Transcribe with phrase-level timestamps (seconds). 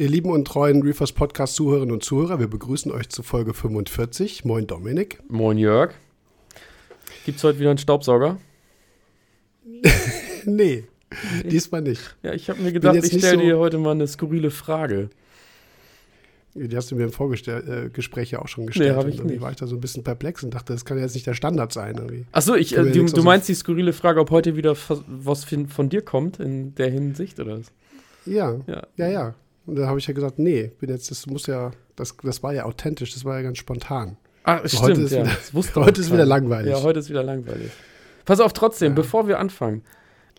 [0.00, 4.46] Ihr lieben und treuen Reefers Podcast Zuhörerinnen und Zuhörer, wir begrüßen euch zu Folge 45.
[4.46, 5.18] Moin Dominik.
[5.28, 5.92] Moin Jörg.
[7.26, 8.38] Gibt's heute wieder einen Staubsauger?
[10.46, 10.84] nee,
[11.44, 12.16] diesmal nicht.
[12.22, 15.10] Ja, ich habe mir gedacht, ich stelle so dir heute mal eine skurrile Frage.
[16.54, 18.92] Die hast du mir im Vorgespräch ja auch schon gestellt.
[18.92, 19.42] Nee, habe ich nicht.
[19.42, 21.74] war ich da so ein bisschen perplex und dachte, das kann jetzt nicht der Standard
[21.74, 22.24] sein.
[22.32, 24.74] Achso, ich, äh, du, du meinst die skurrile Frage, ob heute wieder
[25.06, 27.70] was von dir kommt in der Hinsicht oder was?
[28.24, 29.08] Ja, ja, ja.
[29.08, 29.34] ja.
[29.70, 32.52] Und da habe ich ja gesagt, nee, bin jetzt, das muss ja, das, das war
[32.52, 34.16] ja authentisch, das war ja ganz spontan.
[34.42, 35.24] Ah, so, stimmt, heute ist, ja.
[35.52, 36.72] wieder, heute ist wieder langweilig.
[36.72, 37.70] Ja, heute ist wieder langweilig.
[38.24, 38.96] Pass auf, trotzdem, ja.
[38.96, 39.84] bevor wir anfangen.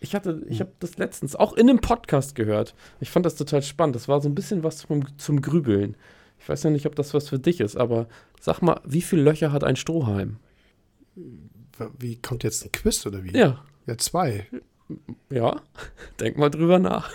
[0.02, 2.74] Ich hatte, ich habe das letztens auch in einem Podcast gehört.
[3.00, 3.96] Ich fand das total spannend.
[3.96, 5.96] Das war so ein bisschen was zum, zum Grübeln.
[6.38, 9.22] Ich weiß ja nicht, ob das was für dich ist, aber sag mal, wie viele
[9.22, 10.36] Löcher hat ein Strohhalm?
[11.98, 13.34] Wie kommt jetzt ein Quiz oder wie?
[13.34, 13.64] Ja.
[13.86, 14.46] Ja, zwei.
[15.30, 15.62] Ja,
[16.20, 17.10] denk mal drüber nach.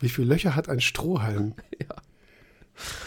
[0.00, 1.54] Wie viele Löcher hat ein Strohhalm?
[1.80, 1.94] Ja.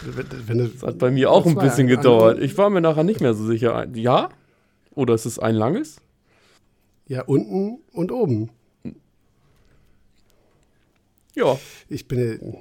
[0.02, 2.38] Wenn, wenn das hat bei mir auch ein bisschen gedauert.
[2.40, 3.86] Ich war mir nachher nicht mehr so sicher.
[3.94, 4.28] Ja?
[4.94, 5.96] Oder ist es ein langes?
[7.06, 8.50] Ja, unten und oben.
[11.34, 11.58] Ja.
[11.88, 12.58] Ich bin.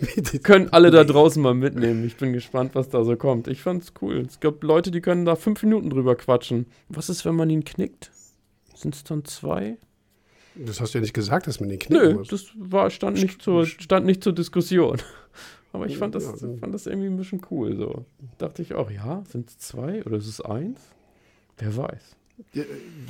[0.42, 2.04] können alle da draußen mal mitnehmen.
[2.04, 3.46] Ich bin gespannt, was da so kommt.
[3.48, 4.24] Ich fand's cool.
[4.26, 6.66] Es gibt Leute, die können da fünf Minuten drüber quatschen.
[6.88, 8.10] Was ist, wenn man ihn knickt?
[8.74, 9.78] Sind es dann zwei?
[10.56, 12.28] Das hast du ja nicht gesagt, dass man den knicken Nö, muss.
[12.28, 15.00] das war, stand, nicht zur, stand nicht zur Diskussion.
[15.72, 17.76] Aber ich fand das, fand das irgendwie ein bisschen cool.
[17.76, 18.04] So
[18.38, 20.78] dachte ich auch, ja, sind es zwei oder ist es eins?
[21.58, 22.16] Wer weiß.
[22.52, 22.62] Ja,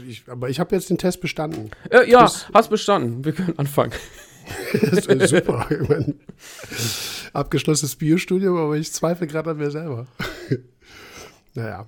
[0.08, 1.70] ich, aber ich habe jetzt den Test bestanden.
[1.90, 3.24] Äh, ja, das, hast bestanden.
[3.24, 3.92] Wir können anfangen.
[4.72, 5.66] das ist super.
[5.70, 6.20] Ich mein,
[7.34, 10.06] abgeschlossenes Biostudium, aber ich zweifle gerade an mir selber.
[11.54, 11.86] naja.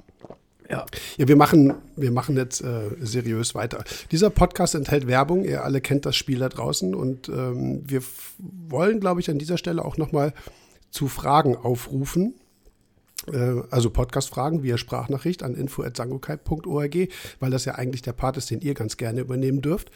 [0.68, 0.84] Ja.
[1.16, 3.84] ja, wir machen, wir machen jetzt äh, seriös weiter.
[4.10, 5.44] Dieser Podcast enthält Werbung.
[5.44, 6.94] Ihr alle kennt das Spiel da draußen.
[6.94, 8.02] Und ähm, wir
[8.38, 10.32] wollen, glaube ich, an dieser Stelle auch nochmal
[10.90, 12.34] zu Fragen aufrufen.
[13.32, 16.96] Äh, also Podcast-Fragen via Sprachnachricht an info.sangokai.org,
[17.40, 19.90] weil das ja eigentlich der Part ist, den ihr ganz gerne übernehmen dürft.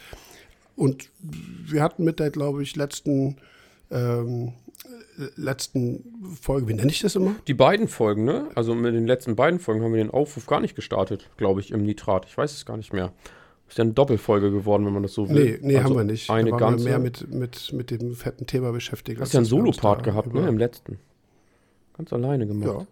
[0.75, 3.37] Und wir hatten mit der, glaube ich, letzten,
[3.91, 4.53] ähm,
[5.35, 7.35] letzten Folge, wie nenne ich das immer?
[7.47, 8.49] Die beiden Folgen, ne?
[8.55, 11.71] Also mit den letzten beiden Folgen haben wir den Aufruf gar nicht gestartet, glaube ich,
[11.71, 12.25] im Nitrat.
[12.25, 13.13] Ich weiß es gar nicht mehr.
[13.69, 15.59] Ist ja eine Doppelfolge geworden, wenn man das so will.
[15.61, 16.29] Nee, nee also haben wir nicht.
[16.29, 16.85] Eine da waren ganze.
[16.85, 19.21] Wir mehr mit, mit, mit dem fetten Thema beschäftigt.
[19.21, 20.47] Hast ja einen Solopart gehabt, ne?
[20.47, 20.99] Im letzten.
[21.95, 22.87] Ganz alleine gemacht.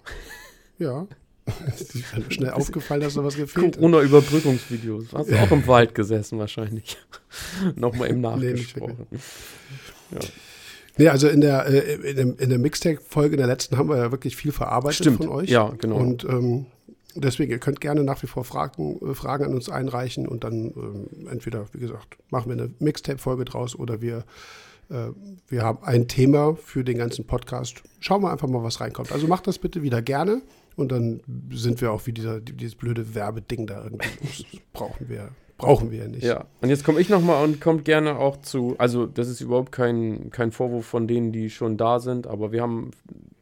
[0.77, 1.07] Ja.
[1.07, 1.07] Ja.
[2.29, 3.83] schnell aufgefallen, dass da was gefehlt hat.
[3.83, 5.07] Ohne Überbrückungsvideos.
[5.13, 6.97] Hast du auch im Wald gesessen wahrscheinlich.
[7.75, 9.07] Nochmal im Nachgesprochen.
[9.09, 9.19] Nee,
[10.11, 10.19] ja.
[10.97, 14.11] Nee, also in der, äh, in der, der Mixtape-Folge, in der letzten, haben wir ja
[14.11, 15.17] wirklich viel verarbeitet Stimmt.
[15.17, 15.49] von euch.
[15.49, 15.97] Ja, genau.
[15.97, 16.65] Und ähm,
[17.15, 20.73] deswegen, ihr könnt gerne nach wie vor Fragen, äh, Fragen an uns einreichen und dann
[20.75, 24.23] ähm, entweder, wie gesagt, machen wir eine Mixtape-Folge draus oder wir,
[24.89, 25.07] äh,
[25.47, 27.83] wir haben ein Thema für den ganzen Podcast.
[27.99, 29.11] Schauen wir einfach mal, was reinkommt.
[29.11, 30.41] Also macht das bitte wieder gerne.
[30.75, 31.19] Und dann
[31.51, 34.07] sind wir auch wie dieser, dieses blöde Werbeding da irgendwie.
[34.21, 36.23] Das brauchen wir, brauchen wir ja nicht.
[36.23, 39.71] Ja, und jetzt komme ich nochmal und kommt gerne auch zu, also das ist überhaupt
[39.71, 42.91] kein, kein Vorwurf von denen, die schon da sind, aber wir haben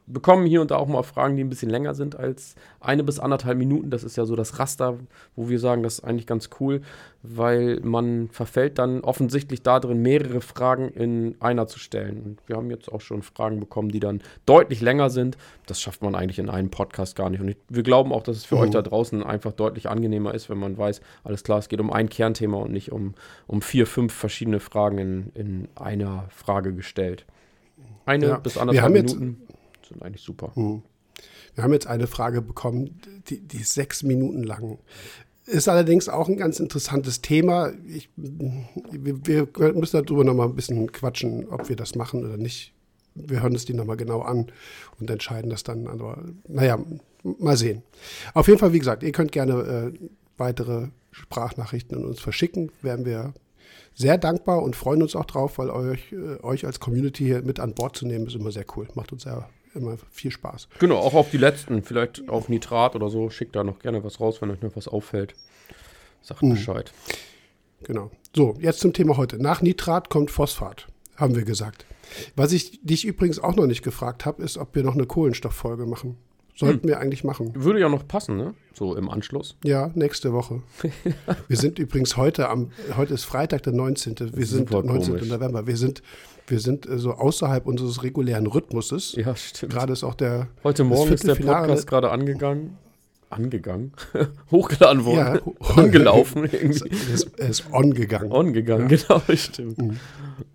[0.07, 3.19] bekommen hier und da auch mal Fragen, die ein bisschen länger sind als eine bis
[3.19, 3.89] anderthalb Minuten.
[3.89, 4.97] Das ist ja so das Raster,
[5.35, 6.81] wo wir sagen, das ist eigentlich ganz cool,
[7.23, 12.21] weil man verfällt dann offensichtlich darin, mehrere Fragen in einer zu stellen.
[12.23, 15.37] Und wir haben jetzt auch schon Fragen bekommen, die dann deutlich länger sind.
[15.65, 17.41] Das schafft man eigentlich in einem Podcast gar nicht.
[17.41, 18.61] Und ich, wir glauben auch, dass es für mhm.
[18.61, 21.91] euch da draußen einfach deutlich angenehmer ist, wenn man weiß, alles klar, es geht um
[21.91, 23.13] ein Kernthema und nicht um,
[23.45, 27.25] um vier, fünf verschiedene Fragen in, in einer Frage gestellt.
[28.05, 28.37] Eine ja.
[28.37, 29.41] bis anderthalb Minuten
[29.87, 30.51] sind eigentlich super.
[30.55, 30.81] Hm.
[31.55, 32.99] Wir haben jetzt eine Frage bekommen,
[33.29, 34.77] die, die ist sechs Minuten lang.
[35.45, 37.71] Ist allerdings auch ein ganz interessantes Thema.
[37.87, 42.37] Ich, wir, wir müssen darüber noch mal ein bisschen quatschen, ob wir das machen oder
[42.37, 42.73] nicht.
[43.15, 44.51] Wir hören uns die noch mal genau an
[44.99, 45.87] und entscheiden das dann.
[45.87, 46.77] Aber naja,
[47.23, 47.81] mal sehen.
[48.33, 52.71] Auf jeden Fall, wie gesagt, ihr könnt gerne äh, weitere Sprachnachrichten an uns verschicken.
[52.81, 53.33] Werden wir
[53.95, 57.59] sehr dankbar und freuen uns auch drauf, weil euch, äh, euch als Community hier mit
[57.59, 58.87] an Bord zu nehmen, ist immer sehr cool.
[58.93, 60.67] Macht uns sehr immer viel Spaß.
[60.79, 64.19] Genau, auch auf die letzten, vielleicht auf Nitrat oder so, schickt da noch gerne was
[64.19, 65.35] raus, wenn euch noch was auffällt.
[66.21, 66.51] Sagt hm.
[66.51, 66.91] Bescheid.
[67.83, 68.11] Genau.
[68.35, 69.41] So, jetzt zum Thema heute.
[69.41, 71.85] Nach Nitrat kommt Phosphat, haben wir gesagt.
[72.35, 75.85] Was ich dich übrigens auch noch nicht gefragt habe, ist, ob wir noch eine Kohlenstofffolge
[75.85, 76.17] machen.
[76.57, 76.89] Sollten hm.
[76.89, 77.51] wir eigentlich machen.
[77.55, 78.55] Würde ja noch passen, ne?
[78.73, 79.55] So im Anschluss.
[79.63, 80.63] Ja, nächste Woche.
[81.47, 84.15] wir sind übrigens heute am, heute ist Freitag, der 19.
[84.33, 85.13] Wir sind 19.
[85.13, 85.29] Komisch.
[85.29, 85.67] November.
[85.67, 86.01] Wir sind
[86.47, 89.13] wir sind äh, so außerhalb unseres regulären Rhythmuses.
[89.15, 89.73] Ja, stimmt.
[89.73, 90.47] Gerade ist auch der.
[90.63, 92.77] Heute Morgen ist der Podcast gerade angegangen.
[93.29, 93.91] Angegangen?
[94.51, 95.41] Hochgeladen worden.
[95.59, 96.89] Ja, angelaufen irgendwie.
[96.89, 98.31] Er ist, ist on gegangen.
[98.31, 98.97] On gegangen, ja.
[98.97, 99.77] genau, stimmt.
[99.77, 99.99] Mhm.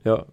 [0.04, 0.25] Ja.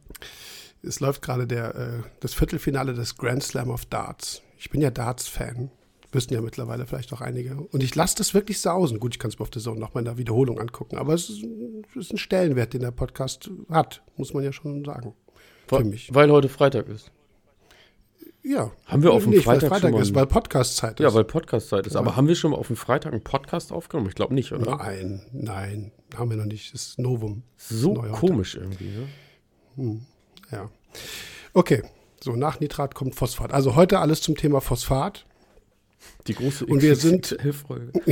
[0.82, 1.90] Es läuft gerade der, äh,
[2.22, 4.42] das Viertelfinale des Grand Slam of Darts.
[4.60, 5.72] Ich bin ja Darts-Fan.
[6.12, 7.56] Wissen ja mittlerweile vielleicht auch einige.
[7.56, 9.00] Und ich lasse das wirklich sausen.
[9.00, 10.98] Gut, ich kann es mir auf der Zone nochmal in der Wiederholung angucken.
[10.98, 11.46] Aber es ist,
[11.92, 15.14] es ist, ein Stellenwert, den der Podcast hat, muss man ja schon sagen.
[15.68, 16.14] Für mich.
[16.14, 17.12] Weil heute Freitag ist.
[18.44, 18.72] Ja.
[18.86, 21.04] Haben wir auf dem nee, Freitag, Freitag ist, weil Podcast-Zeit ist.
[21.04, 21.96] Ja, weil Podcast-Zeit ist.
[21.96, 24.10] Aber haben wir schon mal auf dem Freitag einen Podcast aufgenommen?
[24.10, 24.78] Ich glaube nicht, oder?
[24.78, 26.74] Nein, nein, haben wir noch nicht.
[26.74, 27.44] Das ist Novum.
[27.56, 29.08] So komisch irgendwie, ne?
[29.76, 30.06] Hm,
[30.52, 30.70] ja.
[31.54, 31.84] Okay,
[32.24, 33.54] so nach Nitrat kommt Phosphat.
[33.54, 35.26] Also heute alles zum Thema Phosphat.
[36.28, 37.38] Die große Und wir sind.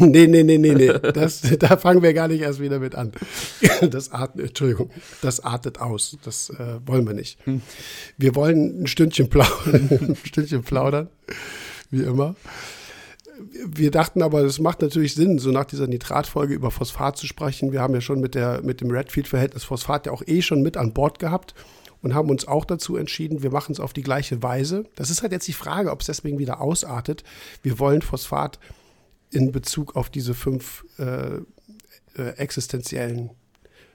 [0.00, 0.92] nee, nee, nee, nee, nee.
[1.12, 3.12] Das, da fangen wir gar nicht erst wieder mit an.
[3.90, 6.16] Das atmet, Entschuldigung, das artet aus.
[6.24, 7.38] Das äh, wollen wir nicht.
[7.44, 7.60] Hm.
[8.16, 11.08] Wir wollen ein Stündchen plaudern, ein Stündchen plaudern,
[11.90, 12.36] wie immer.
[13.66, 17.72] Wir dachten aber, es macht natürlich Sinn, so nach dieser Nitratfolge über Phosphat zu sprechen.
[17.72, 20.76] Wir haben ja schon mit, der, mit dem Redfield-Verhältnis Phosphat ja auch eh schon mit
[20.76, 21.54] an Bord gehabt
[22.06, 24.84] und haben uns auch dazu entschieden, wir machen es auf die gleiche Weise.
[24.94, 27.24] Das ist halt jetzt die Frage, ob es deswegen wieder ausartet.
[27.64, 28.60] Wir wollen Phosphat
[29.32, 31.38] in Bezug auf diese fünf äh,
[32.16, 33.30] äh, existenziellen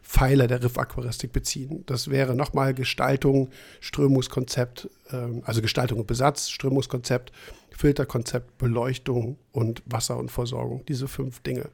[0.04, 1.86] Pfeiler der Riffaquaristik beziehen.
[1.86, 3.50] Das wäre nochmal Gestaltung,
[3.80, 7.32] Strömungskonzept, äh, also Gestaltung und Besatz, Strömungskonzept,
[7.70, 10.84] Filterkonzept, Beleuchtung und Wasser und Versorgung.
[10.86, 11.70] Diese fünf Dinge.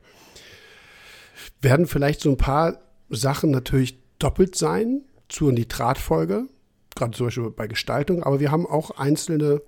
[1.61, 2.77] Werden vielleicht so ein paar
[3.09, 6.47] Sachen natürlich doppelt sein, zur Nitratfolge,
[6.95, 9.61] gerade zum Beispiel bei Gestaltung, aber wir haben auch einzelne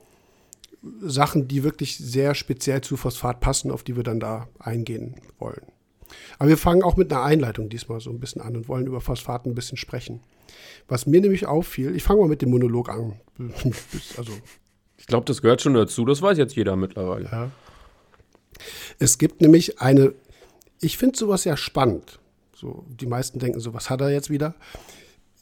[1.02, 5.62] Sachen, die wirklich sehr speziell zu Phosphat passen, auf die wir dann da eingehen wollen.
[6.38, 9.02] Aber wir fangen auch mit einer Einleitung diesmal so ein bisschen an und wollen über
[9.02, 10.22] Phosphat ein bisschen sprechen.
[10.88, 13.20] Was mir nämlich auffiel, ich fange mal mit dem Monolog an.
[14.18, 14.32] also,
[14.98, 17.26] ich glaube, das gehört schon dazu, das weiß jetzt jeder mittlerweile.
[17.26, 17.52] Ja.
[18.98, 20.14] Es gibt nämlich eine,
[20.82, 22.20] ich finde sowas ja spannend.
[22.56, 24.56] So, die meisten denken so, was hat er jetzt wieder?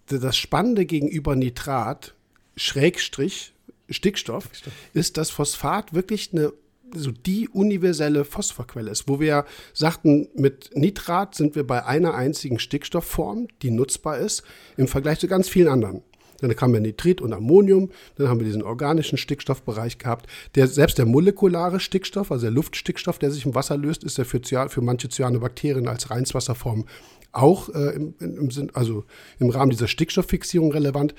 [0.08, 2.16] Das Spannende gegenüber Nitrat,
[2.56, 3.54] Schrägstrich,
[3.90, 4.50] Stickstoff,
[4.94, 6.52] ist, dass Phosphat wirklich eine
[6.96, 12.60] so die universelle Phosphorquelle ist, wo wir sagten, mit Nitrat sind wir bei einer einzigen
[12.60, 14.44] Stickstoffform, die nutzbar ist,
[14.78, 16.02] im Vergleich zu ganz vielen anderen.
[16.40, 20.28] Dann kamen wir Nitrit und Ammonium, dann haben wir diesen organischen Stickstoffbereich gehabt.
[20.56, 24.24] Der, selbst der molekulare Stickstoff, also der Luftstickstoff, der sich im Wasser löst, ist ja
[24.24, 24.40] für,
[24.70, 26.86] für manche Cyanobakterien als Reinswasserform
[27.32, 29.06] auch äh, im, im Sinn, also
[29.40, 31.16] im Rahmen dieser Stickstofffixierung relevant.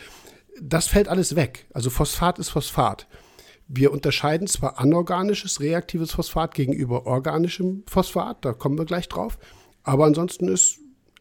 [0.61, 1.67] Das fällt alles weg.
[1.73, 3.07] Also Phosphat ist Phosphat.
[3.69, 9.39] Wir unterscheiden zwar anorganisches reaktives Phosphat gegenüber organischem Phosphat, da kommen wir gleich drauf,
[9.83, 10.79] aber ansonsten ist,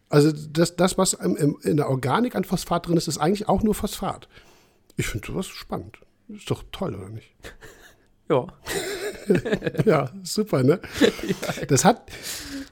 [0.08, 3.64] also das, das was im, in der Organik an Phosphat drin ist, ist eigentlich auch
[3.64, 4.30] nur Phosphat.
[4.96, 6.00] Ich finde sowas spannend.
[6.30, 7.36] Ist doch toll, oder nicht?
[8.30, 8.48] Ja.
[9.86, 10.80] ja, super, ne?
[11.68, 12.10] Das hat,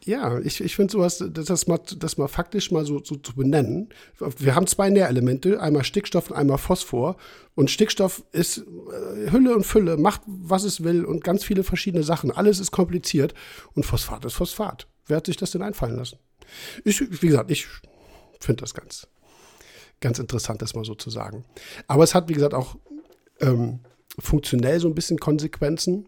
[0.06, 3.90] ja, ich, ich finde sowas, das mal, das mal faktisch mal so, so, zu benennen.
[4.38, 7.18] Wir haben zwei Nährelemente, einmal Stickstoff und einmal Phosphor.
[7.56, 12.04] Und Stickstoff ist äh, Hülle und Fülle, macht, was es will und ganz viele verschiedene
[12.04, 12.32] Sachen.
[12.32, 13.34] Alles ist kompliziert.
[13.74, 14.88] Und Phosphat ist Phosphat.
[15.08, 16.20] Wer hat sich das denn einfallen lassen?
[16.84, 17.68] Ich, wie gesagt, ich
[18.40, 19.08] finde das ganz,
[20.02, 21.46] ganz interessant, das mal so zu sagen.
[21.88, 22.76] Aber es hat, wie gesagt, auch
[23.40, 23.80] ähm,
[24.20, 26.08] funktionell so ein bisschen Konsequenzen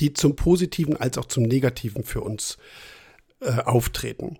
[0.00, 2.58] die zum Positiven als auch zum Negativen für uns
[3.40, 4.38] äh, auftreten.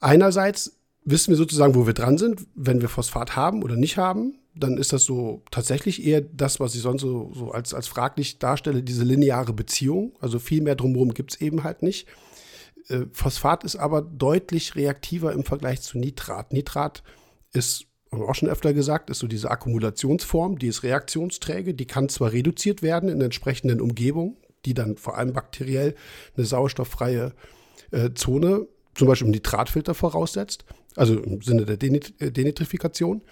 [0.00, 4.38] Einerseits wissen wir sozusagen, wo wir dran sind, wenn wir Phosphat haben oder nicht haben.
[4.54, 8.38] Dann ist das so tatsächlich eher das, was ich sonst so, so als, als fraglich
[8.38, 10.16] darstelle, diese lineare Beziehung.
[10.20, 12.08] Also viel mehr drumherum gibt es eben halt nicht.
[12.88, 16.52] Äh, Phosphat ist aber deutlich reaktiver im Vergleich zu Nitrat.
[16.52, 17.02] Nitrat
[17.52, 22.32] ist auch schon öfter gesagt, ist so diese Akkumulationsform, die ist reaktionsträge, die kann zwar
[22.32, 25.94] reduziert werden in entsprechenden Umgebungen, die dann vor allem bakteriell
[26.36, 27.32] eine sauerstofffreie
[27.92, 28.66] äh, Zone,
[29.00, 33.22] zum Beispiel im Nitratfilter voraussetzt, also im Sinne der äh, Denitrifikation.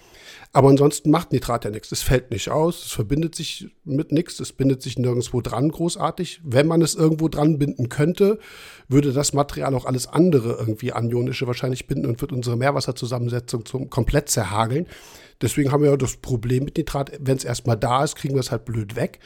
[0.51, 1.91] Aber ansonsten macht Nitrat ja nichts.
[1.91, 6.41] Es fällt nicht aus, es verbindet sich mit nichts, es bindet sich nirgendwo dran großartig.
[6.43, 8.39] Wenn man es irgendwo dran binden könnte,
[8.87, 13.91] würde das Material auch alles andere irgendwie anionische wahrscheinlich binden und wird unsere Meerwasserzusammensetzung zum
[13.91, 14.87] komplett zerhageln.
[15.39, 18.41] Deswegen haben wir ja das Problem mit Nitrat, wenn es erstmal da ist, kriegen wir
[18.41, 19.19] es halt blöd weg.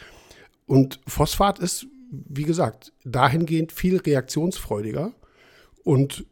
[0.65, 5.13] Und Phosphat ist, wie gesagt, dahingehend viel reaktionsfreudiger
[5.85, 6.25] und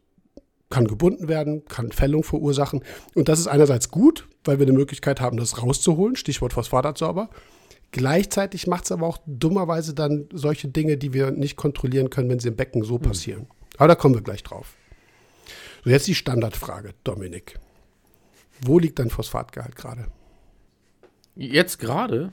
[0.72, 2.82] kann gebunden werden, kann Fällung verursachen.
[3.14, 7.28] Und das ist einerseits gut, weil wir eine Möglichkeit haben, das rauszuholen, Stichwort Phosphatabsorber.
[7.92, 12.38] Gleichzeitig macht es aber auch dummerweise dann solche Dinge, die wir nicht kontrollieren können, wenn
[12.38, 13.02] sie im Becken so hm.
[13.02, 13.46] passieren.
[13.76, 14.74] Aber da kommen wir gleich drauf.
[15.84, 17.58] So, jetzt die Standardfrage, Dominik.
[18.64, 20.06] Wo liegt dein Phosphatgehalt gerade?
[21.34, 22.32] Jetzt gerade?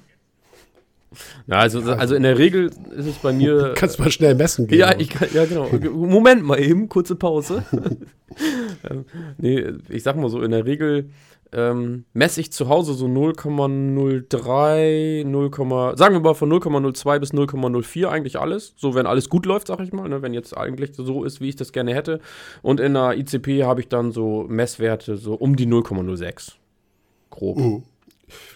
[1.48, 3.74] Ja, also, also in der Regel ist es bei mir.
[3.76, 4.80] Kannst mal schnell messen gehen.
[4.80, 5.68] Ja, ich kann, ja, genau.
[5.92, 7.64] Moment mal eben, kurze Pause.
[8.90, 9.06] ähm,
[9.38, 11.10] nee, ich sag mal so, in der Regel
[11.52, 18.08] ähm, messe ich zu Hause so 0,03, 0, sagen wir mal von 0,02 bis 0,04
[18.08, 18.76] eigentlich alles.
[18.78, 20.22] So, wenn alles gut läuft, sag ich mal, ne?
[20.22, 22.20] wenn jetzt eigentlich so ist, wie ich das gerne hätte.
[22.62, 26.52] Und in der ICP habe ich dann so Messwerte so um die 0,06.
[27.32, 27.58] Grob.
[27.58, 27.82] Mhm.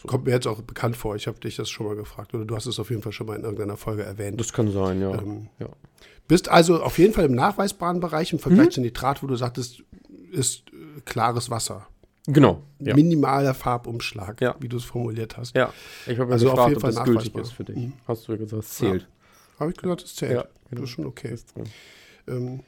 [0.01, 0.07] So.
[0.07, 1.15] Kommt mir jetzt auch bekannt vor.
[1.15, 3.27] Ich habe dich das schon mal gefragt oder du hast es auf jeden Fall schon
[3.27, 4.39] mal in irgendeiner Folge erwähnt.
[4.39, 5.13] Das kann sein, ja.
[5.13, 5.69] Ähm, ja.
[6.27, 8.71] Bist also auf jeden Fall im nachweisbaren Bereich im Vergleich mhm.
[8.71, 9.83] zu Nitrat, wo du sagtest,
[10.31, 11.87] ist äh, klares Wasser.
[12.27, 12.63] Genau.
[12.79, 12.95] Ja.
[12.95, 14.55] Minimaler Farbumschlag, ja.
[14.59, 15.55] wie du es formuliert hast.
[15.55, 15.73] Ja,
[16.07, 17.75] ich habe also gefragt, auf jeden Fall das gültig ist für dich.
[17.75, 17.93] Mhm.
[18.07, 19.07] Hast du ja gesagt, es zählt.
[19.59, 20.31] Habe ich gesagt, es zählt.
[20.31, 20.81] Ja, genau.
[20.81, 21.35] Das ist schon okay.
[22.27, 22.61] Ähm,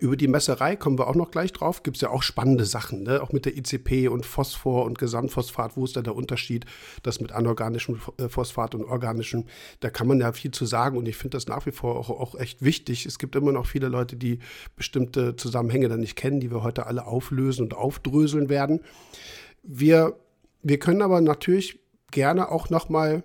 [0.00, 1.82] über die Messerei kommen wir auch noch gleich drauf.
[1.82, 3.22] Gibt es ja auch spannende Sachen, ne?
[3.22, 5.76] auch mit der ICP und Phosphor und Gesamtphosphat.
[5.76, 6.64] Wo ist da der Unterschied?
[7.02, 9.44] Das mit anorganischem äh, Phosphat und organischem.
[9.80, 12.10] Da kann man ja viel zu sagen und ich finde das nach wie vor auch,
[12.10, 13.06] auch echt wichtig.
[13.06, 14.40] Es gibt immer noch viele Leute, die
[14.76, 18.80] bestimmte Zusammenhänge dann nicht kennen, die wir heute alle auflösen und aufdröseln werden.
[19.62, 20.18] Wir,
[20.62, 21.78] wir können aber natürlich
[22.10, 23.22] gerne auch noch mal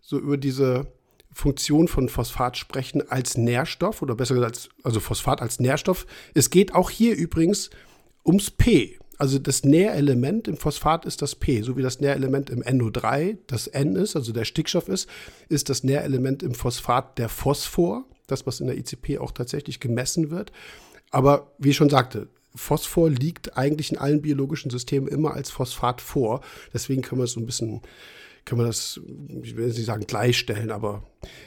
[0.00, 0.86] so über diese
[1.32, 6.06] Funktion von Phosphat sprechen als Nährstoff oder besser gesagt, als, also Phosphat als Nährstoff.
[6.34, 7.70] Es geht auch hier übrigens
[8.24, 8.98] ums P.
[9.18, 13.68] Also das Nährelement im Phosphat ist das P, so wie das Nährelement im NO3 das
[13.68, 15.08] N ist, also der Stickstoff ist,
[15.48, 20.30] ist das Nährelement im Phosphat der Phosphor, das was in der ICP auch tatsächlich gemessen
[20.30, 20.50] wird.
[21.10, 26.00] Aber wie ich schon sagte, Phosphor liegt eigentlich in allen biologischen Systemen immer als Phosphat
[26.00, 26.40] vor.
[26.72, 27.80] Deswegen können wir es so ein bisschen
[28.44, 29.00] kann man das,
[29.42, 31.04] ich will nicht sagen gleichstellen, aber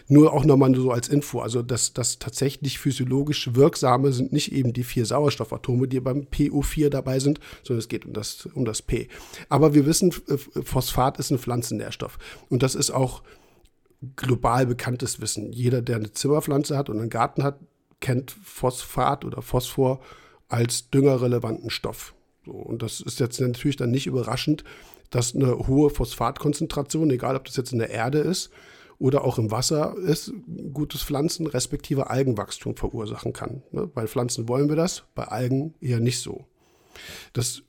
[0.08, 1.42] nur auch nochmal so als Info.
[1.42, 6.90] Also das, das tatsächlich physiologisch wirksame sind nicht eben die vier Sauerstoffatome, die beim PO4
[6.90, 9.10] dabei sind, sondern es geht um das, um das P.
[9.50, 12.18] Aber wir wissen, Phosphat ist ein Pflanzennährstoff.
[12.50, 13.24] Und das ist auch
[14.16, 15.52] global bekanntes Wissen.
[15.52, 17.60] Jeder, der eine Zimmerpflanze hat und einen Garten hat,
[18.00, 20.00] kennt Phosphat oder Phosphor
[20.48, 22.14] als düngerrelevanten Stoff.
[22.46, 24.64] Und das ist jetzt natürlich dann nicht überraschend,
[25.10, 28.50] dass eine hohe Phosphatkonzentration, egal ob das jetzt in der Erde ist
[28.98, 30.34] oder auch im Wasser ist,
[30.74, 33.64] gutes Pflanzen respektive Algenwachstum verursachen kann.
[33.72, 33.88] Ne?
[33.88, 36.46] Bei Pflanzen wollen wir das, bei Algen eher nicht so.
[37.34, 37.62] Das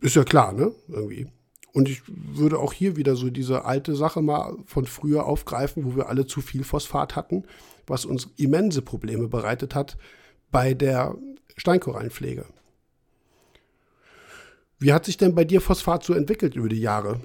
[0.00, 0.72] ist ja klar, ne?
[0.88, 1.28] Irgendwie.
[1.72, 5.96] Und ich würde auch hier wieder so diese alte Sache mal von früher aufgreifen, wo
[5.96, 7.44] wir alle zu viel Phosphat hatten,
[7.86, 9.96] was uns immense Probleme bereitet hat
[10.50, 11.16] bei der
[11.56, 12.46] Steinkorallenpflege.
[14.78, 17.20] Wie hat sich denn bei dir Phosphat so entwickelt über die Jahre?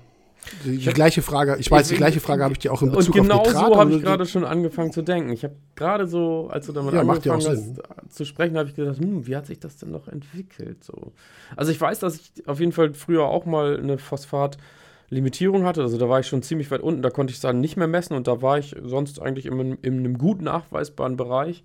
[0.65, 3.15] Die, die gleiche Frage, ich weiß, die gleiche Frage habe ich dir auch in Bezug
[3.15, 3.67] und genau auf Nitrat.
[3.67, 5.31] so habe ich gerade schon angefangen zu denken.
[5.31, 8.99] Ich habe gerade so, als du damit ja, angefangen hast zu sprechen, habe ich gedacht,
[8.99, 10.83] hm, wie hat sich das denn noch entwickelt?
[10.83, 11.13] So.
[11.55, 15.81] Also ich weiß, dass ich auf jeden Fall früher auch mal eine Phosphat-Limitierung hatte.
[15.81, 17.87] Also da war ich schon ziemlich weit unten, da konnte ich es dann nicht mehr
[17.87, 21.63] messen und da war ich sonst eigentlich in, in einem gut nachweisbaren Bereich.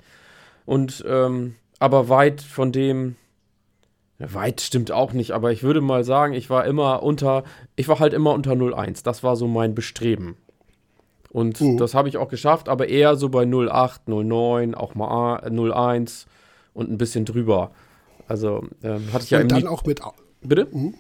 [0.67, 3.17] Und ähm, aber weit von dem,
[4.19, 7.45] Weit stimmt auch nicht, aber ich würde mal sagen, ich war immer unter,
[7.77, 9.05] ich war halt immer unter 0,1.
[9.05, 10.37] Das war so mein Bestreben.
[11.31, 11.77] Und uh.
[11.77, 16.27] das habe ich auch geschafft, aber eher so bei 0,8, 0,9, auch mal 0,1
[16.75, 17.71] und ein bisschen drüber.
[18.27, 20.01] Also ähm, hatte ich ja Und dann auch mit.
[20.41, 20.67] Bitte?
[20.71, 20.95] Mhm.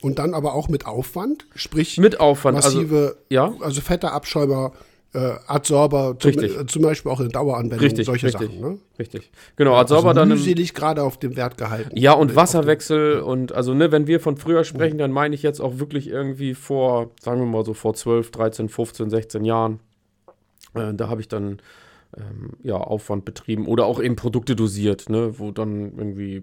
[0.00, 3.52] Und dann aber auch mit Aufwand, sprich mit Aufwand, also massive, also, ja?
[3.60, 4.72] also fette Abschäumer,
[5.14, 8.60] äh, Adsorber, zum, äh, zum, Beispiel auch in Daueranwendung, richtig, solche richtig, Sachen.
[8.60, 8.78] Ne?
[8.98, 10.28] Richtig, genau, Adsorber also dann.
[10.28, 11.96] mühselig gerade auf dem Wert gehalten.
[11.96, 15.00] Ja, und Wasserwechsel und also, ne, wenn wir von früher sprechen, mhm.
[15.00, 18.68] dann meine ich jetzt auch wirklich irgendwie vor, sagen wir mal so vor 12, 13,
[18.68, 19.80] 15, 16 Jahren.
[20.74, 21.60] Äh, da habe ich dann
[22.16, 26.42] ähm, ja, Aufwand betrieben oder auch eben Produkte dosiert, ne, wo dann irgendwie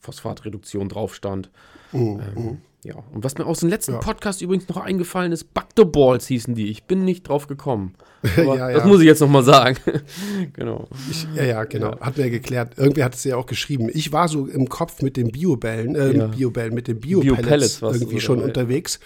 [0.00, 1.50] Phosphatreduktion drauf stand.
[1.92, 2.20] Mhm.
[2.36, 2.58] Ähm, mhm.
[2.82, 3.98] Ja, und was mir aus dem letzten ja.
[3.98, 6.70] Podcast übrigens noch eingefallen ist, Back the Balls hießen die.
[6.70, 7.94] Ich bin nicht drauf gekommen.
[8.36, 8.72] ja, ja.
[8.72, 9.76] Das muss ich jetzt nochmal sagen.
[10.54, 10.88] genau.
[11.10, 12.00] Ich, ja, ja, genau.
[12.00, 12.72] Hat mir geklärt.
[12.76, 13.90] Irgendwie hat es ja auch geschrieben.
[13.92, 18.20] Ich war so im Kopf mit den Biobällen, äh, Biobällen, mit den Biopellets Bio irgendwie
[18.20, 18.98] schon unterwegs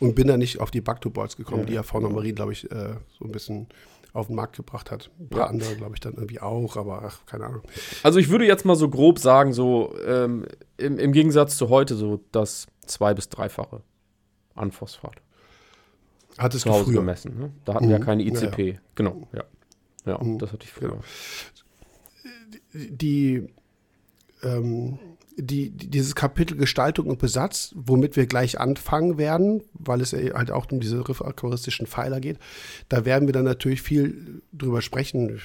[0.00, 2.52] und bin da nicht auf die Back the Balls gekommen, die ja Fauna Marie, glaube
[2.52, 3.68] ich, äh, so ein bisschen
[4.12, 5.10] auf den Markt gebracht hat.
[5.18, 5.46] Ein paar ja.
[5.46, 7.62] andere, glaube ich, dann irgendwie auch, aber ach, keine Ahnung.
[8.02, 11.94] Also ich würde jetzt mal so grob sagen, so ähm, im, im Gegensatz zu heute,
[11.94, 13.82] so dass zwei- bis dreifache
[14.54, 15.14] an Phosphat.
[16.38, 16.94] Hattest zu Hause früher.
[17.00, 17.38] gemessen.
[17.38, 17.52] Ne?
[17.64, 17.90] Da hatten mhm.
[17.90, 18.58] wir ja keine ICP.
[18.58, 18.80] Ja, ja.
[18.94, 19.44] Genau, ja.
[20.06, 20.38] Ja, mhm.
[20.38, 20.98] das hatte ich früher.
[22.72, 23.46] Die,
[24.42, 24.98] ähm,
[25.36, 30.70] die, dieses Kapitel Gestaltung und Besatz, womit wir gleich anfangen werden, weil es halt auch
[30.70, 32.38] um diese riff-aquaristischen Pfeiler geht,
[32.88, 35.36] da werden wir dann natürlich viel drüber sprechen.
[35.36, 35.42] Ich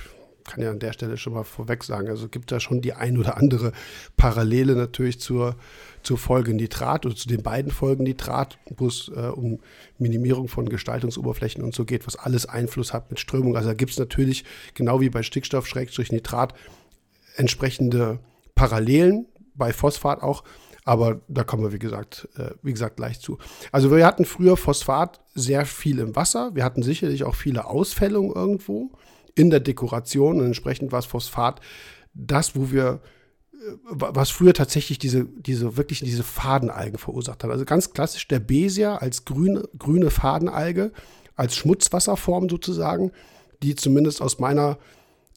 [0.52, 3.18] kann ja an der Stelle schon mal vorweg sagen, also gibt da schon die ein
[3.18, 3.72] oder andere
[4.16, 5.56] Parallele natürlich zur
[6.06, 9.60] zur Folge Nitrat oder zu den beiden Folgen Nitrat, wo es äh, um
[9.98, 13.58] Minimierung von Gestaltungsoberflächen und so geht, was alles Einfluss hat mit Strömung.
[13.58, 16.54] Also da gibt es natürlich, genau wie bei Stickstoff-Nitrat,
[17.36, 18.20] entsprechende
[18.54, 20.44] Parallelen, bei Phosphat auch.
[20.84, 23.40] Aber da kommen wir, wie gesagt, äh, wie gesagt, gleich zu.
[23.72, 26.54] Also wir hatten früher Phosphat sehr viel im Wasser.
[26.54, 28.92] Wir hatten sicherlich auch viele Ausfällungen irgendwo
[29.34, 30.40] in der Dekoration.
[30.40, 31.60] Und entsprechend war Phosphat
[32.14, 33.02] das, wo wir
[33.90, 37.52] was früher tatsächlich diese, diese, wirklich diese Fadenalgen verursacht hat.
[37.52, 40.92] Also ganz klassisch der Besia als grüne, grüne Fadenalge,
[41.36, 43.12] als Schmutzwasserform sozusagen,
[43.64, 44.78] die zumindest aus meiner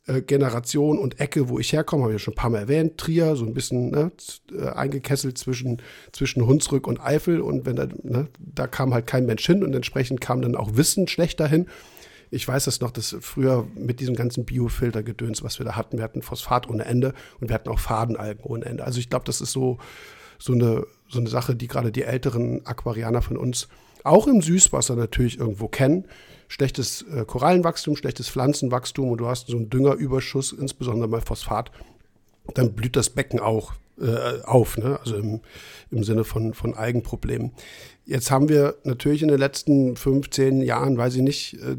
[0.09, 2.99] äh, Generation und Ecke, wo ich herkomme, habe ich ja schon ein paar Mal erwähnt,
[2.99, 4.11] Trier, so ein bisschen ne,
[4.53, 9.27] äh, eingekesselt zwischen, zwischen Hunsrück und Eifel und wenn da, ne, da kam halt kein
[9.27, 11.67] Mensch hin und entsprechend kam dann auch Wissen schlecht dahin.
[12.31, 16.05] Ich weiß das noch, dass früher mit diesem ganzen Biofiltergedöns, was wir da hatten, wir
[16.05, 18.85] hatten Phosphat ohne Ende und wir hatten auch Fadenalgen ohne Ende.
[18.85, 19.79] Also ich glaube, das ist so,
[20.39, 23.69] so, eine, so eine Sache, die gerade die älteren Aquarianer von uns
[24.05, 26.07] auch im Süßwasser natürlich irgendwo kennen.
[26.49, 31.71] Schlechtes äh, Korallenwachstum, schlechtes Pflanzenwachstum und du hast so einen Düngerüberschuss, insbesondere bei Phosphat,
[32.55, 34.99] dann blüht das Becken auch äh, auf, ne?
[35.01, 35.41] also im,
[35.91, 37.53] im Sinne von, von Eigenproblemen.
[38.07, 41.77] Jetzt haben wir natürlich in den letzten 15 Jahren, weiß ich nicht, äh,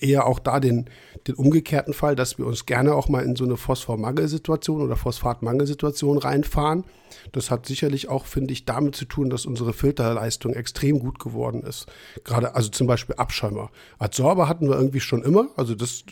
[0.00, 0.90] eher auch da den,
[1.28, 6.18] den umgekehrten Fall, dass wir uns gerne auch mal in so eine Phosphormangelsituation oder Phosphatmangelsituation
[6.18, 6.84] reinfahren.
[7.32, 11.62] Das hat sicherlich auch, finde ich, damit zu tun, dass unsere Filterleistung extrem gut geworden
[11.62, 11.86] ist.
[12.24, 13.70] Gerade, also zum Beispiel Abschäumer.
[13.98, 16.04] Adsorber hatten wir irgendwie schon immer, also das,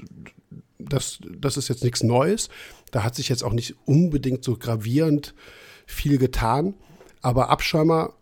[0.78, 2.48] das, das ist jetzt nichts Neues.
[2.90, 5.34] Da hat sich jetzt auch nicht unbedingt so gravierend
[5.86, 6.74] viel getan.
[7.22, 8.12] Aber Abschäumer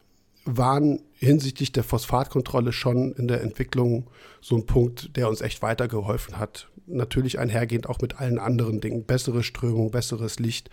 [0.45, 4.09] waren hinsichtlich der Phosphatkontrolle schon in der Entwicklung
[4.41, 6.69] so ein Punkt, der uns echt weitergeholfen hat.
[6.87, 9.05] Natürlich einhergehend auch mit allen anderen Dingen.
[9.05, 10.71] Bessere Strömung, besseres Licht,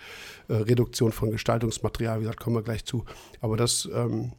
[0.48, 3.06] äh, Reduktion von Gestaltungsmaterial, wie gesagt, kommen wir gleich zu.
[3.40, 4.34] Aber das ähm,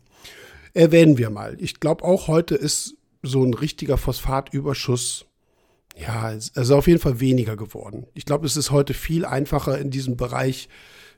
[0.74, 1.56] erwähnen wir mal.
[1.60, 5.26] Ich glaube, auch heute ist so ein richtiger Phosphatüberschuss
[5.96, 8.06] ja, ist auf jeden Fall weniger geworden.
[8.14, 10.68] Ich glaube, es ist heute viel einfacher in diesem Bereich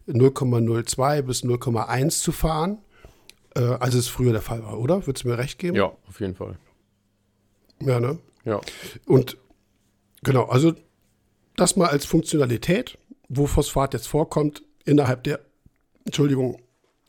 [0.08, 2.78] 0,02 bis 0,1 zu fahren,
[3.54, 5.06] äh, als es früher der Fall war, oder?
[5.06, 5.76] Würdest du mir recht geben?
[5.76, 6.58] Ja, auf jeden Fall.
[7.80, 8.18] Ja, ne?
[8.44, 8.60] Ja.
[9.06, 9.38] Und
[10.24, 10.74] genau, also
[11.56, 15.40] das mal als Funktionalität, wo Phosphat jetzt vorkommt, innerhalb der,
[16.04, 16.60] Entschuldigung,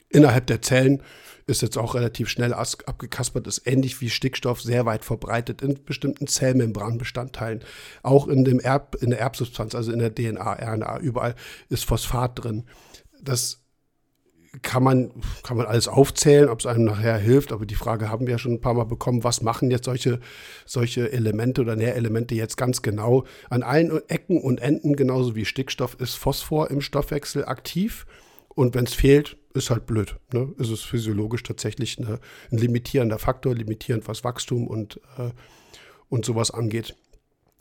[0.10, 1.02] innerhalb der Zellen
[1.48, 6.28] ist jetzt auch relativ schnell abgekaspert, ist ähnlich wie Stickstoff sehr weit verbreitet in bestimmten
[6.28, 7.64] Zellmembranbestandteilen.
[8.02, 11.36] Auch in, dem Erb, in der Erbsubstanz, also in der DNA, RNA, überall
[11.70, 12.64] ist Phosphat drin.
[13.22, 13.65] Das
[14.62, 15.12] kann man,
[15.44, 18.38] kann man alles aufzählen, ob es einem nachher hilft, aber die Frage haben wir ja
[18.38, 20.20] schon ein paar Mal bekommen, was machen jetzt solche,
[20.66, 23.26] solche Elemente oder Nährelemente jetzt ganz genau?
[23.50, 28.06] An allen Ecken und Enden, genauso wie Stickstoff, ist Phosphor im Stoffwechsel aktiv
[28.50, 30.18] und wenn es fehlt, ist halt blöd.
[30.34, 30.54] Ne?
[30.58, 32.20] Ist es physiologisch tatsächlich eine,
[32.52, 35.32] ein limitierender Faktor, limitierend was Wachstum und, äh,
[36.10, 36.96] und sowas angeht.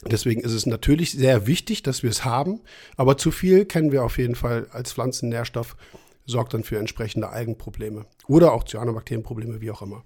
[0.06, 2.60] Deswegen ist es natürlich sehr wichtig, dass wir es haben,
[2.96, 5.76] aber zu viel kennen wir auf jeden Fall als Pflanzennährstoff,
[6.26, 10.04] sorgt dann für entsprechende Algenprobleme oder auch Cyanobakterienprobleme, wie auch immer.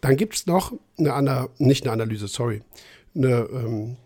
[0.00, 2.62] Dann gibt es noch eine, nicht eine Analyse, sorry,
[3.14, 3.96] eine ähm,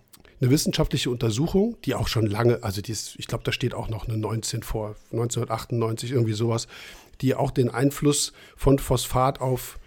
[0.40, 3.88] eine wissenschaftliche Untersuchung, die auch schon lange, also die ist, ich glaube, da steht auch
[3.88, 6.68] noch eine 19 vor, 1998, irgendwie sowas,
[7.20, 9.78] die auch den Einfluss von Phosphat auf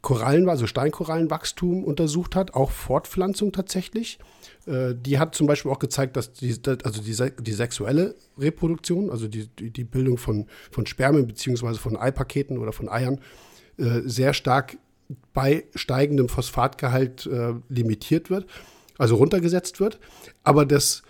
[0.00, 4.18] Korallen, also Steinkorallenwachstum untersucht hat, auch Fortpflanzung tatsächlich.
[4.66, 9.28] Äh, die hat zum Beispiel auch gezeigt, dass die, also die, die sexuelle Reproduktion, also
[9.28, 13.20] die, die Bildung von, von Spermien beziehungsweise von Eipaketen oder von Eiern,
[13.76, 14.78] äh, sehr stark
[15.32, 18.46] bei steigendem Phosphatgehalt äh, limitiert wird
[18.98, 19.98] also runtergesetzt wird.
[20.42, 21.02] Aber das,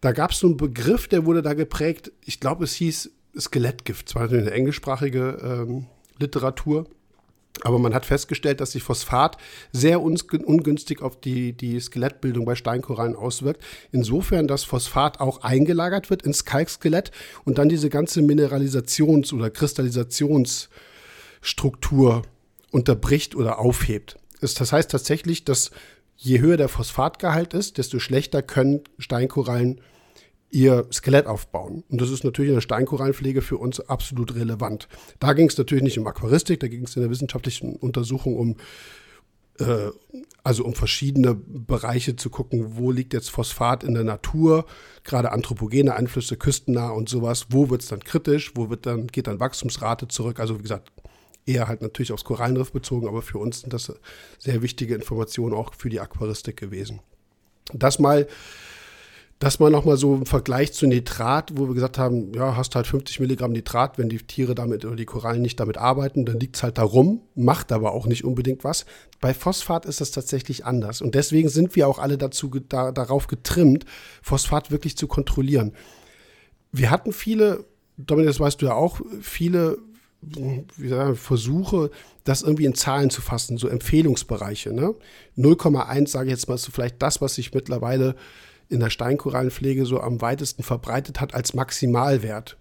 [0.00, 4.08] da gab es so einen Begriff, der wurde da geprägt, ich glaube, es hieß Skelettgift,
[4.08, 5.86] zwar eine englischsprachige ähm,
[6.18, 6.86] Literatur.
[7.62, 9.36] Aber man hat festgestellt, dass sich Phosphat
[9.72, 13.62] sehr ungünstig auf die, die Skelettbildung bei Steinkorallen auswirkt.
[13.92, 17.12] Insofern, dass Phosphat auch eingelagert wird ins Kalkskelett
[17.44, 22.22] und dann diese ganze Mineralisations- oder Kristallisationsstruktur
[22.72, 24.16] unterbricht oder aufhebt.
[24.40, 25.70] Das heißt tatsächlich, dass
[26.16, 29.80] je höher der Phosphatgehalt ist, desto schlechter können Steinkorallen
[30.54, 31.84] ihr Skelett aufbauen.
[31.88, 34.88] Und das ist natürlich in der Steinkorallenpflege für uns absolut relevant.
[35.18, 38.56] Da ging es natürlich nicht um Aquaristik, da ging es in der wissenschaftlichen Untersuchung um
[39.58, 39.90] äh,
[40.42, 44.66] also um verschiedene Bereiche zu gucken, wo liegt jetzt Phosphat in der Natur,
[45.02, 49.26] gerade anthropogene Einflüsse, küstennah und sowas, wo wird es dann kritisch, wo wird dann, geht
[49.26, 50.40] dann Wachstumsrate zurück.
[50.40, 50.92] Also wie gesagt,
[51.46, 53.92] eher halt natürlich aufs Korallenriff bezogen, aber für uns sind das
[54.38, 57.00] sehr wichtige Informationen auch für die Aquaristik gewesen.
[57.72, 58.28] Das mal,
[59.44, 62.86] das mal nochmal so im Vergleich zu Nitrat, wo wir gesagt haben, ja, hast halt
[62.86, 66.56] 50 Milligramm Nitrat, wenn die Tiere damit oder die Korallen nicht damit arbeiten, dann liegt
[66.56, 68.86] es halt da rum, macht aber auch nicht unbedingt was.
[69.20, 73.26] Bei Phosphat ist das tatsächlich anders und deswegen sind wir auch alle dazu, da, darauf
[73.26, 73.84] getrimmt,
[74.22, 75.72] Phosphat wirklich zu kontrollieren.
[76.72, 77.66] Wir hatten viele,
[77.98, 79.76] Dominik, das weißt du ja auch, viele
[80.78, 81.90] sagen, versuche,
[82.24, 84.72] das irgendwie in Zahlen zu fassen, so Empfehlungsbereiche.
[84.72, 84.94] Ne?
[85.36, 88.16] 0,1 sage ich jetzt mal, ist so vielleicht das, was sich mittlerweile
[88.68, 92.56] in der Steinkorallenpflege so am weitesten verbreitet hat als Maximalwert.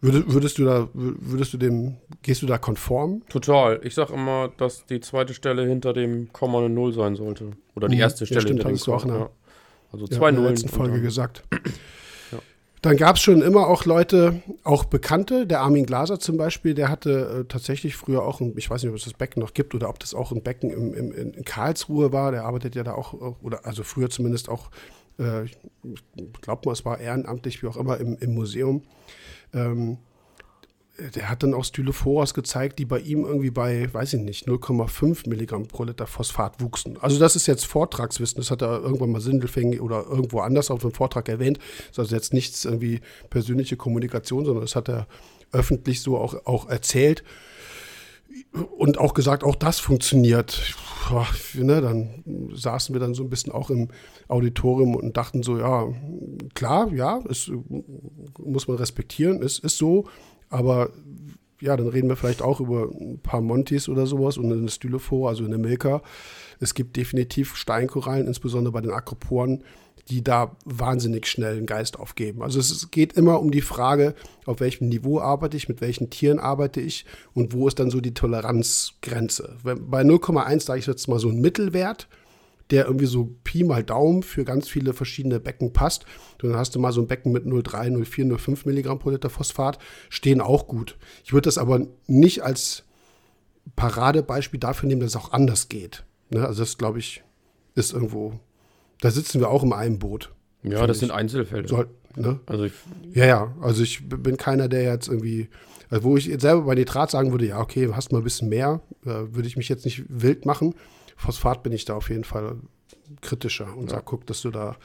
[0.00, 3.22] Würdest, würdest, du da, würdest du dem, gehst du da konform?
[3.28, 3.80] Total.
[3.84, 7.52] Ich sage immer, dass die zweite Stelle hinter dem Komma eine Null sein sollte.
[7.76, 8.02] Oder die mhm.
[8.02, 8.96] erste Stelle ja, stimmt, hinter dem Komma.
[8.96, 9.30] Auch eine, ja.
[9.92, 10.28] Also zwei ja.
[10.30, 11.44] In der letzten Folge gesagt.
[12.82, 16.88] Dann gab es schon immer auch Leute, auch Bekannte, der Armin Glaser zum Beispiel, der
[16.88, 19.72] hatte äh, tatsächlich früher auch, ein, ich weiß nicht, ob es das Becken noch gibt
[19.76, 22.94] oder ob das auch ein Becken im, im, in Karlsruhe war, der arbeitet ja da
[22.94, 24.68] auch, oder also früher zumindest auch,
[25.18, 25.54] äh, ich
[26.40, 28.82] glaube mal, es war ehrenamtlich, wie auch immer, im, im Museum.
[29.52, 29.98] Ähm,
[31.14, 35.28] der hat dann auch Stylophoras gezeigt, die bei ihm irgendwie bei, weiß ich nicht, 0,5
[35.28, 36.98] Milligramm pro Liter Phosphat wuchsen.
[37.00, 40.84] Also das ist jetzt Vortragswissen, das hat er irgendwann mal Sindelfing oder irgendwo anders auf
[40.84, 41.58] einem Vortrag erwähnt.
[41.58, 45.06] Das ist also jetzt nichts irgendwie persönliche Kommunikation, sondern das hat er
[45.50, 47.24] öffentlich so auch, auch erzählt
[48.76, 50.74] und auch gesagt, auch das funktioniert.
[51.08, 52.22] Boah, ne, dann
[52.54, 53.88] saßen wir dann so ein bisschen auch im
[54.28, 55.88] Auditorium und dachten so, ja,
[56.54, 57.50] klar, ja, es
[58.38, 60.06] muss man respektieren, es ist so,
[60.48, 60.90] aber
[61.60, 65.28] ja, dann reden wir vielleicht auch über ein paar Montys oder sowas und eine Stylophore,
[65.28, 66.02] also eine Milka.
[66.58, 69.62] Es gibt definitiv Steinkorallen, insbesondere bei den Akroporen,
[70.08, 72.42] die da wahnsinnig schnell einen Geist aufgeben.
[72.42, 74.14] Also es geht immer um die Frage,
[74.46, 78.00] auf welchem Niveau arbeite ich, mit welchen Tieren arbeite ich und wo ist dann so
[78.00, 79.56] die Toleranzgrenze.
[79.62, 82.08] Bei 0,1 sage ich jetzt mal so ein Mittelwert,
[82.70, 86.06] der irgendwie so Pi mal Daumen für ganz viele verschiedene Becken passt.
[86.38, 89.78] Dann hast du mal so ein Becken mit 0,3, 0,4, 0,5 Milligramm pro Liter Phosphat,
[90.08, 90.96] stehen auch gut.
[91.24, 92.84] Ich würde das aber nicht als
[93.76, 96.04] Paradebeispiel dafür nehmen, dass es auch anders geht.
[96.30, 96.46] Ne?
[96.46, 97.22] Also das, glaube ich,
[97.74, 98.40] ist irgendwo,
[99.02, 100.32] da sitzen wir auch im einem Boot.
[100.62, 101.00] Ja, das ich.
[101.00, 101.66] sind Einzelfälle.
[101.66, 101.84] So,
[102.14, 102.38] ne?
[102.46, 102.72] Also ich,
[103.12, 105.48] ja, ja, also ich bin keiner, der jetzt irgendwie,
[105.90, 108.80] also wo ich selber bei Nitrat sagen würde, ja, okay, hast mal ein bisschen mehr,
[109.04, 110.76] äh, würde ich mich jetzt nicht wild machen.
[111.16, 112.56] Phosphat bin ich da auf jeden Fall
[113.22, 113.96] kritischer und ja.
[113.96, 114.76] sag, guck, dass du da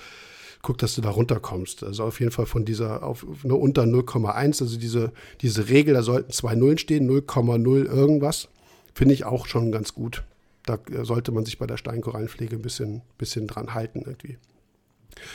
[0.63, 1.83] guck, dass du da runterkommst.
[1.83, 6.01] Also auf jeden Fall von dieser auf nur unter 0,1, also diese, diese Regel, da
[6.01, 8.49] sollten zwei Nullen stehen, 0,0 irgendwas,
[8.95, 10.23] finde ich auch schon ganz gut.
[10.67, 14.37] Da sollte man sich bei der Steinkorallenpflege ein bisschen, bisschen dran halten irgendwie.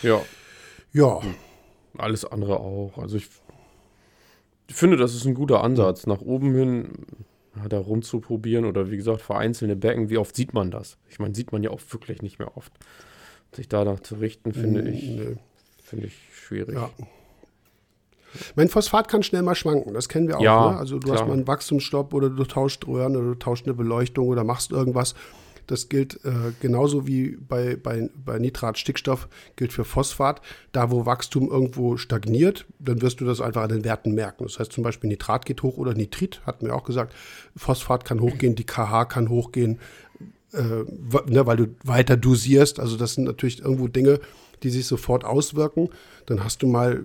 [0.02, 0.20] Ja.
[0.92, 1.20] Ja.
[1.96, 2.98] Alles andere auch.
[2.98, 3.28] Also ich
[4.68, 6.06] finde, das ist ein guter Ansatz.
[6.06, 6.90] Nach oben hin
[7.68, 10.98] da rumzuprobieren oder wie gesagt vereinzelte Becken, wie oft sieht man das?
[11.08, 12.72] Ich meine, sieht man ja auch wirklich nicht mehr oft.
[13.54, 15.36] Sich danach zu richten, finde ich, nee.
[15.82, 16.74] finde ich schwierig.
[16.74, 16.90] Ja.
[18.56, 20.42] Mein Phosphat kann schnell mal schwanken, das kennen wir auch.
[20.42, 20.78] Ja, ne?
[20.78, 21.18] Also du klar.
[21.18, 24.70] hast mal einen Wachstumsstopp oder du tauscht Röhren oder du tauscht eine Beleuchtung oder machst
[24.70, 25.14] irgendwas
[25.66, 30.40] das gilt äh, genauso wie bei, bei, bei Nitrat, Stickstoff, gilt für Phosphat.
[30.72, 34.44] Da, wo Wachstum irgendwo stagniert, dann wirst du das einfach an den Werten merken.
[34.44, 37.14] Das heißt zum Beispiel Nitrat geht hoch oder Nitrit, hatten wir auch gesagt.
[37.56, 39.78] Phosphat kann hochgehen, die KH kann hochgehen,
[40.52, 40.84] äh,
[41.26, 42.80] ne, weil du weiter dosierst.
[42.80, 44.20] Also das sind natürlich irgendwo Dinge,
[44.62, 45.90] die sich sofort auswirken.
[46.26, 47.04] Dann hast du mal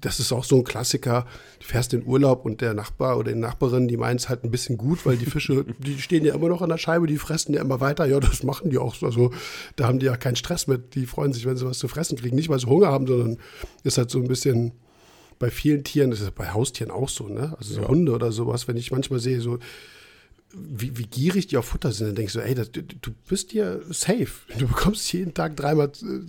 [0.00, 1.26] das ist auch so ein Klassiker.
[1.60, 4.50] Du fährst in Urlaub und der Nachbar oder die Nachbarin, die meint es halt ein
[4.50, 7.54] bisschen gut, weil die Fische, die stehen ja immer noch an der Scheibe, die fressen
[7.54, 8.06] ja immer weiter.
[8.06, 9.02] Ja, das machen die auch.
[9.02, 9.32] Also
[9.76, 10.94] da haben die ja keinen Stress mit.
[10.94, 12.36] Die freuen sich, wenn sie was zu fressen kriegen.
[12.36, 13.38] Nicht, weil sie Hunger haben, sondern
[13.84, 14.72] ist halt so ein bisschen
[15.38, 17.54] bei vielen Tieren, das ist bei Haustieren auch so, ne?
[17.58, 17.88] Also so ja.
[17.88, 19.58] Hunde oder sowas, wenn ich manchmal sehe, so
[20.54, 22.82] wie, wie, gierig die auf Futter sind, dann denkst du, ey, das, du,
[23.28, 24.28] bist hier safe.
[24.58, 26.20] Du bekommst jeden Tag dreimal äh,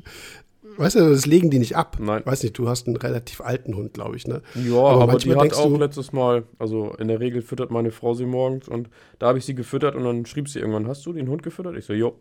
[0.78, 1.98] Weißt du, das legen die nicht ab.
[2.00, 2.22] Nein.
[2.24, 4.42] Weiß nicht, du hast einen relativ alten Hund, glaube ich, ne?
[4.56, 8.14] Ja, aber, aber die hat auch letztes Mal, also in der Regel füttert meine Frau
[8.14, 11.14] sie morgens und da habe ich sie gefüttert und dann schrieb sie irgendwann, hast du
[11.14, 11.76] den Hund gefüttert?
[11.78, 12.16] Ich so, jo.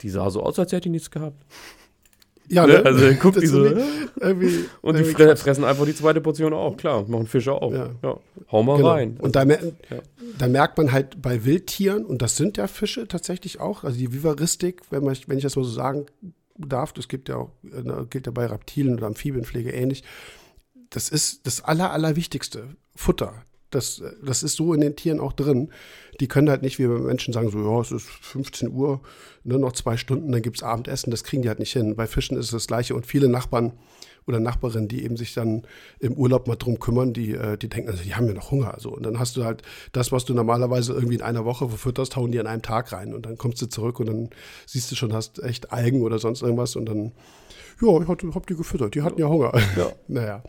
[0.00, 1.44] Die sah so aus, als hätte die nichts gehabt.
[2.50, 2.84] Ja, ne?
[2.84, 3.64] Also guckt die so.
[3.64, 7.72] Irgendwie, und die irgendwie fressen einfach die zweite Portion auch, klar, machen Fische auch.
[7.72, 7.90] Ja.
[8.02, 8.18] ja.
[8.50, 8.88] Hau mal genau.
[8.88, 9.16] rein.
[9.20, 9.98] Und da, mer ja.
[10.38, 14.12] da, merkt man halt bei Wildtieren, und das sind ja Fische tatsächlich auch, also die
[14.12, 16.06] Vivaristik, wenn, man, wenn ich das mal so sagen
[16.58, 20.02] darf, das gibt ja auch, äh, gilt ja bei Reptilien oder Amphibienpflege ähnlich.
[20.90, 22.76] Das ist das Aller, Allerwichtigste.
[22.94, 23.44] Futter.
[23.70, 25.70] Das, das ist so in den Tieren auch drin.
[26.20, 29.02] Die können halt nicht wie bei Menschen sagen, so, ja, es ist 15 Uhr,
[29.44, 31.10] ne, noch zwei Stunden, dann gibt es Abendessen.
[31.10, 31.94] Das kriegen die halt nicht hin.
[31.94, 32.94] Bei Fischen ist es das Gleiche.
[32.94, 33.72] Und viele Nachbarn
[34.28, 35.62] oder Nachbarinnen, die eben sich dann
[35.98, 38.74] im Urlaub mal drum kümmern, die, äh, die denken, also die haben ja noch Hunger.
[38.74, 38.90] Also.
[38.90, 39.62] Und dann hast du halt
[39.92, 43.14] das, was du normalerweise irgendwie in einer Woche verfütterst, hauen die an einem Tag rein.
[43.14, 44.30] Und dann kommst du zurück und dann
[44.66, 47.12] siehst du schon, hast echt Algen oder sonst irgendwas und dann
[47.80, 49.52] ja, ich hab, hab die gefüttert, die hatten ja Hunger.
[49.76, 49.92] Ja.
[50.08, 50.42] naja.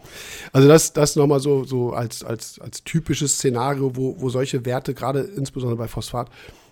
[0.52, 4.96] Also das, das nochmal so, so als, als, als typisches Szenario, wo, wo solche Werte,
[4.96, 6.30] gerade insbesondere bei Phosphat,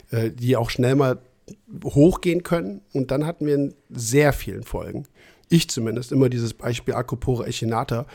[0.10, 1.20] äh, die auch schnell mal
[1.84, 2.82] hochgehen können.
[2.92, 5.06] Und dann hatten wir in sehr vielen Folgen
[5.50, 8.06] ich zumindest, immer dieses Beispiel Acropore echinata,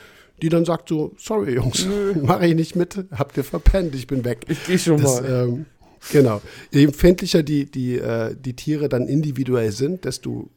[0.40, 1.86] die dann sagt so, sorry Jungs,
[2.22, 4.44] mache ich nicht mit, habt ihr verpennt, ich bin weg.
[4.48, 5.30] Ich gehe schon das, mal.
[5.30, 5.66] Ähm,
[6.10, 6.42] genau.
[6.70, 10.50] Je empfindlicher die, die, äh, die Tiere dann individuell sind, desto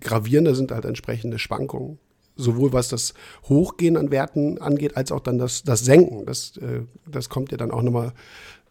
[0.00, 1.98] gravierender sind halt entsprechende Schwankungen.
[2.36, 3.12] Sowohl was das
[3.48, 6.24] Hochgehen an Werten angeht, als auch dann das, das Senken.
[6.26, 8.12] Das, äh, das kommt ja dann auch nochmal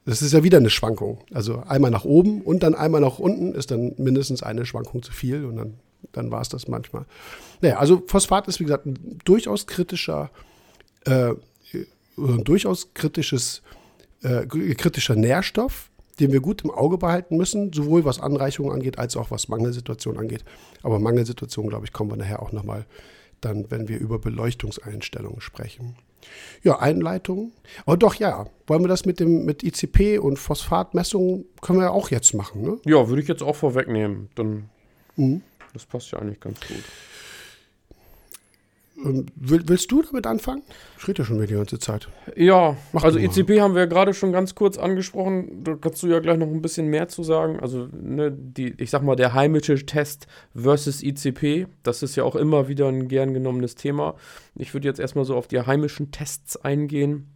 [0.05, 1.19] das ist ja wieder eine Schwankung.
[1.31, 5.11] Also einmal nach oben und dann einmal nach unten ist dann mindestens eine Schwankung zu
[5.11, 5.73] viel und dann,
[6.11, 7.05] dann war es das manchmal.
[7.61, 10.31] Naja, also Phosphat ist wie gesagt ein durchaus kritischer,
[11.05, 11.33] äh,
[12.17, 13.61] ein durchaus kritisches,
[14.23, 19.15] äh, kritischer Nährstoff, den wir gut im Auge behalten müssen, sowohl was Anreichungen angeht, als
[19.15, 20.43] auch was Mangelsituationen angeht.
[20.83, 22.85] Aber Mangelsituationen, glaube ich, kommen wir nachher auch nochmal
[23.41, 25.95] dann, wenn wir über Beleuchtungseinstellungen sprechen.
[26.63, 27.53] Ja, Einleitung.
[27.85, 28.47] Aber doch, ja.
[28.67, 32.61] Wollen wir das mit dem mit ICP und Phosphatmessungen können wir ja auch jetzt machen,
[32.61, 32.77] ne?
[32.85, 34.29] Ja, würde ich jetzt auch vorwegnehmen.
[34.35, 34.69] Dann
[35.15, 35.41] mhm.
[35.73, 36.83] das passt ja eigentlich ganz gut.
[39.05, 40.63] Ähm, willst du damit anfangen?
[40.97, 42.09] Ich rede ja schon wieder die ganze Zeit.
[42.35, 45.63] Ja, Mach also ECP haben wir ja gerade schon ganz kurz angesprochen.
[45.63, 47.59] Da kannst du ja gleich noch ein bisschen mehr zu sagen.
[47.59, 52.35] Also, ne, die, ich sag mal, der heimische Test versus ICP, das ist ja auch
[52.35, 54.15] immer wieder ein gern genommenes Thema.
[54.55, 57.27] Ich würde jetzt erstmal so auf die heimischen Tests eingehen.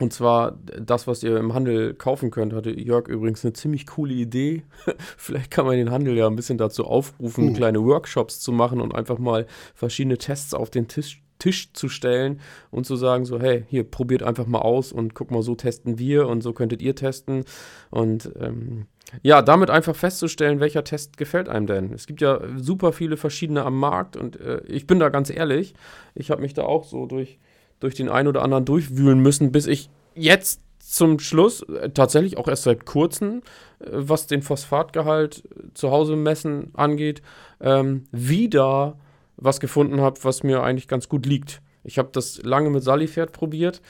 [0.00, 4.14] Und zwar das, was ihr im Handel kaufen könnt, hatte Jörg übrigens eine ziemlich coole
[4.14, 4.64] Idee.
[5.16, 7.54] Vielleicht kann man den Handel ja ein bisschen dazu aufrufen, mhm.
[7.54, 12.40] kleine Workshops zu machen und einfach mal verschiedene Tests auf den Tisch, Tisch zu stellen
[12.72, 15.98] und zu sagen, so, hey, hier, probiert einfach mal aus und guck mal, so testen
[15.98, 17.44] wir und so könntet ihr testen.
[17.90, 18.86] Und ähm,
[19.22, 21.92] ja, damit einfach festzustellen, welcher Test gefällt einem denn.
[21.92, 25.74] Es gibt ja super viele verschiedene am Markt und äh, ich bin da ganz ehrlich,
[26.14, 27.38] ich habe mich da auch so durch
[27.80, 32.48] durch den einen oder anderen durchwühlen müssen, bis ich jetzt zum Schluss, äh, tatsächlich auch
[32.48, 33.42] erst seit kurzem,
[33.80, 37.22] äh, was den Phosphatgehalt äh, zu Hause messen angeht,
[37.60, 38.98] ähm, wieder
[39.36, 41.60] was gefunden habe, was mir eigentlich ganz gut liegt.
[41.82, 43.82] Ich habe das lange mit Salifert probiert,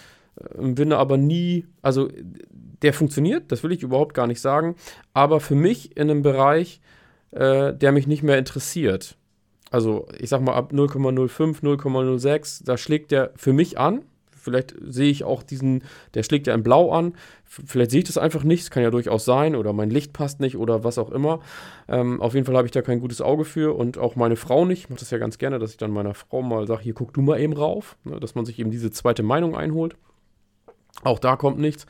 [0.59, 2.09] bin aber nie, also
[2.83, 4.75] der funktioniert, das will ich überhaupt gar nicht sagen,
[5.13, 6.81] aber für mich in einem Bereich,
[7.31, 9.17] äh, der mich nicht mehr interessiert
[9.75, 14.03] also ich sag mal ab 0,05, 0,06, da schlägt der für mich an.
[14.31, 15.83] Vielleicht sehe ich auch diesen,
[16.15, 17.15] der schlägt ja in Blau an.
[17.45, 20.39] Vielleicht sehe ich das einfach nicht, das kann ja durchaus sein, oder mein Licht passt
[20.39, 21.41] nicht oder was auch immer.
[21.89, 24.65] Ähm, auf jeden Fall habe ich da kein gutes Auge für und auch meine Frau
[24.65, 24.85] nicht.
[24.85, 27.13] Ich mache das ja ganz gerne, dass ich dann meiner Frau mal sage: Hier, guck
[27.13, 29.97] du mal eben rauf, ne, dass man sich eben diese zweite Meinung einholt.
[31.03, 31.87] Auch da kommt nichts.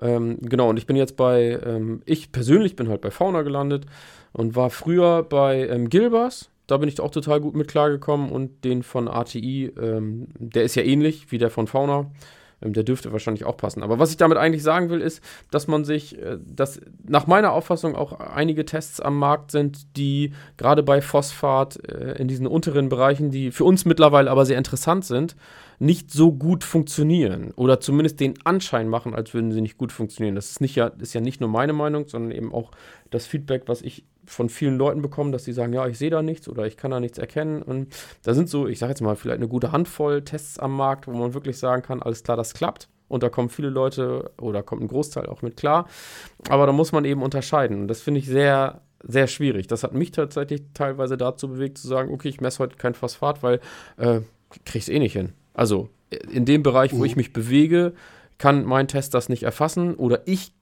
[0.00, 3.86] Ähm, genau, und ich bin jetzt bei, ähm, ich persönlich bin halt bei Fauna gelandet
[4.32, 8.64] und war früher bei ähm, Gilbers da bin ich auch total gut mit klargekommen und
[8.64, 12.10] den von ATI, ähm, der ist ja ähnlich wie der von Fauna.
[12.64, 13.82] Ähm, der dürfte wahrscheinlich auch passen.
[13.82, 17.52] Aber was ich damit eigentlich sagen will, ist, dass man sich, äh, dass nach meiner
[17.52, 22.88] Auffassung auch einige Tests am Markt sind, die gerade bei Phosphat äh, in diesen unteren
[22.88, 25.36] Bereichen, die für uns mittlerweile aber sehr interessant sind,
[25.78, 30.36] nicht so gut funktionieren oder zumindest den Anschein machen, als würden sie nicht gut funktionieren.
[30.36, 32.70] Das ist, nicht ist ja nicht nur meine Meinung, sondern eben auch
[33.10, 36.22] das Feedback, was ich von vielen Leuten bekommen, dass sie sagen, ja, ich sehe da
[36.22, 37.62] nichts oder ich kann da nichts erkennen.
[37.62, 41.06] Und da sind so, ich sage jetzt mal, vielleicht eine gute Handvoll Tests am Markt,
[41.06, 42.88] wo man wirklich sagen kann, alles klar, das klappt.
[43.08, 45.86] Und da kommen viele Leute oder kommt ein Großteil auch mit klar.
[46.48, 47.82] Aber da muss man eben unterscheiden.
[47.82, 49.66] Und das finde ich sehr, sehr schwierig.
[49.66, 53.42] Das hat mich tatsächlich teilweise dazu bewegt, zu sagen, okay, ich messe heute kein Phosphat,
[53.42, 53.60] weil
[53.98, 54.20] äh,
[54.64, 55.32] kriege ich es eh nicht hin.
[55.52, 55.90] Also
[56.30, 57.04] in dem Bereich, wo uh.
[57.04, 57.92] ich mich bewege,
[58.38, 60.52] kann mein Test das nicht erfassen oder ich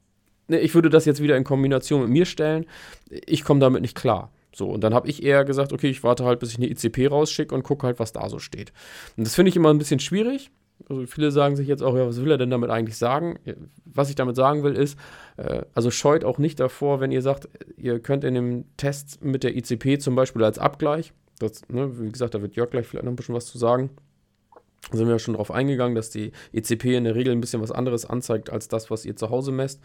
[0.48, 2.66] ich würde das jetzt wieder in Kombination mit mir stellen.
[3.08, 4.30] Ich komme damit nicht klar.
[4.54, 7.06] So, und dann habe ich eher gesagt, okay, ich warte halt, bis ich eine ICP
[7.08, 8.72] rausschicke und gucke halt, was da so steht.
[9.16, 10.50] Und das finde ich immer ein bisschen schwierig.
[10.88, 13.38] Also viele sagen sich jetzt auch, ja, was will er denn damit eigentlich sagen?
[13.84, 14.98] Was ich damit sagen will, ist,
[15.36, 19.44] äh, also scheut auch nicht davor, wenn ihr sagt, ihr könnt in dem Test mit
[19.44, 23.04] der ICP zum Beispiel als Abgleich, das, ne, wie gesagt, da wird Jörg gleich vielleicht
[23.04, 23.90] noch ein bisschen was zu sagen,
[24.90, 28.04] sind wir schon darauf eingegangen, dass die ECP in der Regel ein bisschen was anderes
[28.04, 29.80] anzeigt als das, was ihr zu Hause messt.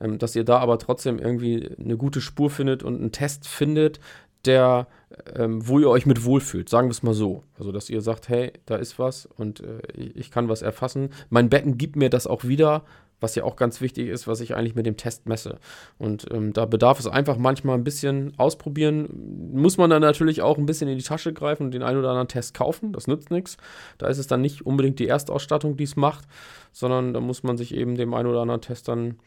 [0.00, 3.98] Ähm, dass ihr da aber trotzdem irgendwie eine gute Spur findet und einen Test findet,
[4.44, 4.88] der,
[5.36, 6.68] ähm, wo ihr euch mit wohlfühlt.
[6.68, 7.44] Sagen wir es mal so.
[7.58, 11.10] Also, dass ihr sagt, hey, da ist was und äh, ich kann was erfassen.
[11.30, 12.84] Mein Becken gibt mir das auch wieder
[13.22, 15.58] was ja auch ganz wichtig ist, was ich eigentlich mit dem Test messe.
[15.98, 19.52] Und ähm, da bedarf es einfach manchmal ein bisschen ausprobieren.
[19.52, 22.10] Muss man dann natürlich auch ein bisschen in die Tasche greifen und den einen oder
[22.10, 22.92] anderen Test kaufen.
[22.92, 23.56] Das nützt nichts.
[23.98, 26.24] Da ist es dann nicht unbedingt die Erstausstattung, die es macht,
[26.72, 29.18] sondern da muss man sich eben dem einen oder anderen Test dann,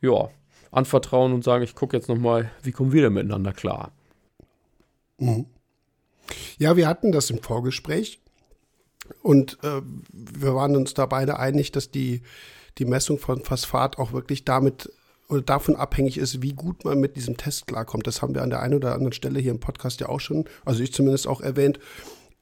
[0.00, 0.28] ja,
[0.70, 3.92] anvertrauen und sagen, ich gucke jetzt nochmal, wie kommen wir denn miteinander klar.
[5.18, 5.46] Mhm.
[6.58, 8.20] Ja, wir hatten das im Vorgespräch
[9.22, 9.80] und äh,
[10.12, 12.22] wir waren uns da beide einig, dass die
[12.78, 14.90] die Messung von Phosphat auch wirklich damit
[15.28, 18.06] oder davon abhängig ist, wie gut man mit diesem Test klarkommt.
[18.06, 20.46] Das haben wir an der einen oder anderen Stelle hier im Podcast ja auch schon,
[20.64, 21.78] also ich zumindest auch erwähnt.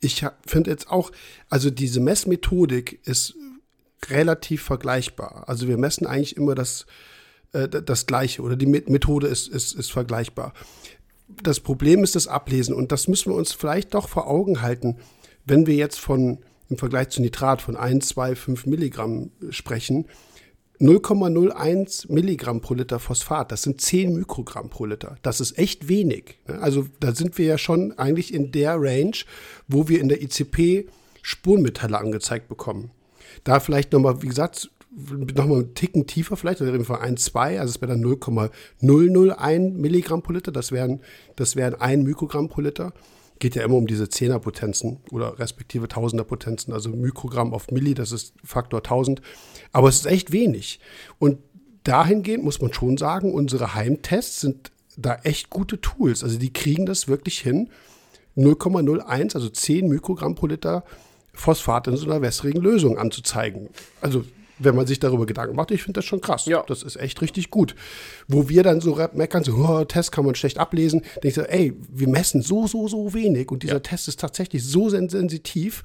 [0.00, 1.10] ich finde jetzt auch,
[1.48, 3.34] also diese Messmethodik ist
[4.08, 5.48] relativ vergleichbar.
[5.48, 6.86] Also wir messen eigentlich immer das,
[7.52, 10.52] äh, das Gleiche oder die Methode ist, ist, ist vergleichbar.
[11.42, 14.98] Das Problem ist das Ablesen und das müssen wir uns vielleicht doch vor Augen halten,
[15.44, 16.38] wenn wir jetzt von
[16.68, 20.06] im Vergleich zu Nitrat von 1, 2, 5 Milligramm sprechen.
[20.80, 25.16] 0,01 Milligramm pro Liter Phosphat, das sind 10 Mikrogramm pro Liter.
[25.22, 26.38] Das ist echt wenig.
[26.46, 26.60] Ne?
[26.60, 29.16] Also da sind wir ja schon eigentlich in der Range,
[29.68, 30.88] wo wir in der ICP
[31.22, 32.90] Spurenmetalle angezeigt bekommen.
[33.42, 37.24] Da vielleicht nochmal, wie gesagt, nochmal einen Ticken tiefer vielleicht, da reden wir von 1,
[37.24, 41.00] 2, also es wäre dann 0,001 Milligramm pro Liter, das wären,
[41.36, 42.92] das wären 1 Mikrogramm pro Liter.
[43.38, 48.34] Geht ja immer um diese Zehnerpotenzen oder respektive Tausenderpotenzen, also Mikrogramm auf Milli, das ist
[48.44, 49.20] Faktor 1000.
[49.72, 50.80] Aber es ist echt wenig.
[51.18, 51.38] Und
[51.84, 56.24] dahingehend muss man schon sagen, unsere Heimtests sind da echt gute Tools.
[56.24, 57.68] Also die kriegen das wirklich hin,
[58.36, 60.84] 0,01, also 10 Mikrogramm pro Liter
[61.32, 63.68] Phosphat in so einer wässrigen Lösung anzuzeigen.
[64.00, 64.24] Also
[64.58, 66.46] wenn man sich darüber Gedanken macht, ich finde das schon krass.
[66.46, 66.64] Ja.
[66.66, 67.74] Das ist echt richtig gut.
[68.28, 71.42] Wo wir dann so meckern, so, oh, Test kann man schlecht ablesen, denke ich so,
[71.42, 73.80] ey, wir messen so, so, so wenig und dieser ja.
[73.80, 75.84] Test ist tatsächlich so sensitiv,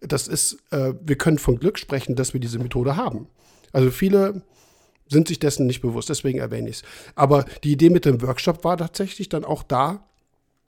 [0.00, 3.28] das ist, äh, wir können von Glück sprechen, dass wir diese Methode haben.
[3.72, 4.42] Also viele
[5.08, 6.82] sind sich dessen nicht bewusst, deswegen erwähne ich es.
[7.14, 10.08] Aber die Idee mit dem Workshop war tatsächlich dann auch da,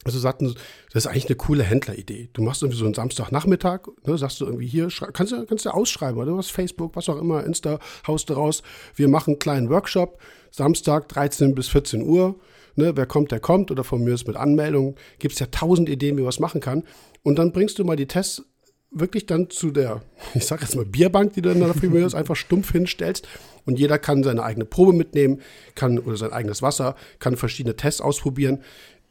[0.05, 0.55] also sagten,
[0.93, 2.29] das ist eigentlich eine coole Händleridee.
[2.33, 5.71] Du machst irgendwie so einen Samstagnachmittag, ne, sagst du irgendwie hier, kannst du, kannst du
[5.71, 8.63] ausschreiben, oder was, Facebook, was auch immer, Insta, haust du raus.
[8.95, 10.19] Wir machen einen kleinen Workshop,
[10.51, 12.37] Samstag 13 bis 14 Uhr.
[12.77, 14.97] Ne, wer kommt, der kommt, oder von mir ist mit Anmeldung.
[15.21, 16.83] Gibt es ja tausend Ideen, wie man was machen kann.
[17.23, 18.43] Und dann bringst du mal die Tests
[18.91, 20.03] wirklich dann zu der,
[20.35, 23.29] ich sag jetzt mal Bierbank, die du dann dafür einfach stumpf hinstellst.
[23.67, 25.41] Und jeder kann seine eigene Probe mitnehmen,
[25.75, 28.63] kann oder sein eigenes Wasser, kann verschiedene Tests ausprobieren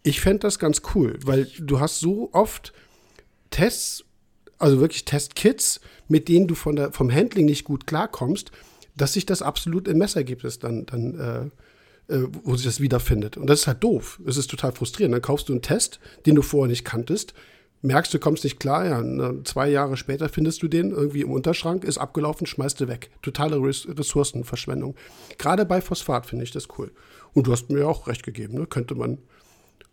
[0.04, 2.74] ich fände das ganz cool, weil du hast so oft
[3.50, 4.04] Tests,
[4.60, 8.52] also wirklich Testkits, mit denen du von der, vom Handling nicht gut klarkommst,
[8.96, 11.52] dass sich das absolut im Messergebnis dann, dann
[12.08, 13.38] äh, äh, wo sich das wiederfindet.
[13.38, 14.20] Und das ist halt doof.
[14.28, 15.14] Es ist total frustrierend.
[15.14, 17.34] Dann kaufst du einen Test, den du vorher nicht kanntest,
[17.82, 21.84] merkst, du kommst nicht klar, ja, zwei Jahre später findest du den irgendwie im Unterschrank,
[21.84, 23.10] ist abgelaufen, schmeißt du weg.
[23.22, 24.96] Totale Ressourcenverschwendung.
[25.38, 26.92] Gerade bei Phosphat finde ich das cool.
[27.34, 28.68] Und du hast mir auch recht gegeben, ne?
[28.68, 29.18] könnte man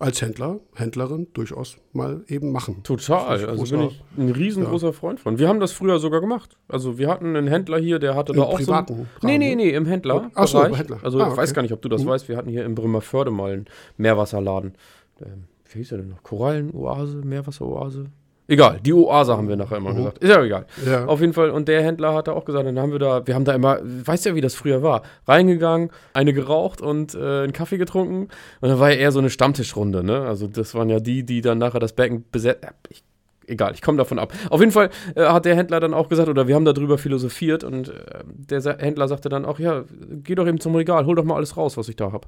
[0.01, 2.83] als Händler, Händlerin durchaus mal eben machen.
[2.83, 3.45] Total.
[3.45, 4.93] Also bin ich ein riesengroßer ja.
[4.93, 5.39] Freund von.
[5.39, 6.57] Wir haben das früher sogar gemacht.
[6.69, 9.27] Also wir hatten einen Händler hier, der hatte Im da auch privaten so.
[9.27, 10.31] Einen, nee, nee, nee, im Händler.
[10.35, 11.01] Ach so, im Händler.
[11.03, 11.33] Also ah, okay.
[11.33, 12.09] ich weiß gar nicht, ob du das mhm.
[12.09, 12.29] weißt.
[12.29, 13.67] Wir hatten hier im Bremerförde mal einen
[13.99, 14.75] Meerwasserladen.
[15.21, 16.23] Ähm, wie hieß der denn noch?
[16.23, 18.07] Korallenoase, Meerwasseroase?
[18.51, 19.99] Egal, die Oase haben wir nachher immer mhm.
[19.99, 20.19] gesagt.
[20.19, 20.67] Ist ja egal.
[20.85, 21.07] Ja.
[21.07, 23.37] Auf jeden Fall, und der Händler hat da auch gesagt, dann haben wir da, wir
[23.37, 27.53] haben da immer, weißt ja, wie das früher war, reingegangen, eine geraucht und äh, einen
[27.53, 28.23] Kaffee getrunken.
[28.61, 30.23] Und dann war ja eher so eine Stammtischrunde, ne?
[30.23, 32.67] Also das waren ja die, die dann nachher das Becken besetzt.
[32.89, 33.05] Ich,
[33.47, 34.33] egal, ich komme davon ab.
[34.51, 37.63] Auf jeden Fall äh, hat der Händler dann auch gesagt, oder wir haben darüber philosophiert
[37.63, 39.85] und äh, der Händler sagte dann auch, ja,
[40.25, 42.27] geh doch eben zum Regal, hol doch mal alles raus, was ich da habe.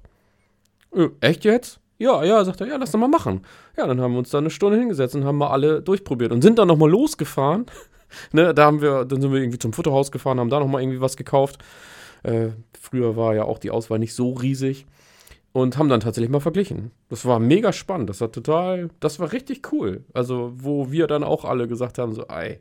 [0.95, 1.81] Äh, echt jetzt?
[2.03, 3.43] Ja, ja, sagt er, ja, lass doch mal machen.
[3.77, 6.43] Ja, dann haben wir uns da eine Stunde hingesetzt und haben mal alle durchprobiert und
[6.43, 7.67] sind dann nochmal losgefahren.
[8.33, 11.01] ne, da haben wir, dann sind wir irgendwie zum Futterhaus gefahren, haben da nochmal irgendwie
[11.01, 11.59] was gekauft.
[12.25, 12.49] Äh,
[12.81, 14.85] früher war ja auch die Auswahl nicht so riesig
[15.53, 16.91] und haben dann tatsächlich mal verglichen.
[17.09, 20.05] Das war mega spannend, das war total, das war richtig cool.
[20.13, 22.59] Also, wo wir dann auch alle gesagt haben, so, ey,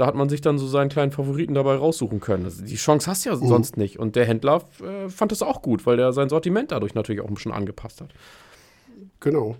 [0.00, 2.46] da hat man sich dann so seinen kleinen Favoriten dabei raussuchen können.
[2.46, 3.46] Also die Chance hast du ja mhm.
[3.46, 3.98] sonst nicht.
[3.98, 7.28] Und der Händler äh, fand das auch gut, weil der sein Sortiment dadurch natürlich auch
[7.28, 8.08] ein bisschen angepasst hat.
[9.20, 9.56] Genau.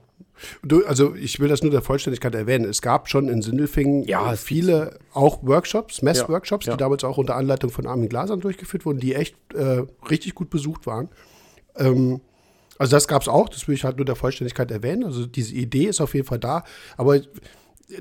[0.63, 2.65] Du, also ich will das nur der Vollständigkeit erwähnen.
[2.65, 6.77] Es gab schon in Sindelfingen ja, viele auch Workshops, Messworkshops, ja, ja.
[6.77, 10.49] die damals auch unter Anleitung von Armin Glasern durchgeführt wurden, die echt äh, richtig gut
[10.49, 11.11] besucht waren.
[11.77, 12.23] Ähm,
[12.79, 15.05] also das gab es auch, das will ich halt nur der Vollständigkeit erwähnen.
[15.05, 16.65] Also diese Idee ist auf jeden Fall da.
[16.97, 17.21] Aber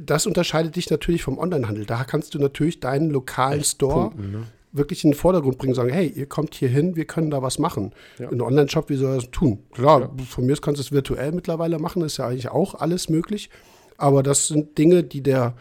[0.01, 1.85] das unterscheidet dich natürlich vom Onlinehandel.
[1.85, 4.43] Da kannst du natürlich deinen lokalen Echt Store Punkten, ne?
[4.71, 7.59] wirklich in den Vordergrund bringen, sagen, hey, ihr kommt hier hin, wir können da was
[7.59, 7.93] machen.
[8.19, 8.29] Ja.
[8.29, 9.63] In Online-Shop, wie soll das tun?
[9.71, 10.11] Klar, ja.
[10.25, 13.49] von mir aus kannst du es virtuell mittlerweile machen, ist ja eigentlich auch alles möglich.
[13.97, 15.55] Aber das sind Dinge, die der,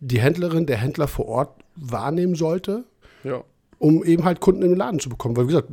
[0.00, 2.84] die Händlerin, der Händler vor Ort wahrnehmen sollte,
[3.24, 3.42] ja.
[3.78, 5.36] um eben halt Kunden in den Laden zu bekommen.
[5.36, 5.68] Weil, wie gesagt,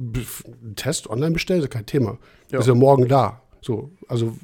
[0.76, 2.18] Test online bestellen ist ja kein Thema.
[2.49, 3.41] Ist ja morgen da.
[3.62, 4.36] So, also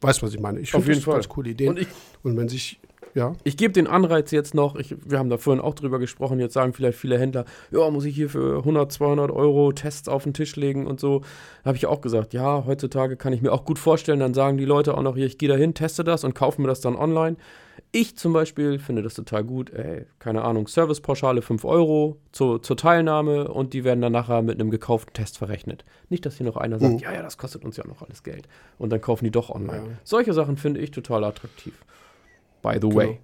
[0.00, 0.60] weißt was ich meine.
[0.60, 1.14] Ich finde das Fall.
[1.14, 1.70] ganz coole Ideen.
[1.70, 1.88] Und, ich,
[2.22, 2.80] und wenn sich
[3.14, 3.32] ja.
[3.44, 6.54] Ich gebe den Anreiz jetzt noch, ich, wir haben da vorhin auch drüber gesprochen, jetzt
[6.54, 10.34] sagen vielleicht viele Händler, ja, muss ich hier für 100, 200 Euro Tests auf den
[10.34, 11.20] Tisch legen und so.
[11.62, 14.58] Da habe ich auch gesagt, ja, heutzutage kann ich mir auch gut vorstellen, dann sagen
[14.58, 16.80] die Leute auch noch hier, ich gehe da hin, teste das und kaufe mir das
[16.80, 17.36] dann online.
[17.92, 19.70] Ich zum Beispiel finde das total gut.
[19.70, 24.60] Ey, keine Ahnung, Servicepauschale 5 Euro zu, zur Teilnahme und die werden dann nachher mit
[24.60, 25.84] einem gekauften Test verrechnet.
[26.08, 26.98] Nicht, dass hier noch einer sagt, mhm.
[27.00, 28.48] ja, ja, das kostet uns ja noch alles Geld.
[28.78, 29.88] Und dann kaufen die doch online.
[29.88, 29.98] Ja.
[30.04, 31.74] Solche Sachen finde ich total attraktiv.
[32.62, 33.06] By the way.
[33.06, 33.18] Genau.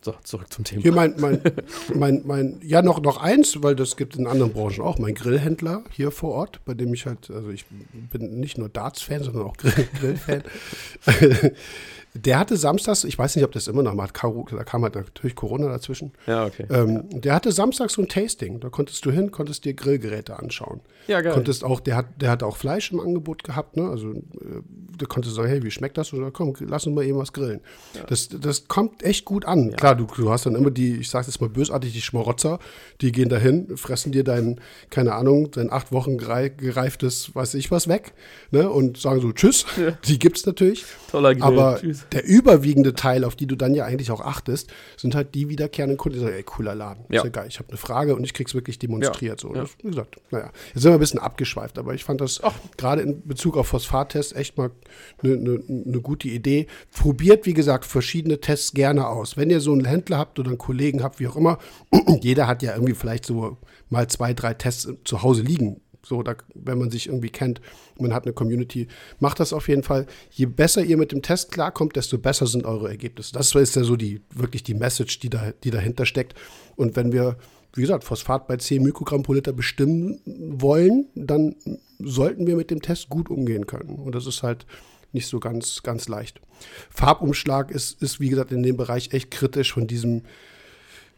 [0.00, 0.82] So, zurück zum Thema.
[0.82, 1.40] Hier mein, mein,
[1.92, 5.14] mein, mein, ja, noch, noch eins, weil das gibt es in anderen Branchen auch, mein
[5.14, 9.42] Grillhändler hier vor Ort, bei dem ich halt, also ich bin nicht nur Darts-Fan, sondern
[9.42, 10.44] auch Grill-Fan.
[12.24, 15.36] Der hatte samstags, ich weiß nicht, ob das immer noch mal, da kam halt natürlich
[15.36, 16.12] Corona dazwischen.
[16.26, 16.66] Ja, okay.
[16.70, 18.60] Ähm, der hatte samstags so ein Tasting.
[18.60, 20.80] Da konntest du hin, konntest dir Grillgeräte anschauen.
[21.06, 21.32] Ja, geil.
[21.32, 23.88] Konntest auch, der hat, der hat auch Fleisch im Angebot gehabt, ne?
[23.88, 24.62] Also äh,
[24.98, 26.12] da konntest du sagen, hey, wie schmeckt das?
[26.12, 27.60] Oder komm, lass uns mal eben was grillen.
[27.94, 28.02] Ja.
[28.04, 29.70] Das, das kommt echt gut an.
[29.70, 29.76] Ja.
[29.76, 32.58] Klar, du, du hast dann immer die, ich sag's jetzt mal bösartig, die Schmarotzer,
[33.00, 34.60] die gehen dahin, fressen dir dein,
[34.90, 38.12] keine Ahnung, dein acht Wochen gereiftes, weiß ich was, weg,
[38.50, 38.68] ne?
[38.68, 39.64] Und sagen so, tschüss.
[39.76, 39.92] Ja.
[40.06, 40.84] Die gibt's natürlich.
[41.10, 41.44] Toller Grill.
[41.44, 45.34] Aber tschüss der überwiegende Teil, auf die du dann ja eigentlich auch achtest, sind halt
[45.34, 47.20] die wiederkehrenden Kunden, die sagen, ey, cooler Laden, ja.
[47.20, 49.42] ist ja geil, ich habe eine Frage und ich krieg's wirklich demonstriert.
[49.42, 49.48] Ja.
[49.48, 49.54] So.
[49.54, 49.62] Ja.
[49.62, 52.40] Das, wie gesagt, naja, jetzt sind wir ein bisschen abgeschweift, aber ich fand das
[52.76, 54.70] gerade in Bezug auf Phosphattests echt mal
[55.22, 56.66] eine ne, ne gute Idee.
[56.92, 59.36] Probiert, wie gesagt, verschiedene Tests gerne aus.
[59.36, 61.58] Wenn ihr so einen Händler habt oder einen Kollegen habt, wie auch immer,
[62.20, 66.34] jeder hat ja irgendwie vielleicht so mal zwei, drei Tests zu Hause liegen so, da,
[66.54, 67.60] wenn man sich irgendwie kennt,
[67.98, 68.88] man hat eine Community,
[69.20, 70.06] macht das auf jeden Fall.
[70.30, 73.32] Je besser ihr mit dem Test klarkommt, desto besser sind eure Ergebnisse.
[73.32, 76.34] Das ist ja so die, wirklich die Message, die, da, die dahinter steckt.
[76.76, 77.36] Und wenn wir,
[77.74, 81.56] wie gesagt, Phosphat bei 10 Mikrogramm pro Liter bestimmen wollen, dann
[81.98, 83.96] sollten wir mit dem Test gut umgehen können.
[83.96, 84.66] Und das ist halt
[85.12, 86.40] nicht so ganz, ganz leicht.
[86.90, 90.22] Farbumschlag ist, ist, wie gesagt, in dem Bereich echt kritisch von diesem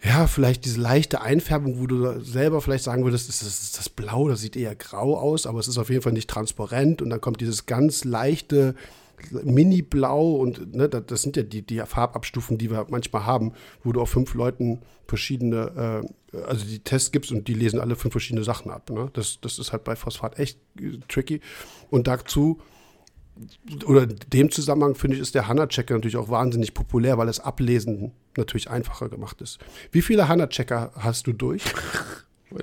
[0.02, 4.28] ja, vielleicht diese leichte Einfärbung, wo du selber vielleicht sagen würdest, das ist das Blau,
[4.28, 7.20] das sieht eher grau aus, aber es ist auf jeden Fall nicht transparent und dann
[7.20, 8.74] kommt dieses ganz leichte
[9.30, 13.52] Mini-Blau und ne, das sind ja die, die Farbabstufen, die wir manchmal haben,
[13.84, 17.96] wo du auch fünf Leuten verschiedene, äh, also die Tests gibst und die lesen alle
[17.96, 18.88] fünf verschiedene Sachen ab.
[18.90, 19.10] Ne?
[19.12, 21.40] Das, das ist halt bei Phosphat echt äh, tricky.
[21.90, 22.60] Und dazu
[23.86, 27.40] oder in dem Zusammenhang finde ich, ist der HANA-Checker natürlich auch wahnsinnig populär, weil das
[27.40, 29.58] Ablesen natürlich einfacher gemacht ist.
[29.92, 31.62] Wie viele HANA-Checker hast du durch?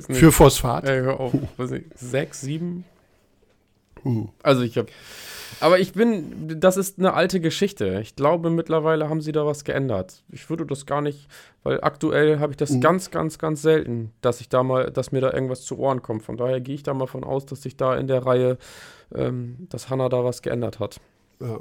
[0.10, 0.84] Für Phosphat?
[0.86, 1.34] Äh, hör auf.
[1.96, 2.84] Sechs, sieben?
[4.44, 4.90] Also ich habe
[5.60, 8.00] aber ich bin, das ist eine alte Geschichte.
[8.02, 10.24] Ich glaube, mittlerweile haben sie da was geändert.
[10.30, 11.28] Ich würde das gar nicht,
[11.64, 12.82] weil aktuell habe ich das mhm.
[12.82, 16.24] ganz, ganz, ganz selten, dass ich da mal, dass mir da irgendwas zu Ohren kommt.
[16.24, 18.58] Von daher gehe ich da mal von aus, dass sich da in der Reihe,
[19.16, 21.00] ähm, dass Hanna da was geändert hat.
[21.40, 21.60] Ja.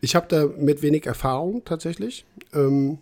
[0.00, 2.24] Ich habe da mit wenig Erfahrung tatsächlich.
[2.54, 2.98] Ähm,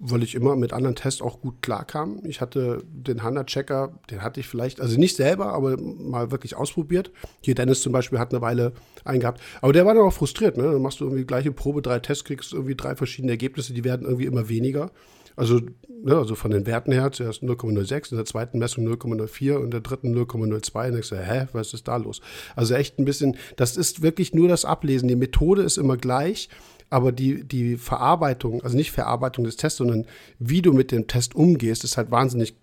[0.00, 2.20] weil ich immer mit anderen Tests auch gut klarkam.
[2.24, 7.12] Ich hatte den HANA-Checker, den hatte ich vielleicht, also nicht selber, aber mal wirklich ausprobiert.
[7.42, 8.72] Hier Dennis zum Beispiel hat eine Weile
[9.04, 9.42] einen gehabt.
[9.60, 10.64] Aber der war dann auch frustriert, ne?
[10.64, 14.06] Dann machst du irgendwie gleiche Probe, drei Tests, kriegst irgendwie drei verschiedene Ergebnisse, die werden
[14.06, 14.90] irgendwie immer weniger.
[15.36, 19.70] Also, ne, also von den Werten her, zuerst 0,06, in der zweiten Messung 0,04 und
[19.70, 20.88] der dritten 0,02.
[20.92, 22.20] Und ich so, hä, was ist da los?
[22.56, 25.08] Also echt ein bisschen, das ist wirklich nur das Ablesen.
[25.08, 26.48] Die Methode ist immer gleich
[26.90, 30.06] aber die, die Verarbeitung, also nicht Verarbeitung des Tests, sondern
[30.38, 32.54] wie du mit dem Test umgehst, ist halt wahnsinnig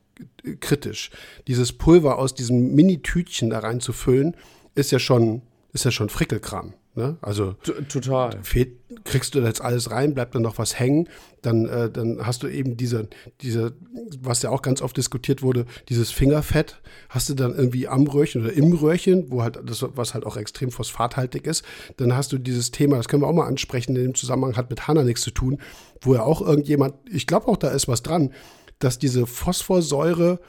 [0.59, 1.11] kritisch.
[1.47, 4.36] Dieses Pulver aus diesem Mini-Tütchen da reinzufüllen,
[4.75, 5.41] ist ja schon,
[5.73, 6.73] ist ja schon Frickelkram.
[6.98, 7.16] Ne?
[7.22, 7.54] Also
[7.89, 8.39] total.
[8.41, 8.74] Fehlt,
[9.04, 11.08] kriegst du da jetzt alles rein, bleibt dann noch was hängen,
[11.43, 13.08] dann, äh, dann hast du eben diese,
[13.41, 13.76] diese,
[14.20, 18.41] was ja auch ganz oft diskutiert wurde, dieses Fingerfett, hast du dann irgendwie am Röhrchen
[18.41, 21.64] oder im Röhrchen, wo halt das, was halt auch extrem phosphathaltig ist,
[21.98, 24.72] dann hast du dieses Thema, das können wir auch mal ansprechen, in dem Zusammenhang hat
[24.72, 25.60] mit Hanna nichts zu tun,
[26.02, 28.34] wo ja auch irgendjemand, ich glaube auch da ist was dran,
[28.80, 30.39] dass diese Phosphorsäure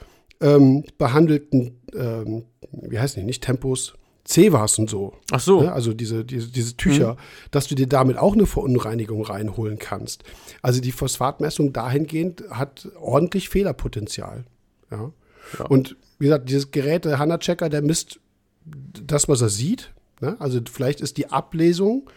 [0.41, 3.93] ähm, behandelten, ähm, wie heißt die, nicht Tempos,
[4.25, 5.13] Cevas und so.
[5.31, 5.61] Ach so.
[5.61, 5.71] Ne?
[5.71, 7.17] Also diese, diese, diese Tücher, mhm.
[7.51, 10.23] dass du dir damit auch eine Verunreinigung reinholen kannst.
[10.61, 14.45] Also die Phosphatmessung dahingehend hat ordentlich Fehlerpotenzial.
[14.91, 15.11] Ja.
[15.57, 15.65] ja.
[15.65, 18.19] Und wie gesagt, dieses Gerät, der HANA-Checker, der misst
[18.65, 19.91] das, was er sieht.
[20.21, 20.35] Ne?
[20.39, 22.09] Also vielleicht ist die Ablesung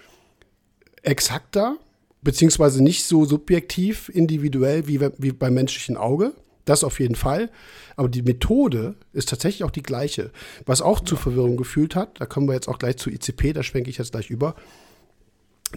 [1.02, 1.76] exakter,
[2.22, 6.32] beziehungsweise nicht so subjektiv, individuell wie, wie beim menschlichen Auge.
[6.64, 7.50] Das auf jeden Fall.
[7.96, 10.30] Aber die Methode ist tatsächlich auch die gleiche.
[10.66, 13.62] Was auch zu Verwirrung gefühlt hat, da kommen wir jetzt auch gleich zu ICP, da
[13.62, 14.54] schwenke ich jetzt gleich über.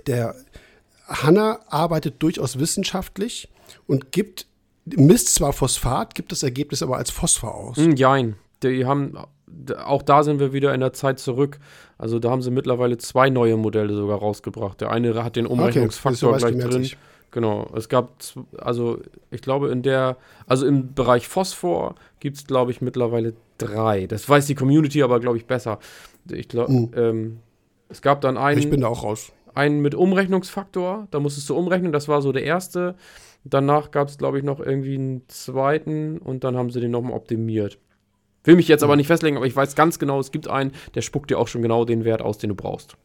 [0.07, 0.35] Der
[1.07, 3.49] Hanna arbeitet durchaus wissenschaftlich
[3.87, 4.47] und gibt,
[4.85, 7.77] misst zwar Phosphat, gibt das Ergebnis aber als Phosphor aus.
[7.77, 8.35] Hm, jein.
[8.63, 9.17] Die haben,
[9.83, 11.59] auch da sind wir wieder in der Zeit zurück.
[11.97, 14.81] Also da haben sie mittlerweile zwei neue Modelle sogar rausgebracht.
[14.81, 16.89] Der eine hat den Umrechnungsfaktor okay, gleich drin.
[17.35, 18.13] Genau, es gab,
[18.59, 20.15] also ich glaube in der,
[20.47, 24.07] also im Bereich Phosphor gibt es, glaube ich, mittlerweile drei.
[24.07, 25.79] Das weiß die Community aber, glaube ich, besser.
[26.31, 26.91] Ich glaube, mhm.
[26.95, 27.39] ähm,
[27.89, 28.59] es gab dann einen.
[28.59, 29.33] Ich bin da auch raus.
[29.53, 32.95] Einen mit Umrechnungsfaktor, da musstest du umrechnen, das war so der erste.
[33.43, 37.17] Danach gab es, glaube ich, noch irgendwie einen zweiten und dann haben sie den nochmal
[37.17, 37.79] optimiert.
[38.45, 38.85] Will mich jetzt mhm.
[38.85, 41.49] aber nicht festlegen, aber ich weiß ganz genau, es gibt einen, der spuckt dir auch
[41.49, 42.95] schon genau den Wert aus, den du brauchst.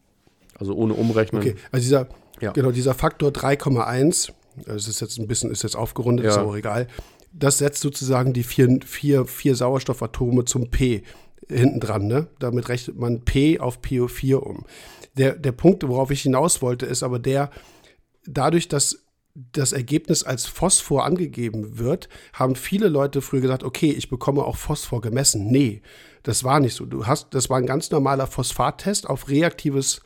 [0.57, 1.41] Also ohne Umrechnen.
[1.41, 2.07] Okay, also dieser,
[2.41, 2.51] ja.
[2.51, 4.31] Genau, dieser Faktor 3,1,
[4.65, 6.31] Also es ist jetzt ein bisschen, ist jetzt aufgerundet, ja.
[6.31, 6.87] ist auch egal.
[7.33, 11.03] Das setzt sozusagen die vier, vier, vier Sauerstoffatome zum P
[11.47, 12.07] hinten dran.
[12.07, 12.27] Ne?
[12.39, 14.65] Damit rechnet man P auf PO4 um.
[15.17, 17.51] Der, der Punkt, worauf ich hinaus wollte, ist aber der,
[18.25, 18.99] dadurch, dass
[19.33, 24.57] das Ergebnis als Phosphor angegeben wird, haben viele Leute früher gesagt, okay, ich bekomme auch
[24.57, 25.47] Phosphor gemessen.
[25.47, 25.81] Nee,
[26.23, 26.85] das war nicht so.
[26.85, 30.01] Du hast, das war ein ganz normaler Phosphattest auf reaktives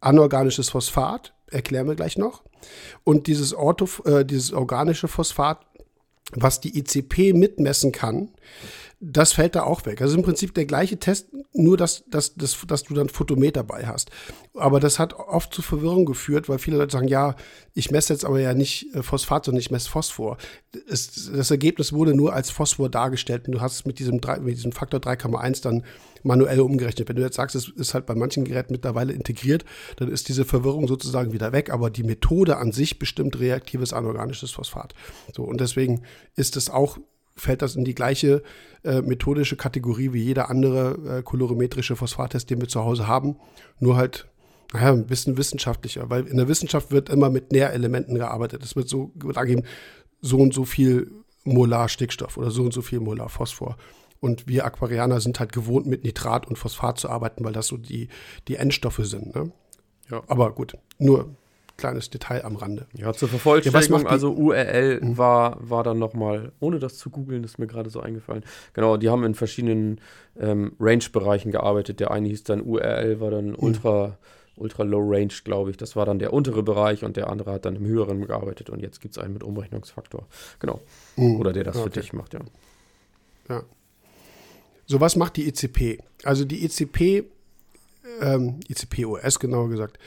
[0.00, 2.42] anorganisches Phosphat, erklären wir gleich noch.
[3.04, 5.60] Und dieses, Ortho, äh, dieses organische Phosphat,
[6.32, 8.30] was die ICP mitmessen kann,
[9.02, 10.02] das fällt da auch weg.
[10.02, 13.86] Also im Prinzip der gleiche Test, nur dass, dass, dass, dass du dann Photometer bei
[13.86, 14.10] hast.
[14.54, 17.34] Aber das hat oft zu Verwirrung geführt, weil viele Leute sagen, ja,
[17.72, 20.36] ich messe jetzt aber ja nicht äh, Phosphat, sondern ich messe Phosphor.
[20.86, 24.56] Es, das Ergebnis wurde nur als Phosphor dargestellt und du hast es mit diesem, mit
[24.56, 25.82] diesem Faktor 3,1 dann
[26.22, 27.08] manuell umgerechnet.
[27.08, 29.64] Wenn du jetzt sagst, es ist halt bei manchen Geräten mittlerweile integriert,
[29.96, 34.50] dann ist diese Verwirrung sozusagen wieder weg, aber die Methode an sich bestimmt reaktives anorganisches
[34.52, 34.94] Phosphat.
[35.34, 36.02] So, und deswegen
[36.36, 36.98] ist es auch
[37.36, 38.42] fällt das in die gleiche
[38.84, 43.36] äh, methodische Kategorie wie jeder andere äh, kolorimetrische Phosphattest, den wir zu Hause haben.
[43.78, 44.28] Nur halt,
[44.72, 48.62] naja, ein bisschen wissenschaftlicher, weil in der Wissenschaft wird immer mit Nährelementen gearbeitet.
[48.62, 49.66] Es wird so wird angegeben,
[50.20, 51.10] so und so viel
[51.44, 53.76] Molar Stickstoff oder so und so viel Molar Phosphor.
[54.20, 57.76] Und wir Aquarianer sind halt gewohnt, mit Nitrat und Phosphat zu arbeiten, weil das so
[57.76, 58.08] die,
[58.48, 59.34] die Endstoffe sind.
[59.34, 59.50] Ne?
[60.10, 60.22] Ja.
[60.28, 61.30] Aber gut, nur
[61.80, 62.86] kleines Detail am Rande.
[62.92, 65.18] Ja, zur Vervollständigung, ja, also URL mhm.
[65.18, 68.44] war, war dann nochmal, ohne das zu googeln, ist mir gerade so eingefallen.
[68.74, 70.00] Genau, die haben in verschiedenen
[70.38, 71.98] ähm, Range-Bereichen gearbeitet.
[71.98, 73.56] Der eine hieß dann URL, war dann mhm.
[73.58, 74.18] Ultra,
[74.56, 75.76] Ultra Low Range, glaube ich.
[75.78, 78.80] Das war dann der untere Bereich und der andere hat dann im höheren gearbeitet und
[78.80, 80.26] jetzt gibt es einen mit Umrechnungsfaktor.
[80.60, 80.80] Genau.
[81.16, 81.40] Mhm.
[81.40, 81.84] Oder der das okay.
[81.84, 82.40] für dich macht, ja.
[83.48, 83.62] Ja.
[84.90, 86.02] So, was macht die ECP?
[86.24, 87.22] Also die ECP,
[88.20, 90.00] ähm, ECP-OS genauer gesagt,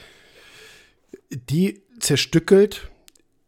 [1.30, 2.90] die zerstückelt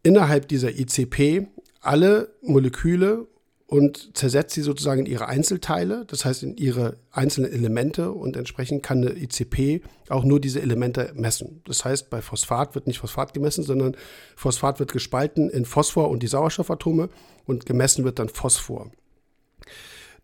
[0.01, 1.45] innerhalb dieser ICP
[1.79, 3.27] alle Moleküle
[3.67, 8.81] und zersetzt sie sozusagen in ihre Einzelteile, das heißt in ihre einzelnen Elemente und entsprechend
[8.81, 11.61] kann eine ICP auch nur diese Elemente messen.
[11.65, 13.95] Das heißt, bei Phosphat wird nicht Phosphat gemessen, sondern
[14.35, 17.09] Phosphat wird gespalten in Phosphor und die Sauerstoffatome
[17.45, 18.89] und gemessen wird dann Phosphor.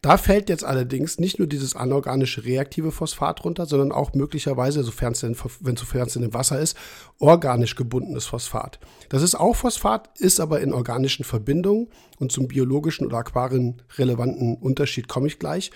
[0.03, 5.13] Da fällt jetzt allerdings nicht nur dieses anorganische reaktive Phosphat runter, sondern auch möglicherweise, sofern
[5.13, 6.75] es denn, wenn sofern es in dem Wasser ist,
[7.19, 8.81] organisch gebundenes Phosphat.
[9.07, 11.87] Das ist auch Phosphat, ist aber in organischen Verbindungen
[12.19, 15.71] und zum biologischen oder aquarienrelevanten Unterschied komme ich gleich.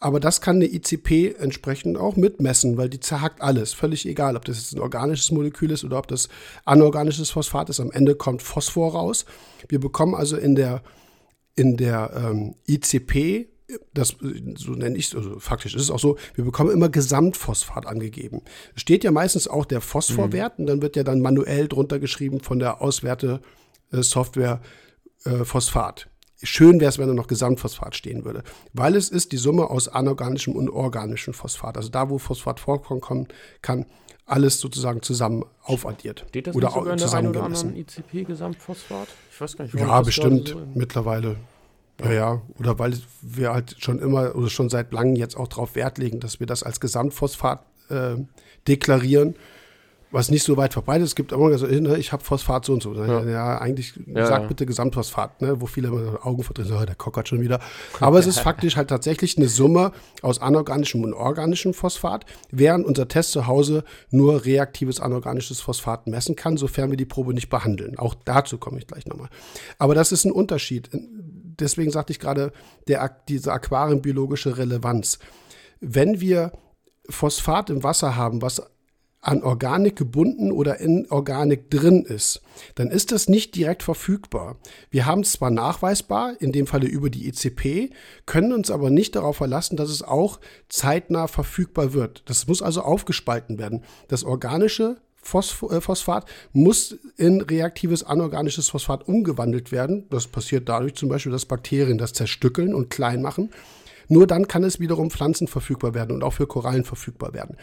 [0.00, 3.72] Aber das kann eine ICP entsprechend auch mitmessen, weil die zerhackt alles.
[3.72, 6.28] Völlig egal, ob das jetzt ein organisches Molekül ist oder ob das
[6.66, 7.80] anorganisches Phosphat ist.
[7.80, 9.24] Am Ende kommt Phosphor raus.
[9.68, 10.82] Wir bekommen also in der,
[11.56, 13.48] in der ähm, ICP
[13.94, 14.16] das,
[14.56, 18.42] so nenne ich es, also faktisch ist es auch so, wir bekommen immer Gesamtphosphat angegeben.
[18.74, 20.62] Es steht ja meistens auch der Phosphorwert mhm.
[20.62, 24.60] und dann wird ja dann manuell drunter geschrieben von der Auswertesoftware
[25.24, 26.08] äh, Phosphat.
[26.44, 28.42] Schön wäre es, wenn da noch Gesamtphosphat stehen würde,
[28.72, 31.76] weil es ist die Summe aus anorganischem und organischem Phosphat.
[31.76, 33.28] Also da, wo Phosphat vorkommen
[33.60, 33.86] kann,
[34.26, 36.24] alles sozusagen zusammen aufaddiert.
[36.28, 39.08] Steht das oder nicht sogar in der einen oder anderen ICP-Gesamtphosphat?
[39.30, 39.74] Ich weiß gar nicht.
[39.74, 41.36] Ja, bestimmt so mittlerweile.
[42.00, 45.74] Ja, ja, oder weil wir halt schon immer oder schon seit langem jetzt auch darauf
[45.74, 48.16] Wert legen, dass wir das als Gesamtphosphat äh,
[48.66, 49.34] deklarieren
[50.12, 51.10] was nicht so weit verbreitet ist.
[51.10, 52.94] Es gibt immer gesagt, ne, ich habe Phosphat so und so.
[52.94, 56.94] Ja, ja eigentlich ja, sag bitte Gesamtphosphat, ne, wo viele immer Augen verdrehen, so, der
[56.94, 57.60] kockert schon wieder.
[57.98, 63.08] Aber es ist faktisch halt tatsächlich eine Summe aus anorganischem und organischem Phosphat, während unser
[63.08, 67.98] Test zu Hause nur reaktives anorganisches Phosphat messen kann, sofern wir die Probe nicht behandeln.
[67.98, 69.28] Auch dazu komme ich gleich nochmal.
[69.78, 70.90] Aber das ist ein Unterschied.
[71.60, 72.52] Deswegen sagte ich gerade,
[72.88, 75.18] der, diese aquarienbiologische Relevanz.
[75.80, 76.52] Wenn wir
[77.08, 78.62] Phosphat im Wasser haben, was
[79.22, 82.42] an Organik gebunden oder in Organik drin ist,
[82.74, 84.56] dann ist das nicht direkt verfügbar.
[84.90, 87.90] Wir haben es zwar nachweisbar, in dem Falle über die ECP,
[88.26, 92.24] können uns aber nicht darauf verlassen, dass es auch zeitnah verfügbar wird.
[92.28, 93.84] Das muss also aufgespalten werden.
[94.08, 100.06] Das organische äh, Phosphat muss in reaktives anorganisches Phosphat umgewandelt werden.
[100.10, 103.50] Das passiert dadurch zum Beispiel, dass Bakterien das zerstückeln und klein machen.
[104.08, 107.56] Nur dann kann es wiederum Pflanzen verfügbar werden und auch für Korallen verfügbar werden.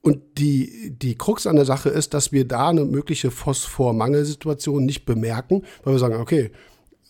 [0.00, 5.06] Und die, die Krux an der Sache ist, dass wir da eine mögliche Phosphormangelsituation nicht
[5.06, 6.50] bemerken, weil wir sagen, okay,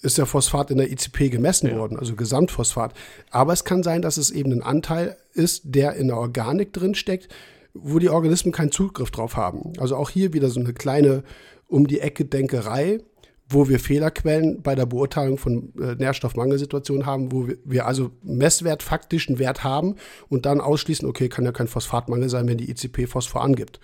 [0.01, 1.77] ist der Phosphat in der ICP gemessen ja.
[1.77, 2.95] worden, also Gesamtphosphat.
[3.31, 6.95] Aber es kann sein, dass es eben ein Anteil ist, der in der Organik drin
[6.95, 7.35] steckt,
[7.75, 9.73] wo die Organismen keinen Zugriff drauf haben.
[9.79, 11.25] Also auch hier wieder so eine kleine
[11.69, 13.01] um die Ecke Denkerei
[13.49, 18.83] wo wir Fehlerquellen bei der Beurteilung von äh, Nährstoffmangelsituationen haben, wo wir, wir, also Messwert
[18.83, 19.97] faktischen Wert haben
[20.29, 23.81] und dann ausschließen, okay, kann ja kein Phosphatmangel sein, wenn die ICP Phosphor angibt.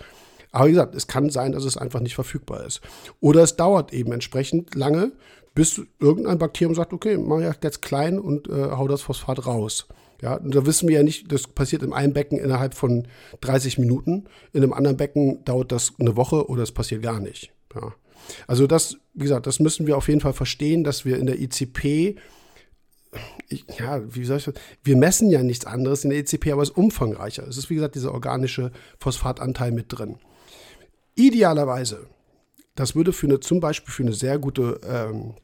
[0.52, 2.80] Aber wie gesagt, es kann sein, dass es einfach nicht verfügbar ist.
[3.20, 5.12] Oder es dauert eben entsprechend lange,
[5.54, 9.86] bis irgendein Bakterium sagt, okay, mach ich jetzt klein und äh, hau das Phosphat raus.
[10.22, 13.08] Ja, und da wissen wir ja nicht, das passiert in einem Becken innerhalb von
[13.40, 17.52] 30 Minuten, in einem anderen Becken dauert das eine Woche oder es passiert gar nicht.
[17.74, 17.94] Ja.
[18.46, 21.40] Also das, wie gesagt, das müssen wir auf jeden Fall verstehen, dass wir in der
[21.40, 22.16] ICP
[23.48, 24.54] ich, ja, wie soll ich das?
[24.84, 27.46] Wir messen ja nichts anderes in der ECP, aber es ist umfangreicher.
[27.48, 30.18] Es ist, wie gesagt, dieser organische Phosphatanteil mit drin.
[31.16, 32.06] Idealerweise,
[32.76, 35.34] das würde für eine, zum Beispiel für eine sehr gute ähm,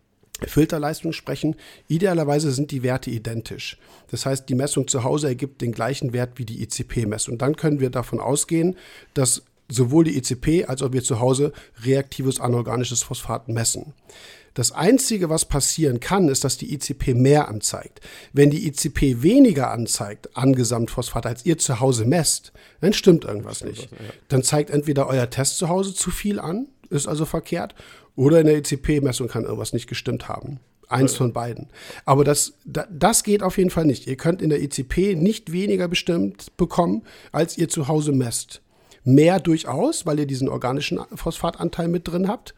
[0.46, 1.56] Filterleistung sprechen.
[1.88, 3.78] Idealerweise sind die Werte identisch.
[4.10, 7.38] Das heißt, die Messung zu Hause ergibt den gleichen Wert wie die ICP-Messung.
[7.38, 8.76] Dann können wir davon ausgehen,
[9.14, 13.94] dass sowohl die ICP als auch wir zu Hause reaktives anorganisches Phosphat messen.
[14.54, 18.00] Das Einzige, was passieren kann, ist, dass die ICP mehr anzeigt.
[18.32, 23.62] Wenn die ICP weniger anzeigt an Gesamtphosphat, als ihr zu Hause messt, dann stimmt irgendwas
[23.62, 23.90] nicht.
[24.28, 27.74] Dann zeigt entweder euer Test zu Hause zu viel an, ist also verkehrt,
[28.16, 30.58] oder in der ICP-Messung kann irgendwas nicht gestimmt haben.
[30.88, 31.68] Eins von beiden.
[32.04, 34.06] Aber das, das geht auf jeden Fall nicht.
[34.06, 37.02] Ihr könnt in der ICP nicht weniger bestimmt bekommen,
[37.32, 38.62] als ihr zu Hause messt.
[39.02, 42.54] Mehr durchaus, weil ihr diesen organischen Phosphatanteil mit drin habt.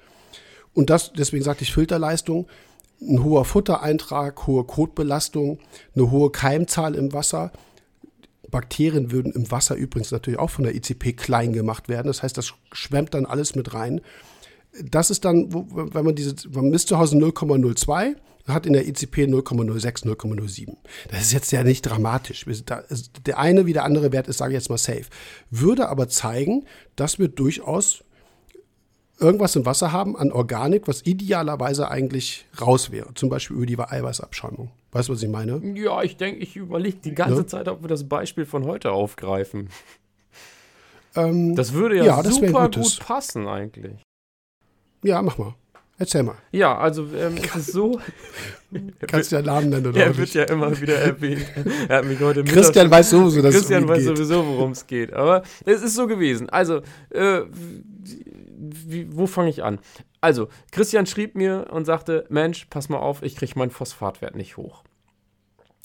[0.74, 2.46] Und das, deswegen sagte ich Filterleistung,
[3.00, 5.58] ein hoher Futtereintrag, hohe Kotbelastung,
[5.94, 7.50] eine hohe Keimzahl im Wasser.
[8.50, 12.08] Bakterien würden im Wasser übrigens natürlich auch von der ICP klein gemacht werden.
[12.08, 14.00] Das heißt, das schwemmt dann alles mit rein
[14.84, 18.16] das ist dann, wenn man diese, man misst zu Hause 0,02,
[18.46, 20.76] hat in der ICP 0,06, 0,07.
[21.10, 22.46] Das ist jetzt ja nicht dramatisch.
[23.26, 25.04] Der eine wie der andere Wert ist, sage ich jetzt mal, safe.
[25.50, 26.64] Würde aber zeigen,
[26.96, 28.04] dass wir durchaus
[29.20, 33.12] irgendwas im Wasser haben an Organik, was idealerweise eigentlich raus wäre.
[33.14, 34.70] Zum Beispiel über die Eiweißabschäumung.
[34.92, 35.60] Weißt du, was ich meine?
[35.74, 37.46] Ja, ich denke, ich überlege die ganze ja?
[37.46, 39.68] Zeit, ob wir das Beispiel von heute aufgreifen.
[41.14, 44.00] Ähm, das würde ja, ja das super gut passen eigentlich.
[45.02, 45.54] Ja, mach mal.
[46.00, 46.36] Erzähl mal.
[46.52, 48.00] Ja, also ähm, es ist so.
[49.08, 50.06] Kannst du ja Namen nennen, oder?
[50.06, 51.44] Er wird ja immer wieder erwähnt.
[51.88, 54.16] Er hat mich heute Christian weiß sowieso, dass Christian es um weiß geht.
[54.16, 55.12] sowieso, worum es geht.
[55.12, 56.48] Aber es ist so gewesen.
[56.50, 59.80] Also, äh, wie, wo fange ich an?
[60.20, 64.56] Also, Christian schrieb mir und sagte: Mensch, pass mal auf, ich kriege meinen Phosphatwert nicht
[64.56, 64.84] hoch.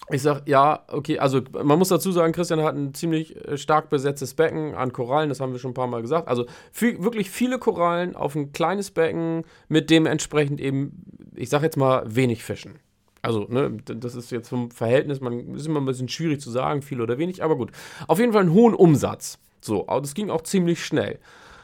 [0.10, 3.89] Ich sag, ja, okay, also man muss dazu sagen, Christian hat ein ziemlich äh, stark
[3.89, 6.28] besetztes Becken an Korallen, das haben wir schon ein paar Mal gesagt.
[6.28, 11.78] Also viel, wirklich viele Korallen auf ein kleines Becken mit dementsprechend eben, ich sag jetzt
[11.78, 12.80] mal, wenig Fischen.
[13.22, 16.82] Also, ne, das ist jetzt vom Verhältnis, man ist immer ein bisschen schwierig zu sagen,
[16.82, 17.72] viel oder wenig, aber gut.
[18.08, 19.39] Auf jeden Fall einen hohen Umsatz.
[19.62, 21.20] So, aber das ging auch ziemlich schnell.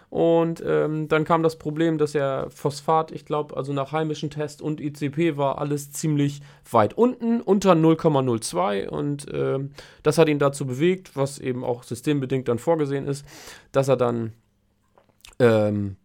[0.10, 4.62] Und ähm, dann kam das Problem, dass er Phosphat, ich glaube, also nach heimischen Test
[4.62, 6.41] und ICP war alles ziemlich
[6.72, 8.88] weit unten, unter 0,02.
[8.88, 13.24] Und ähm, das hat ihn dazu bewegt, was eben auch systembedingt dann vorgesehen ist,
[13.72, 14.34] dass er dann
[15.38, 15.95] ähm,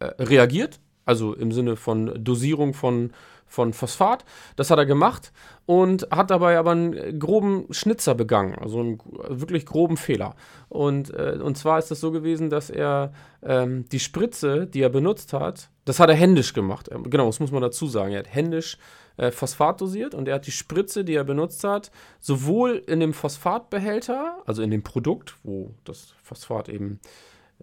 [0.00, 0.80] äh, reagiert.
[1.06, 3.12] Also im Sinne von Dosierung von
[3.46, 4.24] von Phosphat.
[4.56, 5.32] Das hat er gemacht
[5.66, 10.34] und hat dabei aber einen groben Schnitzer begangen, also einen wirklich groben Fehler.
[10.68, 14.90] Und, äh, und zwar ist es so gewesen, dass er ähm, die Spritze, die er
[14.90, 16.88] benutzt hat, das hat er händisch gemacht.
[16.92, 18.12] Ähm, genau, das muss man dazu sagen.
[18.12, 18.78] Er hat händisch
[19.16, 21.90] äh, Phosphat dosiert und er hat die Spritze, die er benutzt hat,
[22.20, 27.00] sowohl in dem Phosphatbehälter, also in dem Produkt, wo das Phosphat eben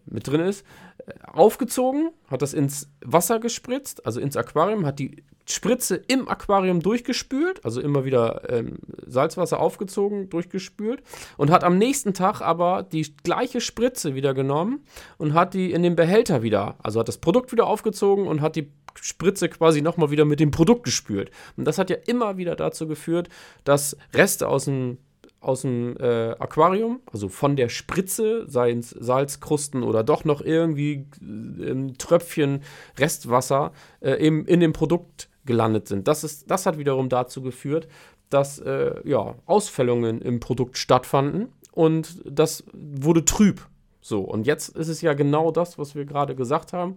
[0.06, 0.66] mit drin ist,
[1.06, 6.82] äh, aufgezogen, hat das ins Wasser gespritzt, also ins Aquarium, hat die Spritze im Aquarium
[6.82, 11.04] durchgespült, also immer wieder ähm, Salzwasser aufgezogen, durchgespült
[11.38, 14.86] und hat am nächsten Tag aber die gleiche Spritze wieder genommen
[15.18, 18.56] und hat die in den Behälter wieder, also hat das Produkt wieder aufgezogen und hat
[18.56, 21.32] die Spritze quasi nochmal wieder mit dem Produkt gespült.
[21.58, 23.28] Und das hat ja immer wieder dazu geführt,
[23.64, 24.98] dass Reste aus dem
[25.44, 31.06] aus dem äh, Aquarium, also von der Spritze, seien es Salzkrusten oder doch noch irgendwie
[31.22, 32.64] äh, Tröpfchen
[32.98, 36.08] Restwasser, äh, eben in dem Produkt gelandet sind.
[36.08, 37.88] Das, ist, das hat wiederum dazu geführt,
[38.30, 43.68] dass äh, ja, Ausfällungen im Produkt stattfanden und das wurde trüb.
[44.02, 46.96] So, und jetzt ist es ja genau das, was wir gerade gesagt haben,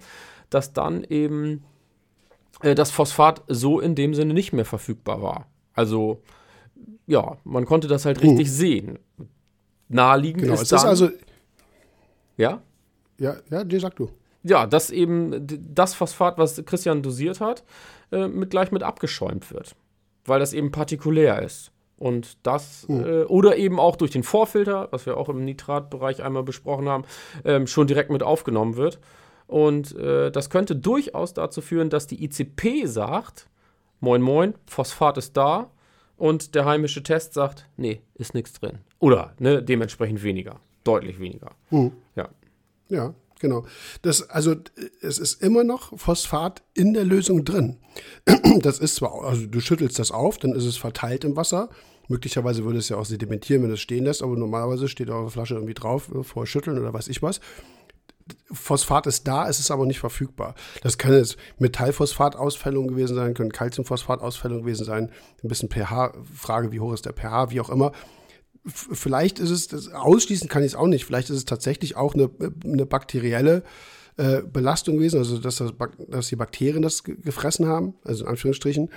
[0.50, 1.64] dass dann eben
[2.62, 5.46] äh, das Phosphat so in dem Sinne nicht mehr verfügbar war.
[5.72, 6.22] Also,
[7.06, 8.50] ja, man konnte das halt richtig uh.
[8.50, 8.98] sehen.
[9.88, 11.10] Naheliegend genau, ist, dann, ist also.
[12.36, 12.60] Ja?
[13.18, 14.10] Ja, ja, dir sag du.
[14.48, 17.64] Ja, dass eben das Phosphat, was Christian dosiert hat,
[18.12, 19.74] äh, mit, gleich mit abgeschäumt wird.
[20.24, 21.72] Weil das eben partikulär ist.
[21.98, 23.04] Und das, mhm.
[23.04, 27.04] äh, oder eben auch durch den Vorfilter, was wir auch im Nitratbereich einmal besprochen haben,
[27.44, 29.00] ähm, schon direkt mit aufgenommen wird.
[29.48, 33.48] Und äh, das könnte durchaus dazu führen, dass die ICP sagt,
[34.00, 35.70] moin moin, Phosphat ist da.
[36.16, 38.78] Und der heimische Test sagt, nee, ist nichts drin.
[39.00, 40.60] Oder ne, dementsprechend weniger.
[40.84, 41.50] Deutlich weniger.
[41.70, 41.92] Mhm.
[42.14, 42.28] Ja.
[42.88, 43.64] Ja, genau.
[44.02, 44.54] Das, also
[45.00, 47.78] es ist immer noch Phosphat in der Lösung drin.
[48.60, 51.68] Das ist zwar, also du schüttelst das auf, dann ist es verteilt im Wasser.
[52.08, 55.54] Möglicherweise würde es ja auch sedimentieren, wenn es stehen lässt, aber normalerweise steht der Flasche
[55.54, 57.40] irgendwie drauf, äh, vorher schütteln oder weiß ich was.
[58.50, 60.54] Phosphat ist da, es ist aber nicht verfügbar.
[60.82, 65.10] Das kann jetzt Metallphosphatausfällung gewesen sein, können Calciumphosphatausfällung gewesen sein,
[65.42, 67.92] ein bisschen pH-Frage, wie hoch ist der pH, wie auch immer.
[68.66, 72.14] Vielleicht ist es, das, ausschließen kann ich es auch nicht, vielleicht ist es tatsächlich auch
[72.14, 72.30] eine,
[72.64, 73.62] eine bakterielle
[74.16, 75.72] äh, Belastung gewesen, also dass, das,
[76.08, 78.90] dass die Bakterien das gefressen haben, also in Anführungsstrichen.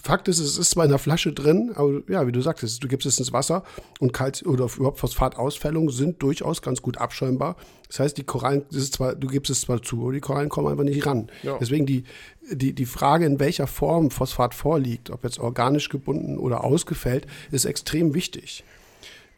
[0.00, 2.88] Fakt ist, es ist zwar in der Flasche drin, aber ja, wie du sagtest, du
[2.88, 3.62] gibst es ins Wasser
[4.00, 7.56] und Kalz oder überhaupt Phosphatausfällungen sind durchaus ganz gut abschäumbar.
[7.88, 10.48] Das heißt, die Korallen, das ist zwar, du gibst es zwar zu, aber die Korallen
[10.48, 11.30] kommen einfach nicht ran.
[11.42, 11.58] Ja.
[11.60, 12.04] Deswegen die,
[12.50, 17.66] die, die Frage, in welcher Form Phosphat vorliegt, ob jetzt organisch gebunden oder ausgefällt, ist
[17.66, 18.64] extrem wichtig.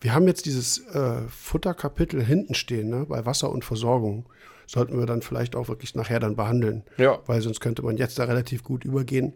[0.05, 4.27] Wir haben jetzt dieses äh, Futterkapitel hinten stehen, ne, bei Wasser und Versorgung.
[4.67, 6.83] Sollten wir dann vielleicht auch wirklich nachher dann behandeln.
[6.99, 7.21] Ja.
[7.25, 9.33] Weil sonst könnte man jetzt da relativ gut übergehen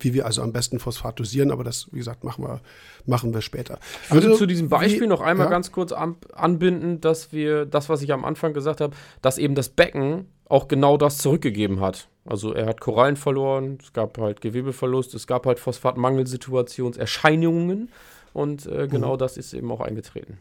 [0.00, 2.62] wie wir also am besten Phosphat dosieren, aber das, wie gesagt, machen wir,
[3.04, 3.78] machen wir später.
[4.06, 5.50] Ich würde also, zu diesem Beispiel wie, noch einmal ja?
[5.50, 9.54] ganz kurz an, anbinden, dass wir das, was ich am Anfang gesagt habe, dass eben
[9.54, 12.08] das Becken auch genau das zurückgegeben hat.
[12.24, 17.90] Also er hat Korallen verloren, es gab halt Gewebeverlust, es gab halt Phosphatmangelsituationserscheinungen
[18.34, 19.18] und äh, genau mhm.
[19.18, 20.36] das ist eben auch eingetreten.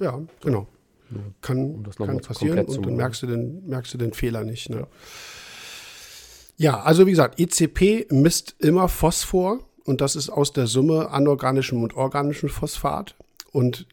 [0.00, 0.66] Ja, genau.
[1.42, 4.70] Kann, um kann passieren und dann merkst du den, merkst du den Fehler nicht.
[4.70, 4.78] Ne?
[4.80, 4.86] Ja.
[6.60, 11.82] Ja, also wie gesagt, ECP misst immer Phosphor und das ist aus der Summe anorganischem
[11.82, 13.14] und organischem Phosphat.
[13.50, 13.86] Und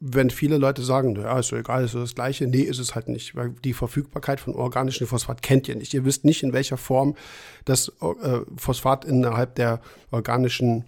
[0.00, 2.94] wenn viele Leute sagen, ja, ist so egal, ist so das Gleiche, nee, ist es
[2.94, 5.94] halt nicht, weil die Verfügbarkeit von organischem Phosphat kennt ihr nicht.
[5.94, 7.16] Ihr wisst nicht, in welcher Form
[7.64, 10.84] das äh, Phosphat innerhalb der organischen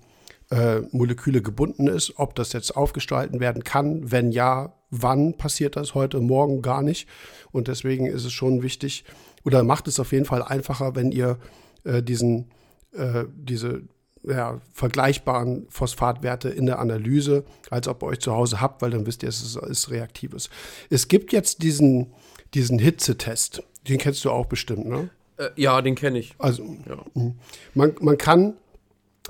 [0.51, 5.95] äh, Moleküle gebunden ist, ob das jetzt aufgestalten werden kann, wenn ja, wann passiert das
[5.95, 7.09] heute, morgen gar nicht.
[7.53, 9.05] Und deswegen ist es schon wichtig,
[9.45, 11.39] oder macht es auf jeden Fall einfacher, wenn ihr
[11.85, 12.51] äh, diesen,
[12.93, 13.83] äh, diese
[14.25, 19.07] ja, vergleichbaren Phosphatwerte in der Analyse, als ob ihr euch zu Hause habt, weil dann
[19.07, 20.51] wisst ihr, es ist, ist reaktives.
[20.91, 22.13] Es gibt jetzt diesen,
[22.55, 25.11] diesen Hitzetest, den kennst du auch bestimmt, ne?
[25.37, 26.35] Äh, ja, den kenne ich.
[26.39, 26.97] Also, ja.
[27.15, 27.35] Mhm.
[27.75, 28.55] man, man, kann,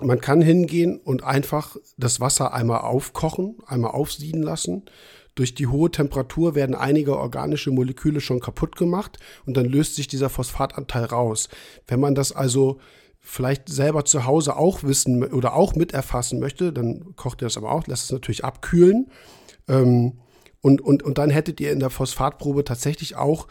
[0.00, 4.84] man kann hingehen und einfach das Wasser einmal aufkochen, einmal aufsieden lassen
[5.36, 10.08] durch die hohe Temperatur werden einige organische Moleküle schon kaputt gemacht und dann löst sich
[10.08, 11.48] dieser Phosphatanteil raus.
[11.86, 12.78] Wenn man das also
[13.20, 17.70] vielleicht selber zu Hause auch wissen oder auch miterfassen möchte, dann kocht ihr das aber
[17.70, 19.10] auch, lasst es natürlich abkühlen.
[19.68, 20.14] Ähm,
[20.62, 23.46] und, und, und dann hättet ihr in der Phosphatprobe tatsächlich auch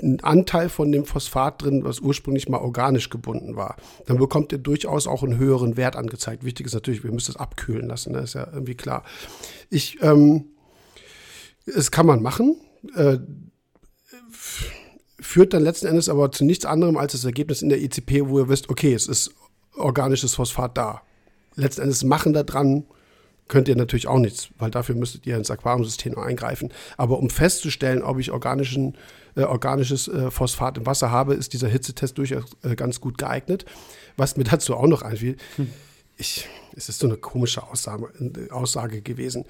[0.00, 3.76] einen Anteil von dem Phosphat drin, was ursprünglich mal organisch gebunden war.
[4.06, 6.44] Dann bekommt ihr durchaus auch einen höheren Wert angezeigt.
[6.44, 9.02] Wichtig ist natürlich, wir müssen es abkühlen lassen, das ist ja irgendwie klar.
[9.70, 10.44] Ich ähm,
[11.76, 12.60] es kann man machen.
[12.94, 13.18] Äh,
[15.20, 18.38] führt dann letzten Endes aber zu nichts anderem als das Ergebnis in der ECP, wo
[18.38, 19.34] ihr wisst, okay, es ist
[19.76, 21.02] organisches Phosphat da.
[21.54, 22.84] Letzten Endes machen da dran
[23.48, 26.72] könnt ihr natürlich auch nichts, weil dafür müsstet ihr ins Aquariumsystem eingreifen.
[26.96, 28.96] Aber um festzustellen, ob ich organischen,
[29.34, 33.64] äh, organisches äh, Phosphat im Wasser habe, ist dieser Hitzetest durchaus äh, ganz gut geeignet.
[34.16, 35.36] Was mir dazu auch noch einfiel,
[36.16, 38.08] ich, es ist so eine komische Aussage,
[38.50, 39.44] Aussage gewesen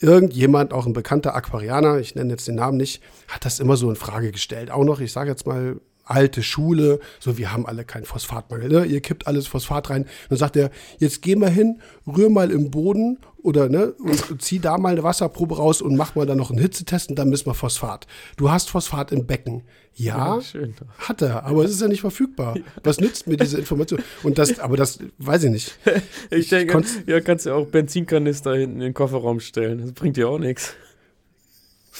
[0.00, 3.88] irgendjemand, auch ein bekannter Aquarianer, ich nenne jetzt den Namen nicht, hat das immer so
[3.88, 4.70] in Frage gestellt.
[4.70, 8.84] Auch noch, ich sage jetzt mal, alte Schule, so wir haben alle keinen Phosphatmangel, ne?
[8.84, 10.06] ihr kippt alles Phosphat rein.
[10.28, 14.58] Dann sagt er, jetzt geh mal hin, rühr mal im Boden oder ne, und zieh
[14.58, 17.46] da mal eine Wasserprobe raus und mach mal dann noch einen Hitzetest und dann misst
[17.46, 18.06] wir Phosphat.
[18.38, 19.64] Du hast Phosphat im Becken.
[19.92, 20.60] Ja, ja
[20.98, 22.56] hat er, aber es ist ja nicht verfügbar.
[22.82, 24.02] Was nützt mir diese Information?
[24.22, 25.78] Und das, aber das weiß ich nicht.
[26.30, 29.78] Ich, ich denke, ja, kannst du auch Benzinkanister hinten in den Kofferraum stellen.
[29.78, 30.74] Das bringt dir auch nichts.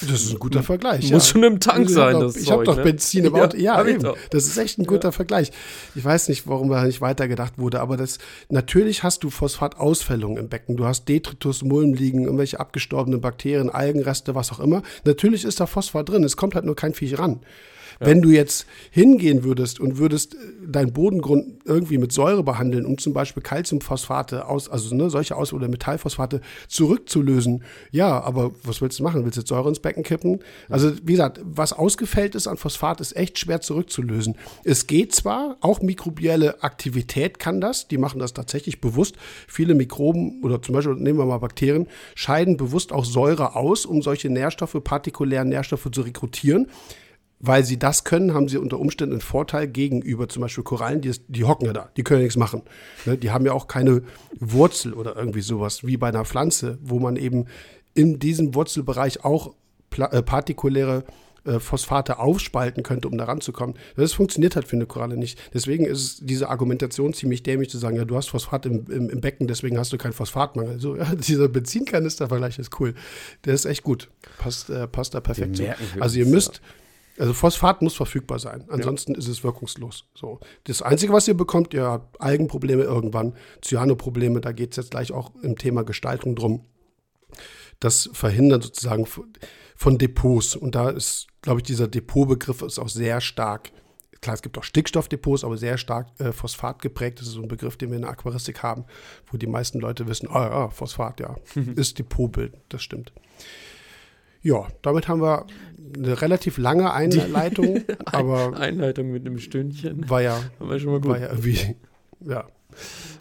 [0.01, 1.11] Das ist ein guter Vergleich.
[1.13, 1.33] Muss ja.
[1.33, 2.19] schon im Tank sein.
[2.19, 2.83] Doch, ich habe doch ne?
[2.83, 3.57] Benzin im Auto.
[3.57, 4.13] Ja, ja eben.
[4.31, 5.13] Das ist echt ein guter ja.
[5.13, 5.53] Vergleich.
[5.95, 8.19] Ich weiß nicht, warum da nicht weitergedacht wurde, aber das
[8.49, 10.77] natürlich hast du Phosphatausfällungen im Becken.
[10.77, 14.83] Du hast Detritus, Mulm liegen, irgendwelche abgestorbenen Bakterien, Algenreste, was auch immer.
[15.05, 16.25] Natürlich ist da Phosphat drin.
[16.25, 17.41] Es kommt halt nur kein Viech ran.
[18.01, 22.99] Wenn du jetzt hingehen würdest und würdest äh, deinen Bodengrund irgendwie mit Säure behandeln, um
[22.99, 28.99] zum Beispiel Calciumphosphate aus, also ne, solche aus oder Metallphosphate zurückzulösen, ja, aber was willst
[28.99, 29.25] du machen?
[29.25, 30.41] Willst du jetzt Säure ins Becken kippen?
[30.69, 34.37] Also wie gesagt, was ausgefällt ist an Phosphat, ist echt schwer zurückzulösen.
[34.65, 39.17] Es geht zwar, auch mikrobielle Aktivität kann das, die machen das tatsächlich bewusst.
[39.49, 44.03] Viele Mikroben oder zum Beispiel nehmen wir mal Bakterien, scheiden bewusst auch Säure aus, um
[44.03, 46.69] solche Nährstoffe, partikulären Nährstoffe zu rekrutieren
[47.41, 51.13] weil sie das können, haben sie unter Umständen einen Vorteil gegenüber zum Beispiel Korallen, die,
[51.29, 52.63] die hocken ja da, die können nichts machen.
[53.05, 53.19] Ne?
[53.19, 54.03] Die haben ja auch keine
[54.39, 57.47] Wurzel oder irgendwie sowas wie bei einer Pflanze, wo man eben
[57.95, 59.55] in diesem Wurzelbereich auch
[59.97, 61.05] äh, partikuläre
[61.45, 63.77] äh, Phosphate aufspalten könnte, um da ranzukommen.
[63.97, 65.39] Das funktioniert halt für eine Koralle nicht.
[65.53, 69.21] Deswegen ist diese Argumentation ziemlich dämlich zu sagen, ja, du hast Phosphat im, im, im
[69.21, 70.81] Becken, deswegen hast du keinen Phosphatmangel.
[70.81, 72.95] So, ja, dieser Benzinkanistervergleich ist cool.
[73.45, 74.11] Der ist echt gut.
[74.39, 75.65] Passt, äh, passt da perfekt zu.
[76.01, 76.63] Also ihr müsst,
[77.19, 78.65] also Phosphat muss verfügbar sein.
[78.69, 79.19] Ansonsten ja.
[79.19, 80.07] ist es wirkungslos.
[80.15, 80.41] So.
[80.65, 85.13] Das Einzige, was ihr bekommt, ihr habt Algenprobleme irgendwann, Cyanoprobleme, da geht es jetzt gleich
[85.13, 86.65] auch im Thema Gestaltung drum.
[87.81, 89.07] Das Verhindern sozusagen
[89.77, 90.57] von Depots.
[90.57, 93.71] Und da ist, glaube ich, dieser Depotbegriff ist auch sehr stark.
[94.21, 97.21] Klar, es gibt auch Stickstoffdepots, aber sehr stark äh, Phosphat geprägt.
[97.21, 98.87] Das ist so ein Begriff, den wir in der Aquaristik haben,
[99.31, 101.37] wo die meisten Leute wissen, ah ja, Phosphat, ja,
[101.77, 103.13] ist Depotbild, das stimmt.
[104.41, 105.47] Ja, damit haben wir
[105.97, 110.09] eine relativ lange Einleitung, aber Einleitung mit einem Stündchen.
[110.09, 111.11] War ja, war schon mal gut.
[111.11, 111.77] War ja irgendwie,
[112.21, 112.47] ja,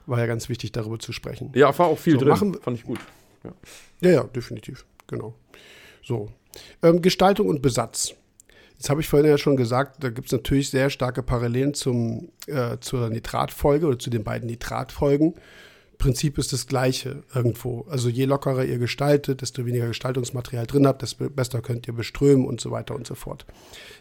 [0.06, 1.52] war ja ganz wichtig, darüber zu sprechen.
[1.56, 2.30] Ja, war auch viel so, drin.
[2.30, 3.00] Machen, Fand ich gut.
[3.44, 3.52] Ja,
[4.02, 4.86] ja, ja definitiv.
[5.08, 5.34] Genau.
[6.02, 6.30] So.
[6.82, 8.14] Ähm, Gestaltung und Besatz.
[8.74, 12.30] Jetzt habe ich vorhin ja schon gesagt, da gibt es natürlich sehr starke Parallelen zum,
[12.48, 15.36] äh, zur Nitratfolge oder zu den beiden Nitratfolgen.
[16.04, 17.86] Prinzip ist das gleiche irgendwo.
[17.90, 22.46] Also je lockerer ihr gestaltet, desto weniger Gestaltungsmaterial drin habt, desto besser könnt ihr beströmen
[22.46, 23.46] und so weiter und so fort.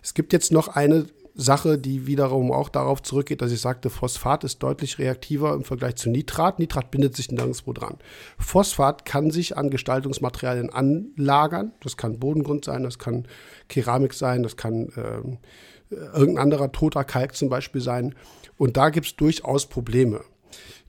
[0.02, 4.42] Es gibt jetzt noch eine Sache, die wiederum auch darauf zurückgeht, dass ich sagte, Phosphat
[4.42, 6.58] ist deutlich reaktiver im Vergleich zu Nitrat.
[6.58, 7.98] Nitrat bindet sich nirgendwo dran.
[8.36, 11.70] Phosphat kann sich an Gestaltungsmaterialien anlagern.
[11.84, 13.28] Das kann Bodengrund sein, das kann
[13.68, 18.16] Keramik sein, das kann äh, irgendein anderer toter Kalk zum Beispiel sein.
[18.56, 20.22] Und da gibt es durchaus Probleme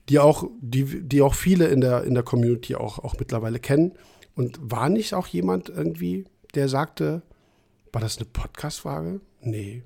[0.08, 3.92] die auch, die, die auch viele in der, in der Community auch, auch mittlerweile kennen.
[4.34, 7.22] Und war nicht auch jemand irgendwie, der sagte,
[7.92, 9.20] war das eine Podcast-Frage?
[9.40, 9.82] Nee.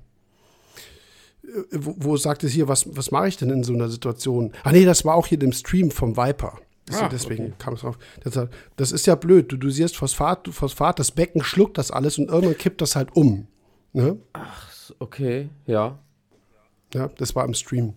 [1.43, 4.51] Äh, wo, wo sagte es hier, was, was mache ich denn in so einer Situation?
[4.63, 6.57] Ah, nee, das war auch hier im Stream vom Viper.
[6.91, 7.53] Ah, deswegen okay.
[7.59, 7.99] kam es drauf.
[8.23, 9.51] Das, das, ist ja blöd.
[9.51, 13.47] Du dosierst Phosphat, Phosphat, das Becken schluckt das alles und irgendwann kippt das halt um.
[13.93, 14.17] Ne?
[14.33, 15.99] Ach, okay, ja.
[16.93, 17.93] Ja, das war im Stream.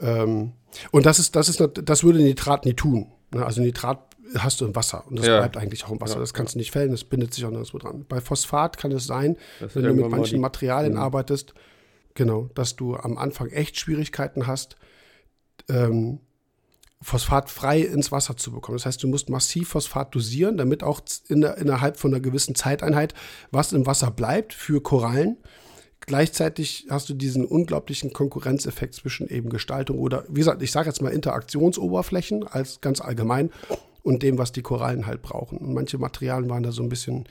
[0.00, 0.52] Ähm,
[0.90, 3.12] und das ist, das ist, das würde Nitrat nie tun.
[3.32, 3.44] Ne?
[3.44, 5.38] Also Nitrat hast du im Wasser und das ja.
[5.38, 6.14] bleibt eigentlich auch im Wasser.
[6.14, 6.20] Ja.
[6.20, 8.04] Das kannst du nicht fällen, das bindet sich auch nirgendwo dran.
[8.08, 11.00] Bei Phosphat kann es sein, das wenn du mit manchen Materialien mhm.
[11.00, 11.54] arbeitest,
[12.14, 14.76] genau, dass du am Anfang echt Schwierigkeiten hast,
[15.68, 16.20] ähm,
[17.00, 18.76] Phosphat frei ins Wasser zu bekommen.
[18.76, 22.56] Das heißt, du musst massiv Phosphat dosieren, damit auch in der, innerhalb von einer gewissen
[22.56, 23.14] Zeiteinheit
[23.52, 25.36] was im Wasser bleibt für Korallen
[26.08, 31.02] Gleichzeitig hast du diesen unglaublichen Konkurrenzeffekt zwischen eben Gestaltung oder, wie gesagt, ich sage jetzt
[31.02, 33.50] mal Interaktionsoberflächen als ganz allgemein
[34.02, 35.58] und dem, was die Korallen halt brauchen.
[35.58, 37.26] Und manche Materialien waren da so ein bisschen,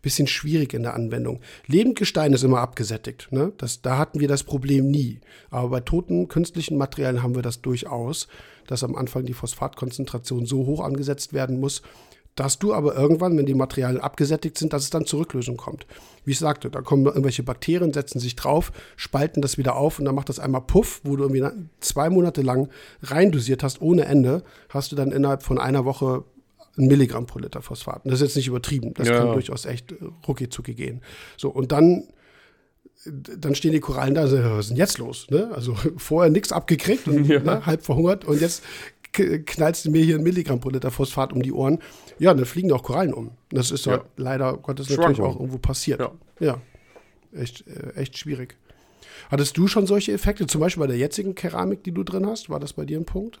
[0.00, 1.40] bisschen schwierig in der Anwendung.
[1.66, 3.32] Lebendgestein ist immer abgesättigt.
[3.32, 3.52] Ne?
[3.58, 5.18] Das, da hatten wir das Problem nie.
[5.50, 8.28] Aber bei toten künstlichen Materialien haben wir das durchaus,
[8.68, 11.82] dass am Anfang die Phosphatkonzentration so hoch angesetzt werden muss,
[12.40, 15.86] dass du aber irgendwann, wenn die Materialien abgesättigt sind, dass es dann zur Rücklösung kommt.
[16.24, 20.06] Wie ich sagte, da kommen irgendwelche Bakterien, setzen sich drauf, spalten das wieder auf und
[20.06, 21.44] dann macht das einmal Puff, wo du irgendwie
[21.80, 22.70] zwei Monate lang
[23.02, 26.24] reindosiert hast, ohne Ende, hast du dann innerhalb von einer Woche
[26.78, 28.00] ein Milligramm pro Liter Phosphat.
[28.04, 28.94] das ist jetzt nicht übertrieben.
[28.94, 29.18] Das ja.
[29.18, 29.94] kann durchaus echt
[30.26, 31.02] rucki zucki gehen.
[31.36, 32.04] So, und dann
[33.04, 35.26] dann stehen die Korallen da, was ist denn jetzt los?
[35.28, 35.50] Ne?
[35.54, 37.40] Also vorher nichts abgekriegt und ja.
[37.40, 38.62] ne, halb verhungert und jetzt
[39.12, 41.80] knallst du mir hier ein Milligramm pro Liter Phosphat um die Ohren.
[42.20, 43.30] Ja, dann fliegen auch Korallen um.
[43.48, 44.04] Das ist ja.
[44.16, 46.00] leider Gottes natürlich auch irgendwo passiert.
[46.00, 46.12] Ja.
[46.38, 46.60] ja.
[47.32, 48.56] Echt, äh, echt schwierig.
[49.30, 52.50] Hattest du schon solche Effekte, zum Beispiel bei der jetzigen Keramik, die du drin hast?
[52.50, 53.40] War das bei dir ein Punkt?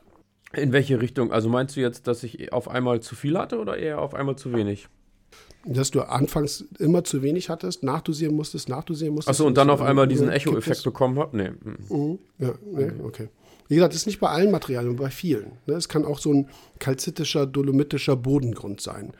[0.54, 1.30] In welche Richtung?
[1.30, 4.36] Also meinst du jetzt, dass ich auf einmal zu viel hatte oder eher auf einmal
[4.36, 4.88] zu wenig?
[5.66, 9.28] Dass du anfangs immer zu wenig hattest, nachdosieren musstest, nachdosieren musstest.
[9.38, 11.36] Achso, und dann auf einmal diesen Echo-Effekt bekommen habe?
[11.36, 11.50] Nee.
[11.90, 12.18] Mhm.
[12.38, 13.28] Ja, nee, okay.
[13.70, 15.52] Wie gesagt, das ist nicht bei allen Materialien, bei vielen.
[15.66, 15.74] Ne?
[15.74, 16.48] Es kann auch so ein
[16.80, 19.12] kalzitischer, dolomitischer Bodengrund sein,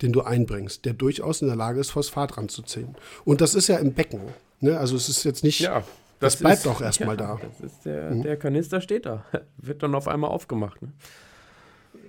[0.00, 2.96] den du einbringst, der durchaus in der Lage ist, Phosphat ranzuziehen.
[3.26, 4.22] Und das ist ja im Becken.
[4.60, 4.78] Ne?
[4.78, 5.60] Also es ist jetzt nicht.
[5.60, 5.84] Ja.
[6.20, 7.40] Das, das bleibt ist, auch erstmal ja, da.
[7.60, 8.22] Das ist der, mhm.
[8.22, 9.26] der Kanister steht da.
[9.58, 10.80] Wird dann auf einmal aufgemacht.
[10.80, 10.92] Ne?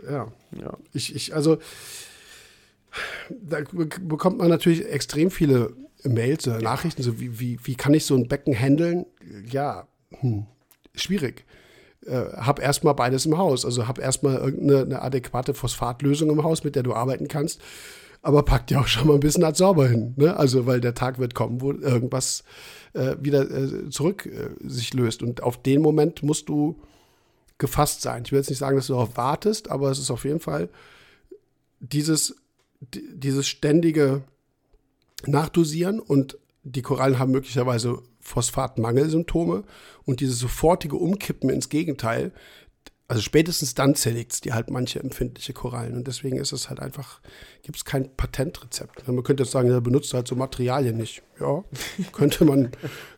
[0.10, 0.32] Ja.
[0.58, 0.78] ja.
[0.94, 1.58] Ich, ich, also,
[3.30, 3.60] da
[4.00, 5.74] bekommt man natürlich extrem viele
[6.06, 9.06] Mails oder Nachrichten, so wie, wie, wie kann ich so ein Becken handeln?
[9.52, 9.86] Ja,
[10.22, 10.46] hm,
[10.96, 11.44] schwierig
[12.10, 13.66] äh, hab erstmal beides im Haus.
[13.66, 17.62] Also hab erstmal irgendeine adäquate Phosphatlösung im Haus, mit der du arbeiten kannst.
[18.22, 20.14] Aber pack dir auch schon mal ein bisschen Adsorber hin.
[20.18, 20.36] Ne?
[20.36, 22.44] Also, weil der Tag wird kommen, wo irgendwas
[22.94, 25.24] äh, wieder äh, zurück äh, sich löst.
[25.24, 26.76] Und auf den Moment musst du
[27.58, 28.24] gefasst sein.
[28.26, 30.70] Ich will jetzt nicht sagen, dass du darauf wartest, aber es ist auf jeden Fall
[31.80, 32.36] dieses,
[32.82, 34.24] dieses ständige
[35.26, 39.64] Nachdosieren und die Korallen haben möglicherweise Phosphatmangelsymptome
[40.06, 42.32] und dieses sofortige Umkippen ins Gegenteil
[43.10, 45.96] also spätestens dann zerlegt es die halt manche empfindliche Korallen.
[45.96, 47.22] Und deswegen ist es halt einfach,
[47.64, 49.08] gibt es kein Patentrezept.
[49.08, 51.24] Man könnte jetzt sagen, er benutzt halt so Materialien nicht.
[51.40, 51.64] Ja,
[52.12, 52.70] könnte man,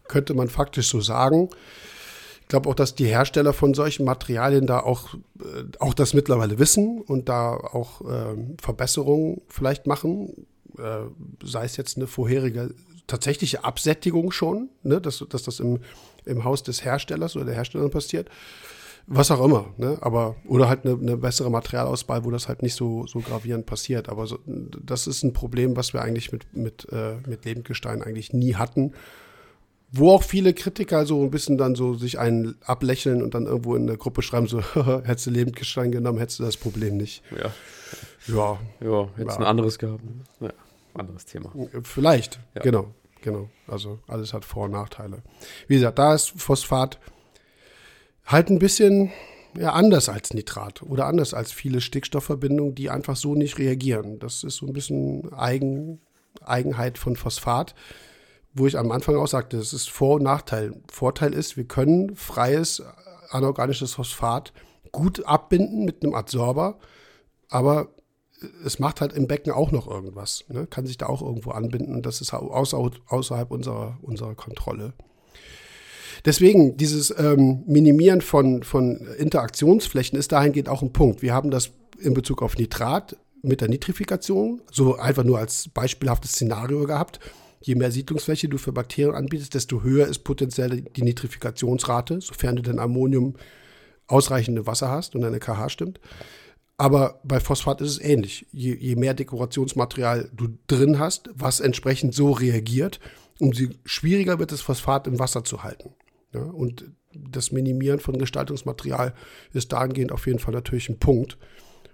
[0.07, 1.49] könnte man faktisch so sagen.
[2.39, 6.57] Ich glaube auch, dass die Hersteller von solchen Materialien da auch, äh, auch das mittlerweile
[6.57, 10.47] wissen und da auch äh, Verbesserungen vielleicht machen.
[10.77, 11.01] Äh,
[11.43, 12.73] sei es jetzt eine vorherige
[13.11, 15.01] tatsächliche Absättigung schon, ne?
[15.01, 15.79] dass, dass das im,
[16.25, 18.29] im Haus des Herstellers oder der Herstellerin passiert
[19.07, 19.97] was auch immer, ne?
[20.01, 24.09] Aber, oder halt eine, eine, bessere Materialauswahl, wo das halt nicht so, so gravierend passiert.
[24.09, 28.33] Aber so, das ist ein Problem, was wir eigentlich mit, mit, äh, mit Lebendgestein eigentlich
[28.33, 28.93] nie hatten.
[29.91, 33.75] Wo auch viele Kritiker so ein bisschen dann so sich einen ablächeln und dann irgendwo
[33.75, 34.61] in der Gruppe schreiben, so,
[35.03, 37.23] hättest du Lebendgestein genommen, hättest du das Problem nicht.
[37.31, 37.51] Ja.
[38.27, 38.59] Ja.
[38.79, 39.43] Ja, hättest ja.
[39.43, 40.03] ein anderes gehabt.
[40.39, 40.53] Ja,
[40.93, 41.51] anderes Thema.
[41.83, 42.61] Vielleicht, ja.
[42.61, 43.49] genau, genau.
[43.67, 45.23] Also alles hat Vor- und Nachteile.
[45.67, 46.99] Wie gesagt, da ist Phosphat
[48.25, 49.11] halt ein bisschen
[49.57, 54.19] ja, anders als Nitrat oder anders als viele Stickstoffverbindungen, die einfach so nicht reagieren.
[54.19, 55.99] Das ist so ein bisschen Eigen,
[56.41, 57.75] Eigenheit von Phosphat,
[58.53, 60.73] wo ich am Anfang auch sagte, das ist Vor- und Nachteil.
[60.89, 62.81] Vorteil ist, wir können freies
[63.29, 64.53] anorganisches Phosphat
[64.91, 66.77] gut abbinden mit einem Adsorber,
[67.49, 67.89] aber
[68.65, 70.45] es macht halt im Becken auch noch irgendwas.
[70.49, 70.67] Ne?
[70.67, 72.01] Kann sich da auch irgendwo anbinden.
[72.01, 74.93] Das ist außerhalb unserer, unserer Kontrolle.
[76.25, 81.21] Deswegen, dieses ähm, Minimieren von, von Interaktionsflächen ist dahingehend auch ein Punkt.
[81.21, 86.33] Wir haben das in Bezug auf Nitrat mit der Nitrifikation, so einfach nur als beispielhaftes
[86.33, 87.19] Szenario gehabt.
[87.59, 92.61] Je mehr Siedlungsfläche du für Bakterien anbietest, desto höher ist potenziell die Nitrifikationsrate, sofern du
[92.61, 93.35] dann Ammonium
[94.07, 95.99] ausreichende Wasser hast und deine KH stimmt.
[96.81, 98.47] Aber bei Phosphat ist es ähnlich.
[98.51, 102.99] Je, je, mehr Dekorationsmaterial du drin hast, was entsprechend so reagiert,
[103.37, 105.93] umso schwieriger wird es, Phosphat im Wasser zu halten.
[106.33, 109.13] Ja, und das Minimieren von Gestaltungsmaterial
[109.53, 111.37] ist dahingehend auf jeden Fall natürlich ein Punkt.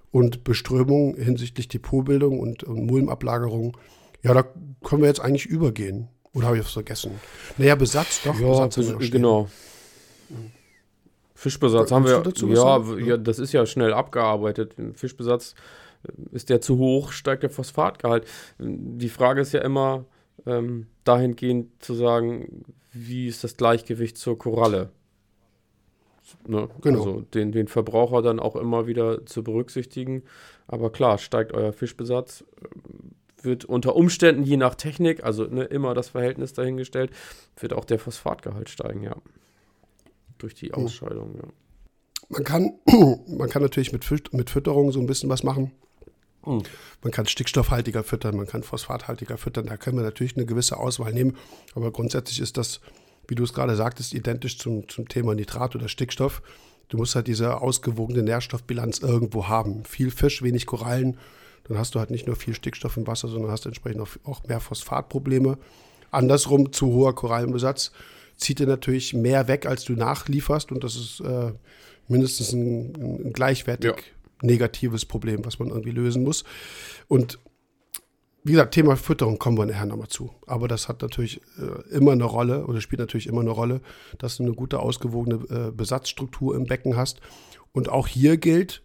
[0.10, 3.76] Und Beströmung hinsichtlich Depotbildung und, und Mulmablagerung,
[4.24, 4.44] ja, da
[4.86, 6.08] können wir jetzt eigentlich übergehen.
[6.32, 7.12] Oder habe ich was vergessen?
[7.58, 8.40] Naja, Besatz, doch.
[8.40, 9.50] Ja, Besatz genau.
[11.38, 12.24] Fischbesatz haben wir.
[12.48, 14.74] Ja, ja, das ist ja schnell abgearbeitet.
[14.96, 15.54] Fischbesatz
[16.32, 18.26] ist der zu hoch, steigt der Phosphatgehalt.
[18.58, 20.06] Die Frage ist ja immer
[20.48, 24.90] ähm, dahingehend zu sagen, wie ist das Gleichgewicht zur Koralle?
[26.48, 26.70] Ne?
[26.82, 27.00] Genau.
[27.00, 30.24] Also den, den Verbraucher dann auch immer wieder zu berücksichtigen.
[30.66, 32.46] Aber klar, steigt euer Fischbesatz,
[33.44, 37.12] wird unter Umständen je nach Technik, also ne, immer das Verhältnis dahingestellt,
[37.60, 39.16] wird auch der Phosphatgehalt steigen, ja.
[40.38, 40.86] Durch die hm.
[40.86, 41.48] Ausscheidung, ja.
[42.30, 42.74] Man kann,
[43.28, 45.72] man kann natürlich mit, Füt mit Fütterung so ein bisschen was machen.
[46.46, 46.64] Mhm.
[47.02, 49.68] Man kann stickstoffhaltiger füttern, man kann phosphathaltiger füttern.
[49.68, 51.38] Da können wir natürlich eine gewisse Auswahl nehmen.
[51.76, 52.82] Aber grundsätzlich ist das,
[53.28, 56.42] wie du es gerade sagtest, identisch zum, zum Thema Nitrat oder Stickstoff.
[56.90, 59.84] Du musst halt diese ausgewogene Nährstoffbilanz irgendwo haben.
[59.84, 61.18] Viel Fisch, wenig Korallen.
[61.66, 64.62] Dann hast du halt nicht nur viel Stickstoff im Wasser, sondern hast entsprechend auch mehr
[64.62, 65.58] Phosphatprobleme.
[66.12, 67.92] Andersrum, zu hoher Korallenbesatz
[68.38, 70.72] zieht dir natürlich mehr weg, als du nachlieferst.
[70.72, 71.52] Und das ist äh,
[72.08, 73.96] mindestens ein, ein gleichwertig ja
[74.42, 76.44] negatives Problem, was man irgendwie lösen muss.
[77.08, 77.40] Und
[78.44, 80.32] wie gesagt, Thema Fütterung kommen wir nachher nochmal zu.
[80.46, 83.82] Aber das hat natürlich äh, immer eine Rolle oder spielt natürlich immer eine Rolle,
[84.20, 87.20] dass du eine gute, ausgewogene äh, Besatzstruktur im Becken hast.
[87.74, 88.84] Und auch hier gilt,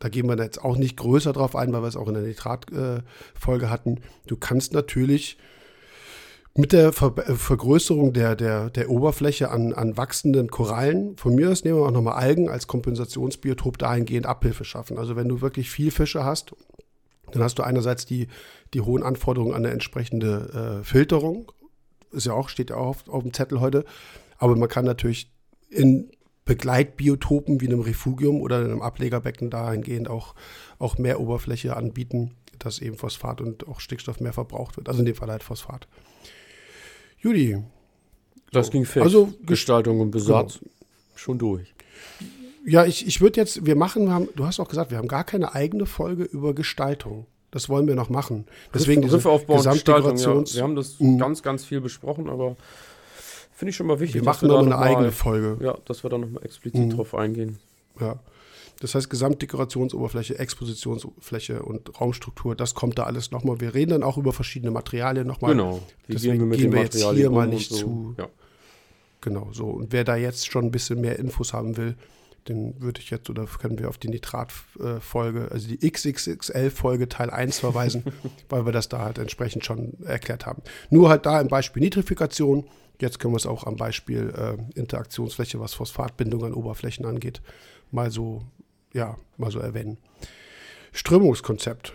[0.00, 2.24] da gehen wir jetzt auch nicht größer drauf ein, weil wir es auch in der
[2.24, 5.38] Nitrat-Folge äh, hatten, du kannst natürlich
[6.56, 11.50] mit der Ver äh, Vergrößerung der, der, der Oberfläche an, an wachsenden Korallen, von mir
[11.50, 14.98] aus nehmen wir auch nochmal Algen als Kompensationsbiotop dahingehend Abhilfe schaffen.
[14.98, 16.54] Also wenn du wirklich viel Fische hast,
[17.32, 18.28] dann hast du einerseits die,
[18.74, 21.52] die hohen Anforderungen an eine entsprechende äh, Filterung.
[22.12, 23.84] Ist ja auch, steht ja auch auf, auf dem Zettel heute.
[24.38, 25.30] Aber man kann natürlich
[25.68, 26.10] in
[26.44, 30.34] Begleitbiotopen wie einem Refugium oder einem Ablegerbecken dahingehend auch,
[30.78, 34.88] auch mehr Oberfläche anbieten, dass eben Phosphat und auch Stickstoff mehr verbraucht wird.
[34.88, 35.88] Also in dem Fall halt Phosphat.
[37.26, 37.58] Judy.
[38.52, 39.04] Das ging fest.
[39.04, 40.72] Also Gestaltung und Besatz genau.
[41.16, 41.74] schon durch.
[42.64, 45.08] Ja, ich, ich würde jetzt, wir machen, wir haben, du hast auch gesagt, wir haben
[45.08, 47.26] gar keine eigene Folge über Gestaltung.
[47.50, 48.46] Das wollen wir noch machen.
[48.74, 50.56] Deswegen Riff, diese Riffaufbau Gesamtdekorations ja.
[50.58, 51.18] Wir haben das mhm.
[51.18, 52.56] ganz, ganz viel besprochen, aber
[53.52, 54.22] finde ich schon mal wichtig.
[54.22, 55.58] Wir machen noch eine eigene Folge.
[55.64, 56.90] Ja, dass wir da nochmal explizit mhm.
[56.90, 57.58] drauf eingehen.
[58.00, 58.20] Ja.
[58.80, 63.60] Das heißt, Gesamtdekorationsoberfläche, Expositionsfläche und Raumstruktur, das kommt da alles nochmal.
[63.60, 65.52] Wir reden dann auch über verschiedene Materialien nochmal.
[65.52, 65.82] Genau.
[66.06, 67.76] Wie Deswegen gehen wir, gehen wir jetzt hier mal nicht so.
[67.76, 68.14] zu.
[68.18, 68.28] Ja.
[69.22, 69.66] Genau, so.
[69.66, 71.96] Und wer da jetzt schon ein bisschen mehr Infos haben will,
[72.48, 77.58] den würde ich jetzt, oder können wir auf die Nitrat-Folge, also die XXXL-Folge Teil 1
[77.58, 78.04] verweisen,
[78.48, 80.62] weil wir das da halt entsprechend schon erklärt haben.
[80.90, 82.66] Nur halt da im Beispiel Nitrifikation.
[83.00, 87.42] Jetzt können wir es auch am Beispiel äh, Interaktionsfläche, was Phosphatbindung an Oberflächen angeht,
[87.90, 88.42] mal so,
[88.96, 89.98] ja, mal so erwähnen.
[90.92, 91.92] Strömungskonzept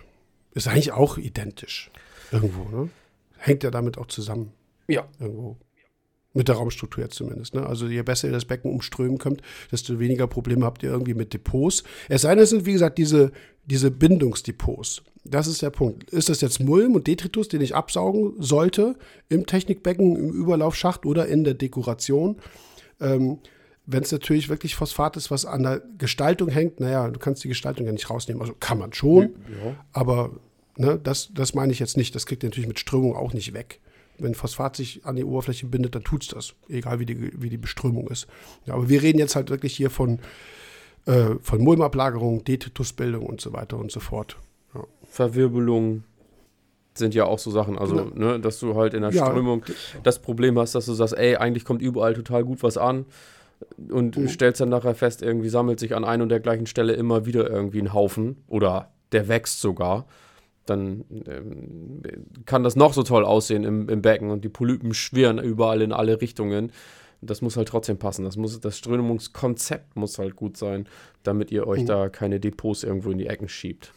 [0.54, 1.92] ist eigentlich auch identisch.
[2.32, 2.90] Irgendwo, ne?
[3.38, 4.54] Hängt ja damit auch zusammen.
[4.88, 5.08] Ja.
[5.20, 5.58] Irgendwo.
[6.34, 7.56] Mit der Raumstruktur jetzt zumindest.
[7.56, 7.66] Ne?
[7.66, 9.42] Also je besser ihr das Becken umströmen könnt,
[9.72, 11.84] desto weniger Probleme habt ihr irgendwie mit Depots.
[12.08, 13.32] Es sei denn, es sind, wie gesagt, diese,
[13.66, 15.02] diese Bindungsdepots.
[15.26, 16.10] Das ist der Punkt.
[16.12, 18.96] Ist das jetzt Mulm und Detritus, den ich absaugen sollte
[19.28, 22.38] im Technikbecken, im Überlaufschacht oder in der Dekoration?
[23.02, 23.40] Ähm,
[23.92, 27.48] wenn es natürlich wirklich Phosphat ist, was an der Gestaltung hängt, naja, du kannst die
[27.48, 28.42] Gestaltung ja nicht rausnehmen.
[28.42, 29.22] Also kann man schon,
[29.64, 29.76] ja.
[29.92, 30.32] aber
[30.78, 32.16] ne, das, das meine ich jetzt nicht.
[32.16, 33.80] Das kriegt ihr natürlich mit Strömung auch nicht weg.
[34.18, 37.50] Wenn Phosphat sich an die Oberfläche bindet, dann tut es das, egal wie die, wie
[37.50, 38.28] die Beströmung ist.
[38.66, 40.20] Ja, aber wir reden jetzt halt wirklich hier von,
[41.06, 44.38] äh, von Mulmablagerung, Detritusbildung und so weiter und so fort.
[44.76, 44.84] Ja.
[45.10, 46.04] Verwirbelung
[46.94, 48.34] sind ja auch so Sachen, also, genau.
[48.34, 49.26] ne, dass du halt in der ja.
[49.26, 49.64] Strömung
[50.04, 53.06] das Problem hast, dass du sagst, ey, eigentlich kommt überall total gut was an
[53.90, 54.28] und mhm.
[54.28, 57.50] stellst dann nachher fest, irgendwie sammelt sich an ein und der gleichen Stelle immer wieder
[57.50, 60.06] irgendwie ein Haufen oder der wächst sogar
[60.66, 62.02] dann ähm,
[62.46, 65.92] kann das noch so toll aussehen im, im Becken und die Polypen schwirren überall in
[65.92, 66.72] alle Richtungen.
[67.22, 68.26] Das muss halt trotzdem passen.
[68.26, 70.88] Das, muss, das Strömungskonzept muss halt gut sein,
[71.24, 71.88] damit ihr euch mhm.
[71.88, 73.94] da keine Depots irgendwo in die Ecken schiebt.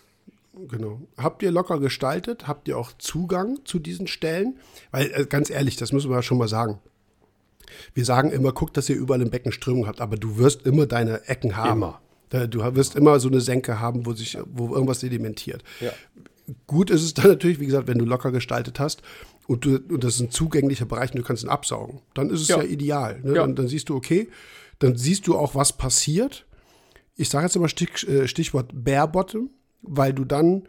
[0.69, 1.01] Genau.
[1.17, 2.47] Habt ihr locker gestaltet?
[2.47, 4.59] Habt ihr auch Zugang zu diesen Stellen?
[4.91, 6.81] Weil, äh, ganz ehrlich, das müssen wir ja schon mal sagen.
[7.95, 10.87] Wir sagen immer, guckt, dass ihr überall im Becken Strömung habt, aber du wirst immer
[10.87, 11.83] deine Ecken haben.
[11.83, 12.01] Immer.
[12.49, 15.63] Du wirst immer so eine Senke haben, wo sich, wo irgendwas sedimentiert.
[15.81, 15.93] Ja.
[16.67, 19.03] Gut ist es dann natürlich, wie gesagt, wenn du locker gestaltet hast
[19.47, 22.01] und, du, und das ist ein zugänglicher Bereich und du kannst ihn absaugen.
[22.15, 23.21] Dann ist es ja, ja ideal.
[23.23, 23.35] Ne?
[23.35, 23.43] Ja.
[23.43, 24.29] Dann, dann, siehst du, okay,
[24.81, 26.47] dann siehst du auch, was passiert.
[27.15, 29.51] Ich sage jetzt immer Stich, äh, Stichwort Bare Bottom,
[29.83, 30.69] weil du dann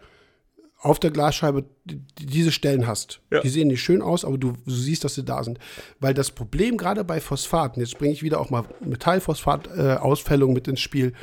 [0.85, 3.19] auf der Glasscheibe diese Stellen hast.
[3.31, 3.41] Ja.
[3.41, 5.57] Die sehen nicht schön aus, aber du, du, siehst, dass sie da sind.
[5.99, 10.67] Weil das Problem gerade bei Phosphaten, jetzt bringe ich wieder auch mal Metallphosphat-Ausfällung äh, mit
[10.67, 11.13] ins Spiel,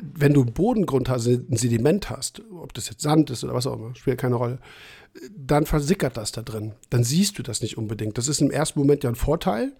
[0.00, 3.66] wenn du einen Bodengrund hast, ein Sediment hast, ob das jetzt Sand ist oder was
[3.66, 4.58] auch immer, spielt keine Rolle,
[5.36, 6.74] dann versickert das da drin.
[6.90, 8.18] Dann siehst du das nicht unbedingt.
[8.18, 9.72] Das ist im ersten Moment ja ein Vorteil,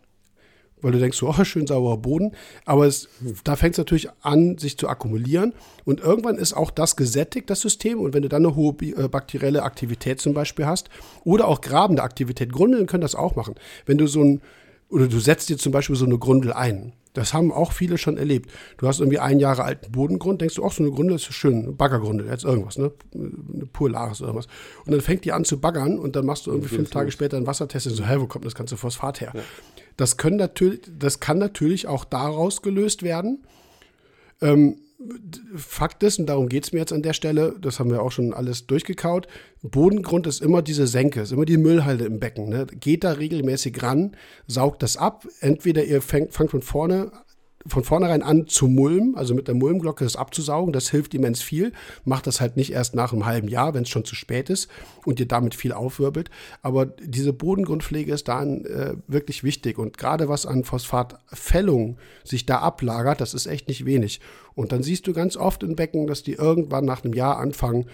[0.82, 2.32] weil du denkst, so, oh, schön sauberer Boden.
[2.64, 3.08] Aber es,
[3.44, 5.54] da fängt es natürlich an, sich zu akkumulieren.
[5.84, 8.00] Und irgendwann ist auch das gesättigt, das System.
[8.00, 10.88] Und wenn du dann eine hohe äh, bakterielle Aktivität zum Beispiel hast
[11.24, 13.54] oder auch grabende Aktivität, Grundeln können das auch machen.
[13.86, 14.40] Wenn du so ein,
[14.88, 18.16] oder du setzt dir zum Beispiel so eine Grundel ein das haben auch viele schon
[18.16, 18.50] erlebt.
[18.76, 21.76] Du hast irgendwie einen Jahre alten Bodengrund, denkst du, ach, so eine Grunde ist schön,
[21.76, 22.92] Baggergrunde, jetzt irgendwas, ne?
[23.14, 24.48] Eine Purlaris oder irgendwas.
[24.86, 27.36] Und dann fängt die an zu baggern und dann machst du irgendwie fünf Tage später
[27.36, 29.32] einen Wassertest und so, hä, wo kommt das ganze Phosphat her?
[29.34, 29.40] Ja.
[29.98, 33.44] Das, können natürlich, das kann natürlich auch daraus gelöst werden.
[34.40, 34.76] Ähm,
[35.54, 38.10] Fakt ist, und darum geht es mir jetzt an der Stelle, das haben wir auch
[38.10, 39.28] schon alles durchgekaut,
[39.62, 42.48] Bodengrund ist immer diese Senke, ist immer die Müllhalde im Becken.
[42.48, 42.66] Ne?
[42.66, 45.26] Geht da regelmäßig ran, saugt das ab.
[45.40, 47.12] Entweder ihr fängt, fangt von vorne
[47.68, 50.72] von vornherein an zu mulmen, also mit der Mulmglocke das abzusaugen.
[50.72, 51.72] Das hilft immens viel.
[52.04, 54.68] Macht das halt nicht erst nach einem halben Jahr, wenn es schon zu spät ist
[55.04, 56.30] und ihr damit viel aufwirbelt.
[56.62, 59.78] Aber diese Bodengrundpflege ist da äh, wirklich wichtig.
[59.78, 64.20] Und gerade was an Phosphatfällung sich da ablagert, das ist echt nicht wenig.
[64.54, 67.86] Und dann siehst du ganz oft in Becken, dass die irgendwann nach einem Jahr anfangen,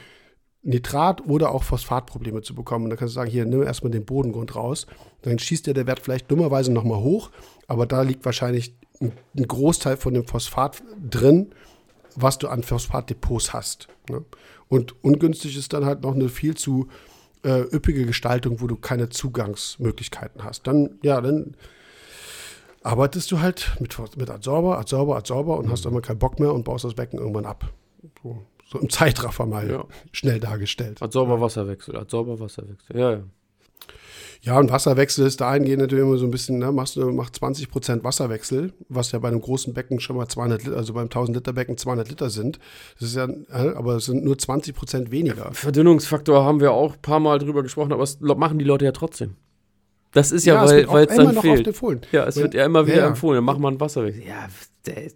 [0.64, 2.84] Nitrat oder auch Phosphatprobleme zu bekommen.
[2.84, 4.86] Und dann kannst du sagen, hier, nimm erstmal den Bodengrund raus.
[5.22, 7.30] Dann schießt dir der Wert vielleicht dummerweise nochmal hoch,
[7.66, 11.54] aber da liegt wahrscheinlich ein Großteil von dem Phosphat drin,
[12.16, 13.88] was du an Phosphatdepots hast.
[14.08, 14.24] Ne?
[14.68, 16.88] Und ungünstig ist dann halt noch eine viel zu
[17.44, 20.66] äh, üppige Gestaltung, wo du keine Zugangsmöglichkeiten hast.
[20.66, 21.56] Dann, ja, dann
[22.82, 25.72] arbeitest du halt mit, mit Adsorber, Adsorber, Adsorber und mhm.
[25.72, 27.72] hast immer keinen Bock mehr und baust das Becken irgendwann ab.
[28.22, 29.84] So, so im Zeitraffer mal ja.
[30.12, 31.02] schnell dargestellt.
[31.02, 32.96] Adsorber, Wasserwechsel, Adsorber, Wasserwechsel.
[32.96, 33.22] Ja, ja.
[34.44, 37.70] Ja, und Wasserwechsel ist dahingehend natürlich immer so ein bisschen, ne, machst du mach 20
[37.70, 41.38] Prozent Wasserwechsel, was ja bei einem großen Becken schon mal 200 Liter, also beim 1000
[41.38, 42.58] Liter Becken 200 Liter sind.
[43.00, 43.26] Das ist ja,
[43.74, 45.50] aber es sind nur 20 Prozent weniger.
[45.54, 48.92] Verdünnungsfaktor haben wir auch ein paar Mal drüber gesprochen, aber das machen die Leute ja
[48.92, 49.36] trotzdem.
[50.12, 51.66] Das ist ja, ja weil, weil es dann fehlt.
[51.66, 52.02] empfohlen.
[52.12, 53.06] Ja, es Wenn, wird ja immer wieder ja.
[53.06, 53.38] empfohlen.
[53.38, 54.24] Dann mach mal einen Wasserwechsel.
[54.24, 54.46] Ja,
[54.84, 55.10] der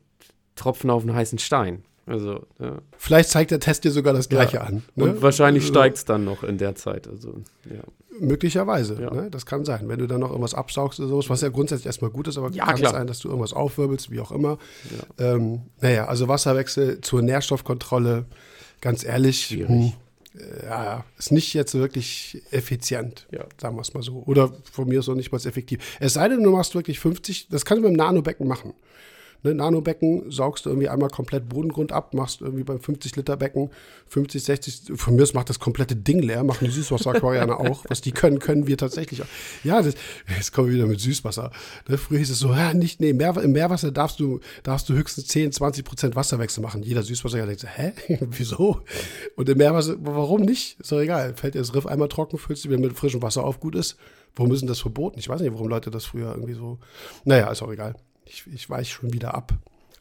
[0.57, 1.85] Tropfen auf einen heißen Stein.
[2.09, 2.78] Also, ja.
[2.97, 4.62] Vielleicht zeigt der Test dir sogar das Gleiche ja.
[4.62, 4.82] an.
[4.94, 5.05] Ne?
[5.05, 7.06] Und wahrscheinlich also, steigt es dann noch in der Zeit.
[7.06, 7.82] Also, ja.
[8.20, 9.28] Möglicherweise, ne?
[9.30, 9.89] das kann sein.
[9.89, 12.51] Wenn du dann noch irgendwas absaugst oder sowas, was ja grundsätzlich erstmal gut ist, aber
[12.51, 12.93] kann klar.
[12.93, 14.59] sein, dass du irgendwas aufwirbelst, wie auch immer.
[15.18, 15.35] Ja.
[15.35, 18.24] Ähm, naja, also Wasserwechsel zur Nährstoffkontrolle,
[18.80, 19.93] ganz ehrlich, hm,
[20.64, 23.44] ja, ist nicht jetzt wirklich effizient, ja.
[23.60, 24.22] sagen wir es mal so.
[24.26, 25.97] Oder von mir ist auch nicht mal effektiv.
[26.01, 28.74] Es sei denn, du machst wirklich 50, das kannst du mit dem Nanobecken machen.
[29.43, 33.70] Ne, Nanobecken saugst du irgendwie einmal komplett Bodengrund ab, machst irgendwie beim 50 Liter Becken
[34.09, 37.85] 50, 60, von mir aus macht das komplette Ding leer, machen die Süßwasser-Aquarianer auch.
[37.89, 39.27] Was die können, können wir tatsächlich auch.
[39.62, 39.94] Ja, das,
[40.36, 41.52] jetzt kommen wir wieder mit Süßwasser.
[41.89, 44.94] Ne, früher hieß es so, ja, nicht, nee, Meer, im Meerwasser darfst du, darfst du
[44.94, 46.82] höchstens 10, 20 Prozent Wasserwechsel machen.
[46.82, 47.93] Jeder Süßwasser denkt so, hä?
[48.31, 48.81] Wieso?
[49.36, 50.81] Und im Meerwasser, warum nicht?
[50.81, 51.35] Ist doch egal.
[51.35, 53.97] Fällt dir das Riff einmal trocken, füllst du wieder mit frischem Wasser auf, gut ist.
[54.35, 55.19] Warum ist denn das verboten?
[55.19, 56.78] Ich weiß nicht, warum Leute das früher irgendwie so.
[57.24, 57.94] Naja, ist auch egal.
[58.29, 59.53] Ich, ich weiche schon wieder ab.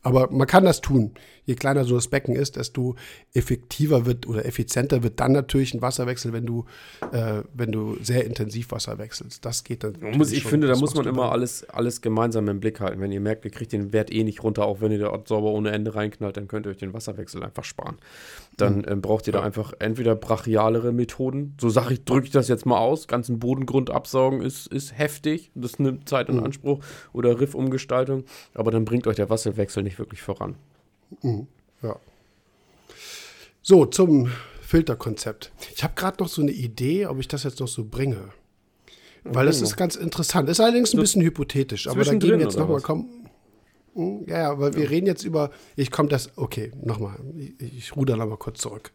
[0.03, 1.13] Aber man kann das tun.
[1.47, 2.95] Je kleiner so das Becken ist, desto
[3.33, 6.65] effektiver wird oder effizienter wird dann natürlich ein Wasserwechsel, wenn du,
[7.13, 9.45] äh, wenn du sehr intensiv Wasser wechselst.
[9.45, 9.93] Das geht dann.
[10.17, 12.99] Muss, ich finde, da muss man immer alles, alles gemeinsam im Blick halten.
[12.99, 15.51] Wenn ihr merkt, ihr kriegt den Wert eh nicht runter, auch wenn ihr dort sauber
[15.51, 17.97] ohne Ende reinknallt, dann könnt ihr euch den Wasserwechsel einfach sparen.
[18.57, 18.85] Dann mhm.
[18.85, 21.55] äh, braucht ihr da einfach entweder brachialere Methoden.
[21.61, 23.07] So sage ich, drücke ich das jetzt mal aus.
[23.07, 25.49] Ganzen Bodengrund absaugen ist, ist heftig.
[25.55, 26.43] Das nimmt Zeit in mhm.
[26.43, 26.83] Anspruch.
[27.13, 28.25] Oder Riffumgestaltung.
[28.53, 30.55] Aber dann bringt euch der Wasserwechsel nicht wirklich voran.
[31.21, 31.47] Mhm.
[31.81, 31.97] Ja.
[33.61, 34.31] So, zum
[34.61, 35.51] Filterkonzept.
[35.75, 38.29] Ich habe gerade noch so eine Idee, ob ich das jetzt noch so bringe.
[39.23, 40.47] Weil das ist ganz interessant.
[40.49, 43.29] Ist allerdings ein bisschen hypothetisch, aber da gehen wir jetzt nochmal kommen.
[43.93, 44.77] Hm, ja, ja, weil ja.
[44.77, 45.51] wir reden jetzt über.
[45.75, 46.29] Ich komme das.
[46.37, 47.17] Okay, nochmal.
[47.37, 48.91] Ich, ich ruder nochmal kurz zurück.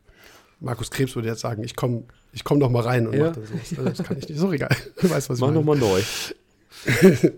[0.61, 3.29] Markus Krebs würde jetzt sagen, ich komme ich komm noch mal rein und ja.
[3.29, 3.79] mache das.
[3.79, 4.39] Also das kann ich nicht.
[4.39, 4.75] So egal.
[5.01, 5.65] Du weißt, was Mach ich meine.
[5.65, 6.03] Mach nochmal
[6.89, 7.31] neu.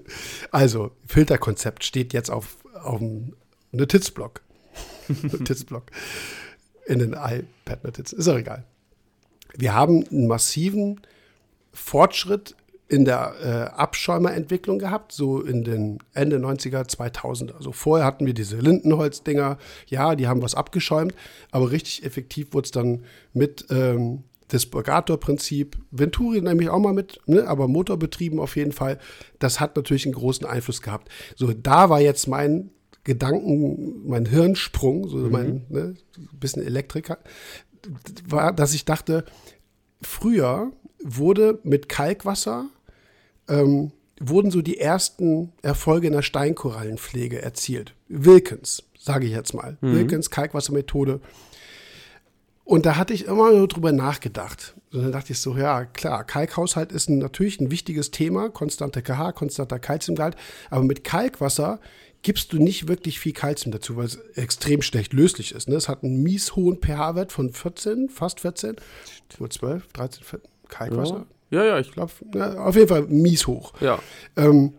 [0.50, 3.34] also, Filterkonzept steht jetzt auf, auf einem
[3.72, 4.42] Notizblock.
[5.22, 5.84] Notizblock.
[6.86, 8.12] In den iPad-Notiz.
[8.12, 8.64] Ist auch egal.
[9.56, 11.00] Wir haben einen massiven
[11.72, 12.54] Fortschritt
[12.88, 17.54] in der äh, Abschäumerentwicklung gehabt, so in den Ende 90er, 2000er.
[17.56, 21.14] Also vorher hatten wir diese Lindenholz-Dinger, ja, die haben was abgeschäumt,
[21.50, 27.46] aber richtig effektiv wurde es dann mit ähm, Dispurgator-Prinzip, Venturi nämlich auch mal mit, ne,
[27.48, 28.98] aber motorbetrieben auf jeden Fall.
[29.38, 31.08] Das hat natürlich einen großen Einfluss gehabt.
[31.36, 32.70] So, da war jetzt mein
[33.04, 35.30] Gedanken, mein Hirnsprung, so mhm.
[35.30, 35.94] mein ne,
[36.32, 37.18] bisschen Elektriker,
[38.26, 39.24] war, dass ich dachte,
[40.02, 40.72] früher
[41.02, 42.66] wurde mit Kalkwasser
[43.48, 47.94] ähm, wurden so die ersten Erfolge in der Steinkorallenpflege erzielt.
[48.08, 49.76] Wilkins, sage ich jetzt mal.
[49.80, 49.94] Mhm.
[49.94, 51.20] Wilkins, Kalkwassermethode.
[52.64, 54.74] Und da hatte ich immer nur drüber nachgedacht.
[54.92, 59.02] Und dann dachte ich so, ja, klar, Kalkhaushalt ist ein, natürlich ein wichtiges Thema, konstante
[59.02, 60.36] KH, konstanter Kalziumgehalt,
[60.70, 61.80] aber mit Kalkwasser
[62.24, 65.68] gibst du nicht wirklich viel Kalzium dazu, weil es extrem schlecht löslich ist.
[65.68, 65.76] Ne?
[65.76, 68.76] Es hat einen mies hohen pH-Wert von 14, fast 14,
[69.38, 71.26] nur 12, 13, 14, Kalkwasser.
[71.50, 72.10] Ja, ja, ja ich glaube.
[72.34, 73.74] Ja, auf jeden Fall mies hoch.
[73.80, 74.00] Ja.
[74.36, 74.72] Ähm,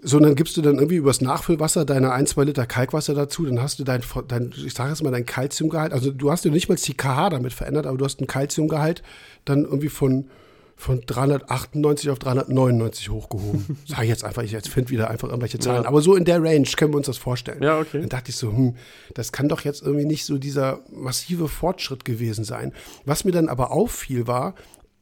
[0.00, 3.44] so, und dann gibst du dann irgendwie übers Nachfüllwasser deine 1, 2 Liter Kalkwasser dazu,
[3.46, 6.50] dann hast du dein, dein ich sage jetzt mal, dein Kalziumgehalt, also du hast ja
[6.50, 9.02] nicht mal die KH damit verändert, aber du hast ein Kalziumgehalt
[9.44, 10.28] dann irgendwie von
[10.76, 13.78] von 398 auf 399 hochgehoben.
[13.86, 15.82] Sag ich jetzt einfach, ich jetzt finde wieder einfach irgendwelche Zahlen.
[15.82, 15.88] Ja.
[15.88, 17.62] Aber so in der Range können wir uns das vorstellen.
[17.62, 18.00] Ja, okay.
[18.00, 18.76] Dann dachte ich so, hm,
[19.14, 22.72] das kann doch jetzt irgendwie nicht so dieser massive Fortschritt gewesen sein.
[23.04, 24.54] Was mir dann aber auffiel war,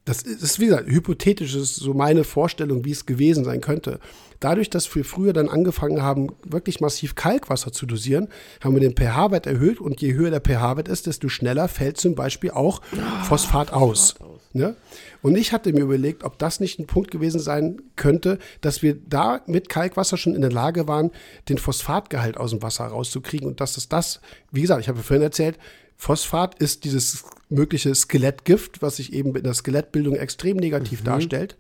[0.05, 4.01] das ist, wie gesagt, hypothetisch ist so meine Vorstellung, wie es gewesen sein könnte.
[4.41, 8.27] Dadurch, dass wir früher dann angefangen haben, wirklich massiv Kalkwasser zu dosieren,
[8.61, 12.17] haben wir den pH-Wert erhöht und je höher der pH-Wert ist, desto schneller fällt zum
[12.17, 14.13] Beispiel auch ah, Phosphat aus.
[14.13, 14.43] Phosphat aus.
[14.55, 14.77] Ne?
[15.23, 18.95] Und ich hatte mir überlegt, ob das nicht ein Punkt gewesen sein könnte, dass wir
[18.95, 21.13] da mit Kalkwasser schon in der Lage waren,
[21.49, 24.21] den Phosphatgehalt aus dem Wasser rauszukriegen und dass es das,
[24.51, 25.59] wie gesagt, ich habe vorhin erzählt,
[25.97, 31.07] Phosphat ist dieses mögliche Skelettgift, was sich eben in der Skelettbildung extrem negativ mhm.
[31.07, 31.57] darstellt.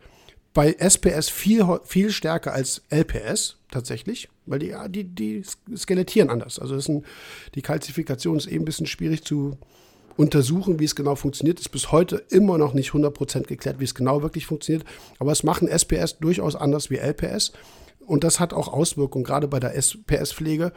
[0.53, 5.45] Bei SPS viel, viel stärker als LPS tatsächlich, weil die, die, die
[5.77, 6.59] skelettieren anders.
[6.59, 7.05] Also ein,
[7.55, 9.57] die Kalzifikation ist eben ein bisschen schwierig zu
[10.17, 11.61] untersuchen, wie es genau funktioniert.
[11.61, 14.87] Ist bis heute immer noch nicht 100% geklärt, wie es genau wirklich funktioniert.
[15.19, 17.53] Aber es machen SPS durchaus anders wie LPS.
[18.07, 20.73] Und das hat auch Auswirkungen, gerade bei der SPS-Pflege,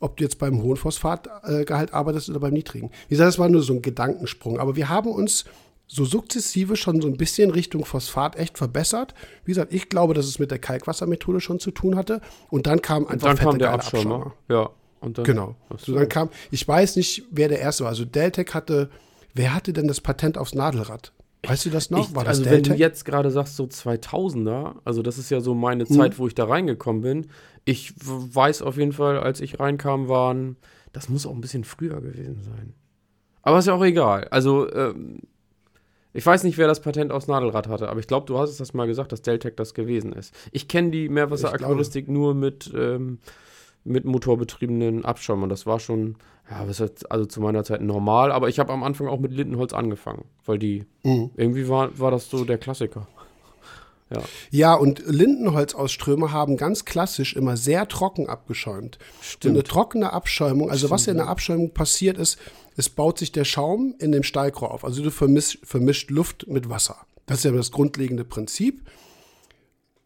[0.00, 2.90] ob du jetzt beim hohen Phosphatgehalt arbeitest oder beim niedrigen.
[3.08, 4.58] Wie gesagt, das war nur so ein Gedankensprung.
[4.58, 5.44] Aber wir haben uns
[5.86, 9.14] so sukzessive schon so ein bisschen Richtung Phosphat echt verbessert.
[9.44, 12.20] Wie gesagt, ich glaube, dass es mit der Kalkwassermethode schon zu tun hatte.
[12.50, 14.16] Und dann kam einfach dann kam der Abschirmer.
[14.16, 14.34] Abschirmer.
[14.48, 14.70] Ja.
[15.04, 15.56] Und dann, genau.
[15.76, 17.90] So, dann kam, ich weiß nicht, wer der erste war.
[17.90, 18.90] Also Deltec hatte,
[19.34, 21.12] wer hatte denn das Patent aufs Nadelrad?
[21.46, 22.08] Weißt du das noch?
[22.08, 22.70] Ich, war das also Deltec?
[22.70, 26.18] wenn du jetzt gerade sagst, so 2000er, also das ist ja so meine Zeit, mhm.
[26.18, 27.26] wo ich da reingekommen bin.
[27.64, 30.56] Ich weiß auf jeden Fall, als ich reinkam, waren,
[30.92, 32.74] das muss auch ein bisschen früher gewesen sein.
[33.42, 34.26] Aber ist ja auch egal.
[34.30, 35.20] Also, ähm,
[36.14, 38.56] ich weiß nicht, wer das Patent aufs Nadelrad hatte, aber ich glaube, du hast es
[38.56, 40.34] das mal gesagt, dass Deltec das gewesen ist.
[40.52, 43.18] Ich kenne die Meerwasseraquaristik nur mit ähm,
[43.84, 45.42] mit motorbetriebenen Abschaum.
[45.42, 46.16] Und das war schon,
[46.50, 48.32] ja, was heißt, also zu meiner Zeit normal.
[48.32, 51.30] Aber ich habe am Anfang auch mit Lindenholz angefangen, weil die, mhm.
[51.36, 53.06] irgendwie war, war das so der Klassiker.
[54.10, 58.98] Ja, ja und Lindenholzausströme haben ganz klassisch immer sehr trocken abgeschäumt.
[59.20, 59.44] Stimmt.
[59.44, 62.38] Und eine trockene Abschäumung, also was in der Abschäumung passiert ist,
[62.76, 64.84] es baut sich der Schaum in dem Steigrohr auf.
[64.84, 66.96] Also du vermisch, vermischt Luft mit Wasser.
[67.26, 68.82] Das ist ja das grundlegende Prinzip.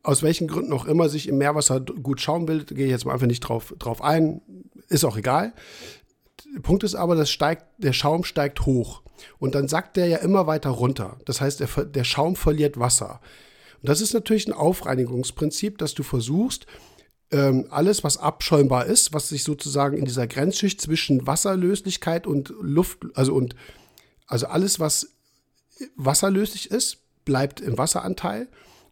[0.08, 3.12] Aus welchen Gründen auch immer sich im Meerwasser gut Schaum bildet, gehe ich jetzt mal
[3.12, 4.40] einfach nicht drauf, drauf ein.
[4.88, 5.52] Ist auch egal.
[6.62, 9.02] Punkt ist aber, das steigt, der Schaum steigt hoch.
[9.38, 11.18] Und dann sackt der ja immer weiter runter.
[11.26, 13.20] Das heißt, der, der Schaum verliert Wasser.
[13.82, 16.64] Und das ist natürlich ein Aufreinigungsprinzip, dass du versuchst,
[17.30, 23.00] ähm, alles, was abschäumbar ist, was sich sozusagen in dieser Grenzschicht zwischen Wasserlöslichkeit und Luft,
[23.12, 23.54] also und
[24.26, 25.10] also alles, was
[25.96, 28.48] wasserlöslich ist, bleibt im Wasseranteil.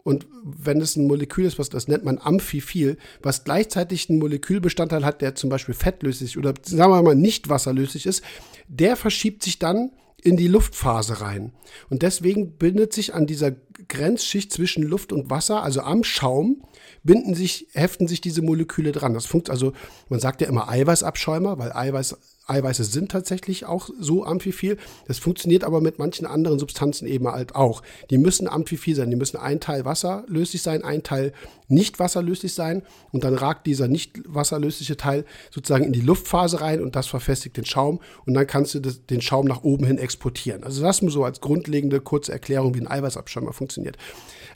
[0.06, 5.04] Und wenn es ein Molekül ist, was das nennt man Amphiphil, was gleichzeitig einen Molekülbestandteil
[5.04, 8.22] hat, der zum Beispiel fettlöslich oder sagen wir mal nicht wasserlöslich ist,
[8.68, 9.90] der verschiebt sich dann
[10.22, 11.50] in die Luftphase rein.
[11.90, 13.50] Und deswegen bindet sich an dieser
[13.88, 16.62] Grenzschicht zwischen Luft und Wasser, also am Schaum,
[17.02, 19.12] binden sich, heften sich diese Moleküle dran.
[19.12, 19.72] Das funktioniert also,
[20.08, 22.16] man sagt ja immer Eiweißabschäumer, weil Eiweiß
[22.46, 24.78] Eiweiße sind tatsächlich auch so amphiphil.
[25.08, 27.82] Das funktioniert aber mit manchen anderen Substanzen eben halt auch.
[28.10, 29.10] Die müssen amphiphil sein.
[29.10, 31.32] Die müssen ein Teil wasserlöslich sein, ein Teil
[31.68, 32.82] nicht wasserlöslich sein.
[33.10, 37.56] Und dann ragt dieser nicht wasserlösliche Teil sozusagen in die Luftphase rein und das verfestigt
[37.56, 38.00] den Schaum.
[38.24, 40.62] Und dann kannst du das, den Schaum nach oben hin exportieren.
[40.62, 43.96] Also das nur so als grundlegende kurze Erklärung, wie ein Eiweißabschäumer funktioniert.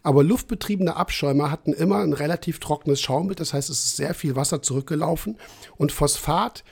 [0.03, 3.41] Aber luftbetriebene Abschäumer hatten immer ein relativ trockenes Schaumbild.
[3.41, 5.37] Das heißt, es ist sehr viel Wasser zurückgelaufen.
[5.77, 6.65] Und Phosphat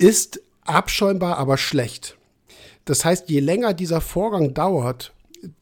[0.00, 2.16] ist abschäumbar, aber schlecht.
[2.84, 5.12] Das heißt, je länger dieser Vorgang dauert,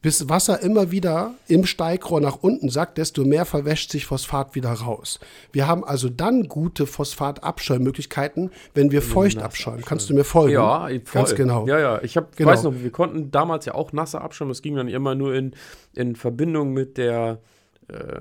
[0.01, 4.71] bis Wasser immer wieder im Steigrohr nach unten sackt, desto mehr verwäscht sich Phosphat wieder
[4.71, 5.19] raus.
[5.53, 9.83] Wir haben also dann gute Phosphatabschäummöglichkeiten, wenn wir feucht abschäumen.
[9.85, 10.53] Kannst du mir folgen?
[10.53, 11.01] Ja, voll.
[11.13, 11.65] ganz genau.
[11.67, 12.01] Ja, ja.
[12.01, 12.49] Ich hab, Genau.
[12.49, 14.51] weiß noch, wir konnten damals ja auch nasse abschäumen.
[14.51, 15.53] Es ging dann immer nur in,
[15.95, 17.39] in Verbindung mit der
[17.87, 18.19] äh,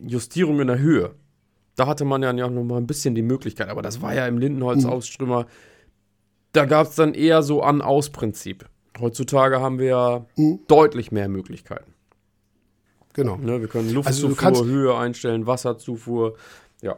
[0.00, 1.10] Justierung in der Höhe.
[1.76, 3.68] Da hatte man ja noch mal ein bisschen die Möglichkeit.
[3.68, 5.46] Aber das war ja im Lindenholz-Ausströmer.
[6.52, 8.66] Da gab es dann eher so An-Aus-Prinzip.
[8.98, 10.60] Heutzutage haben wir ja Mhm.
[10.66, 11.94] deutlich mehr Möglichkeiten.
[13.14, 13.36] Genau.
[13.36, 13.96] Ne, wir können Also
[14.28, 16.36] Luftzufuhr, kannst- Höhe einstellen, Wasserzufuhr.
[16.82, 16.96] Ja.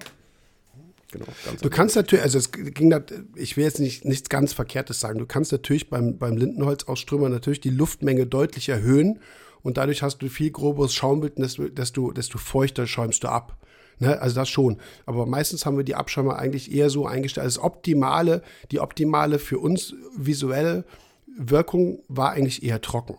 [1.11, 1.27] Genau.
[1.61, 3.03] Du kannst natürlich, also es ging da,
[3.37, 7.61] ich will jetzt nicht, nichts ganz Verkehrtes sagen, du kannst natürlich beim, beim Lindenholzausströmer natürlich
[7.61, 9.19] die Luftmenge deutlich erhöhen
[9.63, 13.59] und dadurch hast du viel groberes Schaumbild, desto, desto, desto feuchter schäumst du ab.
[14.03, 14.21] Ne?
[14.21, 14.79] Also das schon.
[15.07, 17.45] Aber meistens haben wir die Abschäumer eigentlich eher so eingestellt.
[17.45, 18.43] Also das optimale,
[18.73, 20.85] die optimale für uns visuelle
[21.37, 23.17] Wirkung war eigentlich eher trocken.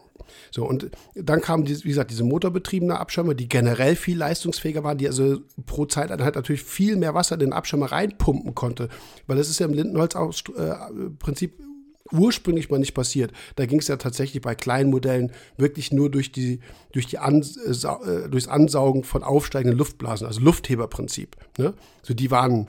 [0.52, 5.08] So, und dann kamen, wie gesagt, diese motorbetriebene Abschirmer, die generell viel leistungsfähiger waren, die
[5.08, 8.90] also pro Zeiteinheit natürlich viel mehr Wasser in den Abschirmer reinpumpen konnte.
[9.28, 11.60] Weil das ist ja im Lindenholz-Prinzip
[12.12, 13.32] ursprünglich mal nicht passiert.
[13.56, 16.60] Da ging es ja tatsächlich bei kleinen Modellen wirklich nur durch die,
[16.92, 21.38] durch die Ansau äh, durchs Ansaugen von aufsteigenden Luftblasen, also Luftheberprinzip.
[21.58, 21.74] Ne?
[22.02, 22.68] So die waren,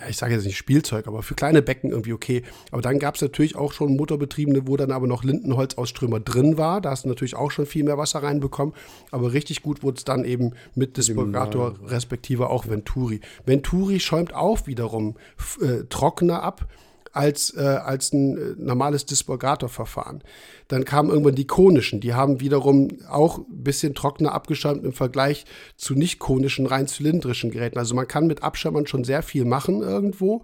[0.00, 2.42] ja, ich sage jetzt nicht Spielzeug, aber für kleine Becken irgendwie okay.
[2.70, 6.80] Aber dann gab es natürlich auch schon Motorbetriebene, wo dann aber noch Lindenholzausströmer drin war.
[6.80, 8.74] Da hast du natürlich auch schon viel mehr Wasser reinbekommen.
[9.10, 13.20] Aber richtig gut wurde es dann eben mit Dispurgator, respektive auch Venturi.
[13.44, 15.16] Venturi schäumt auch wiederum
[15.60, 16.66] äh, trockener ab
[17.12, 20.22] als, äh, als ein äh, normales Dispurgator-Verfahren.
[20.68, 25.44] Dann kamen irgendwann die konischen, die haben wiederum auch ein bisschen trockener abgeschäumt im Vergleich
[25.76, 27.78] zu nicht konischen, rein zylindrischen Geräten.
[27.78, 30.42] Also man kann mit Abschäumern schon sehr viel machen irgendwo.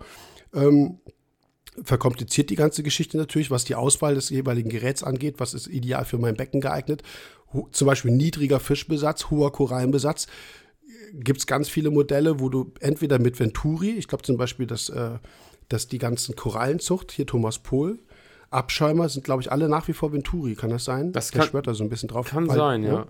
[0.54, 0.98] Ähm,
[1.82, 6.04] verkompliziert die ganze Geschichte natürlich, was die Auswahl des jeweiligen Geräts angeht, was ist ideal
[6.04, 7.02] für mein Becken geeignet.
[7.72, 10.26] Zum Beispiel niedriger Fischbesatz, hoher Korallenbesatz.
[11.14, 14.90] Gibt es ganz viele Modelle, wo du entweder mit Venturi, ich glaube zum Beispiel, dass,
[14.90, 15.18] äh,
[15.68, 17.98] dass die ganzen Korallenzucht, hier Thomas Pohl,
[18.50, 21.12] Abschäumer sind, glaube ich, alle nach wie vor Venturi, kann das sein?
[21.12, 22.28] Das Der kann- schwört da so ein bisschen drauf.
[22.30, 23.06] Kann Weil- sein, ja.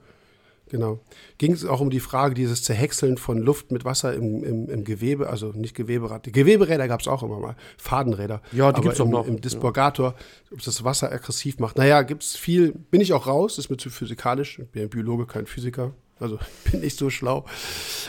[0.71, 1.01] Genau.
[1.39, 4.85] Ging es auch um die Frage, dieses Zerhäckseln von Luft mit Wasser im, im, im
[4.85, 6.25] Gewebe, also nicht Geweberad.
[6.31, 8.43] Geweberäder gab es auch immer mal, Fadenräder.
[8.53, 10.15] Ja, die Aber gibt's auch noch, Im Dispurgator,
[10.53, 11.79] ob das Wasser aggressiv macht.
[11.79, 14.59] Naja, gibt es viel, bin ich auch raus, ist mir zu physikalisch.
[14.59, 15.93] Ich bin ja Biologe, kein Physiker.
[16.21, 16.39] Also
[16.71, 17.47] bin nicht so schlau.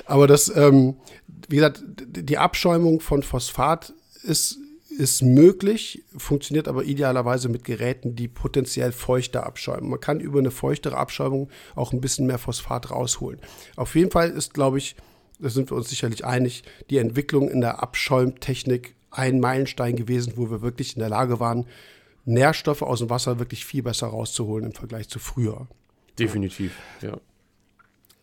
[0.05, 0.95] Aber das, ähm,
[1.47, 3.93] wie gesagt, die Abschäumung von Phosphat
[4.23, 4.57] ist,
[4.97, 9.89] ist möglich, funktioniert aber idealerweise mit Geräten, die potenziell feuchter abschäumen.
[9.89, 13.39] Man kann über eine feuchtere Abschäumung auch ein bisschen mehr Phosphat rausholen.
[13.75, 14.95] Auf jeden Fall ist, glaube ich,
[15.39, 20.51] da sind wir uns sicherlich einig, die Entwicklung in der Abschäumtechnik ein Meilenstein gewesen, wo
[20.51, 21.65] wir wirklich in der Lage waren,
[22.25, 25.67] Nährstoffe aus dem Wasser wirklich viel besser rauszuholen im Vergleich zu früher
[26.19, 27.17] Definitiv, ja.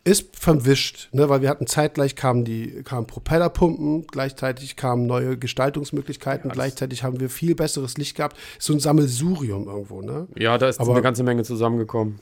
[0.07, 6.49] Ist verwischt, ne, weil wir hatten zeitgleich kamen die kamen Propellerpumpen, gleichzeitig kamen neue Gestaltungsmöglichkeiten,
[6.51, 8.37] gleichzeitig haben wir viel besseres Licht gehabt.
[8.61, 10.29] So ein Sammelsurium irgendwo, ne?
[10.39, 12.21] Ja, da ist Aber- eine ganze Menge zusammengekommen.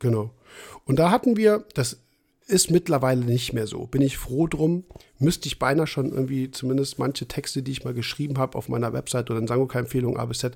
[0.00, 0.30] Genau.
[0.84, 1.98] Und da hatten wir, das
[2.46, 3.86] ist mittlerweile nicht mehr so.
[3.86, 4.84] Bin ich froh drum.
[5.18, 8.92] Müsste ich beinahe schon irgendwie zumindest manche Texte, die ich mal geschrieben habe auf meiner
[8.92, 10.50] Website oder in Sangoka-Empfehlung ABZ,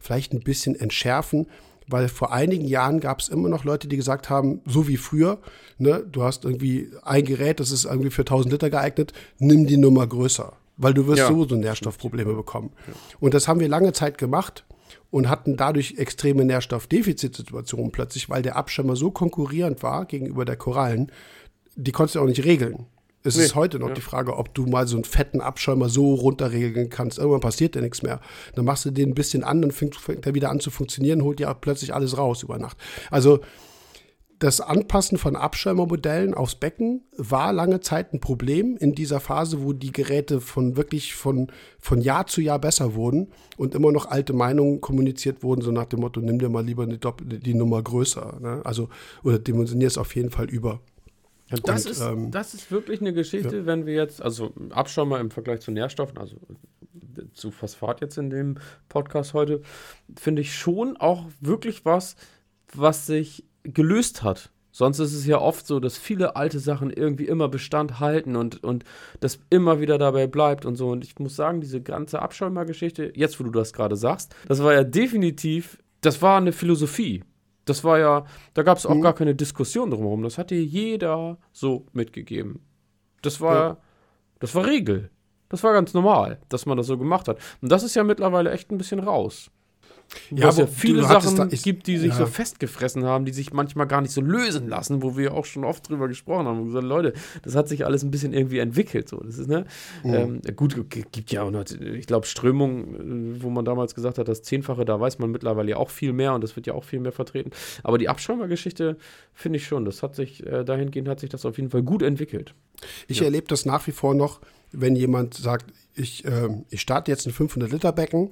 [0.00, 1.48] vielleicht ein bisschen entschärfen.
[1.88, 5.38] Weil vor einigen Jahren gab es immer noch Leute, die gesagt haben, so wie früher,
[5.78, 9.76] ne, du hast irgendwie ein Gerät, das ist irgendwie für 1000 Liter geeignet, nimm die
[9.76, 10.52] Nummer größer.
[10.76, 11.28] Weil du wirst ja.
[11.28, 12.70] sowieso Nährstoffprobleme bekommen.
[12.86, 12.94] Ja.
[13.20, 14.64] Und das haben wir lange Zeit gemacht
[15.10, 21.12] und hatten dadurch extreme Nährstoffdefizitsituationen plötzlich, weil der Abschirmer so konkurrierend war gegenüber der Korallen,
[21.76, 22.86] die konntest du auch nicht regeln.
[23.24, 23.94] Es nee, ist heute noch ja.
[23.94, 27.18] die Frage, ob du mal so einen fetten Abschäumer so runterregeln kannst.
[27.18, 28.20] Irgendwann passiert ja nichts mehr.
[28.54, 31.22] Dann machst du den ein bisschen an, dann fängt, fängt er wieder an zu funktionieren,
[31.22, 32.76] holt ja plötzlich alles raus über Nacht.
[33.10, 33.40] Also
[34.42, 39.72] das Anpassen von Abschäumermodellen aufs Becken war lange Zeit ein Problem in dieser Phase, wo
[39.72, 41.46] die Geräte von wirklich von,
[41.78, 45.84] von Jahr zu Jahr besser wurden und immer noch alte Meinungen kommuniziert wurden, so nach
[45.84, 46.98] dem Motto, nimm dir mal lieber die,
[47.38, 48.40] die Nummer größer.
[48.40, 48.62] Ne?
[48.64, 48.88] Also,
[49.22, 50.80] oder dimensionier es auf jeden Fall über.
[51.52, 53.66] Ja, das, und, ist, ähm, das ist wirklich eine Geschichte, ja.
[53.66, 56.36] wenn wir jetzt, also Abschäumer im Vergleich zu Nährstoffen, also
[57.34, 58.58] zu Phosphat jetzt in dem
[58.88, 59.60] Podcast heute,
[60.16, 62.16] finde ich schon auch wirklich was,
[62.74, 64.50] was sich gelöst hat.
[64.74, 68.64] Sonst ist es ja oft so, dass viele alte Sachen irgendwie immer Bestand halten und,
[68.64, 68.84] und
[69.20, 70.90] das immer wieder dabei bleibt und so.
[70.90, 74.72] Und ich muss sagen, diese ganze Abschäumer-Geschichte, jetzt wo du das gerade sagst, das war
[74.72, 77.22] ja definitiv, das war eine Philosophie.
[77.64, 78.24] Das war ja,
[78.54, 79.02] da gab es auch mhm.
[79.02, 80.22] gar keine Diskussion drumherum.
[80.22, 82.60] Das hat dir jeder so mitgegeben.
[83.22, 83.76] Das war, ja.
[84.40, 85.10] das war Regel.
[85.48, 87.38] Das war ganz normal, dass man das so gemacht hat.
[87.60, 89.50] Und das ist ja mittlerweile echt ein bisschen raus.
[90.30, 92.16] Ja, es ja viele Sachen da, ich, gibt, die sich ja.
[92.16, 95.64] so festgefressen haben, die sich manchmal gar nicht so lösen lassen, wo wir auch schon
[95.64, 97.12] oft drüber gesprochen haben und gesagt, Leute,
[97.42, 99.08] das hat sich alles ein bisschen irgendwie entwickelt.
[99.08, 99.18] So.
[99.18, 99.64] Das ist, ne?
[100.02, 100.14] Mhm.
[100.14, 104.42] Ähm, gut, gibt ja auch noch, ich glaube, Strömung, wo man damals gesagt hat, das
[104.42, 107.00] Zehnfache, da weiß man mittlerweile ja auch viel mehr und das wird ja auch viel
[107.00, 107.50] mehr vertreten.
[107.82, 108.96] Aber die Abschäumergeschichte
[109.34, 112.02] finde ich schon, das hat sich, äh, dahingehend hat sich das auf jeden Fall gut
[112.02, 112.54] entwickelt.
[113.08, 113.24] Ich ja.
[113.24, 114.40] erlebe das nach wie vor noch,
[114.72, 118.30] wenn jemand sagt, ich, äh, ich starte jetzt ein 500-Liter-Becken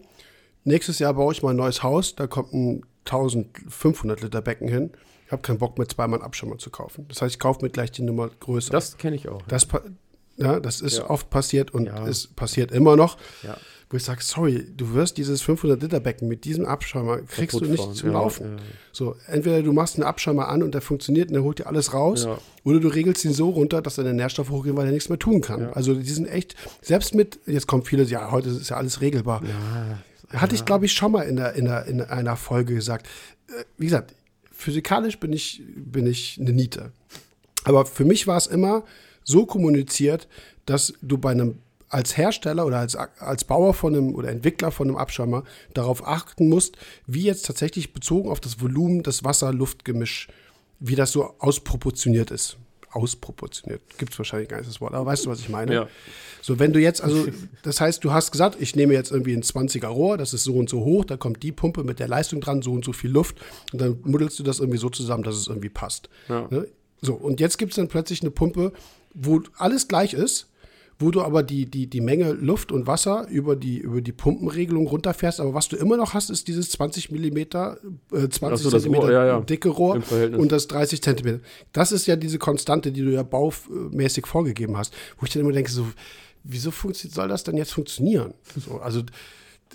[0.65, 4.91] Nächstes Jahr baue ich mal ein neues Haus, da kommt ein 1500 Liter Becken hin.
[5.27, 7.07] Ich habe keinen Bock mehr, zweimal Abschirmer zu kaufen.
[7.09, 8.73] Das heißt, ich kaufe mir gleich die Nummer größer.
[8.73, 9.43] Das kenne ich auch.
[9.43, 9.67] Das,
[10.37, 11.09] ja, das ist ja.
[11.09, 12.07] oft passiert und ja.
[12.07, 13.17] es passiert immer noch.
[13.43, 13.57] Ja.
[13.91, 17.63] Wo ich sage, sorry, du wirst dieses 500 Liter Becken mit diesem Abschirmer, kriegst Kaputt
[17.63, 17.95] du nicht fahren.
[17.95, 18.61] zum Laufen.
[18.93, 21.93] So, entweder du machst einen Abschirmer an und der funktioniert und der holt dir alles
[21.93, 22.29] raus,
[22.63, 25.41] oder du regelst ihn so runter, dass deine Nährstoffe hochgehen, weil er nichts mehr tun
[25.41, 25.71] kann.
[25.75, 29.43] Also die sind echt, selbst mit, jetzt kommt vieles, ja, heute ist ja alles regelbar.
[30.33, 33.07] Ja, hatte ich, glaube ich, schon mal in, der, in, der, in einer Folge gesagt.
[33.49, 34.15] Äh, wie gesagt,
[34.53, 36.93] physikalisch bin ich, bin ich eine Niete.
[37.65, 38.85] Aber für mich war es immer
[39.25, 40.29] so kommuniziert,
[40.67, 41.59] dass du bei einem
[41.89, 45.43] als Hersteller oder als, als Bauer von einem oder Entwickler von einem Abschirmer
[45.75, 46.77] darauf achten musst,
[47.07, 50.29] wie jetzt tatsächlich bezogen auf das Volumen des Wasser-Luft-Gemisch,
[50.79, 52.57] wie das so ausproportioniert ist
[52.93, 53.81] ausproportioniert.
[53.99, 55.75] Gibt es wahrscheinlich gar nicht das Wort, aber weißt du, was ich meine?
[55.75, 55.89] Ja.
[56.43, 57.27] So, wenn du jetzt, also,
[57.63, 60.55] das heißt, du hast gesagt, ich nehme jetzt irgendwie ein 20er Rohr, das ist so
[60.55, 63.11] und so hoch, da kommt die Pumpe mit der Leistung dran, so und so viel
[63.11, 63.37] Luft,
[63.73, 66.09] und dann muddelst du das irgendwie so zusammen, dass es irgendwie passt.
[66.29, 66.49] Ja.
[66.51, 66.67] Ne?
[67.01, 68.73] So, und jetzt gibt es dann plötzlich eine Pumpe,
[69.15, 70.47] wo alles gleich ist,
[71.01, 74.87] wo du aber die, die, die Menge Luft und Wasser über die, über die Pumpenregelung
[74.87, 75.41] runterfährst.
[75.41, 77.79] Aber was du immer noch hast, ist dieses 20 Millimeter,
[78.13, 79.41] äh, 20 so, Zentimeter Rohr, ja, ja.
[79.41, 80.03] dicke Rohr
[80.37, 81.41] und das 30 Zentimeter.
[81.73, 84.95] Das ist ja diese Konstante, die du ja baumäßig vorgegeben hast.
[85.19, 85.87] Wo ich dann immer denke, so,
[86.45, 88.35] wieso soll das denn jetzt funktionieren?
[88.57, 89.03] So, also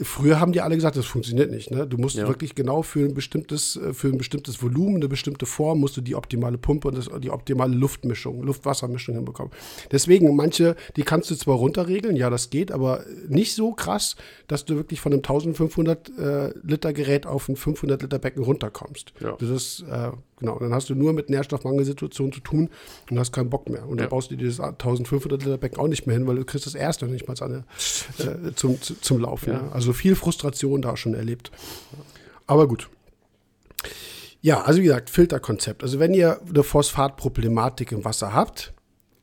[0.01, 1.71] Früher haben die alle gesagt, das funktioniert nicht.
[1.71, 1.87] Ne?
[1.87, 2.27] Du musst ja.
[2.27, 6.01] wirklich genau für ein bestimmtes, äh, für ein bestimmtes Volumen, eine bestimmte Form, musst du
[6.01, 9.53] die optimale Pumpe und das, die optimale Luftmischung, Luft-Wasser-Mischung hinbekommen.
[9.91, 14.17] Deswegen, manche, die kannst du zwar runterregeln, ja, das geht, aber nicht so krass,
[14.47, 19.13] dass du wirklich von einem 1500 äh, Liter Gerät auf ein 500 Liter Becken runterkommst.
[19.21, 19.37] Ja.
[19.39, 22.69] Das ist, äh, genau, dann hast du nur mit Nährstoffmangelsituationen zu tun
[23.09, 23.87] und hast keinen Bock mehr.
[23.87, 24.03] Und ja.
[24.03, 26.65] dann baust du dir das 1500 Liter Becken auch nicht mehr hin, weil du kriegst
[26.65, 27.63] das erste nicht mal eine,
[28.19, 29.53] äh, zum, zum Laufen.
[29.53, 29.69] Ja.
[29.71, 31.51] Also viel Frustration da schon erlebt.
[32.47, 32.89] Aber gut.
[34.41, 35.81] Ja, also wie gesagt, Filterkonzept.
[35.81, 38.73] Also wenn ihr eine Phosphatproblematik im Wasser habt,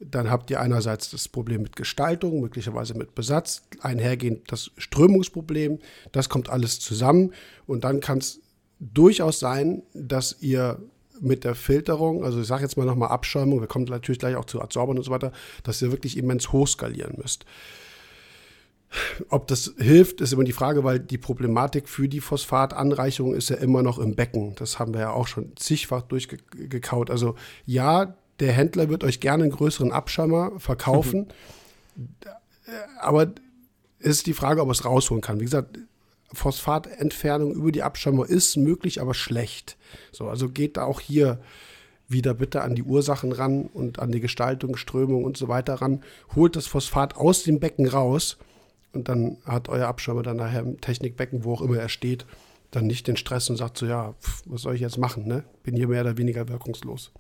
[0.01, 5.79] dann habt ihr einerseits das Problem mit Gestaltung, möglicherweise mit Besatz, einhergehend das Strömungsproblem.
[6.11, 7.33] Das kommt alles zusammen
[7.67, 8.41] und dann kann es
[8.81, 10.83] durchaus sein, dass ihr
[11.23, 14.45] mit der Filterung, also ich sage jetzt mal nochmal Abschäumung, wir kommen natürlich gleich auch
[14.45, 15.33] zu Adsorbern und so weiter,
[15.63, 17.47] dass ihr wirklich immens hochskalieren müsst.
[19.31, 23.57] Ob das hilft, ist immer die Frage, weil die Problematik für die Phosphatanreicherung ist ja
[23.57, 24.55] immer noch im Becken.
[24.57, 27.11] Das haben wir ja auch schon zigfach durchgekaut.
[27.11, 31.29] Also ja, der Händler wird euch gerne einen größeren Abschäumer verkaufen,
[33.01, 33.33] aber
[33.99, 35.41] ist die Frage, ob er es rausholen kann.
[35.41, 35.79] Wie gesagt,
[36.33, 39.77] Phosphatentfernung über die Abschirmung ist möglich, aber schlecht.
[40.13, 41.41] So, also geht da auch hier
[42.09, 46.03] wieder bitte an die Ursachen ran und an die Gestaltung, Strömung und so weiter ran.
[46.35, 48.37] Holt das Phosphat aus dem Becken raus
[48.93, 52.27] und dann hat euer Abschirmer dann nachher im Technikbecken, wo auch immer er steht,
[52.71, 55.45] dann nicht den Stress und sagt so, ja, pf, was soll ich jetzt machen, ne?
[55.63, 57.13] Bin hier mehr oder weniger wirkungslos.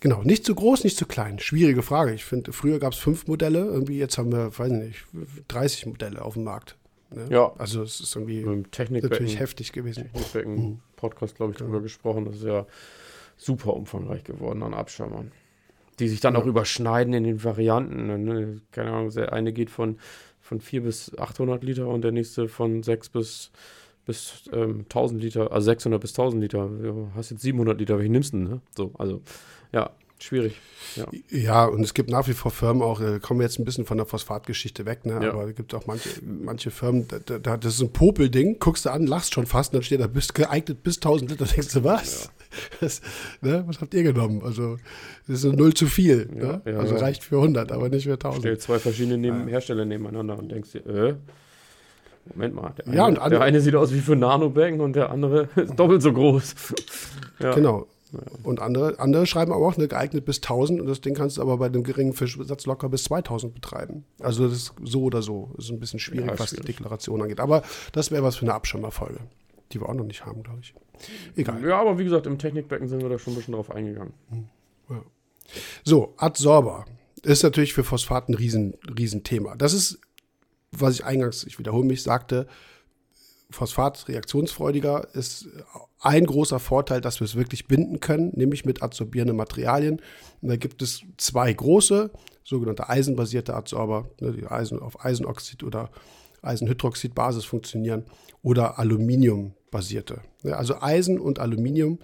[0.00, 1.38] Genau, nicht zu groß, nicht zu klein.
[1.38, 2.12] Schwierige Frage.
[2.12, 5.04] Ich finde, früher gab es fünf Modelle, irgendwie jetzt haben wir, weiß nicht,
[5.48, 6.76] 30 Modelle auf dem Markt.
[7.10, 7.26] Ne?
[7.30, 7.52] Ja.
[7.58, 10.04] Also es ist irgendwie natürlich heftig gewesen.
[10.12, 10.78] Technikbecken Mhm.
[10.96, 12.24] Podcast, glaube ich, drüber gesprochen.
[12.24, 12.66] Das ist ja
[13.36, 15.32] super umfangreich geworden an Abschirmern.
[15.98, 16.40] Die sich dann Ja.
[16.40, 18.06] auch überschneiden in den Varianten.
[18.24, 18.60] Ne?
[18.72, 19.98] Keine Ahnung, der eine geht von,
[20.40, 23.50] von 4 bis 800 Liter und der nächste von 6 bis,
[24.04, 26.68] bis ähm, 1000 Liter, also 600 bis 1000 Liter.
[26.68, 28.48] Du hast jetzt 700 Liter, welchen nimmst du denn?
[28.48, 28.60] Ne?
[28.76, 29.22] So, also,
[29.72, 30.56] ja, schwierig.
[30.94, 31.06] Ja.
[31.30, 33.84] Ja, und es gibt nach wie vor Firmen auch, äh, kommen wir jetzt ein bisschen
[33.86, 35.20] von der Phosphatgeschichte weg, ne?
[35.22, 35.30] Ja.
[35.32, 38.90] aber es gibt auch manche, manche Firmen, da, da, das ist ein Popelding, guckst du
[38.90, 41.84] an, lachst schon fast und dann steht da, bist geeignet bis 1000 Liter, denkst du,
[41.84, 42.30] was?
[42.80, 43.02] Das,
[43.42, 43.64] ne?
[43.66, 44.40] Was habt ihr genommen?
[44.42, 44.78] Also,
[45.26, 46.26] das ist ein Null zu viel.
[46.32, 46.62] ne?
[46.64, 47.00] Ja, ja, also ja.
[47.00, 48.40] reicht für 100, aber nicht für 1000.
[48.42, 51.14] Stell zwei verschiedene neben, Hersteller nebeneinander und denkst dir, äh,
[52.32, 55.10] Moment mal, der eine, Ja, und der eine sieht aus wie für Nanobecken und der
[55.10, 56.54] andere ist doppelt so groß.
[57.40, 57.52] ja.
[57.54, 57.86] Genau.
[58.42, 61.42] Und andere, andere schreiben aber auch, ne, geeignet bis 1000 und das Ding kannst du
[61.42, 64.04] aber bei dem geringen Fischbesatz locker bis 2000 betreiben.
[64.20, 65.50] Also das ist so oder so.
[65.56, 66.66] Das ist ein bisschen schwierig, Ja, was schwierig.
[66.66, 67.40] die Deklaration angeht.
[67.40, 67.62] Aber
[67.92, 69.20] das wäre was für eine Abschirmerfolge,
[69.72, 70.74] die wir auch noch nicht haben, glaube ich.
[71.36, 71.62] Egal.
[71.62, 74.14] Ja, aber wie gesagt, im Technikbecken sind wir da schon ein bisschen drauf eingegangen.
[75.84, 76.84] So, Adsorber
[77.22, 79.56] ist natürlich für Phosphat ein riesen, riesen Thema.
[79.56, 80.00] Das ist,
[80.72, 82.46] was ich eingangs, ich wiederhole mich, sagte,
[83.50, 85.48] Phosphat reaktionsfreudiger ist
[86.06, 90.00] ein großer Vorteil, dass wir es wirklich binden können, nämlich mit adsorbierenden Materialien.
[90.40, 92.10] Und da gibt es zwei große,
[92.44, 95.90] sogenannte eisenbasierte Adsorber, ne, die Eisen auf Eisenoxid oder
[96.42, 98.04] Eisenhydroxidbasis funktionieren,
[98.42, 100.20] oder Aluminiumbasierte.
[100.44, 101.98] Ja, Also Eisen und Aluminium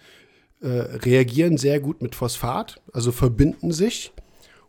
[0.60, 4.12] äh, reagieren sehr gut mit Phosphat, also verbinden sich.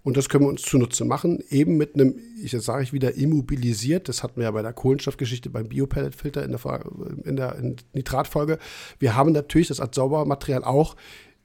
[0.03, 3.15] Und das können wir uns zunutze machen, eben mit einem, ich jetzt sage ich wieder,
[3.15, 4.09] immobilisiert.
[4.09, 6.85] Das hatten wir ja bei der Kohlenstoffgeschichte beim Biopelletfilter in der,
[7.23, 8.59] in der in Nitratfolge.
[8.99, 10.97] Wir haben natürlich das Adsorbermaterial auch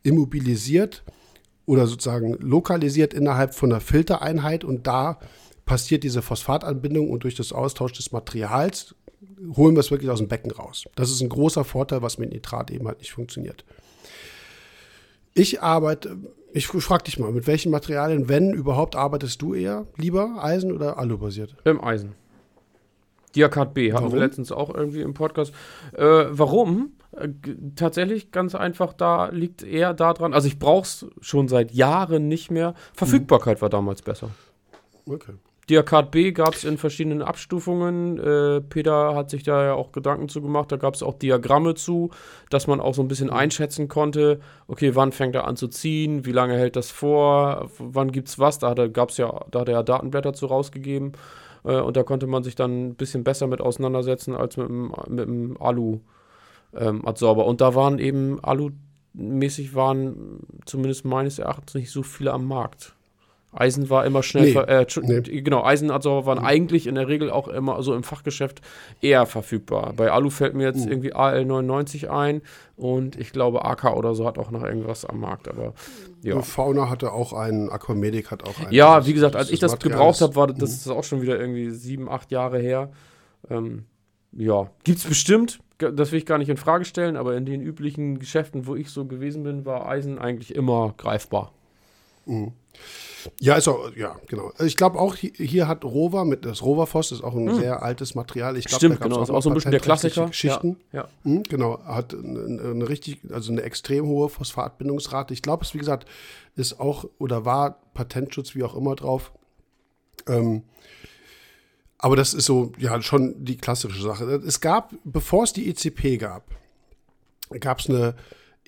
[0.02, 1.05] immobilisiert
[1.66, 5.20] oder sozusagen lokalisiert innerhalb von einer Filtereinheit und da
[5.64, 8.94] passiert diese Phosphatanbindung und durch das Austausch des Materials
[9.55, 10.85] holen wir es wirklich aus dem Becken raus.
[10.97, 13.64] Das ist ein großer Vorteil, was mit Nitrat eben halt nicht funktioniert.
[15.35, 16.16] Ich arbeite,
[16.52, 20.98] ich frage dich mal, mit welchen Materialien, wenn überhaupt, arbeitest du eher lieber Eisen- oder
[20.98, 21.56] Alu-basiert?
[21.64, 22.14] Im Eisen.
[23.34, 24.14] Diakat B hatten Warum?
[24.14, 25.52] wir letztens auch irgendwie im Podcast.
[25.92, 26.92] Äh, warum?
[27.12, 27.28] Äh,
[27.76, 32.50] tatsächlich ganz einfach, da liegt eher daran, also ich brauche es schon seit Jahren nicht
[32.50, 32.74] mehr.
[32.94, 34.30] Verfügbarkeit war damals besser.
[35.06, 35.34] Okay.
[35.68, 38.18] Diakat B gab es in verschiedenen Abstufungen.
[38.18, 40.72] Äh, Peter hat sich da ja auch Gedanken zu gemacht.
[40.72, 42.10] Da gab es auch Diagramme zu,
[42.48, 46.24] dass man auch so ein bisschen einschätzen konnte, okay, wann fängt er an zu ziehen,
[46.24, 48.58] wie lange hält das vor, wann gibt's was.
[48.58, 51.12] Da gab es ja, da hat er ja Datenblätter zu rausgegeben.
[51.64, 54.94] Äh, und da konnte man sich dann ein bisschen besser mit auseinandersetzen als mit dem,
[55.08, 57.44] mit dem Alu-Adsorber.
[57.44, 62.94] und da waren eben Alu-mäßig waren zumindest meines Erachtens nicht so viele am Markt.
[63.50, 65.40] Eisen war immer schnell, Nee, äh, nee.
[65.40, 68.60] genau, Eisenadsorber waren eigentlich in der Regel auch immer so im Fachgeschäft
[69.00, 69.94] eher verfügbar.
[69.96, 70.92] Bei Alu fällt mir jetzt Mhm.
[70.92, 72.42] irgendwie AL99 ein
[72.76, 75.72] und ich glaube AK oder so hat auch noch irgendwas am Markt, aber
[76.22, 76.40] ja.
[76.42, 78.72] Fauna hatte auch einen, Aquamedic hat auch einen.
[78.72, 80.60] Ja, wie gesagt, als ich das Material gebraucht habe, war das, Mhm.
[80.60, 82.90] das ist auch schon wieder irgendwie sieben, acht Jahre her.
[83.50, 83.84] Ähm,
[84.32, 88.18] ja, gibt's bestimmt, das will ich gar nicht in Frage stellen, aber in den üblichen
[88.18, 91.52] Geschäften, wo ich so gewesen bin, war Eisen eigentlich immer greifbar.
[93.40, 94.52] Ja, ist auch, ja, genau.
[94.60, 98.14] Ich glaube auch, hier, hier hat Rover mit, das Roverfoss ist auch ein sehr altes
[98.14, 98.56] Material.
[98.56, 98.78] Ich glaub.
[98.78, 100.26] Stimmt, da gab's genau, noch auch so ein bisschen der Klassiker.
[100.26, 100.76] Geschichten.
[100.92, 105.34] Ja, Mhm, genau, hat eine, eine richtig, also eine extrem hohe Phosphatbindungsrate.
[105.34, 106.09] Ich glaube, es, wie gesagt,
[106.55, 109.32] ist auch oder war Patentschutz, wie auch immer drauf.
[110.28, 110.62] Ähm,
[111.98, 114.24] aber das ist so, ja, schon die klassische Sache.
[114.46, 116.44] Es gab, bevor es die ECP gab,
[117.60, 118.14] gab es eine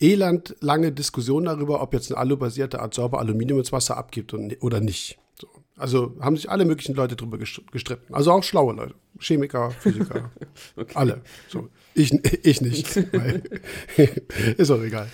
[0.01, 5.18] elendlange Diskussion darüber, ob jetzt ein alubasierter Adsorber Aluminium ins Wasser abgibt und, oder nicht.
[5.39, 5.47] So.
[5.77, 8.12] Also haben sich alle möglichen Leute darüber gestritten.
[8.12, 8.94] Also auch schlaue Leute.
[9.18, 10.31] Chemiker, Physiker,
[10.94, 11.20] alle.
[11.48, 11.68] So.
[11.94, 12.12] Ich,
[12.44, 12.97] ich nicht.
[14.56, 15.09] ist auch egal.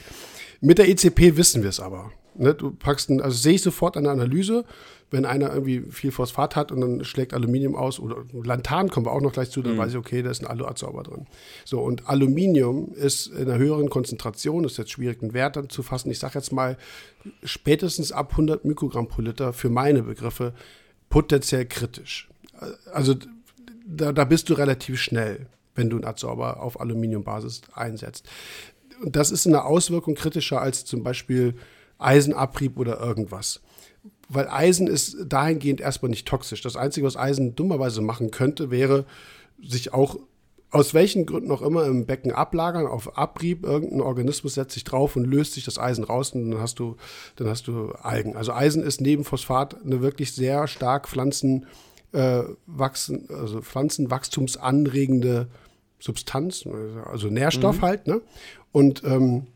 [0.60, 2.12] Mit der ECP wissen wir es aber.
[2.38, 4.64] Ne, du packst ein, also sehe ich sofort der Analyse,
[5.10, 9.12] wenn einer irgendwie viel Phosphat hat und dann schlägt Aluminium aus oder Lantan kommen wir
[9.12, 11.26] auch noch gleich zu, dann weiß ich, okay, da ist ein Aluadsorber drin.
[11.64, 15.82] So, und Aluminium ist in einer höheren Konzentration, ist jetzt schwierig, einen Wert dann zu
[15.82, 16.10] fassen.
[16.10, 16.76] Ich sage jetzt mal,
[17.44, 20.54] spätestens ab 100 Mikrogramm pro Liter für meine Begriffe
[21.08, 22.28] potenziell kritisch.
[22.92, 23.14] Also
[23.86, 25.46] da, da bist du relativ schnell.
[25.76, 28.28] wenn du einen Adsorber auf Aluminiumbasis einsetzt.
[29.02, 31.54] Und das ist eine Auswirkung kritischer als zum Beispiel
[31.98, 33.60] Eisenabrieb oder irgendwas.
[34.28, 36.60] Weil Eisen ist dahingehend erstmal nicht toxisch.
[36.62, 39.04] Das Einzige, was Eisen dummerweise machen könnte, wäre,
[39.62, 40.18] sich auch
[40.70, 45.16] aus welchen Gründen auch immer im Becken ablagern, auf Abrieb, irgendein Organismus setzt sich drauf
[45.16, 46.96] und löst sich das Eisen raus und dann hast du,
[47.36, 48.36] dann hast du Algen.
[48.36, 51.66] Also Eisen ist neben Phosphat eine wirklich sehr stark Pflanzen,
[52.12, 55.46] äh, wachsen, also pflanzenwachstumsanregende
[55.98, 56.64] Substanz,
[57.10, 57.82] also Nährstoff mhm.
[57.82, 58.20] halt, ne?
[58.72, 59.46] Und ähm,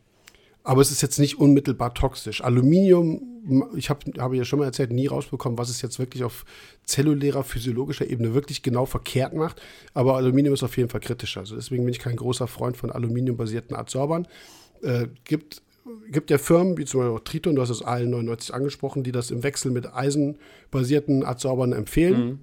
[0.62, 2.42] aber es ist jetzt nicht unmittelbar toxisch.
[2.42, 6.44] Aluminium, ich habe hab ja schon mal erzählt, nie rausbekommen, was es jetzt wirklich auf
[6.84, 9.60] zellulärer, physiologischer Ebene wirklich genau verkehrt macht.
[9.94, 11.40] Aber Aluminium ist auf jeden Fall kritischer.
[11.40, 14.28] Also deswegen bin ich kein großer Freund von aluminiumbasierten Adsorbern.
[14.82, 15.62] Äh, gibt,
[16.10, 19.30] gibt ja Firmen, wie zum Beispiel auch Triton, du hast das AL99 angesprochen, die das
[19.30, 22.26] im Wechsel mit eisenbasierten Adsorbern empfehlen.
[22.26, 22.38] Mhm.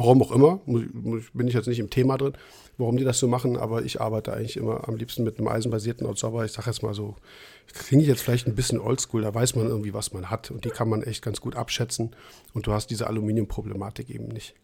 [0.00, 2.32] Warum auch immer, bin ich jetzt nicht im Thema drin
[2.80, 6.06] warum die das so machen, aber ich arbeite eigentlich immer am liebsten mit einem eisenbasierten
[6.06, 6.44] Outsauber.
[6.44, 7.14] Ich sage jetzt mal so,
[7.72, 10.64] klinge ich jetzt vielleicht ein bisschen oldschool, da weiß man irgendwie, was man hat und
[10.64, 12.10] die kann man echt ganz gut abschätzen
[12.54, 14.54] und du hast diese Aluminiumproblematik eben nicht.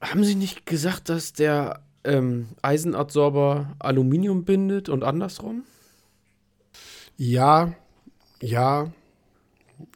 [0.00, 5.62] Haben Sie nicht gesagt, dass der ähm, Eisenadsorber Aluminium bindet und andersrum?
[7.16, 7.74] Ja,
[8.40, 8.90] ja.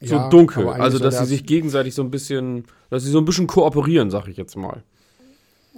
[0.01, 2.65] So ja, dunkel, also dass sie sich gegenseitig so ein bisschen,
[2.95, 4.83] dass sie so ein bisschen kooperieren, sag ich jetzt mal.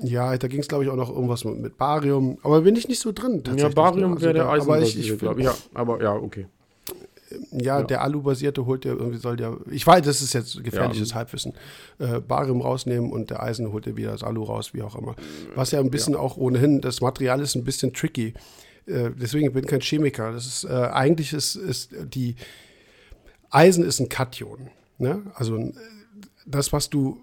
[0.03, 2.37] Ja, da ging es, glaube ich, auch noch irgendwas mit, mit, Barium.
[2.43, 3.43] Aber bin ich nicht so drin.
[3.57, 4.69] Ja, Barium also wäre der Eisen.
[4.69, 6.47] Aber ich, ich glaube, ja, aber ja, okay.
[7.51, 7.83] Ja, ja.
[7.83, 11.17] der Alu-basierte holt ja irgendwie, soll der, ich weiß, das ist jetzt gefährliches ja.
[11.17, 11.55] Halbwissen,
[11.99, 15.17] äh, Barium rausnehmen und der Eisen holt ja wieder das Alu raus, wie auch immer.
[15.55, 16.21] Was ja ein bisschen ja.
[16.21, 18.35] auch ohnehin, das Material ist ein bisschen tricky.
[18.87, 20.33] Äh, deswegen bin ich kein Chemiker.
[20.33, 22.37] Das ist, äh, eigentlich ist, ist die,
[23.51, 24.69] Eisen ist ein Kation.
[24.99, 25.23] Ne?
[25.35, 25.73] Also äh,
[26.47, 27.21] das, was du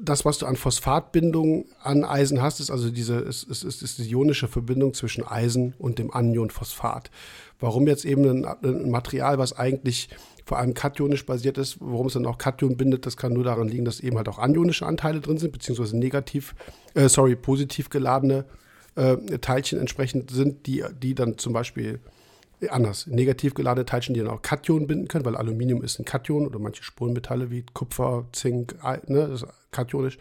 [0.00, 4.10] das, was du an Phosphatbindung an Eisen hast, ist also diese, ist, ist, ist, die
[4.10, 7.10] ionische Verbindung zwischen Eisen und dem Anion Phosphat.
[7.58, 10.08] Warum jetzt eben ein, ein, Material, was eigentlich
[10.46, 13.68] vor allem kationisch basiert ist, warum es dann auch Kation bindet, das kann nur daran
[13.68, 16.54] liegen, dass eben halt auch anionische Anteile drin sind, beziehungsweise negativ,
[16.94, 18.46] äh, sorry, positiv geladene
[18.94, 22.00] äh, Teilchen entsprechend sind, die, die dann zum Beispiel
[22.68, 23.06] anders.
[23.06, 26.58] Negativ geladene Teilchen, die dann auch Kation binden können, weil Aluminium ist ein Kation oder
[26.58, 28.76] manche Spurenmetalle wie Kupfer, Zink,
[29.06, 30.18] ne, ist kationisch.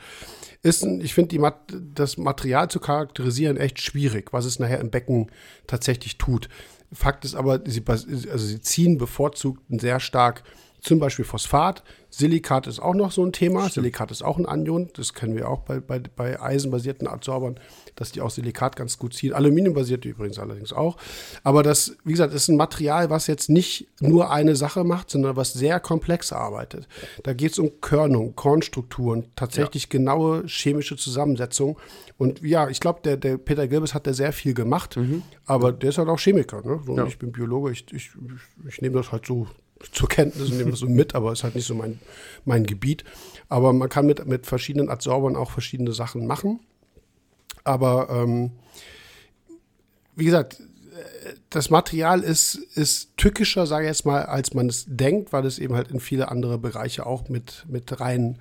[0.61, 1.60] Ist, ein, ich finde, Mat
[1.94, 5.32] das Material zu charakterisieren echt schwierig, was es nachher im Becken
[5.68, 6.49] tatsächlich tut.
[6.91, 10.44] Fakt ist aber, sie, also sie ziehen bevorzugt sehr stark
[10.82, 11.84] zum Beispiel Phosphat.
[12.10, 13.61] Silikat ist auch noch so ein Thema.
[13.61, 13.73] Stimmt.
[13.73, 14.90] Silikat ist auch ein Anion.
[14.95, 17.60] Das kennen wir auch bei, bei, bei eisenbasierten Adsorbern,
[17.95, 19.34] dass die auch Silikat ganz gut ziehen.
[19.34, 20.98] Aluminiumbasierte übrigens allerdings auch.
[21.44, 25.36] Aber das, wie gesagt, ist ein Material, was jetzt nicht nur eine Sache macht, sondern
[25.36, 26.88] was sehr komplex arbeitet.
[27.23, 29.90] Da geht es um Körnung, Kornstrukturen, tatsächlich ja.
[29.90, 31.77] genaue chemische Zusammensetzung.
[32.18, 35.22] Und ja, ich glaube, der, der Peter Gilbes hat da sehr viel gemacht, mhm.
[35.45, 36.61] aber der ist halt auch Chemiker.
[36.64, 36.81] Ne?
[36.86, 37.06] So, ja.
[37.06, 38.11] Ich bin Biologe, ich, ich,
[38.68, 39.48] ich nehme das halt so
[39.91, 41.99] zur Kenntnis und nehme das so mit, aber ist halt nicht so mein,
[42.45, 43.03] mein Gebiet.
[43.47, 46.60] Aber man kann mit, mit verschiedenen Adsorbern auch verschiedene Sachen machen.
[47.64, 48.51] Aber ähm,
[50.15, 50.61] wie gesagt,
[51.49, 55.60] das Material ist, ist tückischer, sage ich jetzt mal, als man es denkt, weil es
[55.60, 58.39] eben halt in viele andere Bereiche auch mit, mit rein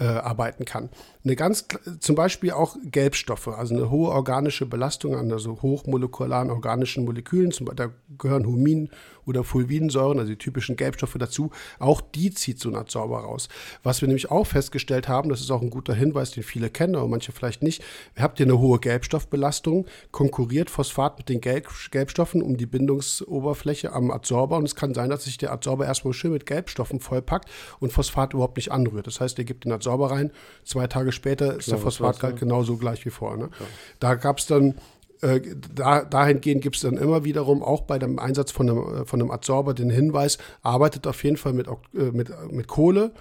[0.00, 0.90] äh, arbeiten kann.
[1.24, 1.66] Eine ganz,
[2.00, 7.74] zum Beispiel auch Gelbstoffe, also eine hohe organische Belastung an also hochmolekularen organischen Molekülen, zum,
[7.74, 8.90] da gehören Humin
[9.28, 13.48] oder Fulvinsäuren, also die typischen Gelbstoffe dazu, auch die zieht so ein Adsorber raus.
[13.82, 16.96] Was wir nämlich auch festgestellt haben, das ist auch ein guter Hinweis, den viele kennen,
[16.96, 17.82] aber manche vielleicht nicht,
[18.18, 24.10] habt ihr eine hohe Gelbstoffbelastung, konkurriert Phosphat mit den Gelb Gelbstoffen um die Bindungsoberfläche am
[24.10, 27.48] Adsorber und es kann sein, dass sich der Adsorber erstmal schön mit Gelbstoffen vollpackt
[27.80, 29.06] und Phosphat überhaupt nicht anrührt.
[29.06, 30.30] Das heißt, ihr gebt den Adsorber rein,
[30.64, 33.38] zwei Tage später ist der Phosphatgehalt genauso gleich wie vorher.
[33.38, 33.50] Ne?
[34.00, 34.74] Da gab es dann
[35.20, 35.40] äh,
[35.74, 39.20] da, dahingehend gibt es dann immer wiederum auch bei dem Einsatz von einem, äh, von
[39.20, 43.12] einem Adsorber den Hinweis, arbeitet auf jeden Fall mit, äh, mit, mit Kohle.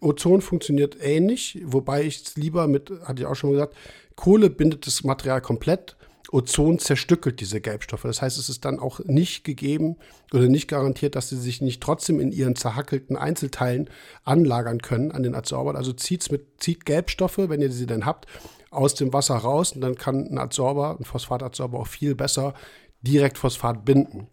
[0.00, 3.76] Ozon funktioniert ähnlich, wobei ich es lieber mit, hatte ich auch schon mal gesagt,
[4.14, 5.96] Kohle bindet das Material komplett.
[6.30, 8.02] Ozon zerstückelt diese Gelbstoffe.
[8.02, 9.96] Das heißt, es ist dann auch nicht gegeben
[10.32, 13.90] oder nicht garantiert, dass sie sich nicht trotzdem in ihren zerhackelten Einzelteilen
[14.24, 15.76] anlagern können an den Adsorbern.
[15.76, 18.26] Also zieht's mit, zieht Gelbstoffe, wenn ihr sie denn habt,
[18.72, 22.54] aus dem Wasser raus und dann kann ein Adsorber, ein Phosphatadsorber auch viel besser
[23.02, 24.28] direkt Phosphat binden.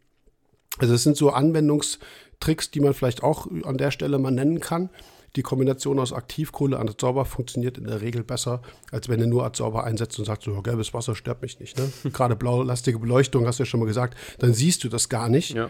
[0.77, 4.89] Also es sind so Anwendungstricks, die man vielleicht auch an der Stelle mal nennen kann.
[5.35, 8.61] Die Kombination aus Aktivkohle und Adsorber funktioniert in der Regel besser,
[8.91, 11.77] als wenn ihr nur Adsorber einsetzt und sagt, so gelbes Wasser stört mich nicht.
[11.77, 11.91] Ne?
[12.11, 15.51] Gerade blaulastige Beleuchtung, hast du ja schon mal gesagt, dann siehst du das gar nicht.
[15.51, 15.69] Ja.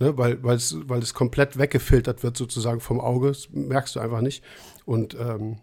[0.00, 4.00] Ne, weil, weil, es, weil es komplett weggefiltert wird sozusagen vom Auge, das merkst du
[4.00, 4.44] einfach nicht.
[4.84, 5.58] Und ähm,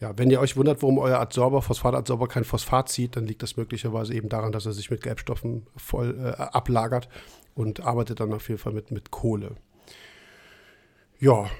[0.00, 3.56] Ja, wenn ihr euch wundert, warum euer Adsorber, Phosphatadsorber kein Phosphat zieht, dann liegt das
[3.56, 7.08] möglicherweise eben daran, dass er sich mit Gelbstoffen voll äh, ablagert
[7.54, 9.56] und arbeitet dann auf jeden Fall mit, mit Kohle.
[11.18, 11.50] Ja,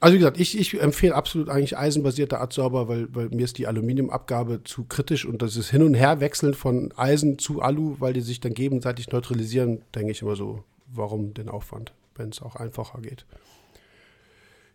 [0.00, 3.66] also wie gesagt, ich, ich empfehle absolut eigentlich eisenbasierte Adsorber, weil, weil mir ist die
[3.66, 8.22] Aluminiumabgabe zu kritisch und das ist Hin- und Herwechseln von Eisen zu Alu, weil die
[8.22, 13.02] sich dann gegenseitig neutralisieren, denke ich immer so, warum den Aufwand, wenn es auch einfacher
[13.02, 13.26] geht.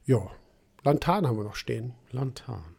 [0.06, 0.30] Ja,
[0.84, 1.94] Lantan haben wir noch stehen.
[2.12, 2.77] Lantan.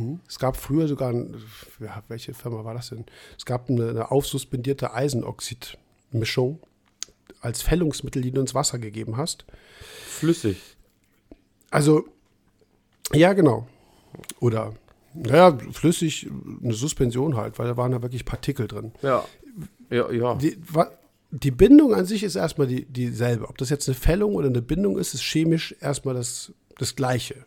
[0.00, 0.20] Hm?
[0.28, 1.36] Es gab früher sogar, ein,
[1.78, 3.04] ja, welche Firma war das denn?
[3.38, 6.58] Es gab eine, eine aufsuspendierte Eisenoxid-Mischung
[7.40, 9.44] als Fällungsmittel, die du ins Wasser gegeben hast.
[10.06, 10.76] Flüssig.
[11.70, 12.04] Also,
[13.12, 13.68] ja, genau.
[14.40, 14.74] Oder,
[15.14, 16.28] naja, flüssig,
[16.62, 18.92] eine Suspension halt, weil da waren da wirklich Partikel drin.
[19.02, 19.24] Ja.
[19.90, 20.34] Ja, ja.
[20.36, 20.58] Die,
[21.30, 23.48] die Bindung an sich ist erstmal die, dieselbe.
[23.48, 27.44] Ob das jetzt eine Fällung oder eine Bindung ist, ist chemisch erstmal das, das Gleiche.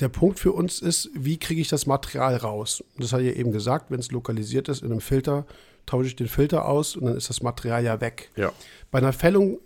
[0.00, 2.82] Der Punkt für uns ist, wie kriege ich das Material raus?
[2.98, 5.46] Das habe ich ja eben gesagt, wenn es lokalisiert ist in einem Filter,
[5.86, 8.30] tausche ich den Filter aus und dann ist das Material ja weg.
[8.36, 8.52] Ja.
[8.90, 9.58] Bei einer Fällung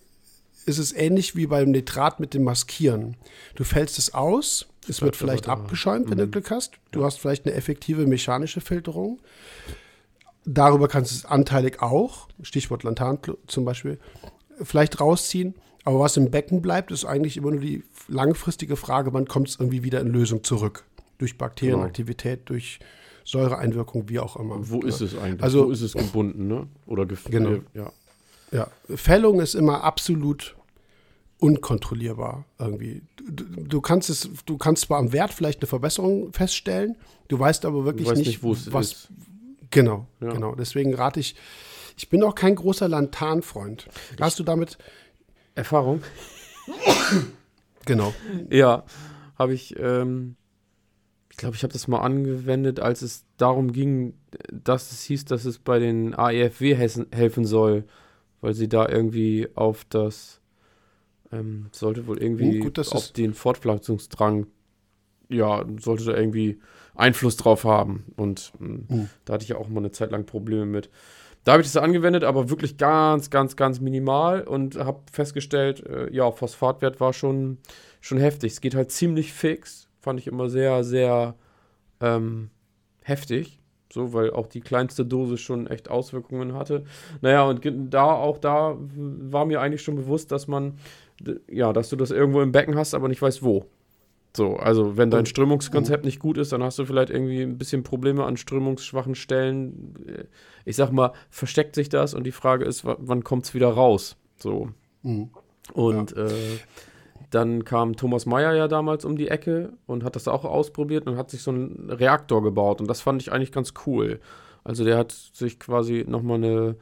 [0.65, 3.17] ist es ähnlich wie beim Nitrat mit dem Maskieren.
[3.55, 6.33] Du fällst es aus, es wird vielleicht abgeschäumt, wenn du mhm.
[6.33, 6.73] Glück hast.
[6.91, 9.21] Du hast vielleicht eine effektive mechanische Filterung.
[10.45, 13.99] Darüber kannst du es anteilig auch, Stichwort Lantan zum Beispiel,
[14.63, 15.55] vielleicht rausziehen.
[15.87, 19.61] Aber was im Becken bleibt, ist eigentlich immer nur die langfristige Frage, wann kommt es
[19.61, 20.85] irgendwie wieder in Lösung zurück?
[21.19, 22.49] Durch Bakterienaktivität, genau.
[22.49, 22.81] durch
[23.25, 24.69] Säureeinwirkung, wie auch immer.
[24.69, 24.89] Wo ja.
[24.89, 25.45] ist es eigentlich?
[25.45, 26.67] Also, Wo ist es gebunden, ne?
[26.87, 27.61] Oder genau.
[27.73, 27.93] ja.
[28.51, 30.57] Ja, Fällung ist immer absolut
[31.39, 33.03] unkontrollierbar irgendwie.
[33.25, 36.97] Du, du, kannst es, du kannst zwar am Wert vielleicht eine Verbesserung feststellen,
[37.29, 38.87] du weißt aber wirklich weißt nicht, nicht was.
[38.87, 39.09] Ist.
[39.71, 40.31] Genau, ja.
[40.31, 40.57] genau.
[40.57, 41.37] Deswegen rate ich.
[41.97, 43.89] Ich bin auch kein großer Lantan-Freund.
[44.21, 44.79] Hast du damit
[45.57, 46.03] Erfahrung?
[47.85, 48.15] genau.
[48.51, 48.85] Ja,
[49.37, 49.77] habe ich.
[49.79, 50.37] Ähm,
[51.31, 54.15] ich glaube, ich habe das mal angewendet, als es darum ging,
[54.51, 57.85] dass es hieß, dass es bei den AEFW helfen soll
[58.41, 60.41] weil sie da irgendwie auf das
[61.33, 64.47] ähm, sollte wohl irgendwie oh, gut, auf den Fortpflanzungsdrang,
[65.29, 66.61] ja, sollte da irgendwie
[66.95, 68.05] Einfluss drauf haben.
[68.17, 69.09] Und mhm.
[69.25, 70.91] da hatte ich ja auch mal eine Zeit lang Probleme mit.
[71.47, 76.13] Da habe ich das angewendet, aber wirklich ganz, ganz, ganz minimal und habe festgestellt, äh,
[76.13, 77.59] ja, Phosphatwert war schon,
[78.01, 78.55] schon heftig.
[78.55, 79.89] Es geht halt ziemlich fix.
[80.01, 81.37] Fand ich immer sehr, sehr
[82.01, 82.51] ähm,
[83.05, 83.61] heftig.
[83.93, 86.83] So, weil auch die kleinste Dose schon echt Auswirkungen hatte.
[87.21, 87.65] Naja, und
[87.95, 90.81] da, auch da war mir eigentlich schon bewusst, dass man,
[91.49, 93.67] ja, dass du das irgendwo im Becken hast, aber nicht weißt wo.
[94.37, 97.83] So, also wenn dein Strömungskonzept nicht gut ist, dann hast du vielleicht irgendwie ein bisschen
[97.83, 100.29] Probleme an strömungsschwachen Stellen.
[100.65, 104.17] Ich sag mal, versteckt sich das und die Frage ist, wann kommt es wieder raus?
[104.37, 104.69] So.
[105.03, 105.31] Mhm.
[105.73, 106.27] Und ja.
[106.27, 106.59] äh,
[107.31, 111.17] dann kam Thomas Meyer ja damals um die Ecke und hat das auch ausprobiert und
[111.17, 112.81] hat sich so einen Reaktor gebaut.
[112.81, 114.21] Und das fand ich eigentlich ganz cool.
[114.65, 116.77] Also der hat sich quasi nochmal eine,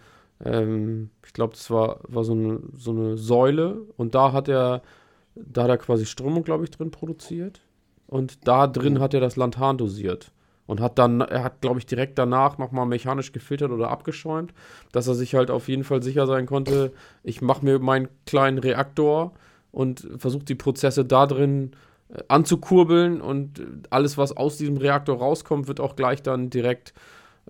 [0.44, 4.82] ähm, ich glaube, das war, war so, eine, so eine Säule und da hat er,
[5.34, 7.60] da hat er quasi Strömung, glaube ich, drin produziert.
[8.06, 10.30] Und da drin hat er das Lantan dosiert.
[10.66, 14.54] Und hat dann, er hat, glaube ich, direkt danach nochmal mechanisch gefiltert oder abgeschäumt,
[14.92, 16.92] dass er sich halt auf jeden Fall sicher sein konnte,
[17.22, 19.32] ich mache mir meinen kleinen Reaktor
[19.72, 21.72] und versucht die Prozesse da drin
[22.08, 26.94] äh, anzukurbeln und alles, was aus diesem Reaktor rauskommt, wird auch gleich dann direkt,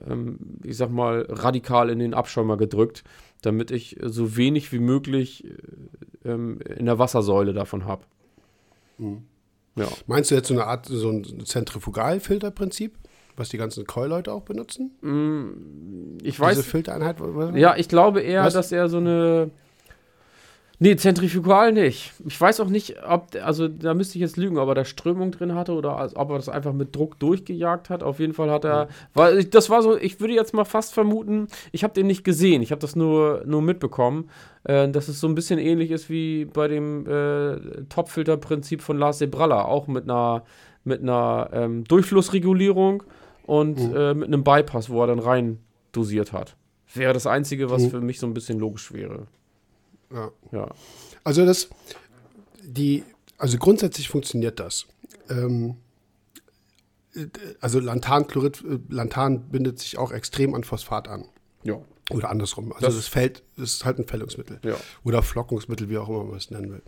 [0.05, 3.05] ähm, ich sag mal, radikal in den Abschäumer gedrückt,
[3.45, 8.05] damit ich so wenig wie möglich äh, ähm, in der Wassersäule davon habe.
[8.99, 9.25] Mhm.
[9.77, 9.89] Ja.
[10.07, 12.97] Meinst du jetzt so eine Art, so ein Zentrifugalfilterprinzip?
[13.37, 14.93] Was die ganzen Call-Leute auch benutzen?
[15.01, 16.57] Mm, ich weiß.
[16.57, 17.17] Diese Filtereinheit?
[17.57, 18.55] Ja, ich glaube eher, was?
[18.55, 19.51] dass er so eine
[20.81, 22.13] Nee, zentrifugal nicht.
[22.27, 25.31] Ich weiß auch nicht, ob, also da müsste ich jetzt lügen, ob er da Strömung
[25.31, 28.03] drin hatte oder ob er das einfach mit Druck durchgejagt hat.
[28.03, 31.47] Auf jeden Fall hat er, weil das war so, ich würde jetzt mal fast vermuten,
[31.71, 34.31] ich habe den nicht gesehen, ich habe das nur, nur mitbekommen,
[34.65, 39.19] äh, dass es so ein bisschen ähnlich ist wie bei dem äh, Topfilterprinzip von Lars
[39.19, 40.45] Sebralla, auch mit einer,
[40.83, 43.05] mit einer ähm, Durchflussregulierung
[43.47, 43.97] und mhm.
[43.97, 45.59] äh, mit einem Bypass, wo er dann rein
[45.93, 46.57] dosiert hat.
[46.93, 47.91] Wäre das Einzige, was mhm.
[47.91, 49.27] für mich so ein bisschen logisch wäre.
[50.13, 50.31] Ja.
[50.53, 50.69] ja.
[51.23, 51.69] Also das,
[52.63, 53.05] die,
[53.39, 54.87] also grundsätzlich funktioniert das.
[55.29, 55.77] Ähm,
[57.61, 61.27] also Lantanchlorid, äh, Lantan bindet sich auch extrem an Phosphat an.
[61.63, 61.81] Ja.
[62.11, 62.73] Oder andersrum.
[62.73, 64.61] Also das, das Feld ist halt ein Fällungsmittel.
[64.63, 64.77] Ja.
[65.05, 66.83] Oder Flockungsmittel, wie auch immer man es nennen will.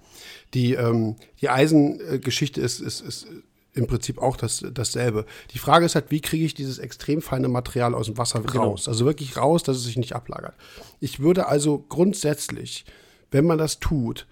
[0.53, 3.27] Die, ähm, die Eisengeschichte ist, ist, ist
[3.73, 5.27] im Prinzip auch das, dasselbe.
[5.53, 8.71] Die Frage ist halt, wie kriege ich dieses extrem feine Material aus dem Wasser genau.
[8.71, 8.89] raus?
[8.89, 10.55] Also wirklich raus, dass es sich nicht ablagert.
[11.01, 12.85] Ich würde also grundsätzlich
[13.31, 14.27] wenn man das tut,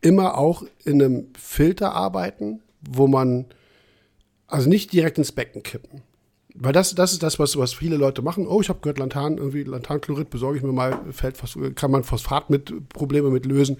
[0.00, 3.46] immer auch in einem Filter arbeiten, wo man
[4.46, 6.02] also nicht direkt ins Becken kippen.
[6.54, 8.46] Weil das, das ist das, was, was viele Leute machen.
[8.46, 11.36] Oh, ich habe gehört, Lantan, irgendwie Lantanchlorid besorge ich mir mal, fällt,
[11.76, 13.76] kann man Phosphat mit Probleme mit lösen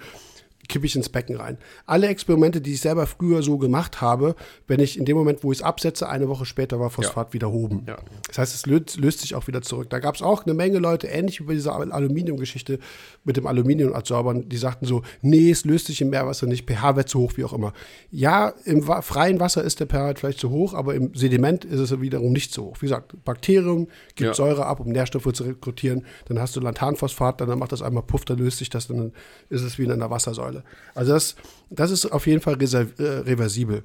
[0.68, 1.58] kippe ich ins Becken rein.
[1.86, 4.34] Alle Experimente, die ich selber früher so gemacht habe,
[4.66, 7.32] wenn ich in dem Moment, wo ich es absetze, eine Woche später war Phosphat ja.
[7.32, 7.84] wieder oben.
[7.86, 7.96] Ja.
[8.26, 9.88] Das heißt, es löst, löst, sich auch wieder zurück.
[9.90, 12.78] Da gab es auch eine Menge Leute, ähnlich wie bei dieser Aluminiumgeschichte
[13.24, 17.20] mit dem Aluminiumadsorbern, die sagten so, nee, es löst sich im Meerwasser nicht, pH-Wert zu
[17.20, 17.72] hoch, wie auch immer.
[18.10, 22.00] Ja, im freien Wasser ist der pH-Wert vielleicht zu hoch, aber im Sediment ist es
[22.00, 22.76] wiederum nicht so hoch.
[22.80, 24.34] Wie gesagt, Bakterium gibt ja.
[24.34, 28.24] Säure ab, um Nährstoffe zu rekrutieren, dann hast du Lanthanphosphat, dann macht das einmal Puff,
[28.24, 29.12] dann löst sich das, dann
[29.48, 30.57] ist es wie in einer Wassersäule.
[30.58, 30.64] Rolle.
[30.94, 31.36] Also das,
[31.70, 33.82] das ist auf jeden Fall äh, reversibel.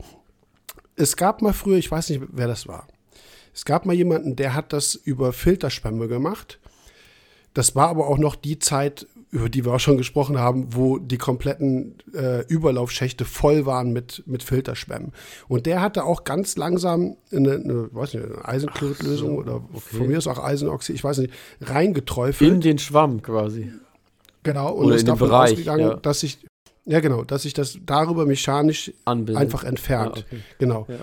[0.95, 2.87] Es gab mal früher, ich weiß nicht, wer das war.
[3.53, 6.59] Es gab mal jemanden, der hat das über Filterschwämme gemacht.
[7.53, 10.97] Das war aber auch noch die Zeit, über die wir auch schon gesprochen haben, wo
[10.97, 15.11] die kompletten äh, Überlaufschächte voll waren mit, mit Filterschwämmen.
[15.47, 19.97] Und der hatte auch ganz langsam eine, eine, weiß nicht, eine Eisenchloridlösung so, oder okay.
[19.97, 22.51] von mir ist auch Eisenoxid, ich weiß nicht, reingeträufelt.
[22.51, 23.71] In den Schwamm quasi.
[24.43, 25.95] Genau, und oder ist davon Bereich, ausgegangen, ja.
[25.95, 26.39] dass sich
[26.85, 29.41] ja, genau, dass sich das darüber mechanisch Anbilden.
[29.41, 30.17] einfach entfernt.
[30.17, 30.41] Ah, okay.
[30.59, 30.85] Genau.
[30.89, 30.97] Ja.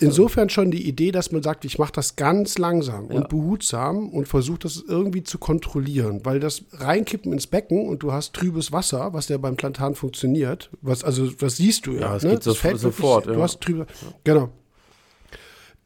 [0.00, 3.16] Insofern schon die Idee, dass man sagt, ich mache das ganz langsam ja.
[3.16, 8.10] und behutsam und versuche das irgendwie zu kontrollieren, weil das Reinkippen ins Becken und du
[8.10, 12.16] hast trübes Wasser, was ja beim Plantan funktioniert, was also das siehst du ja, ja
[12.16, 12.30] es ne?
[12.30, 13.26] geht so, fällt sofort.
[13.26, 13.36] Wirklich, ja.
[13.36, 13.86] Du hast trübe,
[14.24, 14.48] genau.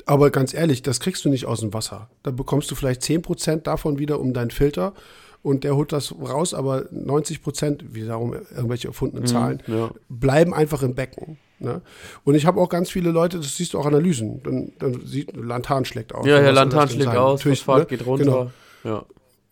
[0.07, 2.09] Aber ganz ehrlich, das kriegst du nicht aus dem Wasser.
[2.23, 4.95] Da bekommst du vielleicht 10% davon wieder um deinen Filter
[5.43, 9.75] und der holt das raus, aber 90 Prozent, wie darum irgendwelche erfundenen mhm, Zahlen, mhm,
[9.75, 9.91] ja.
[10.09, 11.39] bleiben einfach im Becken.
[11.61, 11.81] Ne?
[12.25, 15.35] Und ich habe auch ganz viele Leute, das siehst du auch Analysen, dann, dann sieht
[15.37, 16.27] Lantan schlägt aus.
[16.27, 17.87] Ja, ja, Lantan schlägt aus, Phosphat ne?
[17.87, 18.25] geht runter.
[18.25, 18.51] Genau.
[18.85, 19.05] Ja.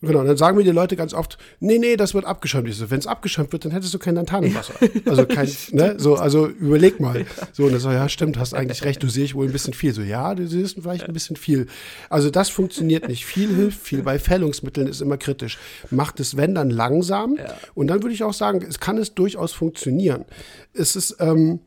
[0.03, 2.69] Genau, dann sagen mir die Leute ganz oft, nee, nee, das wird abgeschäumt.
[2.91, 4.75] Wenn es abgeschäumt wird, dann hättest du kein Lantanenwasser.
[5.07, 7.25] Also kein, ne, so, also überleg mal.
[7.53, 9.95] So, und dann so, ja, stimmt, hast eigentlich recht, du siehst wohl ein bisschen viel.
[9.95, 11.67] So, ja, du siehst vielleicht ein bisschen viel.
[12.11, 13.25] Also das funktioniert nicht.
[13.25, 14.03] Viel hilft viel.
[14.03, 15.59] Bei Fällungsmitteln ist immer kritisch.
[15.91, 17.37] Macht es, wenn, dann langsam.
[17.37, 17.57] Ja.
[17.75, 20.27] Und dann würde ich auch sagen, es kann es durchaus funktionieren.
[20.75, 21.61] Es ist, ähm,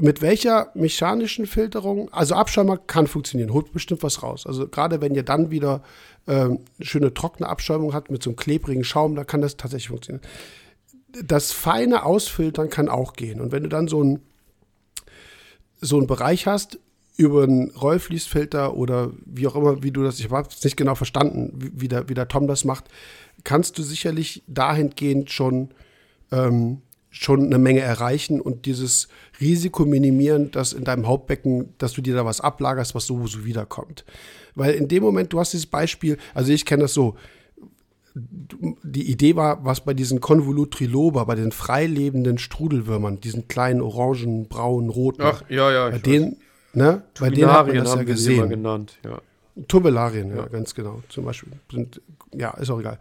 [0.00, 4.46] mit welcher mechanischen Filterung, also Abschäumer kann funktionieren, holt bestimmt was raus.
[4.46, 5.82] Also gerade wenn ihr dann wieder
[6.26, 10.26] ähm, schöne trockene Abschäumung hat mit so einem klebrigen Schaum, da kann das tatsächlich funktionieren.
[11.24, 13.40] Das feine Ausfiltern kann auch gehen.
[13.40, 14.20] Und wenn du dann so einen
[15.80, 16.78] so einen Bereich hast,
[17.16, 20.94] über einen Rollfließfilter oder wie auch immer, wie du das, ich habe es nicht genau
[20.94, 22.84] verstanden, wie, wie, der, wie der Tom das macht,
[23.44, 25.70] kannst du sicherlich dahingehend schon
[26.32, 29.08] ähm, schon eine Menge erreichen und dieses
[29.40, 34.04] Risiko minimieren, dass in deinem Hauptbecken, dass du dir da was ablagerst, was sowieso wiederkommt.
[34.60, 37.16] Weil in dem Moment, du hast dieses Beispiel, also ich kenne das so,
[38.14, 44.90] die Idee war, was bei diesen Convolutriloba, bei den freilebenden Strudelwürmern, diesen kleinen orangen, braunen,
[44.90, 46.36] roten, Ach, ja, ja, bei denen,
[46.74, 48.50] ne, bei denen hat man das ja gesehen.
[48.50, 49.22] genannt, ja.
[49.66, 50.36] Tubelarien, ja.
[50.36, 51.02] ja, ganz genau.
[51.08, 52.02] Zum Beispiel sind,
[52.34, 52.98] ja, ist auch egal.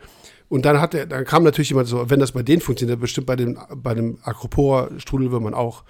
[0.47, 3.27] Und dann hat er, dann kam natürlich jemand so, wenn das bei denen funktioniert, bestimmt
[3.27, 5.83] bei dem, bei dem Acropora-Strudelwürmern auch.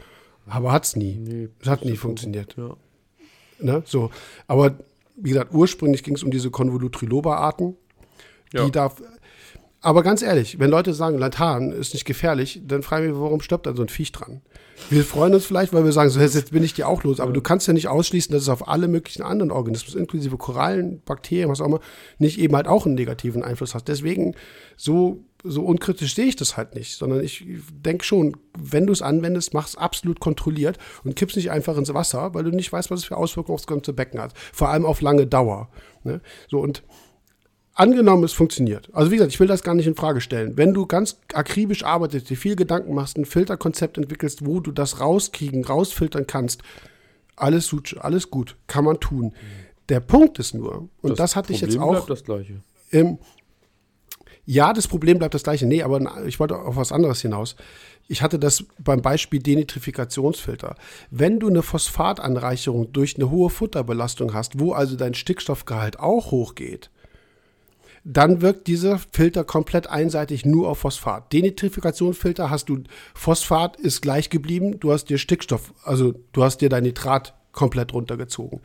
[0.48, 1.16] Aber hat's nie.
[1.16, 2.56] Nee, es hat nie funktioniert.
[2.58, 2.76] Ja.
[3.60, 3.84] Ne?
[3.86, 4.10] So.
[4.48, 4.78] Aber
[5.22, 7.76] wie gesagt, ursprünglich ging es um diese Convolutriloba-Arten,
[8.54, 8.70] die ja.
[8.70, 8.92] da
[9.82, 13.40] aber ganz ehrlich, wenn Leute sagen, Lantan ist nicht gefährlich, dann frage ich mich, warum
[13.40, 14.42] stirbt dann so ein Viech dran?
[14.90, 17.20] Wir freuen uns vielleicht, weil wir sagen, so, jetzt bin ich dir auch los.
[17.20, 17.34] Aber ja.
[17.34, 21.50] du kannst ja nicht ausschließen, dass es auf alle möglichen anderen Organismen, inklusive Korallen, Bakterien,
[21.50, 21.80] was auch immer,
[22.18, 23.88] nicht eben halt auch einen negativen Einfluss hat.
[23.88, 24.36] Deswegen,
[24.76, 29.02] so, so unkritisch sehe ich das halt nicht, sondern ich denke schon, wenn du es
[29.02, 32.92] anwendest, mach es absolut kontrolliert und kippst nicht einfach ins Wasser, weil du nicht weißt,
[32.92, 34.34] was es für Auswirkungen aufs ganze Becken hat.
[34.54, 35.70] Vor allem auf lange Dauer.
[36.04, 36.22] Ne?
[36.50, 36.84] So, und
[37.74, 38.90] angenommen, es funktioniert.
[38.94, 40.58] Also wie gesagt, ich will das gar nicht in Frage stellen.
[40.58, 45.00] Wenn du ganz akribisch arbeitest, dir viel Gedanken machst, ein Filterkonzept entwickelst, wo du das
[45.00, 46.62] rauskriegen, rausfiltern kannst,
[47.38, 49.34] alles gut, alles gut, kann man tun.
[49.88, 51.92] Der Punkt ist nur, und das, das hatte Problem ich jetzt auch.
[51.92, 52.62] Bleibt das gleiche.
[52.92, 53.18] Im,
[54.52, 55.68] ja, das Problem bleibt das gleiche.
[55.68, 57.56] Nee, aber ich wollte auf was anderes hinaus.
[58.08, 60.74] Ich hatte das beim Beispiel Denitrifikationsfilter.
[61.12, 66.90] Wenn du eine Phosphatanreicherung durch eine hohe Futterbelastung hast, wo also dein Stickstoffgehalt auch hochgeht,
[68.04, 71.32] dann wirkt dieser Filter komplett einseitig nur auf Phosphat.
[71.32, 72.80] Denitrifikationsfilter hast du,
[73.14, 77.94] Phosphat ist gleich geblieben, du hast dir Stickstoff, also du hast dir dein Nitrat komplett
[77.94, 78.62] runtergezogen.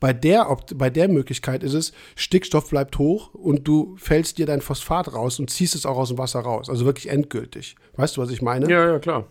[0.00, 4.62] Bei der, bei der Möglichkeit ist es, Stickstoff bleibt hoch und du fällst dir dein
[4.62, 6.70] Phosphat raus und ziehst es auch aus dem Wasser raus.
[6.70, 7.76] Also wirklich endgültig.
[7.96, 8.68] Weißt du, was ich meine?
[8.70, 9.26] Ja, ja, klar.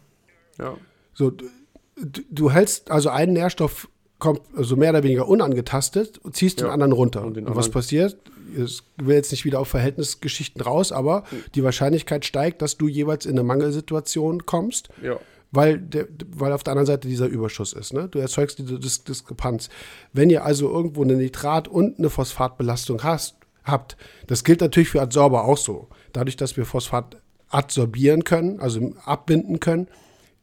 [0.59, 0.77] Ja.
[1.13, 3.89] So, du, du hältst also einen Nährstoff
[4.19, 6.67] kommt also mehr oder weniger unangetastet und ziehst ja.
[6.67, 7.23] den anderen runter.
[7.23, 8.17] Und, den und was passiert?
[8.55, 11.23] Ich will jetzt nicht wieder auf Verhältnisgeschichten raus, aber
[11.55, 14.89] die Wahrscheinlichkeit steigt, dass du jeweils in eine Mangelsituation kommst.
[15.01, 15.19] Ja.
[15.51, 17.93] Weil, der, weil auf der anderen Seite dieser Überschuss ist.
[17.93, 18.07] Ne?
[18.09, 19.69] Du erzeugst diese Dis Diskrepanz.
[20.13, 23.97] Wenn ihr also irgendwo eine Nitrat- und eine Phosphatbelastung hast, habt,
[24.27, 25.89] das gilt natürlich für Adsorber auch so.
[26.13, 27.17] Dadurch, dass wir Phosphat
[27.49, 29.87] adsorbieren können, also abbinden können,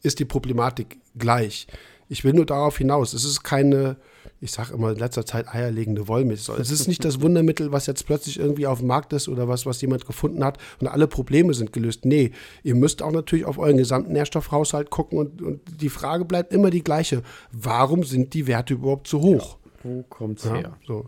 [0.03, 1.67] ist die Problematik gleich.
[2.09, 3.97] Ich will nur darauf hinaus, es ist keine,
[4.41, 6.55] ich sage immer in letzter Zeit eierlegende Wollmilchsau.
[6.59, 9.67] Es ist nicht das Wundermittel, was jetzt plötzlich irgendwie auf dem Markt ist oder was,
[9.67, 12.05] was jemand gefunden hat und alle Probleme sind gelöst.
[12.05, 12.33] Nee,
[12.63, 16.71] ihr müsst auch natürlich auf euren gesamten Nährstoffhaushalt gucken und, und die Frage bleibt immer
[16.71, 17.23] die gleiche.
[17.53, 19.57] Warum sind die Werte überhaupt so hoch?
[19.85, 20.77] Ja, wo kommt's ja, her?
[20.87, 21.07] So.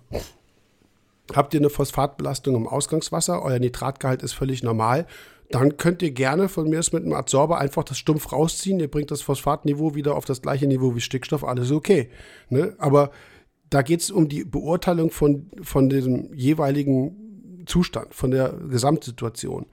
[1.34, 3.42] Habt ihr eine Phosphatbelastung im Ausgangswasser?
[3.42, 5.06] Euer Nitratgehalt ist völlig normal
[5.50, 8.80] dann könnt ihr gerne von mir aus mit einem Adsorber einfach das stumpf rausziehen.
[8.80, 12.10] Ihr bringt das Phosphatniveau wieder auf das gleiche Niveau wie Stickstoff, alles okay.
[12.50, 12.74] Ne?
[12.78, 13.10] Aber
[13.70, 19.66] da geht es um die Beurteilung von, von diesem jeweiligen Zustand, von der Gesamtsituation.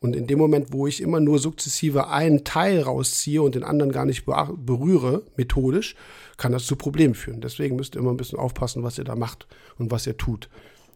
[0.00, 3.90] Und in dem Moment, wo ich immer nur sukzessive einen Teil rausziehe und den anderen
[3.90, 5.96] gar nicht berühre, methodisch,
[6.36, 7.40] kann das zu Problemen führen.
[7.40, 10.48] Deswegen müsst ihr immer ein bisschen aufpassen, was ihr da macht und was ihr tut.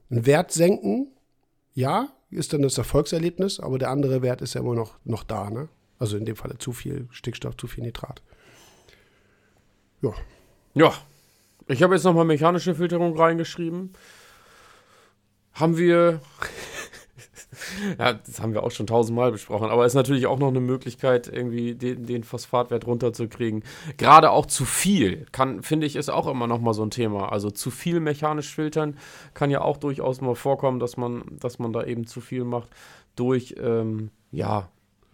[0.08, 1.08] Einen Wert senken,
[1.74, 5.50] ja, ist dann das Erfolgserlebnis, aber der andere Wert ist ja immer noch, noch da.
[5.50, 5.68] Ne?
[5.98, 8.22] Also in dem Falle zu viel Stickstoff, zu viel Nitrat.
[10.00, 10.12] Ja.
[10.74, 10.92] Ja.
[11.68, 13.92] Ich habe jetzt nochmal mechanische Filterung reingeschrieben.
[15.52, 16.20] Haben wir
[17.98, 21.28] ja, das haben wir auch schon tausendmal besprochen, aber ist natürlich auch noch eine Möglichkeit,
[21.28, 23.64] irgendwie den, den Phosphatwert runterzukriegen.
[23.96, 27.30] Gerade auch zu viel, kann, finde ich, ist auch immer noch mal so ein Thema.
[27.30, 28.96] Also zu viel mechanisch filtern
[29.34, 32.68] kann ja auch durchaus mal vorkommen, dass man, dass man da eben zu viel macht
[33.16, 34.68] durch, ähm, ja,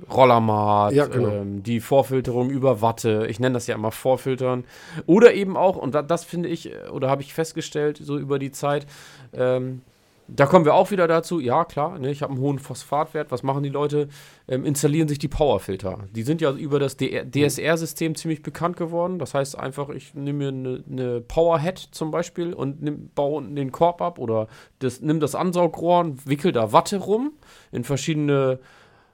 [0.08, 1.28] Rollermat, ja, genau.
[1.28, 4.64] ähm, die Vorfilterung über Watte, ich nenne das ja immer Vorfiltern.
[5.06, 8.52] Oder eben auch, und das, das finde ich, oder habe ich festgestellt, so über die
[8.52, 8.86] Zeit,
[9.32, 9.82] ähm,
[10.30, 13.30] da kommen wir auch wieder dazu, ja klar, ne, ich habe einen hohen Phosphatwert.
[13.30, 14.08] Was machen die Leute?
[14.46, 16.04] Ähm, installieren sich die Powerfilter.
[16.14, 19.18] Die sind ja über das DSR-System ziemlich bekannt geworden.
[19.18, 23.56] Das heißt einfach, ich nehme mir eine, eine Powerhead zum Beispiel und nimm, baue unten
[23.56, 24.48] den Korb ab oder
[24.80, 27.32] das, nimm das Ansaugrohr und wickel da Watte rum
[27.72, 28.60] in verschiedene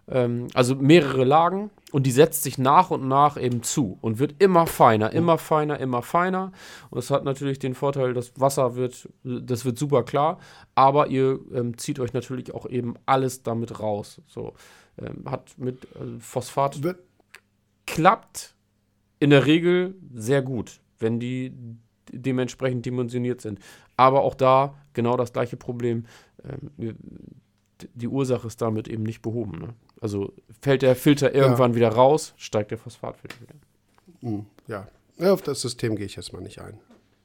[0.09, 4.35] ähm, also mehrere Lagen und die setzt sich nach und nach eben zu und wird
[4.39, 6.53] immer feiner, immer feiner, immer feiner.
[6.91, 10.39] Und es hat natürlich den Vorteil, das Wasser wird, das wird super klar,
[10.75, 14.21] aber ihr ähm, zieht euch natürlich auch eben alles damit raus.
[14.27, 14.55] So
[14.99, 16.99] ähm, hat mit äh, Phosphat wird
[17.87, 18.55] klappt
[19.21, 21.53] in der Regel sehr gut, wenn die
[22.11, 23.59] dementsprechend dimensioniert sind.
[23.97, 26.05] Aber auch da genau das gleiche Problem.
[26.45, 26.97] Ähm,
[27.95, 29.59] die Ursache ist damit eben nicht behoben.
[29.59, 29.75] Ne?
[30.05, 31.77] Also fällt der Filter irgendwann ja.
[31.77, 33.55] wieder raus, steigt der Phosphatfilter wieder.
[34.21, 34.87] Hm, ja.
[35.17, 36.79] ja, auf das System gehe ich jetzt mal nicht ein.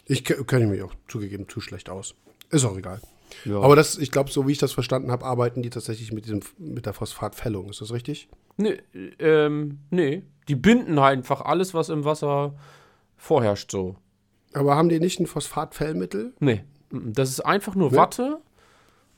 [0.06, 2.16] Ich kenne mich auch zugegeben zu schlecht aus.
[2.52, 3.02] Ist auch egal.
[3.44, 3.60] Ja.
[3.60, 6.40] Aber das, ich glaube, so wie ich das verstanden habe, arbeiten die tatsächlich mit, diesem,
[6.58, 7.70] mit der Phosphatfällung.
[7.70, 8.30] Ist das richtig?
[8.56, 8.78] Nee,
[9.20, 10.24] ähm, nee.
[10.48, 12.56] Die binden halt einfach alles, was im Wasser
[13.18, 13.98] vorherrscht, so.
[14.54, 16.34] Aber haben die nicht ein Phosphatfellmittel?
[16.40, 16.64] Nee.
[16.92, 17.98] Das ist einfach nur nee.
[17.98, 18.40] Watte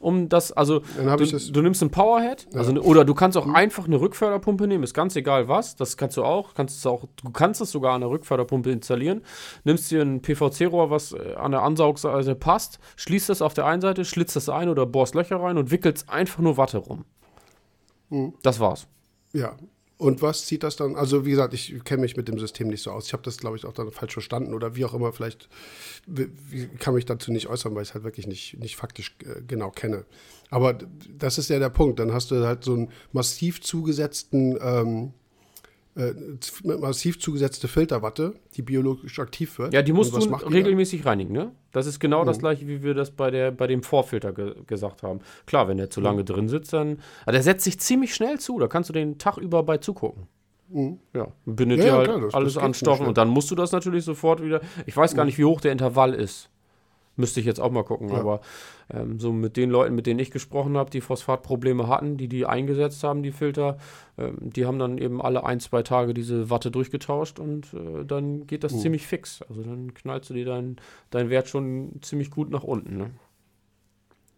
[0.02, 2.60] um das, also du, das du, nimmst ein Powerhead, ja.
[2.60, 3.56] also, oder du kannst auch mhm.
[3.56, 7.32] einfach eine Rückförderpumpe nehmen, ist ganz egal was, das kannst du auch, kannst auch, du
[7.32, 9.22] kannst es sogar an der Rückförderpumpe installieren,
[9.64, 13.82] nimmst dir ein PVC-Rohr, was äh, an der Ansaugseite passt, schließt das auf der einen
[13.82, 17.06] Seite, schlitzt das ein oder bohrst Löcher rein und wickelst einfach nur Watte rum.
[18.10, 18.34] Mhm.
[18.42, 18.88] Das war's.
[19.34, 19.56] Ja,
[20.02, 20.96] und was zieht das dann?
[20.96, 23.06] Also, wie gesagt, ich kenne mich mit dem System nicht so aus.
[23.06, 25.14] Ich habe das, glaube ich, auch dann falsch verstanden oder wie auch immer.
[25.14, 25.48] Vielleicht
[26.80, 29.70] kann mich dazu nicht äußern, weil ich es halt wirklich nicht, nicht faktisch äh, genau
[29.70, 30.06] kenne.
[30.50, 30.74] Aber
[31.20, 32.00] das ist ja der Punkt.
[32.00, 35.14] Dann hast du halt so einen massiv zugesetzten ähm,
[35.96, 36.14] äh,
[36.64, 39.74] massiv zugesetzte Filterwatte, die biologisch aktiv wird.
[39.74, 41.52] Ja, die musst du regelmäßig reinigen, ne?
[41.74, 42.28] Das ist genau mhm.
[42.28, 45.20] das gleiche, wie wir das bei, der, bei dem Vorfilter ge gesagt haben.
[45.46, 46.26] Klar, wenn der zu lange mhm.
[46.26, 47.00] drin sitzt, dann.
[47.24, 50.28] Aber der setzt sich ziemlich schnell zu, da kannst du den Tag über bei zugucken.
[50.70, 51.00] Mhm.
[51.14, 53.56] Ja, bindet ja, dir halt klar, das, alles das an Stoffen und dann musst du
[53.56, 54.62] das natürlich sofort wieder.
[54.86, 55.28] Ich weiß gar mhm.
[55.28, 56.50] nicht, wie hoch der Intervall ist.
[57.18, 58.10] Müsste ich jetzt auch mal gucken.
[58.10, 58.20] Ja.
[58.20, 58.42] Aber
[58.90, 62.46] ähm, so mit den Leuten, mit denen ich gesprochen habe, die Phosphatprobleme hatten, die die
[62.46, 63.78] eingesetzt haben, die Filter,
[64.18, 68.48] ähm, die haben dann eben alle ein, zwei Tage diese Watte durchgetauscht und äh, dann
[68.48, 68.80] geht das mhm.
[68.80, 69.42] ziemlich fix.
[69.50, 70.78] Also dann knallst du dir deinen
[71.10, 72.98] dein Wert schon ziemlich gut nach unten.
[72.98, 73.12] Ne?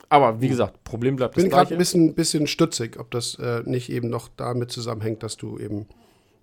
[0.09, 3.35] Aber wie gesagt, Problem bleibt das Ich bin gerade ein bisschen, bisschen stutzig, ob das
[3.35, 5.87] äh, nicht eben noch damit zusammenhängt, dass du eben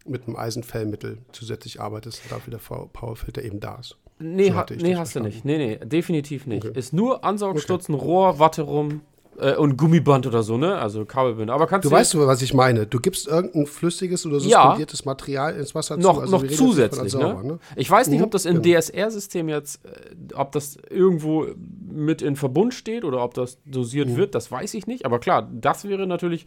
[0.06, 3.96] mit einem Eisenfellmittel zusätzlich arbeitest und dafür der Powerfilter eben da ist.
[4.20, 5.44] Nee, ha nee hast du nicht.
[5.44, 6.66] Nee, nee, definitiv nicht.
[6.66, 6.78] Okay.
[6.78, 8.04] Ist nur Ansaugstutzen, okay.
[8.04, 9.00] Rohr, Watte rum
[9.38, 10.76] äh, und Gummiband oder so, ne?
[10.76, 11.54] Also Kabelbinder.
[11.54, 11.88] Aber kannst du.
[11.88, 12.86] Du weißt, was ich meine.
[12.86, 16.20] Du gibst irgendein flüssiges oder suspendiertes ja, Material ins Wasser noch, zu.
[16.20, 17.20] Also noch zusätzlich, ne?
[17.20, 17.58] Sauber, ne?
[17.76, 18.78] Ich weiß nicht, mhm, ob das im genau.
[18.78, 21.46] DSR-System jetzt, äh, ob das irgendwo
[21.90, 24.16] mit in Verbund steht oder ob das dosiert mhm.
[24.16, 25.06] wird, das weiß ich nicht.
[25.06, 26.44] Aber klar, das wäre natürlich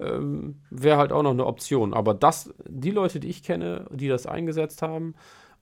[0.00, 1.94] ähm, wäre halt auch noch eine Option.
[1.94, 5.14] Aber das, die Leute, die ich kenne, die das eingesetzt haben,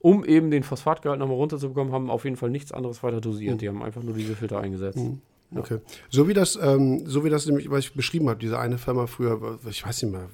[0.03, 3.55] um eben den Phosphatgehalt nochmal runterzubekommen, haben auf jeden Fall nichts anderes weiter dosiert.
[3.55, 3.57] Mhm.
[3.59, 4.99] Die haben einfach nur diese Filter eingesetzt.
[4.99, 5.21] Mhm.
[5.55, 5.79] Okay.
[6.09, 9.07] So wie das, ähm, so wie das nämlich, was ich beschrieben habe, diese eine Firma
[9.07, 10.27] früher, ich weiß nicht mehr,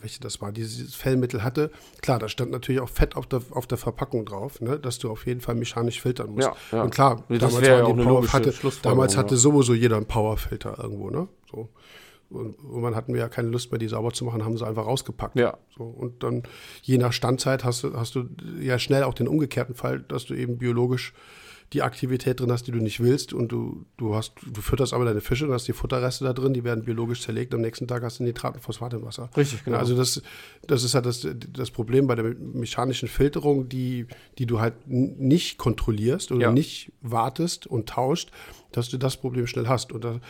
[0.00, 1.70] welche das war, dieses Fellmittel hatte.
[2.00, 5.10] Klar, da stand natürlich auch Fett auf der, auf der Verpackung drauf, ne, dass du
[5.10, 6.48] auf jeden Fall mechanisch filtern musst.
[6.48, 6.82] Ja, ja.
[6.82, 11.10] Und klar, das damals, ja die Power, hatte, damals hatte sowieso jeder einen Powerfilter irgendwo,
[11.10, 11.28] ne?
[11.50, 11.68] So.
[12.28, 14.86] Und irgendwann hatten wir ja keine Lust mehr, die sauber zu machen, haben sie einfach
[14.86, 15.38] rausgepackt.
[15.38, 15.58] Ja.
[15.76, 16.42] So, und dann,
[16.82, 18.28] je nach Standzeit, hast du, hast du
[18.60, 21.12] ja schnell auch den umgekehrten Fall, dass du eben biologisch
[21.72, 25.04] die Aktivität drin hast, die du nicht willst und du, du hast, du fütterst aber
[25.04, 28.04] deine Fische und hast die Futterreste da drin, die werden biologisch zerlegt, am nächsten Tag
[28.04, 29.30] hast du Nitrat und Phosphat im Wasser.
[29.36, 29.78] Richtig, genau.
[29.78, 30.22] Also das,
[30.66, 34.06] das ist halt das, das Problem bei der mechanischen Filterung, die,
[34.38, 36.52] die du halt nicht kontrollierst oder ja.
[36.52, 38.30] nicht wartest und tauscht,
[38.70, 39.90] dass du das Problem schnell hast.
[39.90, 40.20] Und da,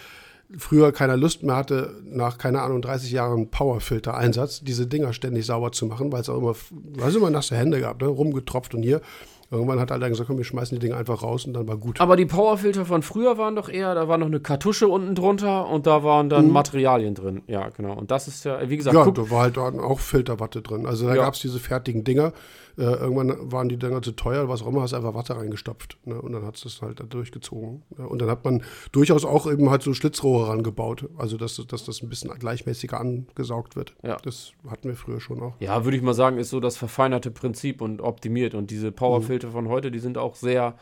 [0.57, 5.73] früher keiner Lust mehr hatte, nach, keine Ahnung, 30 Jahren Powerfilter-Einsatz, diese Dinger ständig sauber
[5.73, 8.09] zu machen, weil es auch immer, weil es immer nasse Hände gab, ne?
[8.09, 9.01] rumgetropft und hier.
[9.49, 11.77] Irgendwann hat er dann gesagt, komm, wir schmeißen die Dinge einfach raus und dann war
[11.77, 12.01] gut.
[12.01, 15.69] Aber die Powerfilter von früher waren doch eher, da war noch eine Kartusche unten drunter
[15.69, 16.53] und da waren dann mhm.
[16.53, 17.43] Materialien drin.
[17.47, 17.93] Ja, genau.
[17.93, 18.97] Und das ist ja, wie gesagt.
[18.97, 20.85] Ja, da war halt auch Filterwatte drin.
[20.85, 21.23] Also da ja.
[21.23, 22.33] gab es diese fertigen Dinger.
[22.79, 25.99] Äh, irgendwann waren die Dinger zu teuer, was auch immer, hast einfach Wasser reingestopft.
[26.05, 26.21] Ne?
[26.21, 27.83] Und dann hat es das halt durchgezogen.
[27.99, 28.05] Ja?
[28.05, 28.63] Und dann hat man
[28.93, 31.09] durchaus auch eben halt so Schlitzrohre rangebaut.
[31.17, 33.95] Also dass, dass das ein bisschen gleichmäßiger angesaugt wird.
[34.03, 34.17] Ja.
[34.23, 35.55] Das hatten wir früher schon auch.
[35.61, 38.55] Ja, würde ich mal sagen, ist so das verfeinerte Prinzip und optimiert.
[38.55, 39.53] Und diese Powerfilter mhm.
[39.53, 40.77] von heute, die sind auch sehr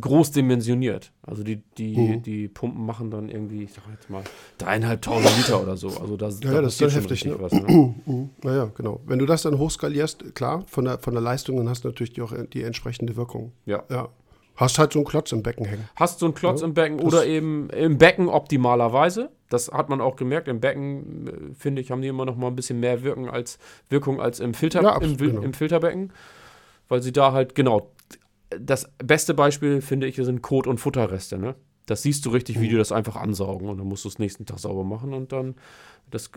[0.00, 1.12] groß dimensioniert.
[1.22, 2.22] Also die, die, mhm.
[2.22, 4.22] die Pumpen machen dann irgendwie, ich sag jetzt mal,
[4.58, 5.88] dreieinhalbtausend Liter oder so.
[5.88, 7.24] Also das, ja, ja das ist dann heftig.
[7.24, 7.36] Ne?
[7.38, 7.94] Was, ne?
[8.42, 9.00] naja, genau.
[9.06, 12.20] Wenn du das dann hochskalierst, klar, von der, von der Leistung, dann hast du natürlich
[12.20, 13.52] auch die entsprechende Wirkung.
[13.66, 13.84] Ja.
[13.90, 14.08] ja.
[14.56, 15.88] Hast halt so einen Klotz im Becken hängen.
[15.94, 19.30] Hast so einen Klotz ja, im Becken oder eben im Becken optimalerweise.
[19.50, 20.48] Das hat man auch gemerkt.
[20.48, 23.58] Im Becken, äh, finde ich, haben die immer noch mal ein bisschen mehr Wirken als,
[23.88, 25.42] Wirkung als im, Filter, ja, absolut, im, genau.
[25.42, 26.12] im Filterbecken.
[26.88, 27.92] Weil sie da halt, genau,
[28.50, 31.38] das beste Beispiel, finde ich, sind Kot- und Futterreste.
[31.38, 31.54] Ne?
[31.86, 32.70] Das siehst du richtig, wie mhm.
[32.70, 35.54] die das einfach ansaugen und dann musst du es nächsten Tag sauber machen und dann
[36.10, 36.30] das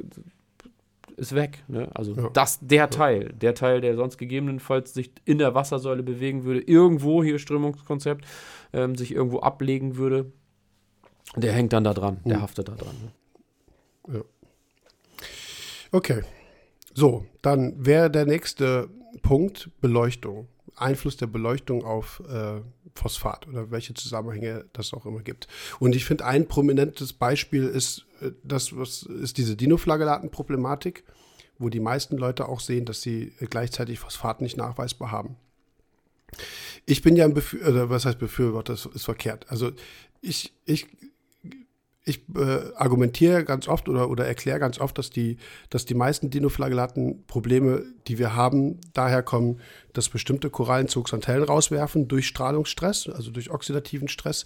[1.17, 1.63] ist weg.
[1.67, 1.89] Ne?
[1.93, 2.29] Also ja.
[2.33, 7.23] das, der Teil, der Teil, der sonst gegebenenfalls sich in der Wassersäule bewegen würde, irgendwo
[7.23, 8.25] hier Strömungskonzept,
[8.73, 10.31] ähm, sich irgendwo ablegen würde,
[11.35, 12.41] der hängt dann da dran, der mhm.
[12.41, 12.95] haftet da dran.
[14.07, 14.15] Ne?
[14.15, 14.21] Ja.
[15.91, 16.21] Okay.
[16.93, 18.89] So, dann wäre der nächste
[19.21, 20.47] Punkt Beleuchtung.
[20.75, 22.61] Einfluss der Beleuchtung auf äh,
[22.95, 25.47] Phosphat oder welche Zusammenhänge das auch immer gibt.
[25.79, 31.03] Und ich finde, ein prominentes Beispiel ist äh, das, was ist diese Dinoflagellaten-Problematik,
[31.57, 35.35] wo die meisten Leute auch sehen, dass sie gleichzeitig Phosphat nicht nachweisbar haben.
[36.85, 39.45] Ich bin ja ein Befürworter, was heißt Befürworter, das ist verkehrt.
[39.49, 39.71] Also
[40.21, 40.87] ich, ich
[42.03, 45.37] ich äh, argumentiere ganz oft oder, oder erkläre ganz oft, dass die,
[45.69, 49.59] dass die meisten Dinoflagellaten-Probleme, die wir haben, daher kommen,
[49.93, 54.45] dass bestimmte Korallen Zooxanthellen rauswerfen durch Strahlungsstress, also durch oxidativen Stress,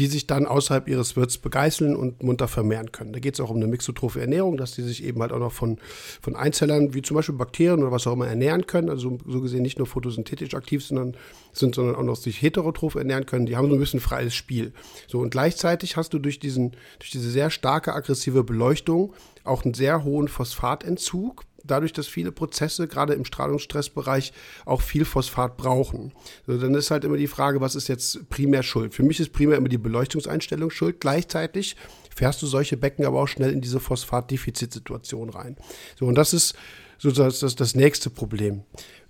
[0.00, 3.12] die sich dann außerhalb ihres Wirts begeißeln und munter vermehren können.
[3.12, 5.52] Da geht es auch um eine mixotrophe Ernährung, dass die sich eben halt auch noch
[5.52, 5.76] von,
[6.22, 8.88] von Einzellern, wie zum Beispiel Bakterien oder was auch immer, ernähren können.
[8.88, 11.18] Also so gesehen nicht nur photosynthetisch aktiv sondern,
[11.52, 13.44] sind, sondern auch noch sich heterotroph ernähren können.
[13.44, 14.72] Die haben so ein bisschen freies Spiel.
[15.06, 19.12] So, und gleichzeitig hast du durch, diesen, durch diese sehr starke aggressive Beleuchtung
[19.44, 24.32] auch einen sehr hohen Phosphatentzug dadurch, dass viele Prozesse gerade im Strahlungsstressbereich
[24.64, 26.12] auch viel Phosphat brauchen.
[26.46, 28.94] Also dann ist halt immer die Frage, was ist jetzt primär schuld?
[28.94, 31.00] Für mich ist primär immer die Beleuchtungseinstellung schuld.
[31.00, 31.76] Gleichzeitig
[32.14, 35.56] fährst du solche Becken aber auch schnell in diese Phosphatdefizitsituation rein.
[35.98, 36.54] So, und das ist
[36.98, 38.62] sozusagen das, das nächste Problem.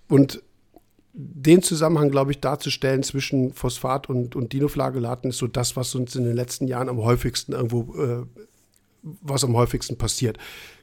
[0.09, 0.43] Und
[1.13, 6.15] den Zusammenhang, glaube ich, darzustellen zwischen Phosphat und, und Dinoflagellaten ist so das, was uns
[6.15, 8.27] in den letzten Jahren am häufigsten irgendwo, äh,
[9.03, 10.39] was am häufigsten passiert.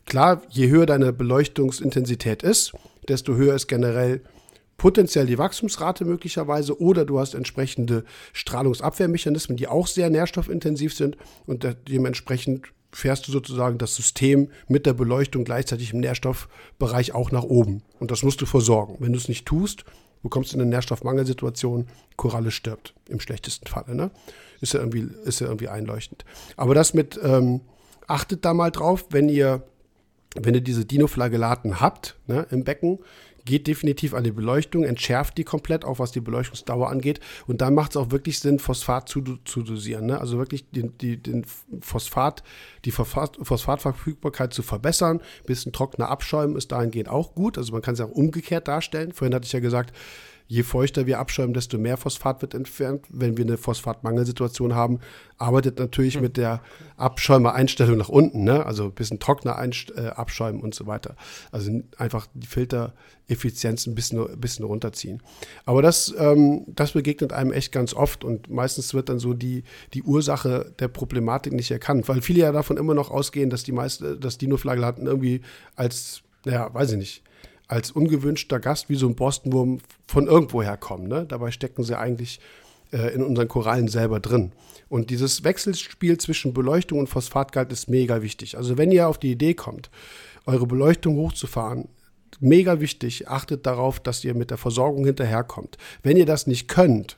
[0.07, 2.71] Klar, je höher deine Beleuchtungsintensität ist,
[3.09, 4.21] desto höher ist generell
[4.77, 11.67] potenziell die Wachstumsrate möglicherweise oder du hast entsprechende Strahlungsabwehrmechanismen, die auch sehr nährstoffintensiv sind und
[11.89, 17.83] dementsprechend fährst du sozusagen das System mit der Beleuchtung gleichzeitig im Nährstoffbereich auch nach oben.
[17.99, 18.95] Und das musst du versorgen.
[18.99, 19.83] Wenn du es nicht tust,
[20.23, 23.93] bekommst du eine Nährstoffmangelsituation, Koralle stirbt im schlechtesten Falle.
[23.93, 24.09] Ne?
[24.61, 26.23] Ist, ja irgendwie, ist ja irgendwie einleuchtend.
[26.55, 27.59] Aber das mit, ähm,
[28.07, 29.63] achtet da mal drauf, wenn ihr
[30.35, 32.99] wenn ihr diese Dinoflagellaten habt ne, im Becken,
[33.47, 37.21] geht definitiv an die Beleuchtung, entschärft die komplett, auch was die Beleuchtungsdauer angeht.
[37.47, 40.05] Und dann macht es auch wirklich Sinn, Phosphat zu, zu dosieren.
[40.05, 40.19] Ne?
[40.19, 41.45] Also wirklich den, die, den
[41.79, 42.43] Phosphat,
[42.85, 45.19] die Phosphat, Phosphatverfügbarkeit zu verbessern.
[45.19, 47.57] Ein bisschen trockener Abschäumen ist dahingehend auch gut.
[47.57, 49.13] Also man kann es auch umgekehrt darstellen.
[49.13, 49.95] Vorhin hatte ich ja gesagt,
[50.47, 53.05] Je feuchter wir abschäumen, desto mehr Phosphat wird entfernt.
[53.09, 54.99] Wenn wir eine Phosphatmangelsituation haben,
[55.37, 56.21] arbeitet natürlich mhm.
[56.21, 56.61] mit der
[56.95, 58.65] Abschäumer-Einstellung nach unten, ne?
[58.65, 61.15] also ein bisschen trockener Einst äh, abschäumen und so weiter.
[61.51, 65.21] Also einfach die Filtereffizienz ein bisschen, ein bisschen runterziehen.
[65.65, 69.63] Aber das, ähm, das begegnet einem echt ganz oft und meistens wird dann so die,
[69.93, 73.73] die Ursache der Problematik nicht erkannt, weil viele ja davon immer noch ausgehen, dass die
[73.73, 75.41] meisten, dass Dinoflagellaten irgendwie
[75.75, 77.23] als, naja, weiß ich nicht,
[77.67, 81.07] als ungewünschter Gast wie so ein Bostonwurm von irgendwoher kommen.
[81.07, 81.25] Ne?
[81.27, 82.39] Dabei stecken sie eigentlich
[82.91, 84.51] äh, in unseren Korallen selber drin.
[84.89, 88.57] Und dieses Wechselspiel zwischen Beleuchtung und Phosphatgehalt ist mega wichtig.
[88.57, 89.89] Also wenn ihr auf die Idee kommt,
[90.45, 91.89] eure Beleuchtung hochzufahren,
[92.39, 95.77] mega wichtig, achtet darauf, dass ihr mit der Versorgung hinterherkommt.
[96.03, 97.17] Wenn ihr das nicht könnt,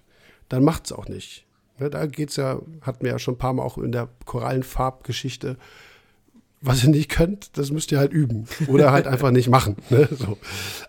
[0.50, 1.46] dann macht es auch nicht.
[1.78, 4.10] Ne, da geht es ja, hatten wir ja schon ein paar Mal auch in der
[4.26, 5.58] Korallenfarbgeschichte,
[6.62, 9.78] was ihr nicht könnt, das müsst ihr halt üben oder halt einfach nicht machen.
[9.90, 10.08] Ne?
[10.12, 10.38] So.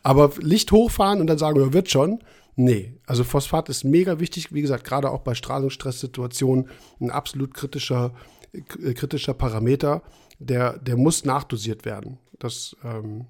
[0.02, 2.20] Aber Licht hochfahren und dann sagen wir, wird schon.
[2.56, 6.68] Nee, also Phosphat ist mega wichtig, wie gesagt, gerade auch bei Strahlungsstresssituationen
[7.00, 8.12] ein absolut kritischer,
[8.52, 10.02] äh, kritischer Parameter,
[10.38, 12.18] der, der muss nachdosiert werden.
[12.38, 13.26] Das, ähm,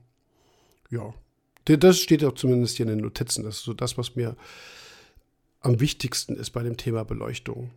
[0.90, 1.14] ja,
[1.64, 3.44] das steht auch zumindest hier in den Notizen.
[3.44, 4.36] Das ist so das, was mir
[5.60, 7.70] am wichtigsten ist bei dem Thema Beleuchtung.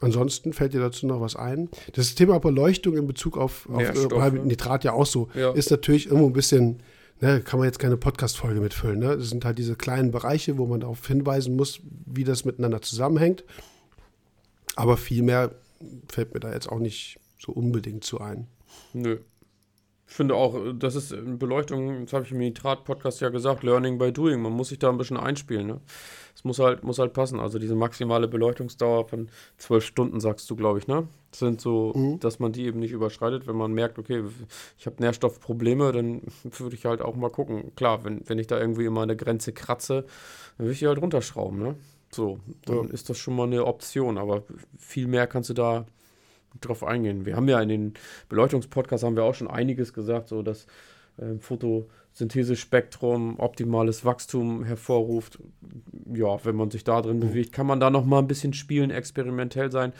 [0.00, 1.68] Ansonsten fällt dir dazu noch was ein?
[1.92, 5.52] Das Thema Beleuchtung in Bezug auf, auf äh, Nitrat ja auch so, ja.
[5.52, 6.82] ist natürlich irgendwo ein bisschen,
[7.20, 8.98] ne, kann man jetzt keine Podcast-Folge mitfüllen.
[8.98, 9.18] Ne?
[9.18, 13.44] Das sind halt diese kleinen Bereiche, wo man darauf hinweisen muss, wie das miteinander zusammenhängt.
[14.74, 15.50] Aber viel mehr
[16.08, 18.46] fällt mir da jetzt auch nicht so unbedingt zu ein.
[18.94, 19.18] Nö.
[20.08, 24.12] Ich finde auch, das ist Beleuchtung, das habe ich im Nitrat-Podcast ja gesagt, Learning by
[24.12, 24.40] Doing.
[24.40, 25.68] Man muss sich da ein bisschen einspielen.
[25.68, 25.80] Ne?
[26.40, 27.38] Es muss halt, muss halt passen.
[27.38, 31.06] Also diese maximale Beleuchtungsdauer von zwölf Stunden, sagst du, glaube ich, ne?
[31.30, 32.18] Das sind so, mhm.
[32.18, 33.46] dass man die eben nicht überschreitet.
[33.46, 34.24] Wenn man merkt, okay,
[34.78, 36.22] ich habe Nährstoffprobleme, dann
[36.56, 37.72] würde ich halt auch mal gucken.
[37.76, 40.06] Klar, wenn, wenn ich da irgendwie immer eine Grenze kratze,
[40.56, 41.74] dann würde ich die halt runterschrauben, ne?
[42.10, 42.94] So, dann ja.
[42.94, 44.16] ist das schon mal eine Option.
[44.16, 44.42] Aber
[44.78, 45.84] viel mehr kannst du da
[46.62, 47.26] drauf eingehen.
[47.26, 47.94] Wir haben ja in den
[48.30, 50.66] Beleuchtungspodcasts haben wir auch schon einiges gesagt, so dass
[51.18, 51.34] äh,
[52.20, 55.38] Photosynthesespektrum optimales Wachstum hervorruft.
[56.12, 57.20] Ja, wenn man sich da drin mhm.
[57.20, 59.92] bewegt, kann man da noch mal ein bisschen spielen, experimentell sein.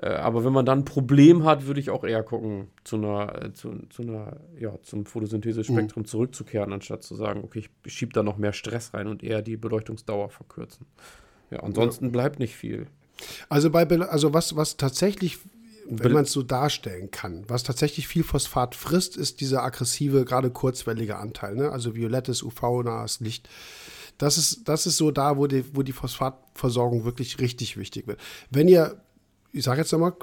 [0.00, 3.44] Äh, aber wenn man dann ein Problem hat, würde ich auch eher gucken, zu einer,
[3.44, 6.06] äh, zu, zu einer, ja, zum Photosynthesespektrum mhm.
[6.06, 9.56] zurückzukehren, anstatt zu sagen, okay, ich schiebe da noch mehr Stress rein und eher die
[9.56, 10.86] Beleuchtungsdauer verkürzen.
[11.50, 12.10] Ja, ansonsten ja.
[12.10, 12.86] bleibt nicht viel.
[13.48, 15.38] Also bei also was, was tatsächlich
[15.88, 17.44] wenn man es so darstellen kann.
[17.48, 21.70] Was tatsächlich viel Phosphat frisst, ist dieser aggressive, gerade kurzwellige Anteil, ne?
[21.70, 23.48] also violettes, UV-nahes Licht.
[24.18, 28.18] Das ist, das ist so da, wo die, wo die Phosphatversorgung wirklich richtig wichtig wird.
[28.50, 29.02] Wenn ihr,
[29.52, 30.14] ich sage jetzt nochmal,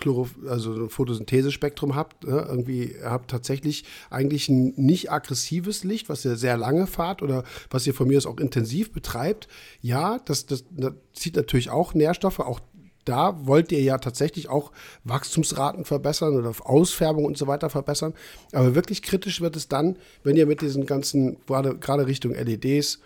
[0.47, 2.45] also ein Photosynthesespektrum habt, ne?
[2.49, 7.85] irgendwie habt tatsächlich eigentlich ein nicht aggressives Licht, was ihr sehr lange fahrt oder was
[7.85, 9.47] ihr von mir aus auch intensiv betreibt,
[9.81, 12.59] ja, das, das, das zieht natürlich auch Nährstoffe, auch
[13.05, 14.71] da wollt ihr ja tatsächlich auch
[15.03, 18.13] Wachstumsraten verbessern oder Ausfärbung und so weiter verbessern.
[18.51, 22.99] Aber wirklich kritisch wird es dann, wenn ihr mit diesen ganzen, gerade, gerade Richtung LEDs,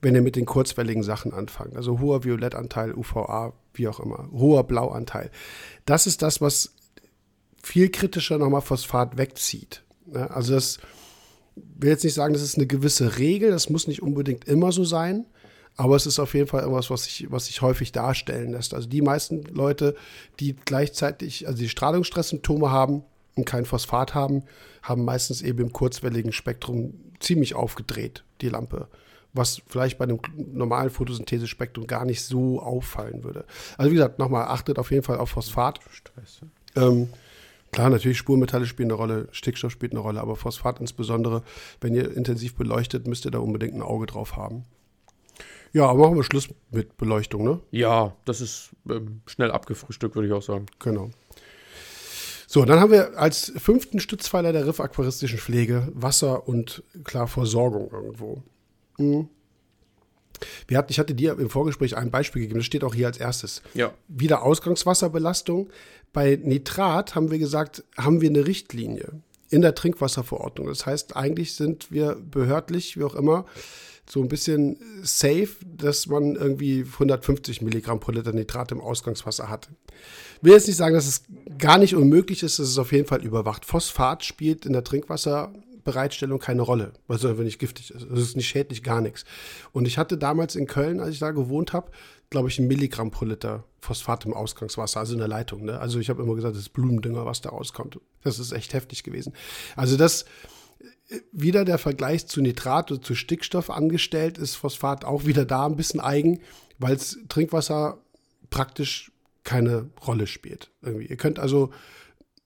[0.00, 1.76] wenn ihr mit den kurzwelligen Sachen anfangt.
[1.76, 5.30] Also hoher Violettanteil, UVA, wie auch immer, hoher Blauanteil.
[5.86, 6.74] Das ist das, was
[7.62, 9.82] viel kritischer nochmal Phosphat wegzieht.
[10.12, 10.78] Also das
[11.54, 14.84] will jetzt nicht sagen, das ist eine gewisse Regel, das muss nicht unbedingt immer so
[14.84, 15.26] sein.
[15.76, 18.74] Aber es ist auf jeden Fall irgendwas, was sich, was sich häufig darstellen lässt.
[18.74, 19.94] Also die meisten Leute,
[20.38, 23.02] die gleichzeitig, also die Strahlungsstresssymptome haben
[23.34, 24.44] und kein Phosphat haben,
[24.82, 28.88] haben meistens eben im kurzwelligen Spektrum ziemlich aufgedreht, die Lampe.
[29.32, 33.46] Was vielleicht bei einem normalen Photosynthesespektrum gar nicht so auffallen würde.
[33.78, 35.80] Also wie gesagt, nochmal, achtet auf jeden Fall auf Phosphat.
[36.76, 37.08] Ähm,
[37.72, 41.42] Klar, natürlich Spurmetalle spielen eine Rolle, Stickstoff spielt eine Rolle, aber Phosphat insbesondere,
[41.80, 44.64] wenn ihr intensiv beleuchtet, müsst ihr da unbedingt ein Auge drauf haben.
[45.72, 47.60] Ja, aber machen wir Schluss mit Beleuchtung, ne?
[47.70, 50.66] Ja, das ist ähm, schnell abgefrühstückt, würde ich auch sagen.
[50.78, 51.10] Genau.
[52.46, 58.42] So, dann haben wir als fünften Stützpfeiler der riffaquaristischen Pflege Wasser und klar Versorgung irgendwo.
[58.98, 59.28] Mhm.
[60.66, 63.16] Wir hatten, ich hatte dir im Vorgespräch ein Beispiel gegeben, das steht auch hier als
[63.16, 63.62] erstes.
[63.72, 63.94] Ja.
[64.08, 65.70] Wieder Ausgangswasserbelastung.
[66.12, 70.66] Bei Nitrat haben wir gesagt, haben wir eine Richtlinie in der Trinkwasserverordnung.
[70.66, 73.46] Das heißt, eigentlich sind wir behördlich, wie auch immer,
[74.08, 79.68] so ein bisschen safe, dass man irgendwie 150 Milligramm pro Liter Nitrat im Ausgangswasser hat.
[80.40, 81.22] Will jetzt nicht sagen, dass es
[81.58, 83.64] gar nicht unmöglich ist, es ist auf jeden Fall überwacht.
[83.64, 88.02] Phosphat spielt in der Trinkwasserbereitstellung keine Rolle, weil es einfach nicht giftig ist.
[88.02, 89.24] Es ist nicht schädlich, gar nichts.
[89.72, 91.90] Und ich hatte damals in Köln, als ich da gewohnt habe,
[92.28, 95.64] glaube ich, ein Milligramm pro Liter Phosphat im Ausgangswasser, also in der Leitung.
[95.64, 95.78] Ne?
[95.78, 98.00] Also ich habe immer gesagt, das ist Blumendünger, was da rauskommt.
[98.24, 99.32] Das ist echt heftig gewesen.
[99.76, 100.24] Also das
[101.32, 105.76] wieder der Vergleich zu Nitrat oder zu Stickstoff angestellt, ist Phosphat auch wieder da ein
[105.76, 106.40] bisschen eigen,
[106.78, 107.98] weil es Trinkwasser
[108.50, 109.12] praktisch
[109.44, 110.70] keine Rolle spielt.
[110.82, 111.06] Irgendwie.
[111.06, 111.70] Ihr könnt also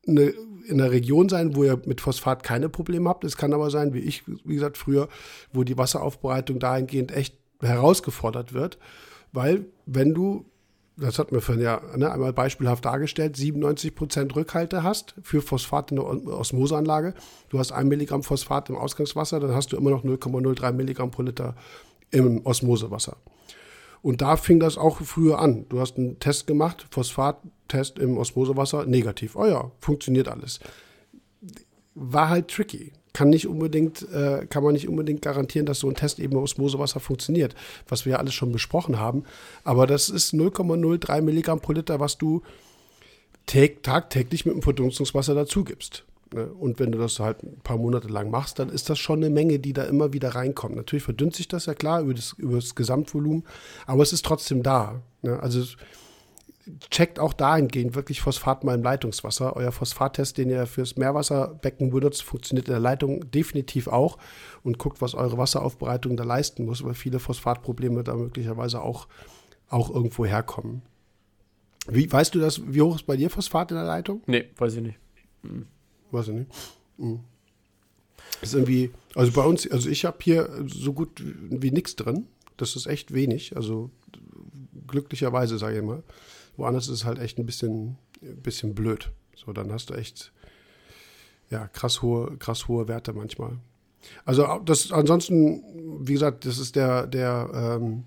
[0.07, 0.33] eine,
[0.67, 3.25] in einer Region sein, wo ihr mit Phosphat keine Probleme habt.
[3.25, 5.09] Es kann aber sein, wie ich, wie gesagt, früher,
[5.53, 8.79] wo die Wasseraufbereitung dahingehend echt herausgefordert wird.
[9.33, 10.47] Weil, wenn du,
[10.97, 15.91] das hat mir vorhin ja ne, einmal beispielhaft dargestellt, 97 Prozent Rückhalte hast für Phosphat
[15.91, 17.15] in der Osmoseanlage,
[17.51, 21.23] du hast ein Milligramm Phosphat im Ausgangswasser, dann hast du immer noch 0,03 Milligramm pro
[21.23, 21.55] Liter
[22.11, 23.17] im Osmosewasser.
[24.03, 25.67] Und da fing das auch früher an.
[25.69, 29.35] Du hast einen Test gemacht, Phosphat-Test im Osmosewasser, negativ.
[29.35, 30.61] Oh ja, funktioniert alles.
[31.95, 32.93] War halt tricky.
[33.17, 37.01] Kann nicht unbedingt, äh, kann man nicht unbedingt garantieren, dass so ein Test eben Osmosewasser
[37.01, 37.55] funktioniert,
[37.89, 39.25] was wir ja alles schon besprochen haben.
[39.65, 42.43] Aber das ist 0,03 Milligramm pro Liter, was du
[43.47, 46.05] tagtäglich mit dem Verdunstungswasser dazu gibst.
[46.35, 46.47] Ne?
[46.47, 49.31] Und wenn du das halt ein paar Monate lang machst, dann ist das schon eine
[49.31, 50.77] Menge, die da immer wieder reinkommt.
[50.77, 53.45] Natürlich verdünnt sich das ja klar über das, über das Gesamtvolumen,
[53.87, 55.01] aber es ist trotzdem da.
[55.23, 55.41] Ne?
[55.41, 55.65] Also
[56.91, 59.57] checkt auch dahingehend wirklich Phosphat mal im Leitungswasser.
[59.57, 64.19] Euer Phosphattest, den ihr fürs Meerwasserbecken benutzt, funktioniert in der Leitung definitiv auch
[64.63, 69.07] und guckt, was eure Wasseraufbereitung da leisten muss, weil viele Phosphatprobleme da möglicherweise auch,
[69.69, 70.83] auch irgendwo herkommen.
[71.89, 74.23] Wie, weißt du das, wie hoch ist bei dir Phosphat in der Leitung?
[74.27, 74.99] Nee, weiß ich nicht.
[75.43, 75.67] Hm.
[76.11, 76.51] Weiß ich nicht.
[76.99, 77.21] Mhm.
[78.43, 82.27] Ist irgendwie, also bei uns, also ich habe hier so gut wie nichts drin.
[82.57, 83.57] Das ist echt wenig.
[83.57, 83.91] Also
[84.87, 86.03] glücklicherweise, sage ich mal.
[86.57, 89.11] Woanders ist es halt echt ein bisschen, ein bisschen blöd.
[89.35, 90.33] So, dann hast du echt,
[91.51, 93.59] ja, krass hohe, krass hohe Werte manchmal.
[94.25, 95.63] Also das ansonsten,
[96.01, 98.05] wie gesagt, das ist der, der, ähm,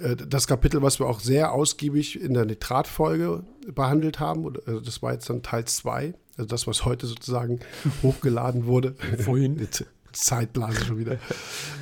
[0.00, 3.44] äh, das Kapitel, was wir auch sehr ausgiebig in der Nitratfolge
[3.74, 4.46] behandelt haben.
[4.66, 6.14] Also das war jetzt dann Teil 2.
[6.36, 7.60] Also das, was heute sozusagen
[8.02, 8.94] hochgeladen wurde.
[9.18, 9.68] Vorhin.
[10.12, 11.18] Zeitblase schon wieder.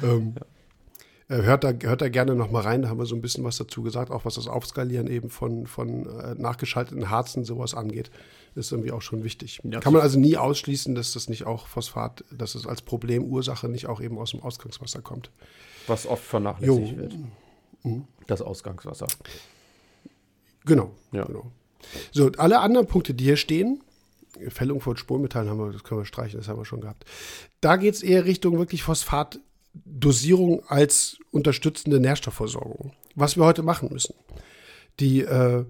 [0.02, 0.46] ähm, ja.
[1.32, 3.42] Äh, hört, da, hört da gerne noch mal rein, da haben wir so ein bisschen
[3.42, 8.10] was dazu gesagt, auch was das Aufskalieren eben von, von äh, nachgeschalteten Harzen sowas angeht,
[8.54, 9.60] ist irgendwie auch schon wichtig.
[9.64, 13.68] Ja, Kann man also nie ausschließen, dass das nicht auch Phosphat, dass es als Problemursache
[13.68, 15.30] nicht auch eben aus dem Ausgangswasser kommt.
[15.86, 16.96] Was oft vernachlässigt jo.
[16.98, 17.14] wird.
[17.82, 18.04] Mhm.
[18.26, 19.06] Das Ausgangswasser.
[20.66, 21.24] Genau, ja.
[21.24, 21.50] genau.
[22.12, 23.82] So, alle anderen Punkte, die hier stehen,
[24.48, 27.04] Fällung von Spurenmetallen haben wir, das können wir streichen, das haben wir schon gehabt.
[27.60, 28.82] Da geht es eher Richtung wirklich
[29.72, 32.92] Phosphatdosierung als unterstützende Nährstoffversorgung.
[33.14, 34.14] Was wir heute machen müssen.
[35.00, 35.64] Die äh,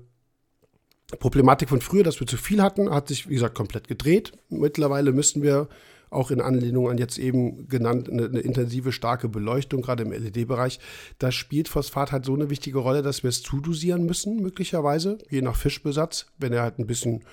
[1.19, 4.33] Problematik von früher, dass wir zu viel hatten, hat sich, wie gesagt, komplett gedreht.
[4.49, 5.69] Mittlerweile müssen wir
[6.11, 10.79] auch in Anlehnung an jetzt eben genannt eine, eine intensive, starke Beleuchtung, gerade im LED-Bereich.
[11.19, 15.41] Da spielt Phosphat halt so eine wichtige Rolle, dass wir es zudosieren müssen, möglicherweise, je
[15.41, 16.27] nach Fischbesatz.
[16.39, 17.25] Wenn er halt ein bisschen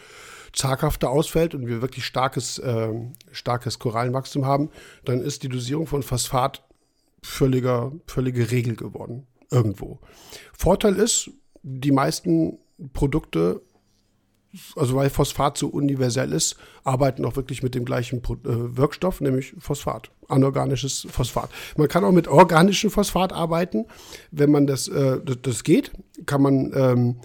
[0.53, 2.93] zaghafter ausfällt und wir wirklich starkes, äh,
[3.31, 4.69] starkes Korallenwachstum haben,
[5.05, 6.63] dann ist die Dosierung von Phosphat
[7.21, 9.27] völliger, völlige Regel geworden.
[9.51, 9.99] Irgendwo.
[10.53, 11.31] Vorteil ist,
[11.63, 12.59] die meisten
[12.93, 13.61] Produkte,
[14.75, 19.53] also weil Phosphat so universell ist, arbeiten auch wirklich mit dem gleichen äh, Wirkstoff, nämlich
[19.57, 21.49] Phosphat, anorganisches Phosphat.
[21.77, 23.85] Man kann auch mit organischem Phosphat arbeiten,
[24.31, 25.91] wenn man das, äh, das, geht,
[26.25, 27.15] kann man ähm,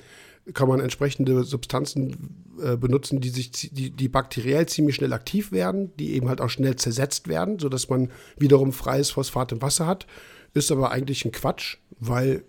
[0.52, 5.92] kann man entsprechende Substanzen äh, benutzen, die sich, die, die bakteriell ziemlich schnell aktiv werden,
[5.98, 10.06] die eben halt auch schnell zersetzt werden, sodass man wiederum freies Phosphat im Wasser hat.
[10.52, 12.44] Ist aber eigentlich ein Quatsch, weil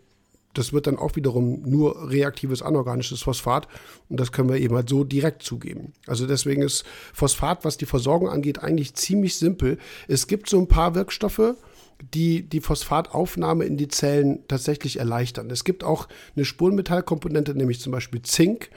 [0.53, 3.67] das wird dann auch wiederum nur reaktives anorganisches Phosphat
[4.09, 5.93] und das können wir eben halt so direkt zugeben.
[6.07, 9.77] Also deswegen ist Phosphat, was die Versorgung angeht, eigentlich ziemlich simpel.
[10.07, 11.55] Es gibt so ein paar Wirkstoffe,
[12.01, 15.49] die die Phosphataufnahme in die Zellen tatsächlich erleichtern.
[15.49, 18.69] Es gibt auch eine Spurenmetallkomponente, nämlich zum Beispiel Zink.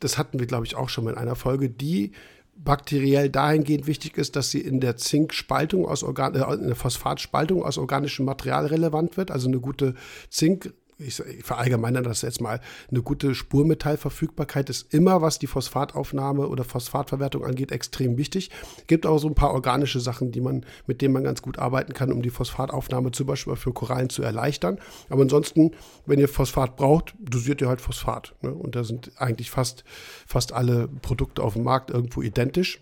[0.00, 2.12] Das hatten wir, glaube ich, auch schon mal in einer Folge, die
[2.54, 7.64] bakteriell dahingehend wichtig ist, dass sie in der Zinkspaltung aus Organ äh, in der Phosphatspaltung
[7.64, 9.30] aus organischem Material relevant wird.
[9.30, 9.94] Also eine gute
[10.28, 10.72] Zink
[11.06, 12.60] ich, verallgemeinere das jetzt mal,
[12.90, 18.50] eine gute Spurmetallverfügbarkeit ist immer, was die Phosphataufnahme oder Phosphatverwertung angeht, extrem wichtig.
[18.86, 21.92] Gibt auch so ein paar organische Sachen, die man, mit denen man ganz gut arbeiten
[21.92, 24.78] kann, um die Phosphataufnahme zum Beispiel für Korallen zu erleichtern.
[25.08, 25.72] Aber ansonsten,
[26.06, 28.34] wenn ihr Phosphat braucht, dosiert ihr halt Phosphat.
[28.42, 28.52] Ne?
[28.52, 29.84] Und da sind eigentlich fast,
[30.26, 32.80] fast alle Produkte auf dem Markt irgendwo identisch.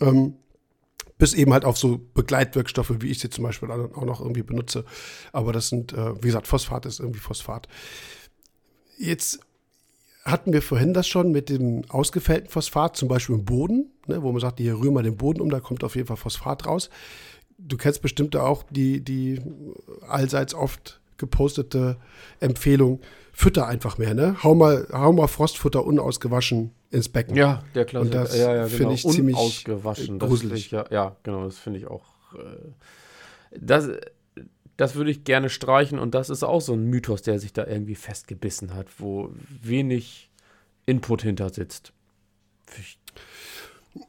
[0.00, 0.34] Ähm,
[1.18, 4.84] bis eben halt auf so Begleitwirkstoffe, wie ich sie zum Beispiel auch noch irgendwie benutze.
[5.32, 7.68] Aber das sind, äh, wie gesagt, Phosphat ist irgendwie Phosphat.
[8.96, 9.40] Jetzt
[10.24, 14.30] hatten wir vorhin das schon mit dem ausgefällten Phosphat, zum Beispiel im Boden, ne, wo
[14.30, 16.90] man sagt, hier rühren wir den Boden um, da kommt auf jeden Fall Phosphat raus.
[17.58, 19.40] Du kennst bestimmt auch die, die
[20.06, 21.96] allseits oft gepostete
[22.38, 23.00] Empfehlung,
[23.38, 24.36] fütter einfach mehr, ne?
[24.42, 27.36] Hau mal, hau mal Frostfutter unausgewaschen ins Becken.
[27.36, 28.18] Ja, der Klassiker.
[28.18, 28.76] Und das ja, ja, genau.
[28.76, 30.18] finde ich ziemlich ausgewaschen.
[30.18, 30.66] gruselig.
[30.66, 32.02] Ich, ja, ja, genau, das finde ich auch
[32.34, 32.38] Äh,
[33.52, 33.88] das,
[34.76, 37.64] das würde ich gerne streichen und das ist auch so ein Mythos, der sich da
[37.64, 39.30] irgendwie festgebissen hat, wo
[39.62, 40.30] wenig
[40.86, 41.92] Input hinter sitzt.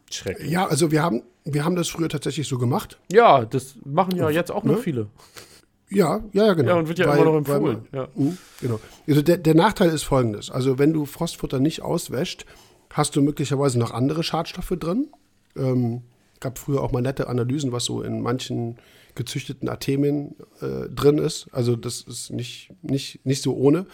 [0.10, 0.52] Schrecklich.
[0.52, 3.00] Ja, also wir haben, wir haben das früher tatsächlich so gemacht.
[3.12, 4.82] Ja, das machen ja jetzt auch noch ne?
[4.82, 5.08] viele.
[5.90, 6.72] Ja, ja, ja, genau.
[6.72, 7.88] Ja, und wird ja weil, immer noch empfohlen.
[7.92, 8.08] Man, ja.
[8.16, 8.80] mh, genau.
[9.08, 10.52] Also der, der Nachteil ist folgendes.
[10.52, 12.46] Also wenn du Frostfutter nicht auswäscht,
[12.92, 15.08] hast du möglicherweise noch andere Schadstoffe drin.
[15.56, 16.02] Ähm,
[16.40, 18.78] gab früher auch mal nette Analysen, was so in manchen
[19.16, 21.48] gezüchteten Artemien äh, drin ist.
[21.52, 23.86] Also das ist nicht, nicht, nicht so ohne.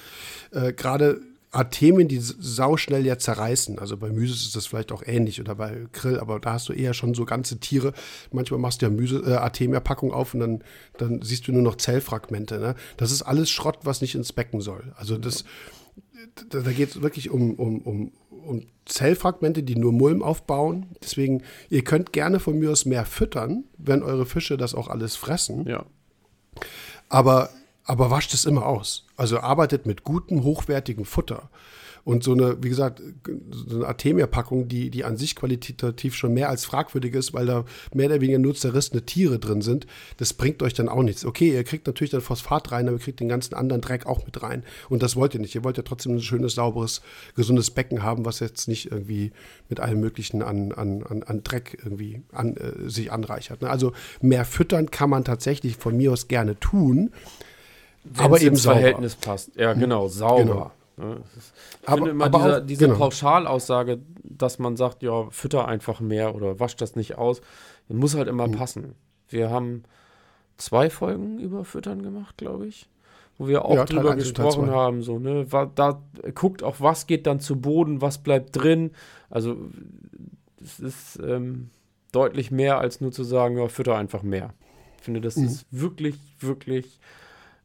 [0.52, 1.22] Äh, Gerade
[1.56, 3.80] Artemien, die sauschnell ja zerreißen.
[3.80, 6.74] Also bei Mysis ist das vielleicht auch ähnlich oder bei Grill, aber da hast du
[6.74, 7.94] eher schon so ganze Tiere.
[8.32, 10.64] Manchmal machst du ja Myse, äh, Artemia-Packung auf und dann,
[10.98, 12.60] dann siehst du nur noch Zellfragmente.
[12.60, 12.76] Ne?
[12.98, 14.94] Das ist alles Schrott, was nicht ins Becken soll.
[14.98, 15.46] Also das,
[16.50, 20.88] da, da geht es wirklich um, um, um, um Zellfragmente, die nur Mulm aufbauen.
[21.02, 25.16] Deswegen, ihr könnt gerne von mir aus mehr füttern, wenn eure Fische das auch alles
[25.16, 25.66] fressen.
[25.68, 25.86] Ja.
[27.08, 27.50] Aber
[27.86, 29.06] aber wascht es immer aus.
[29.16, 31.50] Also arbeitet mit gutem, hochwertigem Futter.
[32.06, 33.02] Und so eine, wie gesagt,
[33.50, 37.66] so eine Artemia-Packung, die, die an sich qualitativ schon mehr als fragwürdig ist, weil da
[37.96, 39.88] mehr oder weniger nur zerrissene Tiere drin sind,
[40.18, 41.26] das bringt euch dann auch nichts.
[41.26, 44.24] Okay, ihr kriegt natürlich dann Phosphat rein, aber ihr kriegt den ganzen anderen Dreck auch
[44.24, 44.64] mit rein.
[44.88, 45.56] Und das wollt ihr nicht.
[45.56, 47.02] Ihr wollt ja trotzdem ein schönes, sauberes,
[47.36, 49.32] gesundes Becken haben, was jetzt nicht irgendwie
[49.68, 53.64] mit allem Möglichen an, an, an, an Dreck irgendwie an, äh, sich anreichert.
[53.64, 53.70] Ne?
[53.72, 57.12] Also mehr füttern kann man tatsächlich von mir aus gerne tun
[58.18, 58.78] aber eben ins sauber.
[58.78, 59.56] Verhältnis passt.
[59.56, 59.80] Ja, hm.
[59.80, 60.44] genau, sauber.
[60.44, 60.72] Genau.
[60.98, 62.98] Ja, ist, ich aber, finde immer aber diese, auch, diese genau.
[63.00, 67.42] Pauschalaussage, dass man sagt, ja, fütter einfach mehr oder wasch das nicht aus,
[67.90, 68.54] muss halt immer mhm.
[68.54, 68.96] passen.
[69.28, 69.84] Wir haben
[70.58, 72.90] zwei Folgen über Füttern gemacht, glaube ich,
[73.38, 75.46] wo wir auch ja, drüber gesprochen haben, so, ne,
[75.76, 76.02] da
[76.34, 78.92] guckt auch, was geht dann zu Boden, was bleibt drin.
[79.30, 79.58] Also
[80.64, 81.70] es ist ähm,
[82.12, 84.54] deutlich mehr als nur zu sagen, ja, fütter einfach mehr.
[84.98, 85.46] Ich finde, das mhm.
[85.46, 87.00] ist wirklich, wirklich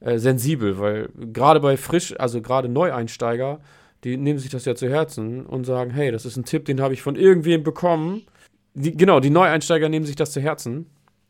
[0.01, 3.61] äh, sensibel, weil gerade bei frisch, also gerade Neueinsteiger,
[4.05, 6.81] die nehmen sich das ja zu Herzen und sagen, hey, das ist ein Tipp, den
[6.81, 8.23] habe ich von irgendwem bekommen.
[8.75, 10.87] Die, genau, die Neueinsteiger nehmen sich das zu Herzen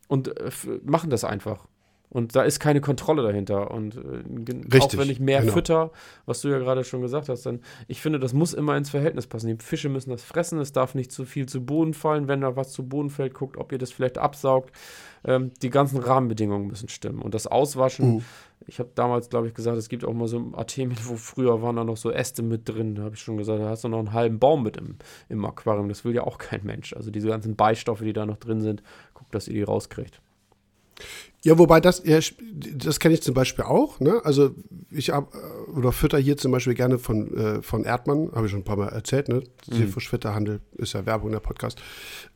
[0.09, 0.51] und äh,
[0.85, 1.67] machen das einfach.
[2.11, 3.71] Und da ist keine Kontrolle dahinter.
[3.71, 5.53] Und äh, auch wenn ich mehr genau.
[5.53, 5.93] fütter,
[6.27, 9.29] was du ja gerade schon gesagt hast, dann, ich finde, das muss immer ins Verhältnis
[9.29, 9.47] passen.
[9.47, 12.27] Die Fische müssen das fressen, es darf nicht zu viel zu Boden fallen.
[12.27, 14.73] Wenn da was zu Boden fällt, guckt, ob ihr das vielleicht absaugt.
[15.23, 17.23] Ähm, die ganzen Rahmenbedingungen müssen stimmen.
[17.23, 18.25] Und das Auswaschen, mhm.
[18.67, 21.77] ich habe damals, glaube ich, gesagt, es gibt auch mal so Artemien, wo früher waren
[21.77, 22.97] da noch so Äste mit drin.
[22.97, 24.97] Da habe ich schon gesagt, da hast du noch einen halben Baum mit im,
[25.29, 25.89] im Aquarium.
[25.89, 26.93] Das will ja auch kein Mensch.
[26.93, 28.83] Also diese ganzen Beistoffe, die da noch drin sind,
[29.15, 30.21] guckt, dass ihr die rauskriegt.
[31.43, 33.99] Ja, wobei das, das kenne ich zum Beispiel auch.
[33.99, 34.21] Ne?
[34.25, 34.55] Also
[34.91, 35.39] ich hab, äh,
[35.71, 38.77] oder fütter hier zum Beispiel gerne von, äh, von Erdmann, habe ich schon ein paar
[38.77, 39.29] Mal erzählt.
[39.29, 39.43] Ne?
[39.71, 39.75] Mhm.
[39.75, 41.81] Seefischfütterhandel ist ja Werbung in der Podcast.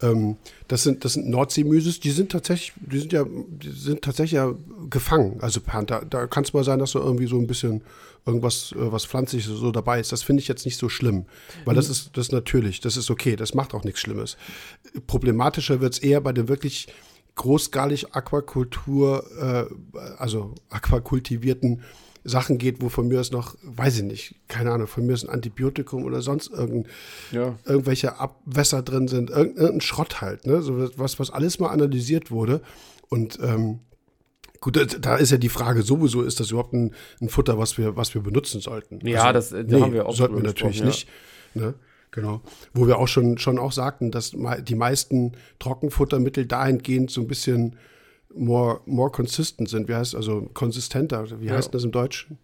[0.01, 0.37] Ähm,
[0.69, 4.55] das sind, das sind Nordseemüses, die sind tatsächlich, die sind ja, die sind tatsächlich ja
[4.89, 5.39] gefangen.
[5.41, 7.83] Also da, da kann es mal sein, dass da irgendwie so ein bisschen
[8.25, 10.13] irgendwas, äh, was pflanzliches so dabei ist.
[10.13, 11.27] Das finde ich jetzt nicht so schlimm,
[11.67, 11.93] weil das mhm.
[11.93, 14.39] ist, das ist natürlich, das ist okay, das macht auch nichts Schlimmes.
[15.07, 16.89] Problematischer wird es eher bei den wirklich
[17.37, 21.83] großskalig Aquakultur, äh, also aquakultivierten
[22.25, 25.25] Sachen geht, wo von mir aus noch, weiß ich nicht, keine Ahnung, von mir ist
[25.25, 26.89] ein Antibiotikum oder sonst irgend,
[27.33, 27.59] ja.
[27.67, 30.63] irgendwelche Abwässer drin sind, irgendein Schrott halt, ne?
[30.63, 32.63] So was, was alles mal analysiert wurde.
[33.11, 33.81] Und ähm,
[34.61, 37.95] gut, da ist ja die Frage sowieso, ist das überhaupt ein, ein Futter, was wir,
[37.95, 39.07] was wir benutzen sollten?
[39.07, 40.87] Ja, also, das da nee, haben wir auch sollten wir natürlich ja.
[40.87, 41.09] nicht.
[41.53, 41.75] Ne?
[42.15, 42.43] Genau.
[42.73, 47.75] Wo wir auch schon, schon auch sagten, dass die meisten Trockenfuttermittel dahingehend so ein bisschen
[48.33, 49.89] more, more consistent sind.
[49.89, 51.41] Wie heißt also konsistenter?
[51.41, 51.55] Wie ja.
[51.55, 52.39] heißt das im Deutschen?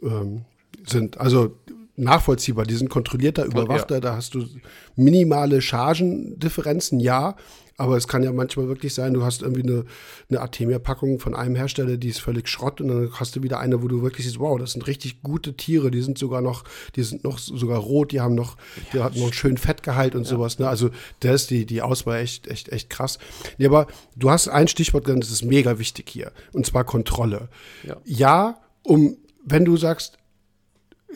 [0.00, 0.44] Ähm,
[0.86, 1.56] sind also
[1.96, 2.66] nachvollziehbar.
[2.66, 3.96] Die sind kontrollierter, überwachter.
[3.96, 4.00] Ja.
[4.00, 4.46] Da hast du
[4.96, 7.36] minimale Chargendifferenzen, ja.
[7.76, 9.84] Aber es kann ja manchmal wirklich sein, du hast irgendwie eine,
[10.30, 13.82] eine Artemia-Packung von einem Hersteller, die ist völlig Schrott und dann hast du wieder eine,
[13.82, 16.62] wo du wirklich siehst, wow, das sind richtig gute Tiere, die sind sogar noch,
[16.94, 18.56] die sind noch sogar rot, die haben noch,
[18.92, 20.28] die ja, hatten noch einen schönen Fettgehalt und ja.
[20.28, 20.60] sowas.
[20.60, 20.68] Ne?
[20.68, 20.90] Also
[21.20, 23.18] da ist die, die Auswahl echt, echt, echt krass.
[23.58, 26.30] Nee, aber du hast ein Stichwort genannt, das ist mega wichtig hier.
[26.52, 27.48] Und zwar Kontrolle.
[27.82, 30.18] Ja, ja um, wenn du sagst,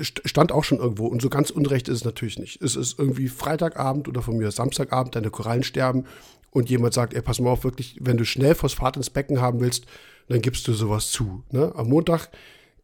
[0.00, 1.06] stand auch schon irgendwo.
[1.06, 2.62] Und so ganz unrecht ist es natürlich nicht.
[2.62, 6.04] Es ist irgendwie Freitagabend oder von mir Samstagabend, deine Korallen sterben
[6.50, 9.60] und jemand sagt, ey, pass mal auf, wirklich, wenn du schnell Phosphat ins Becken haben
[9.60, 9.86] willst,
[10.28, 11.42] dann gibst du sowas zu.
[11.50, 11.72] Ne?
[11.74, 12.30] Am Montag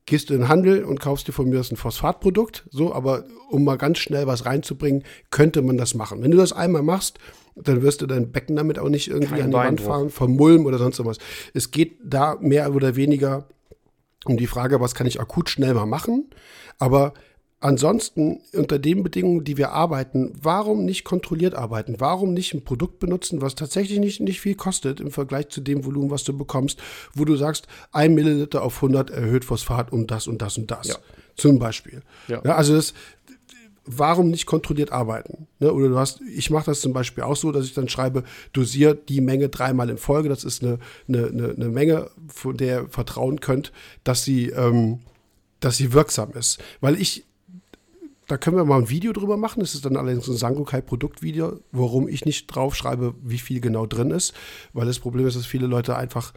[0.06, 3.64] gehst du in den Handel und kaufst dir von mir ein Phosphatprodukt, so, aber um
[3.64, 6.22] mal ganz schnell was reinzubringen, könnte man das machen.
[6.22, 7.18] Wenn du das einmal machst,
[7.56, 10.66] dann wirst du dein Becken damit auch nicht irgendwie Kein an die Wand fahren, vermulmen
[10.66, 11.18] oder sonst was.
[11.54, 13.48] Es geht da mehr oder weniger
[14.24, 16.30] um die Frage, was kann ich akut schnell mal machen,
[16.78, 17.14] aber
[17.60, 21.96] ansonsten unter den Bedingungen, die wir arbeiten, warum nicht kontrolliert arbeiten?
[21.98, 25.84] Warum nicht ein Produkt benutzen, was tatsächlich nicht, nicht viel kostet im Vergleich zu dem
[25.84, 26.78] Volumen, was du bekommst,
[27.14, 30.88] wo du sagst, ein Milliliter auf 100 erhöht Phosphat um das und das und das.
[30.88, 30.96] Ja.
[31.36, 32.02] Zum Beispiel.
[32.28, 32.42] Ja.
[32.44, 32.92] ja also das,
[33.86, 35.46] warum nicht kontrolliert arbeiten?
[35.58, 35.72] Ne?
[35.72, 38.94] Oder du hast, ich mache das zum Beispiel auch so, dass ich dann schreibe, dosier
[38.94, 40.28] die Menge dreimal in Folge.
[40.28, 40.78] Das ist eine,
[41.08, 43.72] eine, eine, eine Menge, von der ihr vertrauen könnt,
[44.04, 45.00] dass sie, ähm,
[45.64, 46.62] dass sie wirksam ist.
[46.80, 47.24] Weil ich,
[48.26, 49.60] da können wir mal ein Video drüber machen.
[49.60, 54.34] Das ist dann allerdings ein Sangokai-Produktvideo, warum ich nicht draufschreibe, wie viel genau drin ist.
[54.72, 56.32] Weil das Problem ist, dass viele Leute einfach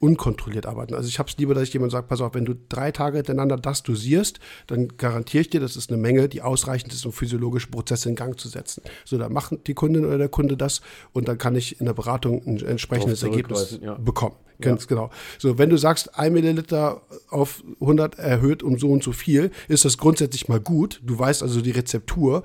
[0.00, 0.94] unkontrolliert arbeiten.
[0.94, 3.18] Also ich habe es lieber, dass ich jemand sagt, pass auf, wenn du drei Tage
[3.18, 7.12] hintereinander das dosierst, dann garantiere ich dir, das ist eine Menge, die ausreichend ist, um
[7.12, 8.82] physiologische Prozesse in Gang zu setzen.
[9.04, 10.80] So, dann macht die Kundin oder der Kunde das
[11.12, 13.94] und dann kann ich in der Beratung ein entsprechendes Ergebnis ja.
[13.94, 14.36] bekommen.
[14.60, 14.88] Ganz ja.
[14.88, 15.10] genau.
[15.38, 19.84] So, wenn du sagst, ein Milliliter auf 100 erhöht um so und so viel, ist
[19.84, 21.00] das grundsätzlich mal gut.
[21.04, 22.42] Du weißt also die Rezeptur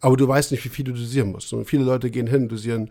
[0.00, 1.52] aber du weißt nicht, wie viel du dosieren musst.
[1.52, 2.90] Und viele Leute gehen hin, dosieren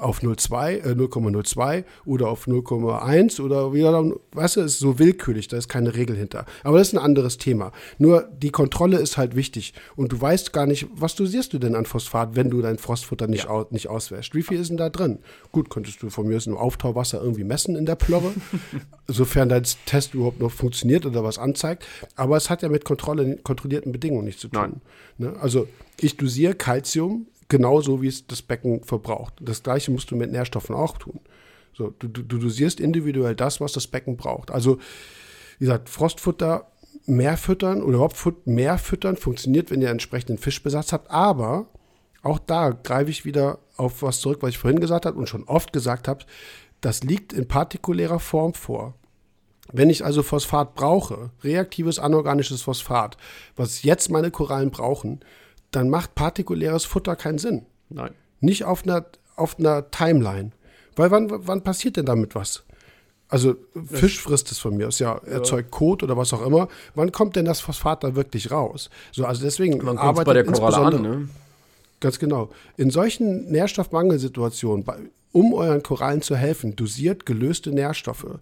[0.00, 5.56] auf 0,2, äh, 0,02 oder auf 0,1 oder wieder, weißt du, ist so willkürlich, da
[5.56, 6.46] ist keine Regel hinter.
[6.62, 7.72] Aber das ist ein anderes Thema.
[7.98, 11.74] Nur die Kontrolle ist halt wichtig und du weißt gar nicht, was dosierst du denn
[11.74, 13.50] an Phosphat, wenn du dein Frostfutter nicht, ja.
[13.50, 14.34] au nicht auswäschst.
[14.34, 15.18] Wie viel ist denn da drin?
[15.52, 18.32] Gut, könntest du von mir aus im Auftauwasser irgendwie messen in der Plörre,
[19.08, 21.86] sofern dein Test überhaupt noch funktioniert oder was anzeigt.
[22.14, 24.82] Aber es hat ja mit Kontrolle, kontrollierten Bedingungen nichts zu tun.
[25.16, 25.34] Ne?
[25.40, 25.66] Also
[25.98, 29.34] ich dosiere Calcium genauso, wie es das Becken verbraucht.
[29.40, 31.20] Das gleiche musst du mit Nährstoffen auch tun.
[31.72, 34.50] So, du, du, du dosierst individuell das, was das Becken braucht.
[34.50, 34.78] Also,
[35.58, 36.66] wie gesagt, Frostfutter
[37.06, 41.10] mehr füttern oder überhaupt mehr füttern funktioniert, wenn ihr entsprechenden Fischbesatz habt.
[41.10, 41.68] Aber
[42.22, 45.44] auch da greife ich wieder auf was zurück, was ich vorhin gesagt habe und schon
[45.44, 46.24] oft gesagt habe.
[46.80, 48.94] Das liegt in partikulärer Form vor.
[49.72, 53.16] Wenn ich also Phosphat brauche, reaktives anorganisches Phosphat,
[53.56, 55.20] was jetzt meine Korallen brauchen,
[55.70, 57.66] dann macht partikuläres Futter keinen Sinn.
[57.90, 58.14] Nein.
[58.40, 59.04] Nicht auf einer,
[59.36, 60.52] auf einer Timeline.
[60.96, 62.64] Weil wann, wann passiert denn damit was?
[63.28, 66.68] Also Fisch frisst es von mir aus, ja, erzeugt Kot oder was auch immer.
[66.94, 68.88] Wann kommt denn das Phosphat da wirklich raus?
[69.12, 71.28] So, also deswegen Wann arbeitet bei der Koralle an, ne?
[72.00, 72.50] Ganz genau.
[72.76, 74.86] In solchen Nährstoffmangelsituationen,
[75.32, 78.38] um euren Korallen zu helfen, dosiert gelöste Nährstoffe.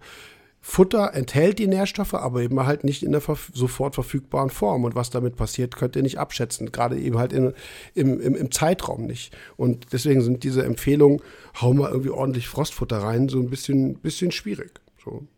[0.68, 4.82] Futter enthält die Nährstoffe, aber eben halt nicht in der verf sofort verfügbaren Form.
[4.82, 6.72] Und was damit passiert, könnt ihr nicht abschätzen.
[6.72, 7.55] Gerade eben halt in,
[7.94, 9.32] im, im, im, Zeitraum nicht.
[9.56, 11.22] Und deswegen sind diese Empfehlungen,
[11.60, 14.80] hau mal irgendwie ordentlich Frostfutter rein, so ein bisschen, bisschen schwierig.
[15.05, 15.28] So.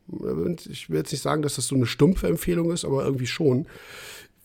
[0.71, 3.67] Ich will jetzt nicht sagen, dass das so eine stumpfe Empfehlung ist, aber irgendwie schon.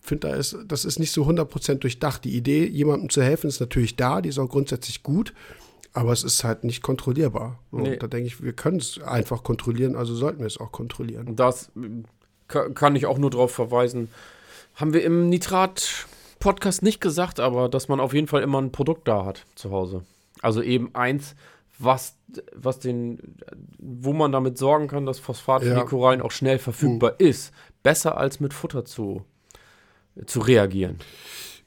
[0.02, 2.26] Ich finde, da ist, das ist nicht so 100% durchdacht.
[2.26, 5.32] Die Idee, jemandem zu helfen, ist natürlich da, die ist auch grundsätzlich gut.
[5.94, 7.60] Aber es ist halt nicht kontrollierbar.
[7.70, 7.96] Und nee.
[7.96, 11.36] da denke ich, wir können es einfach kontrollieren, also sollten wir es auch kontrollieren.
[11.36, 11.70] Das
[12.48, 14.08] kann ich auch nur darauf verweisen.
[14.74, 19.06] Haben wir im Nitrat-Podcast nicht gesagt, aber dass man auf jeden Fall immer ein Produkt
[19.06, 20.02] da hat zu Hause.
[20.42, 21.36] Also eben eins,
[21.78, 22.16] was,
[22.54, 23.36] was den,
[23.78, 25.74] wo man damit sorgen kann, dass Phosphat ja.
[25.74, 27.26] für die Korallen auch schnell verfügbar mhm.
[27.26, 27.52] ist.
[27.84, 29.24] Besser als mit Futter zu,
[30.26, 30.98] zu reagieren.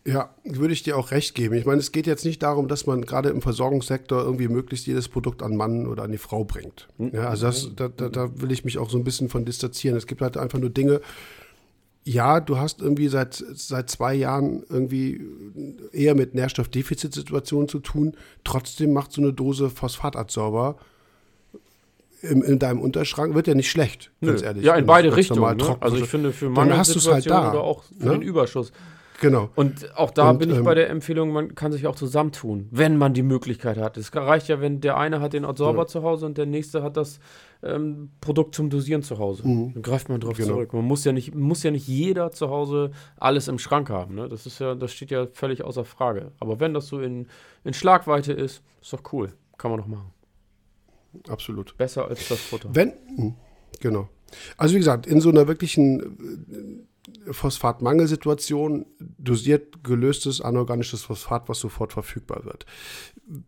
[0.08, 1.56] Ja, würde ich dir auch recht geben.
[1.56, 5.10] Ich meine, es geht jetzt nicht darum, dass man gerade im Versorgungssektor irgendwie möglichst jedes
[5.10, 6.88] Produkt an Mann oder an die Frau bringt.
[6.98, 7.12] Hm.
[7.14, 9.98] Ja, also das, da, da, da will ich mich auch so ein bisschen von distanzieren.
[9.98, 11.02] Es gibt halt einfach nur Dinge,
[12.06, 15.26] ja, du hast irgendwie seit, seit zwei Jahren irgendwie
[15.92, 18.16] eher mit Nährstoffdefizitsituationen zu tun.
[18.46, 20.78] Trotzdem macht so eine Dose Phosphatadsorber
[22.22, 24.48] in, in deinem Unterschrank, wird ja nicht schlecht, ganz Nö.
[24.48, 24.64] ehrlich.
[24.64, 25.58] Ja, in beide Richtungen.
[25.58, 25.78] Ne?
[25.82, 28.12] Also ich finde, für Mangelsituationen halt oder auch für ne?
[28.12, 28.72] den Überschuss
[29.20, 29.50] Genau.
[29.56, 32.68] Und auch da und, bin ich ähm, bei der Empfehlung, man kann sich auch zusammentun,
[32.72, 33.98] wenn man die Möglichkeit hat.
[33.98, 35.88] Es reicht ja, wenn der eine hat den Absorber ja.
[35.88, 37.20] zu Hause und der nächste hat das
[37.64, 39.48] ähm, Produkt zum Dosieren zu Hause.
[39.48, 39.74] Mhm.
[39.74, 40.50] Dann greift man drauf genau.
[40.50, 40.74] zurück.
[40.74, 44.16] Man muss ja nicht, muss ja nicht jeder zu Hause alles im Schrank haben.
[44.16, 44.30] Ne?
[44.30, 46.32] Das ist ja, das steht ja völlig außer Frage.
[46.40, 47.28] Aber wenn das so in,
[47.64, 49.34] in Schlagweite ist, ist doch cool.
[49.58, 50.12] Kann man doch machen.
[51.28, 51.76] Absolut.
[51.78, 52.70] Besser als das Futter.
[52.72, 53.34] Wenn, hm,
[53.80, 54.10] genau.
[54.58, 56.86] Also wie gesagt, in so einer wirklichen
[57.32, 62.66] Phosphatmangelsituation dosiert gelöstes anorganisches Phosphat, was sofort verfügbar wird.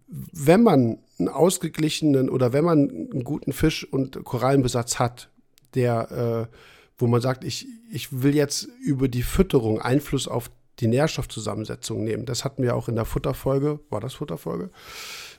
[0.08, 5.30] Wenn man einen ausgeglichenen oder wenn man einen guten Fisch- und Korallenbesatz hat,
[5.74, 6.56] der, äh,
[6.98, 12.26] wo man sagt, ich, ich will jetzt über die Fütterung Einfluss auf die Nährstoffzusammensetzung nehmen.
[12.26, 14.70] Das hatten wir auch in der Futterfolge, war das Futterfolge?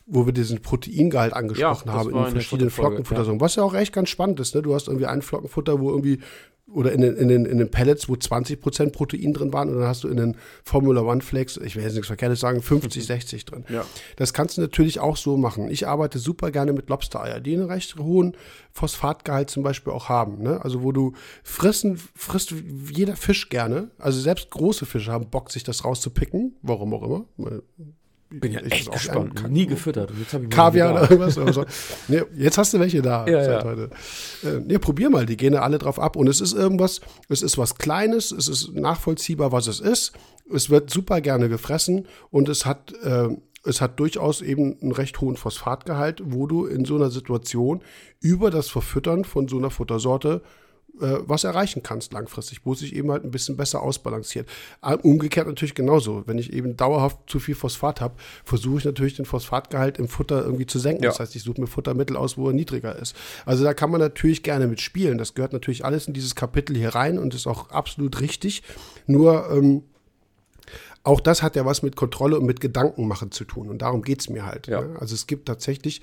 [0.07, 3.41] Wo wir diesen Proteingehalt angesprochen Ja, haben in verschiedenen Futterfolge, Flockenfuttersorten.
[3.41, 4.55] Was ja auch echt ganz spannend ist.
[4.55, 4.63] Ne?
[4.63, 6.21] Du hast irgendwie ein Flockenfutter, wo irgendwie
[6.73, 9.89] oder in den, in, den, in den Pellets, wo 20% Protein drin waren, und dann
[9.89, 13.45] hast du in den Formula One Flakes, ich will jetzt nichts Verkehrtes sagen, 50, 60
[13.47, 13.65] drin.
[13.69, 13.85] Ja.
[14.17, 15.69] Das kannst du natürlich auch so machen.
[15.71, 18.37] Ich arbeite super gerne mit Lobstereier, die einen recht hohen
[18.73, 20.43] Phosphatgehalt zum Beispiel auch haben.
[20.43, 20.63] Ne?
[20.63, 21.13] Also wo du
[21.43, 22.55] fressen, frisst
[22.91, 23.91] jeder Fisch gerne.
[23.99, 26.57] Also selbst große Fische haben Bock, sich das rauszupicken.
[26.63, 27.61] Warum auch immer.
[28.33, 29.51] Bin ja echt gespannt.
[29.51, 30.13] Nie gefüttert.
[30.13, 31.37] Und jetzt hab ich mal Kaviar oder irgendwas.
[31.37, 31.65] Oder so.
[32.07, 33.69] nee, jetzt hast du welche da Ja, seit ja.
[33.69, 33.91] heute.
[34.45, 36.15] Äh, nee, probier mal, die gehen ja alle drauf ab.
[36.15, 40.13] Und es ist irgendwas, es ist was Kleines, es ist nachvollziehbar, was es ist.
[40.53, 43.29] Es wird super gerne gefressen und es hat, äh,
[43.65, 47.83] es hat durchaus eben einen recht hohen Phosphatgehalt, wo du in so einer Situation
[48.21, 50.43] über das Verfüttern von so einer Futtersorte
[51.01, 54.49] was erreichen kannst langfristig, wo es sich eben halt ein bisschen besser ausbalanciert.
[54.83, 56.25] Äh, Umgekehrt natürlich genauso.
[56.27, 58.15] Wenn ich eben dauerhaft zu viel Phosphat habe,
[58.45, 61.05] versuche ich natürlich den Phosphatgehalt im Futter irgendwie zu senken.
[61.05, 61.11] Ja.
[61.11, 63.17] Das heißt, ich suche mir Futtermittel aus, wo er niedriger ist.
[63.47, 65.19] Also da kann man natürlich gerne mit spielen.
[65.19, 68.63] Das gehört natürlich alles in dieses Kapitel hier rein und ist auch absolut richtig.
[69.07, 69.83] Nur ähm,
[71.03, 73.71] auch das hat ja was mit Kontrolle und mit Gedankenmachen zu tun.
[73.71, 74.67] Und darum geht es mir halt.
[74.67, 74.83] Ja.
[74.83, 74.97] Ne?
[75.01, 76.03] Also es gibt tatsächlich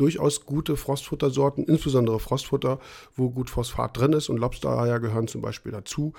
[0.00, 2.78] durchaus gute Frostfuttersorten, insbesondere Frostfutter,
[3.16, 6.12] wo gut Phosphat drin ist und Lobstereier gehören zum Beispiel dazu.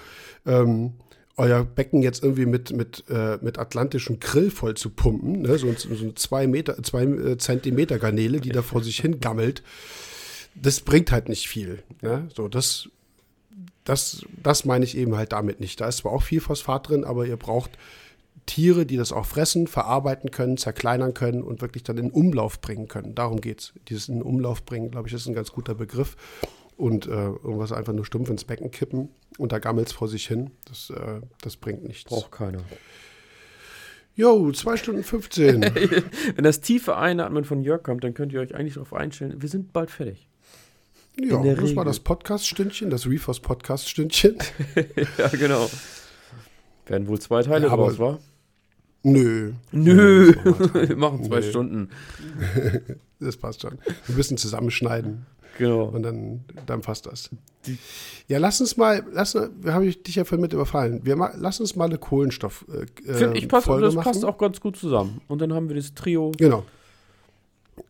[0.46, 0.94] Ähm,
[1.38, 5.58] euer Becken jetzt irgendwie mit, mit, äh, mit atlantischem Grill voll zu pumpen, ne?
[5.58, 9.64] so, so eine zwei, Meter, zwei äh, Zentimeter Garnele, die da vor sich hin gammelt,
[10.54, 11.82] das bringt halt nicht viel.
[12.02, 12.28] Ne?
[12.36, 12.90] So, das,
[13.86, 15.80] das, das meine ich eben halt damit nicht.
[15.80, 17.72] Da ist zwar auch viel Phosphat drin, aber ihr braucht
[18.50, 22.88] Tiere, die das auch fressen, verarbeiten können, zerkleinern können und wirklich dann in Umlauf bringen
[22.88, 23.14] können.
[23.14, 23.74] Darum geht's.
[23.88, 26.16] Dieses in Umlauf bringen, glaube ich, ist ein ganz guter Begriff.
[26.76, 30.52] Und äh, irgendwas einfach nur stumpf ins Becken kippen und da gammelt's vor sich hin,
[30.66, 32.06] das, äh, das bringt nichts.
[32.10, 32.64] Braucht keiner.
[34.16, 35.62] Jo, zwei Stunden 15.
[36.36, 39.50] Wenn das tiefe Einatmen von Jörg kommt, dann könnt ihr euch eigentlich darauf einstellen, wir
[39.50, 40.30] sind bald fertig.
[41.18, 41.84] ja, das war Regel.
[41.86, 44.38] das Podcast-Stündchen, das Reefers Podcast-Stündchen.
[45.18, 45.70] ja, genau.
[46.88, 48.20] Werden wohl zwei Teile Ja, aber- draus, wa?
[49.04, 49.54] Nö.
[49.72, 50.34] Nö,
[50.74, 51.50] wir machen zwei Nee.
[51.50, 51.90] Stunden.
[53.22, 53.78] Das passt schon.
[54.08, 55.26] Wir müssen zusammenschneiden.
[55.58, 55.84] Genau.
[55.84, 57.30] Und dann, dann passt das.
[58.30, 61.02] Ja, lass uns mal, lass, wir haben dich ja vorhin mit überfallen.
[61.04, 62.66] Wir ma, lass uns mal eine Kohlenstoff
[63.06, 64.06] äh, Find ich passt, Folge das machen.
[64.06, 65.20] passt auch ganz gut zusammen.
[65.28, 66.32] Und dann haben wir das Trio.
[66.38, 66.64] Genau.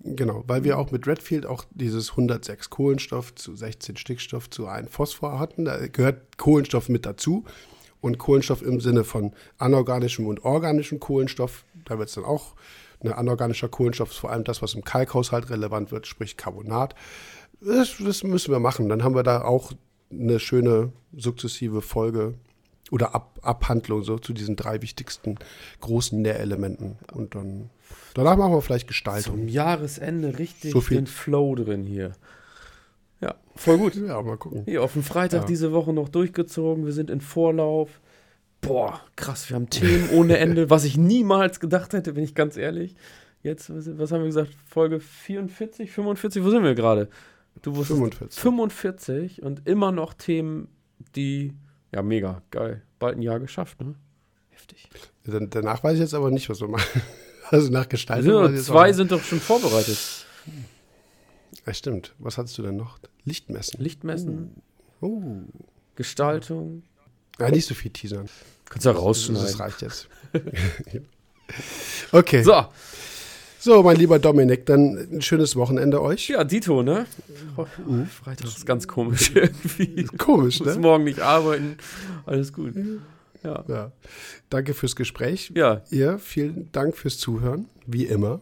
[0.03, 4.90] Genau, weil wir auch mit Redfield auch dieses 106 Kohlenstoff zu 16 Stickstoff zu 1
[4.90, 5.65] Phosphor hatten.
[5.65, 7.45] Da gehört Kohlenstoff mit dazu.
[8.02, 12.56] Und Kohlenstoff im Sinne von anorganischem und organischem Kohlenstoff, da wird es dann auch,
[13.04, 16.96] ne, anorganischer Kohlenstoff ist vor allem das, was im Kalkhaushalt relevant wird, sprich Carbonat.
[17.62, 18.88] Das, das müssen wir machen.
[18.88, 19.74] Dann haben wir da auch
[20.12, 22.36] eine schöne sukzessive Folge
[22.90, 25.36] oder Ab Abhandlung so zu diesen drei wichtigsten
[25.82, 26.98] großen Nährelementen.
[27.14, 27.70] Und dann
[28.14, 29.36] danach machen wir vielleicht Gestaltung.
[29.36, 32.14] Zum Jahresende richtig So viel- den Flow drin hier.
[33.22, 33.96] Ja, voll gut.
[33.96, 34.64] Ja, mal gucken.
[34.66, 35.48] Hier auf den Freitag Ja.
[35.48, 36.86] diese Woche noch durchgezogen.
[36.86, 38.00] Wir sind in Vorlauf.
[38.62, 42.58] Boah, krass, wir haben Themen ohne Ende, was ich niemals gedacht hätte, bin ich ganz
[42.58, 42.96] ehrlich.
[43.41, 44.52] Jetzt, was, haben wir gesagt?
[44.68, 47.08] Folge 44, 45, wo sind wir gerade?
[47.62, 48.40] Du wusstest 45.
[48.41, 50.68] 45 und immer noch Themen,
[51.16, 51.54] die,
[51.94, 52.82] ja, mega, geil.
[53.00, 53.96] Bald ein Jahr geschafft, ne?
[54.50, 54.90] Heftig.
[55.24, 57.02] Dann, danach weiß ich jetzt aber nicht, was wir machen.
[57.52, 58.54] Also nach Gestaltung.
[58.54, 59.98] Jetzt zwei sind doch schon vorbereitet.
[61.65, 62.13] Ja, stimmt.
[62.20, 62.99] Was hattest du denn noch?
[63.26, 63.81] Lichtmessen.
[63.81, 64.62] Lichtmessen,
[65.02, 65.21] Oh.
[65.96, 66.84] Gestaltung.
[67.39, 68.28] Ja, nicht so viel teasern.
[68.70, 69.44] Kannst du ja Das, rausschneiden.
[69.44, 70.10] das reicht jetzt.
[72.12, 72.44] okay.
[72.44, 72.65] So.
[73.62, 76.29] So, mein lieber Dominik, dann ein schönes Wochenende euch.
[76.29, 77.05] ja, Dito, ne?
[77.86, 78.05] Mhm.
[78.05, 80.05] Freitag ist ganz komisch irgendwie.
[80.18, 80.81] Komisch, muss ne?
[80.81, 81.76] morgen nicht arbeiten.
[82.26, 82.73] Alles gut.
[83.44, 83.65] Ja.
[83.68, 83.91] Ja.
[84.49, 85.52] Danke fürs Gespräch.
[85.55, 88.39] Ja, Ihr, vielen Dank fürs Zuhören, wie immer.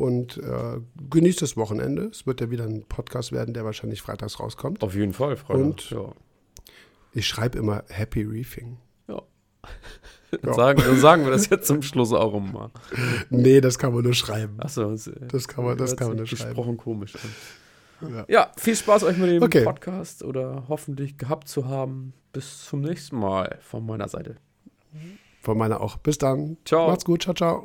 [0.00, 0.80] Und äh,
[1.10, 2.04] genießt das Wochenende.
[2.04, 4.82] Es wird ja wieder ein Podcast werden, der wahrscheinlich freitags rauskommt.
[4.82, 5.64] auf jeden Fall, Freunde.
[5.64, 5.90] Und?
[5.90, 6.12] ja.
[7.12, 8.78] Ich schreibe immer Happy Reefing.
[9.08, 9.20] ja.
[10.32, 10.38] Ja.
[10.44, 12.70] Dann, sagen, dann sagen wir das jetzt zum Schluss auch immer.
[13.30, 14.60] Nee, das kann man nur schreiben.
[14.60, 16.44] Achso, Das kann man, das kann man nur schreiben.
[16.50, 17.14] gesprochen komisch.
[18.00, 18.24] Ja.
[18.28, 19.64] Ja, viel Spaß euch mit dem Okay.
[19.64, 22.12] Podcast oder hoffentlich gehabt zu haben.
[22.32, 24.36] Bis zum nächsten Mal von meiner Seite.
[25.40, 25.96] Von meiner auch.
[25.96, 26.58] Bis dann.
[26.64, 26.86] Ciao.
[26.88, 27.22] Macht's gut.
[27.24, 27.64] Ciao, ciao.